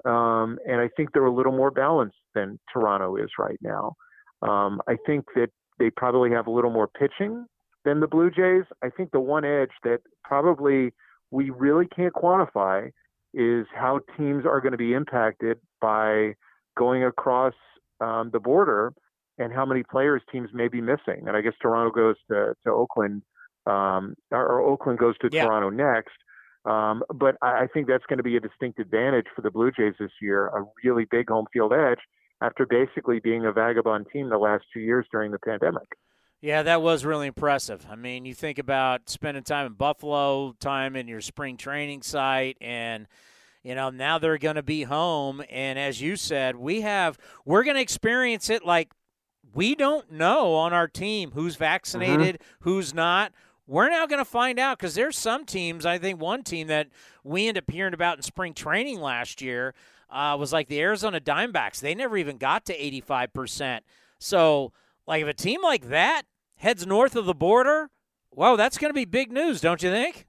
um, 0.05 0.59
and 0.67 0.81
I 0.81 0.89
think 0.97 1.13
they're 1.13 1.27
a 1.27 1.35
little 1.35 1.57
more 1.57 1.71
balanced 1.71 2.17
than 2.35 2.59
Toronto 2.73 3.17
is 3.17 3.31
right 3.39 3.59
now. 3.61 3.95
Um, 4.43 4.81
I 4.89 4.97
think 5.07 5.25
that 5.35 5.49
they 5.79 5.91
probably 5.91 6.31
have 6.31 6.47
a 6.47 6.51
little 6.51 6.71
more 6.71 6.89
pitching 6.89 7.47
than 7.85 8.01
the 8.01 8.07
Blue 8.07 8.31
Jays. 8.31 8.65
I 8.83 8.91
think 8.91 9.11
the 9.11 9.21
one 9.21 9.45
edge 9.45 9.71
that 9.85 10.01
probably 10.25 10.93
we 11.31 11.51
really 11.51 11.87
can't 11.87 12.15
quantify 12.15 12.91
is 13.33 13.67
how 13.75 14.01
teams 14.17 14.45
are 14.45 14.61
going 14.61 14.73
to 14.73 14.79
be 14.79 14.93
impacted 14.93 15.59
by 15.81 16.35
going 16.77 17.05
across 17.05 17.55
um, 18.01 18.31
the 18.33 18.41
border 18.41 18.93
and 19.39 19.53
how 19.53 19.65
many 19.65 19.83
players 19.83 20.23
teams 20.31 20.51
may 20.53 20.69
be 20.69 20.81
missing. 20.81 21.25
And 21.27 21.37
I 21.37 21.41
guess 21.41 21.55
Toronto 21.63 21.91
goes 21.91 22.17
to, 22.31 22.55
to 22.65 22.71
Oakland, 22.71 23.23
um, 23.67 24.15
or, 24.31 24.47
or, 24.47 24.61
Oakland 24.61 24.99
goes 24.99 25.17
to 25.19 25.29
yeah. 25.31 25.45
Toronto 25.45 25.71
next. 25.71 26.17
Um, 26.65 27.03
but 27.15 27.37
I, 27.43 27.63
I 27.63 27.67
think 27.73 27.87
that's 27.89 28.05
going 28.07 28.19
to 28.19 28.23
be 28.23 28.37
a 28.37 28.41
distinct 28.41 28.79
advantage 28.79 29.27
for 29.35 29.43
the 29.43 29.51
Blue 29.51 29.71
Jays 29.71 29.95
this 29.99 30.11
year, 30.21 30.49
a 30.49 30.65
really 30.85 31.07
big 31.11 31.29
home 31.29 31.47
field 31.53 31.73
edge 31.73 32.01
after 32.43 32.67
basically 32.67 33.21
being 33.21 33.45
a 33.45 33.53
vagabond 33.53 34.07
team 34.13 34.31
the 34.31 34.39
last 34.39 34.65
two 34.73 34.81
years 34.81 35.07
during 35.13 35.31
the 35.31 35.39
pandemic. 35.39 35.89
Yeah, 36.41 36.63
that 36.63 36.81
was 36.81 37.05
really 37.05 37.27
impressive. 37.27 37.87
I 37.91 37.97
mean, 37.97 38.25
you 38.25 38.35
think 38.35 38.59
about 38.59 39.11
spending 39.11 39.43
time 39.43 39.67
in 39.67 39.75
Buffalo, 39.75 40.55
time 40.59 40.97
in 40.97 41.07
your 41.07 41.21
spring 41.21 41.57
training 41.57 42.03
site, 42.03 42.57
and– 42.61 43.07
you 43.63 43.75
know 43.75 43.91
now 43.91 44.19
they're 44.19 44.39
going 44.39 44.57
to 44.57 44.63
be 44.63 44.85
home 44.85 45.43
and 45.51 45.79
as 45.79 46.01
you 46.01 46.17
said 46.17 46.57
we 46.57 46.81
have 46.81 47.19
we're 47.45 47.63
going 47.65 47.77
to 47.77 47.83
experience 47.83 48.51
it 48.51 48.65
like 48.65 48.93
we 49.53 49.75
don't 49.75 50.11
know 50.13 50.55
on 50.55 50.73
our 50.73 50.89
team 50.89 51.33
who's 51.33 51.57
vaccinated 51.57 52.37
mm-hmm. 52.37 52.69
who's 52.69 52.95
not 52.95 53.33
we're 53.71 53.89
now 53.89 54.05
going 54.05 54.19
to 54.19 54.25
find 54.25 54.59
out 54.59 54.77
because 54.77 54.95
there's 54.95 55.17
some 55.17 55.47
teams 55.47 55.87
i 55.87 55.97
think 55.97 56.21
one 56.21 56.43
team 56.43 56.67
that 56.67 56.89
we 57.23 57.47
ended 57.47 57.63
up 57.63 57.71
hearing 57.71 57.95
about 57.95 58.19
in 58.19 58.23
spring 58.23 58.53
training 58.53 59.01
last 59.01 59.41
year 59.41 59.73
uh, 60.11 60.37
was 60.39 60.53
like 60.53 60.69
the 60.69 60.81
arizona 60.81 61.21
diamondbacks 61.21 61.81
they 61.81 61.95
never 61.95 62.17
even 62.17 62.37
got 62.37 62.67
to 62.67 62.77
85% 62.77 63.81
so 64.19 64.73
like 65.07 65.23
if 65.23 65.29
a 65.29 65.33
team 65.33 65.63
like 65.63 65.89
that 65.89 66.23
heads 66.57 66.85
north 66.85 67.15
of 67.15 67.27
the 67.27 67.35
border 67.35 67.91
well 68.33 68.57
that's 68.57 68.77
going 68.77 68.91
to 68.91 68.95
be 68.95 69.05
big 69.05 69.31
news 69.33 69.61
don't 69.61 69.83
you 69.83 69.91
think 69.91 70.27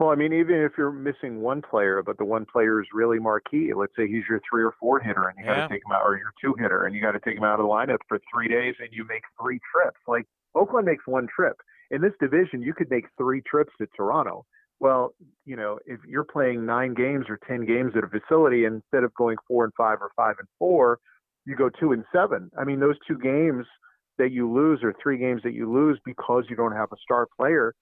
well, 0.00 0.10
I 0.10 0.16
mean, 0.16 0.32
even 0.32 0.56
if 0.56 0.72
you're 0.76 0.90
missing 0.90 1.40
one 1.40 1.62
player, 1.62 2.02
but 2.04 2.18
the 2.18 2.24
one 2.24 2.46
player 2.46 2.80
is 2.82 2.88
really 2.92 3.20
marquee, 3.20 3.72
let's 3.72 3.92
say 3.96 4.08
he's 4.08 4.24
your 4.28 4.40
three 4.50 4.64
or 4.64 4.74
four 4.80 4.98
hitter 4.98 5.28
and 5.28 5.38
you 5.38 5.44
yeah. 5.44 5.54
got 5.54 5.68
to 5.68 5.74
take 5.74 5.84
him 5.86 5.92
out, 5.92 6.02
or 6.02 6.18
your 6.18 6.32
two 6.42 6.52
hitter 6.60 6.84
and 6.84 6.96
you 6.96 7.00
got 7.00 7.12
to 7.12 7.20
take 7.20 7.38
him 7.38 7.44
out 7.44 7.60
of 7.60 7.64
the 7.64 7.70
lineup 7.70 7.98
for 8.08 8.18
three 8.34 8.48
days 8.48 8.74
and 8.80 8.88
you 8.90 9.06
make 9.08 9.22
three 9.40 9.60
trips. 9.72 10.00
Like 10.08 10.26
Oakland 10.56 10.86
makes 10.86 11.06
one 11.06 11.28
trip. 11.34 11.56
In 11.90 12.00
this 12.00 12.12
division, 12.20 12.62
you 12.62 12.74
could 12.74 12.90
make 12.90 13.06
three 13.16 13.42
trips 13.42 13.72
to 13.78 13.86
Toronto. 13.96 14.44
Well, 14.80 15.14
you 15.44 15.56
know, 15.56 15.78
if 15.86 16.00
you're 16.06 16.24
playing 16.24 16.66
nine 16.66 16.94
games 16.94 17.26
or 17.28 17.38
10 17.46 17.64
games 17.64 17.92
at 17.96 18.04
a 18.04 18.08
facility, 18.08 18.64
instead 18.64 19.04
of 19.04 19.14
going 19.14 19.36
four 19.46 19.64
and 19.64 19.72
five 19.76 19.98
or 20.00 20.10
five 20.16 20.36
and 20.38 20.48
four, 20.58 20.98
you 21.46 21.56
go 21.56 21.68
two 21.68 21.92
and 21.92 22.04
seven. 22.12 22.50
I 22.58 22.64
mean, 22.64 22.80
those 22.80 22.96
two 23.06 23.18
games 23.18 23.66
that 24.18 24.30
you 24.30 24.52
lose 24.52 24.80
or 24.82 24.94
three 25.02 25.18
games 25.18 25.42
that 25.44 25.52
you 25.52 25.72
lose 25.72 25.98
because 26.04 26.44
you 26.48 26.56
don't 26.56 26.72
have 26.72 26.90
a 26.92 26.96
star 27.02 27.28
player 27.36 27.74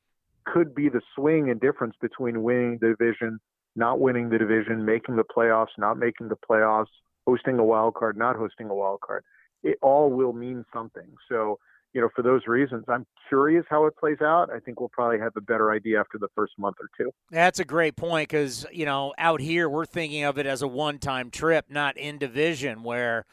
could 0.45 0.75
be 0.75 0.89
the 0.89 1.01
swing 1.15 1.51
and 1.51 1.61
difference 1.61 1.95
between 2.01 2.43
winning 2.43 2.79
the 2.81 2.95
division, 2.99 3.39
not 3.77 4.01
winning 4.01 4.29
the 4.29 4.39
division, 4.39 4.85
making 4.85 5.17
the 5.17 5.25
playoffs, 5.25 5.69
not 5.79 5.99
making 5.99 6.29
the 6.29 6.37
playoffs, 6.49 6.87
hosting 7.27 7.59
a 7.59 7.65
wild 7.65 7.95
card, 7.95 8.17
not 8.17 8.37
hosting 8.37 8.69
a 8.69 8.75
wild 8.75 9.01
card. 9.01 9.23
It 9.63 9.79
all 9.81 10.11
will 10.11 10.33
mean 10.33 10.65
something. 10.75 11.15
So, 11.29 11.59
you 11.93 12.01
know, 12.01 12.09
for 12.15 12.23
those 12.23 12.47
reasons, 12.47 12.85
I'm 12.89 13.07
curious 13.29 13.65
how 13.69 13.87
it 13.87 13.97
plays 13.97 14.21
out. 14.23 14.51
I 14.51 14.61
think 14.61 14.81
we'll 14.81 14.89
probably 14.89 15.19
have 15.19 15.33
a 15.37 15.41
better 15.41 15.71
idea 15.71 16.01
after 16.01 16.19
the 16.19 16.29
first 16.35 16.53
month 16.59 16.77
or 16.81 16.89
two. 16.97 17.11
That's 17.31 17.59
a 17.59 17.65
great 17.65 17.97
point 17.97 18.29
because, 18.31 18.67
you 18.73 18.87
know, 18.87 19.13
out 19.19 19.41
here 19.41 19.69
we're 19.69 19.85
thinking 19.85 20.25
of 20.25 20.39
it 20.39 20.47
as 20.47 20.63
a 20.63 20.69
one 20.69 20.99
time 20.99 21.31
trip, 21.31 21.67
not 21.69 21.97
in 21.99 22.19
division 22.19 22.83
where, 22.83 23.27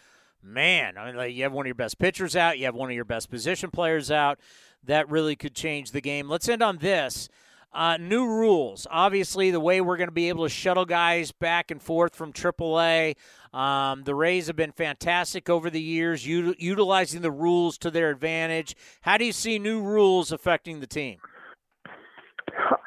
man, 0.44 0.98
I 0.98 1.06
mean, 1.06 1.16
like 1.16 1.34
you 1.34 1.44
have 1.44 1.54
one 1.54 1.66
of 1.66 1.68
your 1.68 1.76
best 1.76 2.00
pitchers 2.00 2.36
out, 2.36 2.60
you 2.60 2.66
have 2.66 2.76
one 2.76 2.90
of 2.90 2.96
your 2.96 3.06
best 3.06 3.30
position 3.30 3.72
players 3.72 4.12
out 4.12 4.40
that 4.84 5.10
really 5.10 5.36
could 5.36 5.56
change 5.56 5.92
the 5.92 6.02
game. 6.02 6.30
Let's 6.30 6.50
end 6.50 6.62
on 6.62 6.78
this. 6.78 7.30
Uh, 7.72 7.98
new 7.98 8.26
rules. 8.26 8.88
Obviously, 8.90 9.52
the 9.52 9.60
way 9.60 9.80
we're 9.80 9.98
going 9.98 10.10
to 10.10 10.14
be 10.14 10.30
able 10.30 10.44
to 10.44 10.50
shuttle 10.50 10.86
guys 10.86 11.32
back 11.32 11.70
and 11.70 11.82
forth 11.82 12.16
from 12.16 12.34
AAA. 12.34 13.16
Um, 13.54 14.04
the 14.04 14.14
Rays 14.14 14.48
have 14.48 14.56
been 14.56 14.72
fantastic 14.72 15.50
over 15.50 15.70
the 15.70 15.82
years, 15.82 16.26
u- 16.26 16.56
utilizing 16.60 17.22
the 17.22 17.32
rules 17.32 17.78
to 17.80 17.92
their 17.92 18.10
advantage. 18.10 18.76
How 19.02 19.18
do 19.18 19.26
you 19.26 19.32
see 19.32 19.58
new 19.58 19.82
rules 19.82 20.32
affecting 20.32 20.80
the 20.80 20.88
team? 20.88 21.18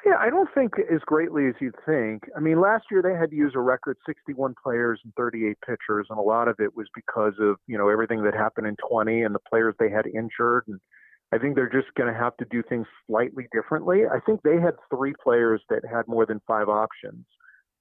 Yeah, 0.04 0.18
I 0.18 0.30
don't 0.30 0.48
think 0.52 0.72
as 0.92 1.00
greatly 1.06 1.46
as 1.46 1.54
you'd 1.60 1.76
think. 1.86 2.24
I 2.36 2.40
mean, 2.40 2.60
last 2.60 2.86
year 2.90 3.02
they 3.02 3.14
had 3.14 3.30
to 3.30 3.36
use 3.36 3.52
a 3.54 3.60
record 3.60 3.96
61 4.04 4.54
players 4.62 5.00
and 5.04 5.12
38 5.14 5.56
pitchers, 5.64 6.06
and 6.10 6.18
a 6.18 6.22
lot 6.22 6.48
of 6.48 6.56
it 6.58 6.76
was 6.76 6.86
because 6.94 7.34
of 7.40 7.56
you 7.66 7.78
know 7.78 7.88
everything 7.88 8.22
that 8.24 8.34
happened 8.34 8.66
in 8.66 8.76
20 8.88 9.22
and 9.22 9.34
the 9.34 9.40
players 9.48 9.74
they 9.78 9.90
had 9.90 10.06
injured. 10.06 10.64
And 10.66 10.80
I 11.32 11.38
think 11.38 11.54
they're 11.54 11.70
just 11.70 11.94
going 11.94 12.12
to 12.12 12.18
have 12.18 12.36
to 12.38 12.44
do 12.50 12.62
things 12.68 12.86
slightly 13.06 13.46
differently. 13.52 14.02
I 14.06 14.18
think 14.20 14.42
they 14.42 14.60
had 14.60 14.74
three 14.90 15.14
players 15.22 15.62
that 15.70 15.82
had 15.90 16.06
more 16.08 16.26
than 16.26 16.40
five 16.46 16.68
options 16.68 17.24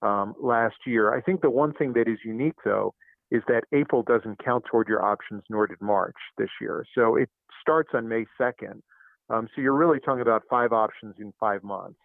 um, 0.02 0.34
last 0.41 0.76
year. 0.86 1.14
I 1.14 1.22
think 1.22 1.41
the 1.41 1.49
one 1.49 1.73
thing 1.73 1.94
that 1.94 2.07
is 2.07 2.19
unique 2.26 2.56
though 2.64 2.94
is 3.30 3.41
that 3.48 3.64
April 3.72 4.03
doesn't 4.03 4.44
count 4.44 4.65
toward 4.69 4.88
your 4.88 5.03
options, 5.03 5.44
nor 5.49 5.65
did 5.65 5.82
March 5.82 6.18
this 6.38 6.49
year. 6.60 6.86
So 6.94 7.15
it 7.15 7.30
starts 7.61 7.90
on 7.94 8.07
May 8.07 8.26
2nd. 8.40 8.82
Um, 9.30 9.48
so 9.56 9.61
you're 9.61 9.76
really 9.76 9.99
talking 9.99 10.22
about 10.22 10.44
five 10.49 10.73
options 10.73 11.15
in 11.18 11.32
five 11.40 11.64
months. 11.64 11.99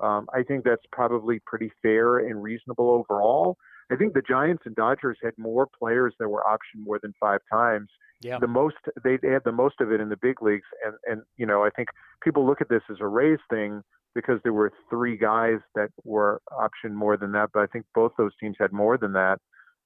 Um, 0.00 0.26
I 0.32 0.42
think 0.42 0.64
that's 0.64 0.82
probably 0.90 1.40
pretty 1.44 1.70
fair 1.82 2.18
and 2.18 2.42
reasonable 2.42 2.88
overall. 2.88 3.58
I 3.92 3.96
think 3.96 4.14
the 4.14 4.22
Giants 4.22 4.62
and 4.64 4.74
Dodgers 4.74 5.18
had 5.22 5.32
more 5.36 5.66
players 5.78 6.14
that 6.18 6.28
were 6.28 6.42
optioned 6.48 6.84
more 6.84 6.98
than 7.02 7.12
five 7.20 7.40
times. 7.52 7.88
Yeah. 8.22 8.38
The 8.38 8.46
most 8.46 8.76
they, 9.02 9.18
they 9.20 9.28
had 9.28 9.42
the 9.44 9.52
most 9.52 9.76
of 9.80 9.92
it 9.92 10.00
in 10.00 10.08
the 10.08 10.16
big 10.16 10.42
leagues, 10.42 10.66
and 10.84 10.94
and 11.06 11.22
you 11.36 11.46
know 11.46 11.64
I 11.64 11.70
think 11.70 11.88
people 12.22 12.46
look 12.46 12.60
at 12.60 12.68
this 12.68 12.82
as 12.90 12.98
a 13.00 13.06
Rays 13.06 13.38
thing 13.48 13.82
because 14.14 14.40
there 14.42 14.52
were 14.52 14.72
three 14.88 15.16
guys 15.16 15.58
that 15.74 15.90
were 16.04 16.40
optioned 16.52 16.94
more 16.94 17.16
than 17.16 17.32
that, 17.32 17.50
but 17.52 17.60
I 17.60 17.66
think 17.66 17.86
both 17.94 18.12
those 18.18 18.32
teams 18.40 18.56
had 18.58 18.72
more 18.72 18.98
than 18.98 19.12
that. 19.12 19.38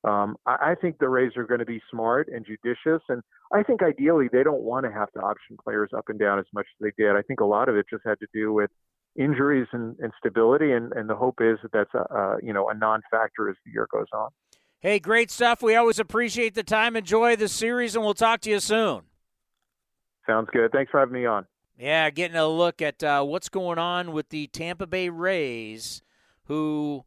Um, 0.05 0.37
I, 0.47 0.73
I 0.73 0.75
think 0.81 0.99
the 0.99 1.09
Rays 1.09 1.33
are 1.37 1.45
going 1.45 1.61
to 1.61 1.67
be 1.67 1.81
smart 1.91 2.29
and 2.29 2.45
judicious, 2.45 3.03
and 3.09 3.23
I 3.53 3.63
think 3.63 3.83
ideally 3.83 4.29
they 4.33 4.43
don't 4.43 4.63
want 4.63 4.85
to 4.87 4.93
have 4.93 5.11
to 5.13 5.21
option 5.21 5.57
players 5.63 5.91
up 5.97 6.09
and 6.09 6.19
down 6.19 6.39
as 6.39 6.47
much 6.55 6.67
as 6.67 6.85
they 6.85 7.03
did. 7.03 7.17
I 7.17 7.23
think 7.23 7.41
a 7.41 7.45
lot 7.45 7.69
of 7.69 7.77
it 7.77 7.87
just 7.91 8.03
had 8.05 8.19
to 8.21 8.27
do 8.33 8.53
with 8.53 8.71
injuries 9.17 9.67
and, 9.73 9.97
and 10.01 10.13
stability, 10.19 10.73
and, 10.73 10.93
and 10.93 11.09
the 11.09 11.15
hope 11.15 11.37
is 11.41 11.59
that 11.63 11.73
that's 11.73 11.95
a, 11.95 12.15
a 12.15 12.37
you 12.43 12.53
know 12.53 12.69
a 12.69 12.75
non-factor 12.75 13.49
as 13.49 13.57
the 13.65 13.73
year 13.73 13.87
goes 13.91 14.07
on. 14.13 14.29
Hey, 14.81 14.99
great 14.99 15.31
stuff. 15.31 15.63
We 15.63 15.77
always 15.77 15.99
appreciate 15.99 16.55
the 16.55 16.63
time. 16.63 16.97
Enjoy 16.97 17.37
the 17.37 17.49
series, 17.49 17.95
and 17.95 18.05
we'll 18.05 18.13
talk 18.13 18.41
to 18.43 18.51
you 18.51 18.61
soon. 18.61 19.03
Sounds 20.27 20.49
good. 20.53 20.73
Thanks 20.73 20.91
for 20.91 21.01
having 21.01 21.15
me 21.15 21.25
on. 21.27 21.47
Yeah, 21.77 22.11
getting 22.11 22.37
a 22.37 22.47
look 22.47 22.81
at 22.81 23.03
uh, 23.03 23.25
what's 23.25 23.49
going 23.49 23.79
on 23.79 24.13
with 24.13 24.29
the 24.29 24.47
Tampa 24.47 24.87
Bay 24.87 25.09
Rays, 25.09 26.03
who, 26.45 27.05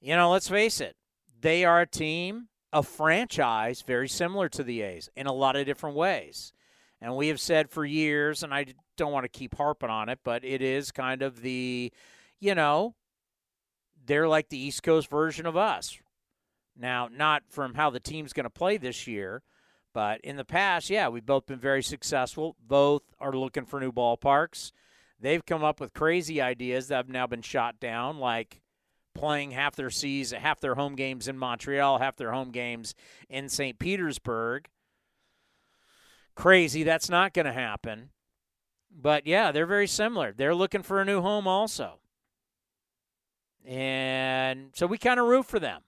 you 0.00 0.16
know, 0.16 0.30
let's 0.30 0.48
face 0.48 0.80
it, 0.80 0.96
they 1.40 1.64
are 1.64 1.80
a 1.80 1.86
team, 1.86 2.48
a 2.72 2.82
franchise 2.82 3.82
very 3.82 4.08
similar 4.08 4.48
to 4.48 4.64
the 4.64 4.82
A's 4.82 5.08
in 5.16 5.26
a 5.26 5.32
lot 5.32 5.54
of 5.54 5.66
different 5.66 5.94
ways. 5.94 6.52
And 7.00 7.14
we 7.14 7.28
have 7.28 7.38
said 7.38 7.70
for 7.70 7.84
years, 7.84 8.42
and 8.42 8.52
I 8.52 8.66
don't 8.96 9.12
want 9.12 9.24
to 9.24 9.28
keep 9.28 9.56
harping 9.56 9.90
on 9.90 10.08
it, 10.08 10.18
but 10.24 10.44
it 10.44 10.62
is 10.62 10.90
kind 10.90 11.22
of 11.22 11.42
the, 11.42 11.92
you 12.40 12.56
know, 12.56 12.96
they're 14.04 14.26
like 14.26 14.48
the 14.48 14.58
East 14.58 14.82
Coast 14.82 15.08
version 15.08 15.46
of 15.46 15.56
us. 15.56 15.96
Now, 16.76 17.08
not 17.12 17.44
from 17.48 17.74
how 17.74 17.90
the 17.90 18.00
team's 18.00 18.32
going 18.32 18.44
to 18.44 18.50
play 18.50 18.78
this 18.78 19.06
year, 19.06 19.42
but 19.92 20.20
in 20.22 20.36
the 20.36 20.44
past, 20.44 20.90
yeah, 20.90 21.08
we've 21.08 21.26
both 21.26 21.46
been 21.46 21.58
very 21.58 21.82
successful. 21.82 22.56
Both 22.60 23.02
are 23.20 23.32
looking 23.32 23.64
for 23.64 23.80
new 23.80 23.92
ballparks. 23.92 24.72
They've 25.20 25.44
come 25.44 25.64
up 25.64 25.80
with 25.80 25.94
crazy 25.94 26.40
ideas 26.40 26.88
that 26.88 26.96
have 26.96 27.08
now 27.08 27.26
been 27.26 27.42
shot 27.42 27.80
down, 27.80 28.18
like 28.18 28.60
playing 29.14 29.50
half 29.50 29.74
their 29.74 29.90
season, 29.90 30.40
half 30.40 30.60
their 30.60 30.76
home 30.76 30.94
games 30.94 31.26
in 31.26 31.36
Montreal, 31.36 31.98
half 31.98 32.16
their 32.16 32.32
home 32.32 32.50
games 32.50 32.94
in 33.28 33.48
St. 33.48 33.78
Petersburg. 33.78 34.68
Crazy, 36.36 36.84
that's 36.84 37.10
not 37.10 37.34
going 37.34 37.46
to 37.46 37.52
happen. 37.52 38.10
But 38.90 39.26
yeah, 39.26 39.50
they're 39.50 39.66
very 39.66 39.88
similar. 39.88 40.32
They're 40.32 40.54
looking 40.54 40.82
for 40.82 41.00
a 41.00 41.04
new 41.04 41.20
home 41.20 41.48
also. 41.48 41.98
And 43.66 44.70
so 44.74 44.86
we 44.86 44.98
kind 44.98 45.18
of 45.18 45.26
root 45.26 45.46
for 45.46 45.58
them. 45.58 45.82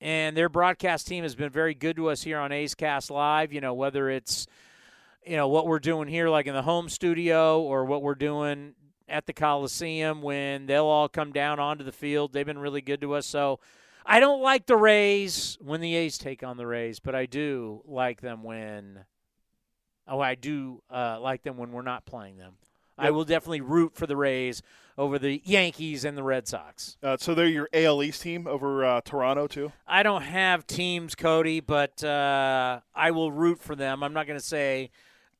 And 0.00 0.36
their 0.36 0.48
broadcast 0.48 1.06
team 1.06 1.24
has 1.24 1.34
been 1.34 1.50
very 1.50 1.74
good 1.74 1.96
to 1.96 2.08
us 2.08 2.22
here 2.22 2.38
on 2.38 2.52
A's 2.52 2.74
Cast 2.74 3.10
Live, 3.10 3.52
you 3.52 3.60
know, 3.60 3.74
whether 3.74 4.08
it's 4.08 4.46
you 5.26 5.36
know 5.36 5.48
what 5.48 5.66
we're 5.66 5.78
doing 5.78 6.08
here 6.08 6.30
like 6.30 6.46
in 6.46 6.54
the 6.54 6.62
home 6.62 6.88
studio 6.88 7.60
or 7.60 7.84
what 7.84 8.02
we're 8.02 8.14
doing 8.14 8.74
at 9.08 9.26
the 9.26 9.32
Coliseum 9.32 10.22
when 10.22 10.66
they'll 10.66 10.86
all 10.86 11.08
come 11.08 11.32
down 11.32 11.58
onto 11.58 11.84
the 11.84 11.92
field. 11.92 12.32
They've 12.32 12.46
been 12.46 12.58
really 12.58 12.80
good 12.80 13.02
to 13.02 13.14
us. 13.14 13.26
So 13.26 13.60
I 14.06 14.20
don't 14.20 14.40
like 14.40 14.66
the 14.66 14.76
Rays 14.76 15.58
when 15.60 15.80
the 15.80 15.94
A's 15.96 16.16
take 16.16 16.42
on 16.42 16.56
the 16.56 16.66
Rays, 16.66 17.00
but 17.00 17.14
I 17.14 17.26
do 17.26 17.82
like 17.86 18.22
them 18.22 18.42
when 18.42 19.04
Oh, 20.10 20.18
I 20.18 20.34
do 20.34 20.82
uh, 20.90 21.20
like 21.20 21.44
them 21.44 21.56
when 21.56 21.70
we're 21.70 21.82
not 21.82 22.04
playing 22.04 22.36
them. 22.36 22.54
I 23.00 23.10
will 23.10 23.24
definitely 23.24 23.60
root 23.60 23.94
for 23.94 24.06
the 24.06 24.16
Rays 24.16 24.62
over 24.98 25.18
the 25.18 25.40
Yankees 25.44 26.04
and 26.04 26.16
the 26.16 26.22
Red 26.22 26.46
Sox. 26.46 26.96
Uh, 27.02 27.16
so 27.18 27.34
they're 27.34 27.46
your 27.46 27.68
AL 27.72 28.02
East 28.02 28.22
team 28.22 28.46
over 28.46 28.84
uh, 28.84 29.00
Toronto 29.00 29.46
too. 29.46 29.72
I 29.86 30.02
don't 30.02 30.22
have 30.22 30.66
teams, 30.66 31.14
Cody, 31.14 31.60
but 31.60 32.04
uh, 32.04 32.80
I 32.94 33.10
will 33.10 33.32
root 33.32 33.60
for 33.60 33.74
them. 33.74 34.02
I'm 34.02 34.12
not 34.12 34.26
going 34.26 34.38
to 34.38 34.44
say 34.44 34.90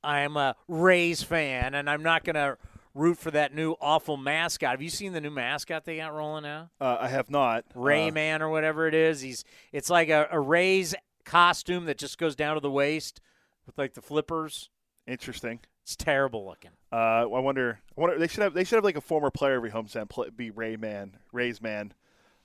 I'm 0.03 0.37
a 0.37 0.57
Rays 0.67 1.23
fan, 1.23 1.75
and 1.75 1.91
I'm 1.91 2.03
not 2.03 2.25
going 2.25 2.37
to 2.37 2.57
root 2.95 3.19
for 3.19 3.31
that 3.31 3.55
new 3.55 3.73
awful 3.81 4.17
mascot. 4.17 4.71
Have 4.71 4.83
you 4.83 4.89
seen 4.89 5.13
the 5.13 5.21
new 5.21 5.31
mascot 5.31 5.85
they 5.85 5.99
got 5.99 6.15
rolling 6.15 6.47
out? 6.47 6.69
Uh, 6.81 6.97
I 7.01 7.09
have 7.09 7.31
not. 7.31 7.65
Rayman 7.75 8.41
or 8.41 8.49
whatever 8.49 8.87
it 8.87 8.95
is. 8.95 9.21
He's 9.21 9.45
it's 9.73 9.91
like 9.91 10.09
a, 10.09 10.29
a 10.31 10.41
Rays 10.41 10.95
costume 11.25 11.85
that 11.85 11.99
just 11.99 12.19
goes 12.19 12.35
down 12.35 12.55
to 12.55 12.61
the 12.61 12.71
waist 12.71 13.21
with 13.67 13.79
like 13.79 13.95
the 13.95 14.03
flippers. 14.03 14.71
Interesting. 15.07 15.61
It's 15.83 15.97
terrible 15.97 16.47
looking. 16.47 16.71
Uh, 16.93 17.23
I 17.23 17.25
wonder. 17.25 17.81
I 17.97 18.01
wonder. 18.01 18.19
They 18.19 18.29
should 18.29 18.43
have. 18.43 18.55
They 18.55 18.65
should 18.65 18.77
have 18.77 18.85
like 18.85 18.97
a 18.97 19.01
former 19.01 19.31
player 19.31 19.55
every 19.55 19.71
homestand 19.71 20.09
play, 20.09 20.31
be 20.31 20.51
Rayman, 20.51 21.13
Ray's 21.33 21.61
man, 21.61 21.93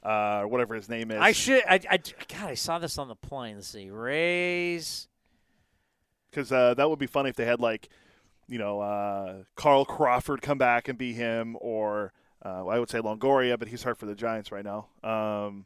uh, 0.03 0.39
or 0.41 0.47
whatever 0.47 0.75
his 0.75 0.89
name 0.89 1.11
is. 1.11 1.17
I 1.19 1.31
should. 1.31 1.63
I, 1.67 1.79
I. 1.89 1.97
God, 1.97 2.49
I 2.49 2.53
saw 2.53 2.79
this 2.79 2.97
on 2.97 3.07
the 3.07 3.15
plane. 3.15 3.55
Let's 3.55 3.67
see. 3.67 3.89
Rays. 3.89 5.07
Because 6.29 6.51
uh, 6.51 6.73
that 6.73 6.89
would 6.89 6.99
be 6.99 7.07
funny 7.07 7.29
if 7.29 7.35
they 7.35 7.45
had 7.45 7.59
like, 7.59 7.87
you 8.47 8.57
know, 8.57 8.81
uh, 8.81 9.43
Carl 9.55 9.85
Crawford 9.85 10.41
come 10.41 10.57
back 10.57 10.87
and 10.87 10.97
be 10.97 11.13
him, 11.13 11.55
or 11.61 12.11
uh, 12.43 12.65
I 12.67 12.77
would 12.79 12.89
say 12.89 12.99
Longoria, 12.99 13.57
but 13.57 13.67
he's 13.67 13.83
hurt 13.83 13.97
for 13.97 14.05
the 14.05 14.15
Giants 14.15 14.51
right 14.51 14.65
now. 14.65 14.87
Um, 15.03 15.65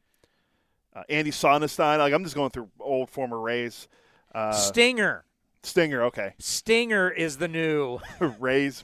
uh, 0.96 1.04
Andy 1.10 1.32
Sonnanstine. 1.32 2.00
Like 2.00 2.14
I'm 2.14 2.24
just 2.24 2.36
going 2.36 2.52
through 2.52 2.70
old 2.80 3.10
former 3.10 3.40
Rays. 3.40 3.88
Uh, 4.34 4.52
Stinger. 4.52 5.24
Stinger, 5.64 6.04
okay. 6.04 6.34
Stinger 6.40 7.10
is 7.10 7.38
the 7.38 7.48
new 7.48 8.00
Rays. 8.40 8.84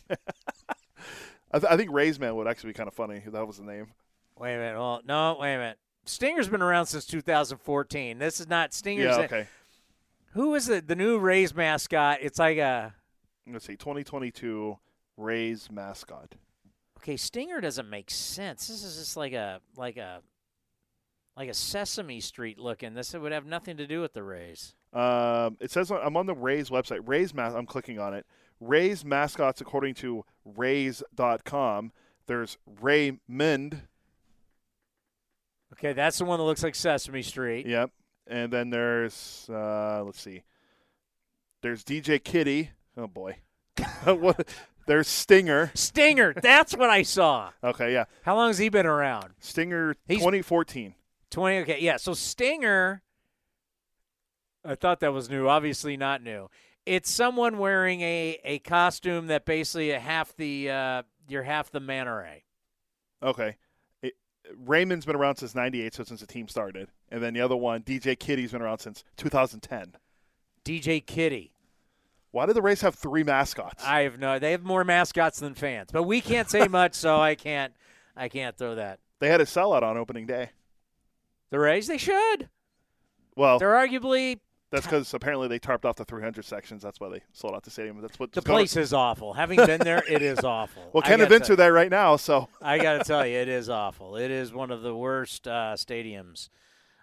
I, 1.51 1.59
th- 1.59 1.71
I, 1.71 1.77
think 1.77 1.91
Rays 1.91 2.19
man 2.19 2.35
would 2.35 2.47
actually 2.47 2.71
be 2.71 2.73
kind 2.73 2.87
of 2.87 2.93
funny 2.93 3.21
if 3.25 3.31
that 3.31 3.47
was 3.47 3.57
the 3.57 3.63
name. 3.63 3.87
Wait 4.37 4.55
a 4.55 4.57
minute. 4.57 4.77
Well, 4.77 5.01
no, 5.05 5.37
wait 5.39 5.55
a 5.55 5.57
minute. 5.57 5.77
Stinger's 6.05 6.49
been 6.49 6.61
around 6.61 6.87
since 6.87 7.05
2014. 7.05 8.19
This 8.19 8.39
is 8.39 8.49
not 8.49 8.73
Stinger's. 8.73 9.17
Yeah, 9.17 9.23
okay. 9.23 9.47
Who 10.33 10.53
is 10.55 10.69
it? 10.69 10.87
The 10.87 10.95
new 10.95 11.17
Rays 11.17 11.55
mascot. 11.55 12.19
It's 12.21 12.37
like 12.37 12.57
a. 12.57 12.93
Let's 13.47 13.65
see, 13.65 13.77
2022 13.77 14.77
Rays 15.17 15.69
mascot. 15.71 16.35
Okay, 16.99 17.15
Stinger 17.15 17.61
doesn't 17.61 17.89
make 17.89 18.11
sense. 18.11 18.67
This 18.67 18.83
is 18.83 18.97
just 18.97 19.15
like 19.15 19.33
a 19.33 19.61
like 19.77 19.97
a 19.97 20.21
like 21.37 21.49
a 21.49 21.53
Sesame 21.53 22.19
Street 22.19 22.59
looking. 22.59 22.93
This 22.93 23.13
would 23.13 23.31
have 23.31 23.45
nothing 23.45 23.77
to 23.77 23.87
do 23.87 24.01
with 24.01 24.13
the 24.13 24.23
Rays. 24.23 24.75
Um, 24.95 25.57
it 25.59 25.71
says 25.71 25.91
I'm 25.91 26.15
on 26.15 26.25
the 26.25 26.33
Rays 26.33 26.69
website. 26.69 27.01
Rays 27.05 27.33
mas- 27.33 27.53
I'm 27.53 27.65
clicking 27.65 27.99
on 27.99 28.13
it. 28.13 28.25
Rays 28.61 29.03
mascots 29.03 29.59
according 29.59 29.95
to 29.95 30.23
Rays.com. 30.45 31.91
There's 32.27 32.57
Raymond. 32.81 33.81
Okay, 35.73 35.93
that's 35.93 36.17
the 36.17 36.25
one 36.25 36.39
that 36.39 36.45
looks 36.45 36.63
like 36.63 36.73
Sesame 36.75 37.21
Street. 37.21 37.67
Yep. 37.67 37.91
And 38.27 38.51
then 38.51 38.69
there's 38.69 39.47
uh, 39.49 40.01
let's 40.03 40.21
see. 40.21 40.43
There's 41.61 41.83
DJ 41.83 42.23
Kitty. 42.23 42.71
Oh 42.97 43.07
boy. 43.07 43.37
what? 44.05 44.47
There's 44.87 45.07
Stinger. 45.07 45.71
Stinger. 45.73 46.33
That's 46.33 46.75
what 46.77 46.89
I 46.89 47.01
saw. 47.01 47.51
Okay, 47.63 47.91
yeah. 47.91 48.05
How 48.21 48.35
long 48.35 48.49
has 48.49 48.59
he 48.59 48.69
been 48.69 48.85
around? 48.85 49.33
Stinger, 49.39 49.95
He's 50.07 50.19
2014. 50.19 50.93
20. 51.31 51.57
Okay, 51.59 51.79
yeah. 51.81 51.97
So 51.97 52.13
Stinger 52.13 53.01
I 54.65 54.75
thought 54.75 54.99
that 55.01 55.13
was 55.13 55.29
new. 55.29 55.47
Obviously 55.47 55.95
not 55.95 56.23
new. 56.23 56.49
It's 56.85 57.09
someone 57.09 57.57
wearing 57.57 58.01
a, 58.01 58.39
a 58.43 58.59
costume 58.59 59.27
that 59.27 59.45
basically 59.45 59.89
half 59.89 60.35
the 60.35 60.69
uh, 60.69 61.03
you're 61.27 61.43
half 61.43 61.71
the 61.71 61.79
manta 61.79 62.13
ray. 62.13 62.43
Okay. 63.23 63.57
It, 64.01 64.13
Raymond's 64.55 65.05
been 65.05 65.15
around 65.15 65.37
since 65.37 65.55
'98, 65.55 65.93
so 65.93 66.03
since 66.03 66.21
the 66.21 66.27
team 66.27 66.47
started, 66.47 66.89
and 67.09 67.23
then 67.23 67.33
the 67.33 67.41
other 67.41 67.55
one, 67.55 67.81
DJ 67.81 68.17
Kitty's 68.17 68.51
been 68.51 68.61
around 68.61 68.79
since 68.79 69.03
2010. 69.17 69.93
DJ 70.63 71.05
Kitty. 71.05 71.53
Why 72.31 72.45
do 72.45 72.53
the 72.53 72.61
Rays 72.61 72.81
have 72.81 72.95
three 72.95 73.23
mascots? 73.23 73.83
I 73.85 74.01
have 74.01 74.19
no. 74.19 74.39
They 74.39 74.51
have 74.51 74.63
more 74.63 74.83
mascots 74.83 75.39
than 75.39 75.53
fans, 75.53 75.89
but 75.91 76.03
we 76.03 76.21
can't 76.21 76.49
say 76.49 76.67
much, 76.67 76.93
so 76.93 77.17
I 77.17 77.35
can't. 77.35 77.73
I 78.15 78.29
can't 78.29 78.57
throw 78.57 78.75
that. 78.75 78.99
They 79.19 79.29
had 79.29 79.41
a 79.41 79.45
sellout 79.45 79.83
on 79.83 79.97
opening 79.97 80.25
day. 80.25 80.49
The 81.49 81.59
Rays, 81.59 81.87
they 81.87 81.97
should. 81.97 82.49
Well, 83.35 83.59
they're 83.59 83.73
arguably 83.73 84.39
That's 84.75 84.85
because 84.85 85.13
apparently 85.13 85.47
they 85.47 85.59
tarped 85.59 85.85
off 85.85 85.95
the 85.95 86.05
300 86.05 86.45
sections. 86.45 86.83
That's 86.83 86.99
why 86.99 87.09
they 87.09 87.21
sold 87.33 87.55
out 87.55 87.63
the 87.63 87.71
stadium. 87.71 87.99
That's 88.01 88.19
what 88.19 88.31
the 88.31 88.41
place 88.41 88.75
is 88.75 88.93
awful. 88.93 89.33
Having 89.33 89.65
been 89.65 89.81
there, 89.81 90.03
it 90.09 90.21
is 90.21 90.39
awful. 90.43 90.89
Well, 90.93 91.01
Ken 91.01 91.21
events 91.21 91.49
are 91.49 91.55
there 91.55 91.73
right 91.73 91.89
now, 91.89 92.15
so 92.15 92.49
I 92.61 92.77
got 92.77 92.99
to 92.99 93.03
tell 93.03 93.25
you, 93.25 93.37
it 93.37 93.47
is 93.49 93.69
awful. 93.69 94.17
It 94.17 94.31
is 94.31 94.53
one 94.53 94.71
of 94.71 94.81
the 94.81 94.95
worst 94.95 95.47
uh, 95.47 95.75
stadiums 95.75 96.49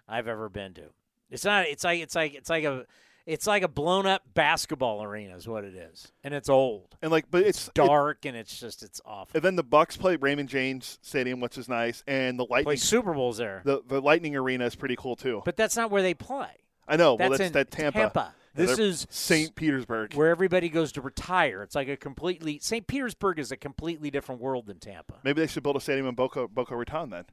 I've 0.07 0.27
ever 0.27 0.49
been 0.49 0.73
to. 0.75 0.83
It's 1.29 1.45
not. 1.45 1.65
It's 1.65 1.83
like 1.83 2.01
it's 2.01 2.15
like 2.15 2.35
it's 2.35 2.49
like 2.49 2.63
a 2.63 2.85
it's 3.25 3.47
like 3.47 3.63
a 3.63 3.67
blown 3.67 4.05
up 4.05 4.21
basketball 4.33 5.01
arena 5.01 5.35
is 5.35 5.47
what 5.47 5.63
it 5.63 5.75
is, 5.75 6.11
and 6.23 6.33
it's 6.33 6.49
old 6.49 6.95
and 7.01 7.11
like, 7.11 7.25
but 7.31 7.41
it's, 7.41 7.67
it's 7.67 7.73
dark 7.73 8.25
it, 8.25 8.29
and 8.29 8.37
it's 8.37 8.59
just 8.59 8.83
it's 8.83 9.01
awful. 9.05 9.31
And 9.35 9.43
then 9.43 9.55
the 9.55 9.63
Bucs 9.63 9.97
play 9.97 10.15
Raymond 10.15 10.49
James 10.49 10.99
Stadium, 11.01 11.39
which 11.39 11.57
is 11.57 11.69
nice, 11.69 12.03
and 12.05 12.37
the 12.37 12.45
Lightning 12.45 12.65
play 12.65 12.75
Super 12.75 13.13
Bowls 13.13 13.37
there. 13.37 13.61
The 13.63 13.81
the 13.87 14.01
Lightning 14.01 14.35
Arena 14.35 14.65
is 14.65 14.75
pretty 14.75 14.95
cool 14.95 15.15
too. 15.15 15.41
But 15.45 15.55
that's 15.55 15.75
not 15.75 15.89
where 15.89 16.01
they 16.01 16.13
play. 16.13 16.49
I 16.87 16.97
know. 16.97 17.17
That's 17.17 17.29
well, 17.29 17.37
that's 17.37 17.51
that 17.51 17.71
Tampa. 17.71 17.99
Tampa. 17.99 18.33
This 18.55 18.77
is 18.77 19.07
St. 19.09 19.55
Petersburg, 19.55 20.13
where 20.13 20.29
everybody 20.29 20.69
goes 20.69 20.91
to 20.91 21.01
retire. 21.01 21.63
It's 21.63 21.73
like 21.73 21.87
a 21.87 21.97
completely 21.97 22.59
St. 22.59 22.85
Petersburg 22.85 23.39
is 23.39 23.51
a 23.51 23.57
completely 23.57 24.11
different 24.11 24.41
world 24.41 24.67
than 24.67 24.77
Tampa. 24.77 25.15
Maybe 25.23 25.41
they 25.41 25.47
should 25.47 25.63
build 25.63 25.75
a 25.75 25.81
stadium 25.81 26.05
in 26.07 26.13
Boca 26.13 26.47
Boca 26.47 26.75
Raton 26.75 27.09
then. 27.09 27.25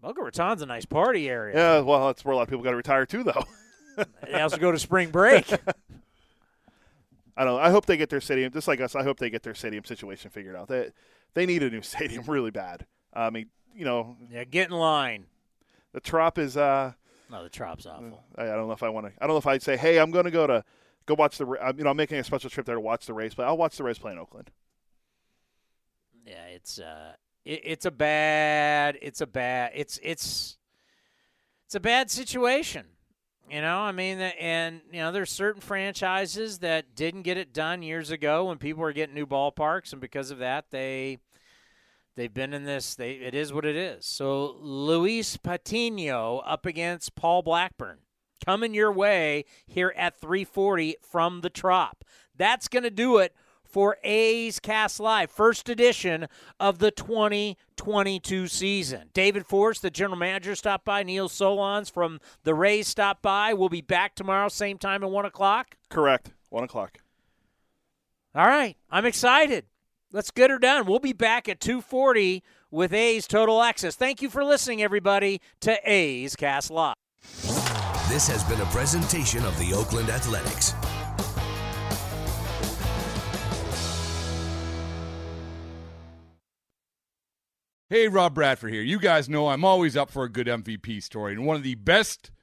Boca 0.00 0.22
Raton's 0.22 0.62
a 0.62 0.66
nice 0.66 0.86
party 0.86 1.28
area. 1.28 1.56
Yeah, 1.56 1.80
well, 1.80 2.06
that's 2.06 2.24
where 2.24 2.32
a 2.32 2.36
lot 2.36 2.42
of 2.42 2.48
people 2.48 2.64
got 2.64 2.70
to 2.70 2.76
retire 2.76 3.04
too, 3.04 3.24
though. 3.24 3.44
they 4.24 4.40
also 4.40 4.56
go 4.56 4.72
to 4.72 4.78
spring 4.78 5.10
break. 5.10 5.52
I 7.36 7.44
don't 7.44 7.56
know. 7.56 7.58
I 7.58 7.70
hope 7.70 7.84
they 7.84 7.96
get 7.96 8.08
their 8.08 8.20
stadium, 8.20 8.52
just 8.52 8.68
like 8.68 8.80
us. 8.80 8.96
I 8.96 9.02
hope 9.02 9.18
they 9.18 9.28
get 9.28 9.42
their 9.42 9.54
stadium 9.54 9.84
situation 9.84 10.30
figured 10.30 10.56
out. 10.56 10.68
They 10.68 10.90
they 11.34 11.44
need 11.44 11.62
a 11.62 11.68
new 11.68 11.82
stadium 11.82 12.24
really 12.26 12.50
bad. 12.50 12.86
I 13.12 13.28
mean, 13.28 13.50
you 13.74 13.84
know. 13.84 14.16
Yeah, 14.30 14.44
get 14.44 14.70
in 14.70 14.76
line. 14.76 15.26
The 15.92 16.00
Trop 16.00 16.38
is. 16.38 16.56
uh 16.56 16.92
No, 17.30 17.42
the 17.42 17.50
Trop's 17.50 17.86
awful. 17.86 18.24
I, 18.36 18.42
I 18.42 18.46
don't 18.46 18.66
know 18.66 18.72
if 18.72 18.82
I 18.82 18.88
want 18.88 19.06
to. 19.06 19.12
I 19.20 19.26
don't 19.26 19.34
know 19.34 19.38
if 19.38 19.46
I'd 19.46 19.62
say, 19.62 19.76
hey, 19.76 19.98
I'm 19.98 20.10
going 20.10 20.24
to 20.24 20.30
go 20.30 20.46
to 20.46 20.64
go 21.06 21.14
watch 21.14 21.38
the. 21.38 21.46
You 21.76 21.84
know, 21.84 21.90
I'm 21.90 21.96
making 21.96 22.18
a 22.18 22.24
special 22.24 22.50
trip 22.50 22.66
there 22.66 22.74
to 22.74 22.80
watch 22.80 23.06
the 23.06 23.14
Rays, 23.14 23.34
but 23.34 23.46
I'll 23.46 23.56
watch 23.56 23.76
the 23.76 23.84
Rays 23.84 23.98
play 23.98 24.12
in 24.12 24.18
Oakland. 24.18 24.50
Yeah, 26.24 26.44
it's 26.46 26.78
uh, 26.78 27.12
it, 27.44 27.60
it's 27.64 27.86
a 27.86 27.90
bad. 27.90 28.98
It's 29.02 29.20
a 29.20 29.26
bad. 29.26 29.72
It's 29.74 29.98
it's 30.02 30.56
it's 31.66 31.74
a 31.74 31.80
bad 31.80 32.10
situation. 32.10 32.86
You 33.50 33.62
know, 33.62 33.78
I 33.78 33.92
mean, 33.92 34.18
and 34.18 34.82
you 34.92 34.98
know, 34.98 35.10
there's 35.10 35.30
certain 35.30 35.62
franchises 35.62 36.58
that 36.58 36.94
didn't 36.94 37.22
get 37.22 37.38
it 37.38 37.54
done 37.54 37.82
years 37.82 38.10
ago 38.10 38.46
when 38.46 38.58
people 38.58 38.82
were 38.82 38.92
getting 38.92 39.14
new 39.14 39.26
ballparks, 39.26 39.92
and 39.92 40.00
because 40.00 40.30
of 40.30 40.38
that, 40.38 40.66
they 40.70 41.18
they've 42.18 42.34
been 42.34 42.52
in 42.52 42.64
this. 42.64 42.94
They 42.94 43.12
it 43.12 43.34
is 43.34 43.52
what 43.52 43.64
it 43.64 43.76
is. 43.76 44.04
So 44.04 44.56
Luis 44.60 45.36
Patino 45.38 46.38
up 46.38 46.66
against 46.66 47.14
Paul 47.14 47.42
Blackburn, 47.42 47.98
coming 48.44 48.74
your 48.74 48.92
way 48.92 49.44
here 49.66 49.94
at 49.96 50.20
3:40 50.20 50.94
from 51.00 51.40
the 51.40 51.50
Trop. 51.50 52.04
That's 52.36 52.68
going 52.68 52.82
to 52.82 52.90
do 52.90 53.18
it 53.18 53.34
for 53.64 53.98
A's 54.02 54.58
Cast 54.60 54.98
Live, 54.98 55.30
first 55.30 55.68
edition 55.68 56.26
of 56.58 56.78
the 56.78 56.90
2022 56.90 58.46
season. 58.48 59.10
David 59.12 59.46
Forst, 59.46 59.82
the 59.82 59.90
general 59.90 60.18
manager, 60.18 60.54
stopped 60.54 60.84
by. 60.84 61.02
Neil 61.02 61.28
Solondz 61.28 61.90
from 61.90 62.18
the 62.44 62.54
Rays 62.54 62.88
stopped 62.88 63.22
by. 63.22 63.52
We'll 63.52 63.68
be 63.68 63.82
back 63.82 64.14
tomorrow, 64.14 64.48
same 64.48 64.78
time 64.78 65.04
at 65.04 65.10
1 65.10 65.24
o'clock. 65.26 65.76
Correct. 65.90 66.30
1 66.48 66.64
o'clock. 66.64 67.00
All 68.34 68.46
right. 68.46 68.76
I'm 68.90 69.04
excited. 69.04 69.66
Let's 70.10 70.30
get 70.30 70.48
her 70.50 70.58
done. 70.58 70.86
We'll 70.86 71.00
be 71.00 71.12
back 71.12 71.50
at 71.50 71.60
240 71.60 72.42
with 72.70 72.94
A's 72.94 73.26
Total 73.26 73.60
Access. 73.60 73.94
Thank 73.94 74.22
you 74.22 74.30
for 74.30 74.42
listening, 74.42 74.82
everybody, 74.82 75.42
to 75.60 75.78
A's 75.84 76.34
Cast 76.34 76.70
Live. 76.70 76.94
This 78.08 78.26
has 78.26 78.42
been 78.44 78.60
a 78.62 78.66
presentation 78.66 79.44
of 79.44 79.58
the 79.58 79.74
Oakland 79.74 80.08
Athletics. 80.08 80.72
Hey, 87.90 88.08
Rob 88.08 88.34
Bradford 88.34 88.72
here. 88.72 88.82
You 88.82 88.98
guys 88.98 89.28
know 89.28 89.48
I'm 89.48 89.64
always 89.64 89.94
up 89.94 90.10
for 90.10 90.24
a 90.24 90.30
good 90.30 90.46
MVP 90.46 91.02
story, 91.02 91.34
and 91.34 91.44
one 91.44 91.56
of 91.56 91.62
the 91.62 91.74
best 91.74 92.30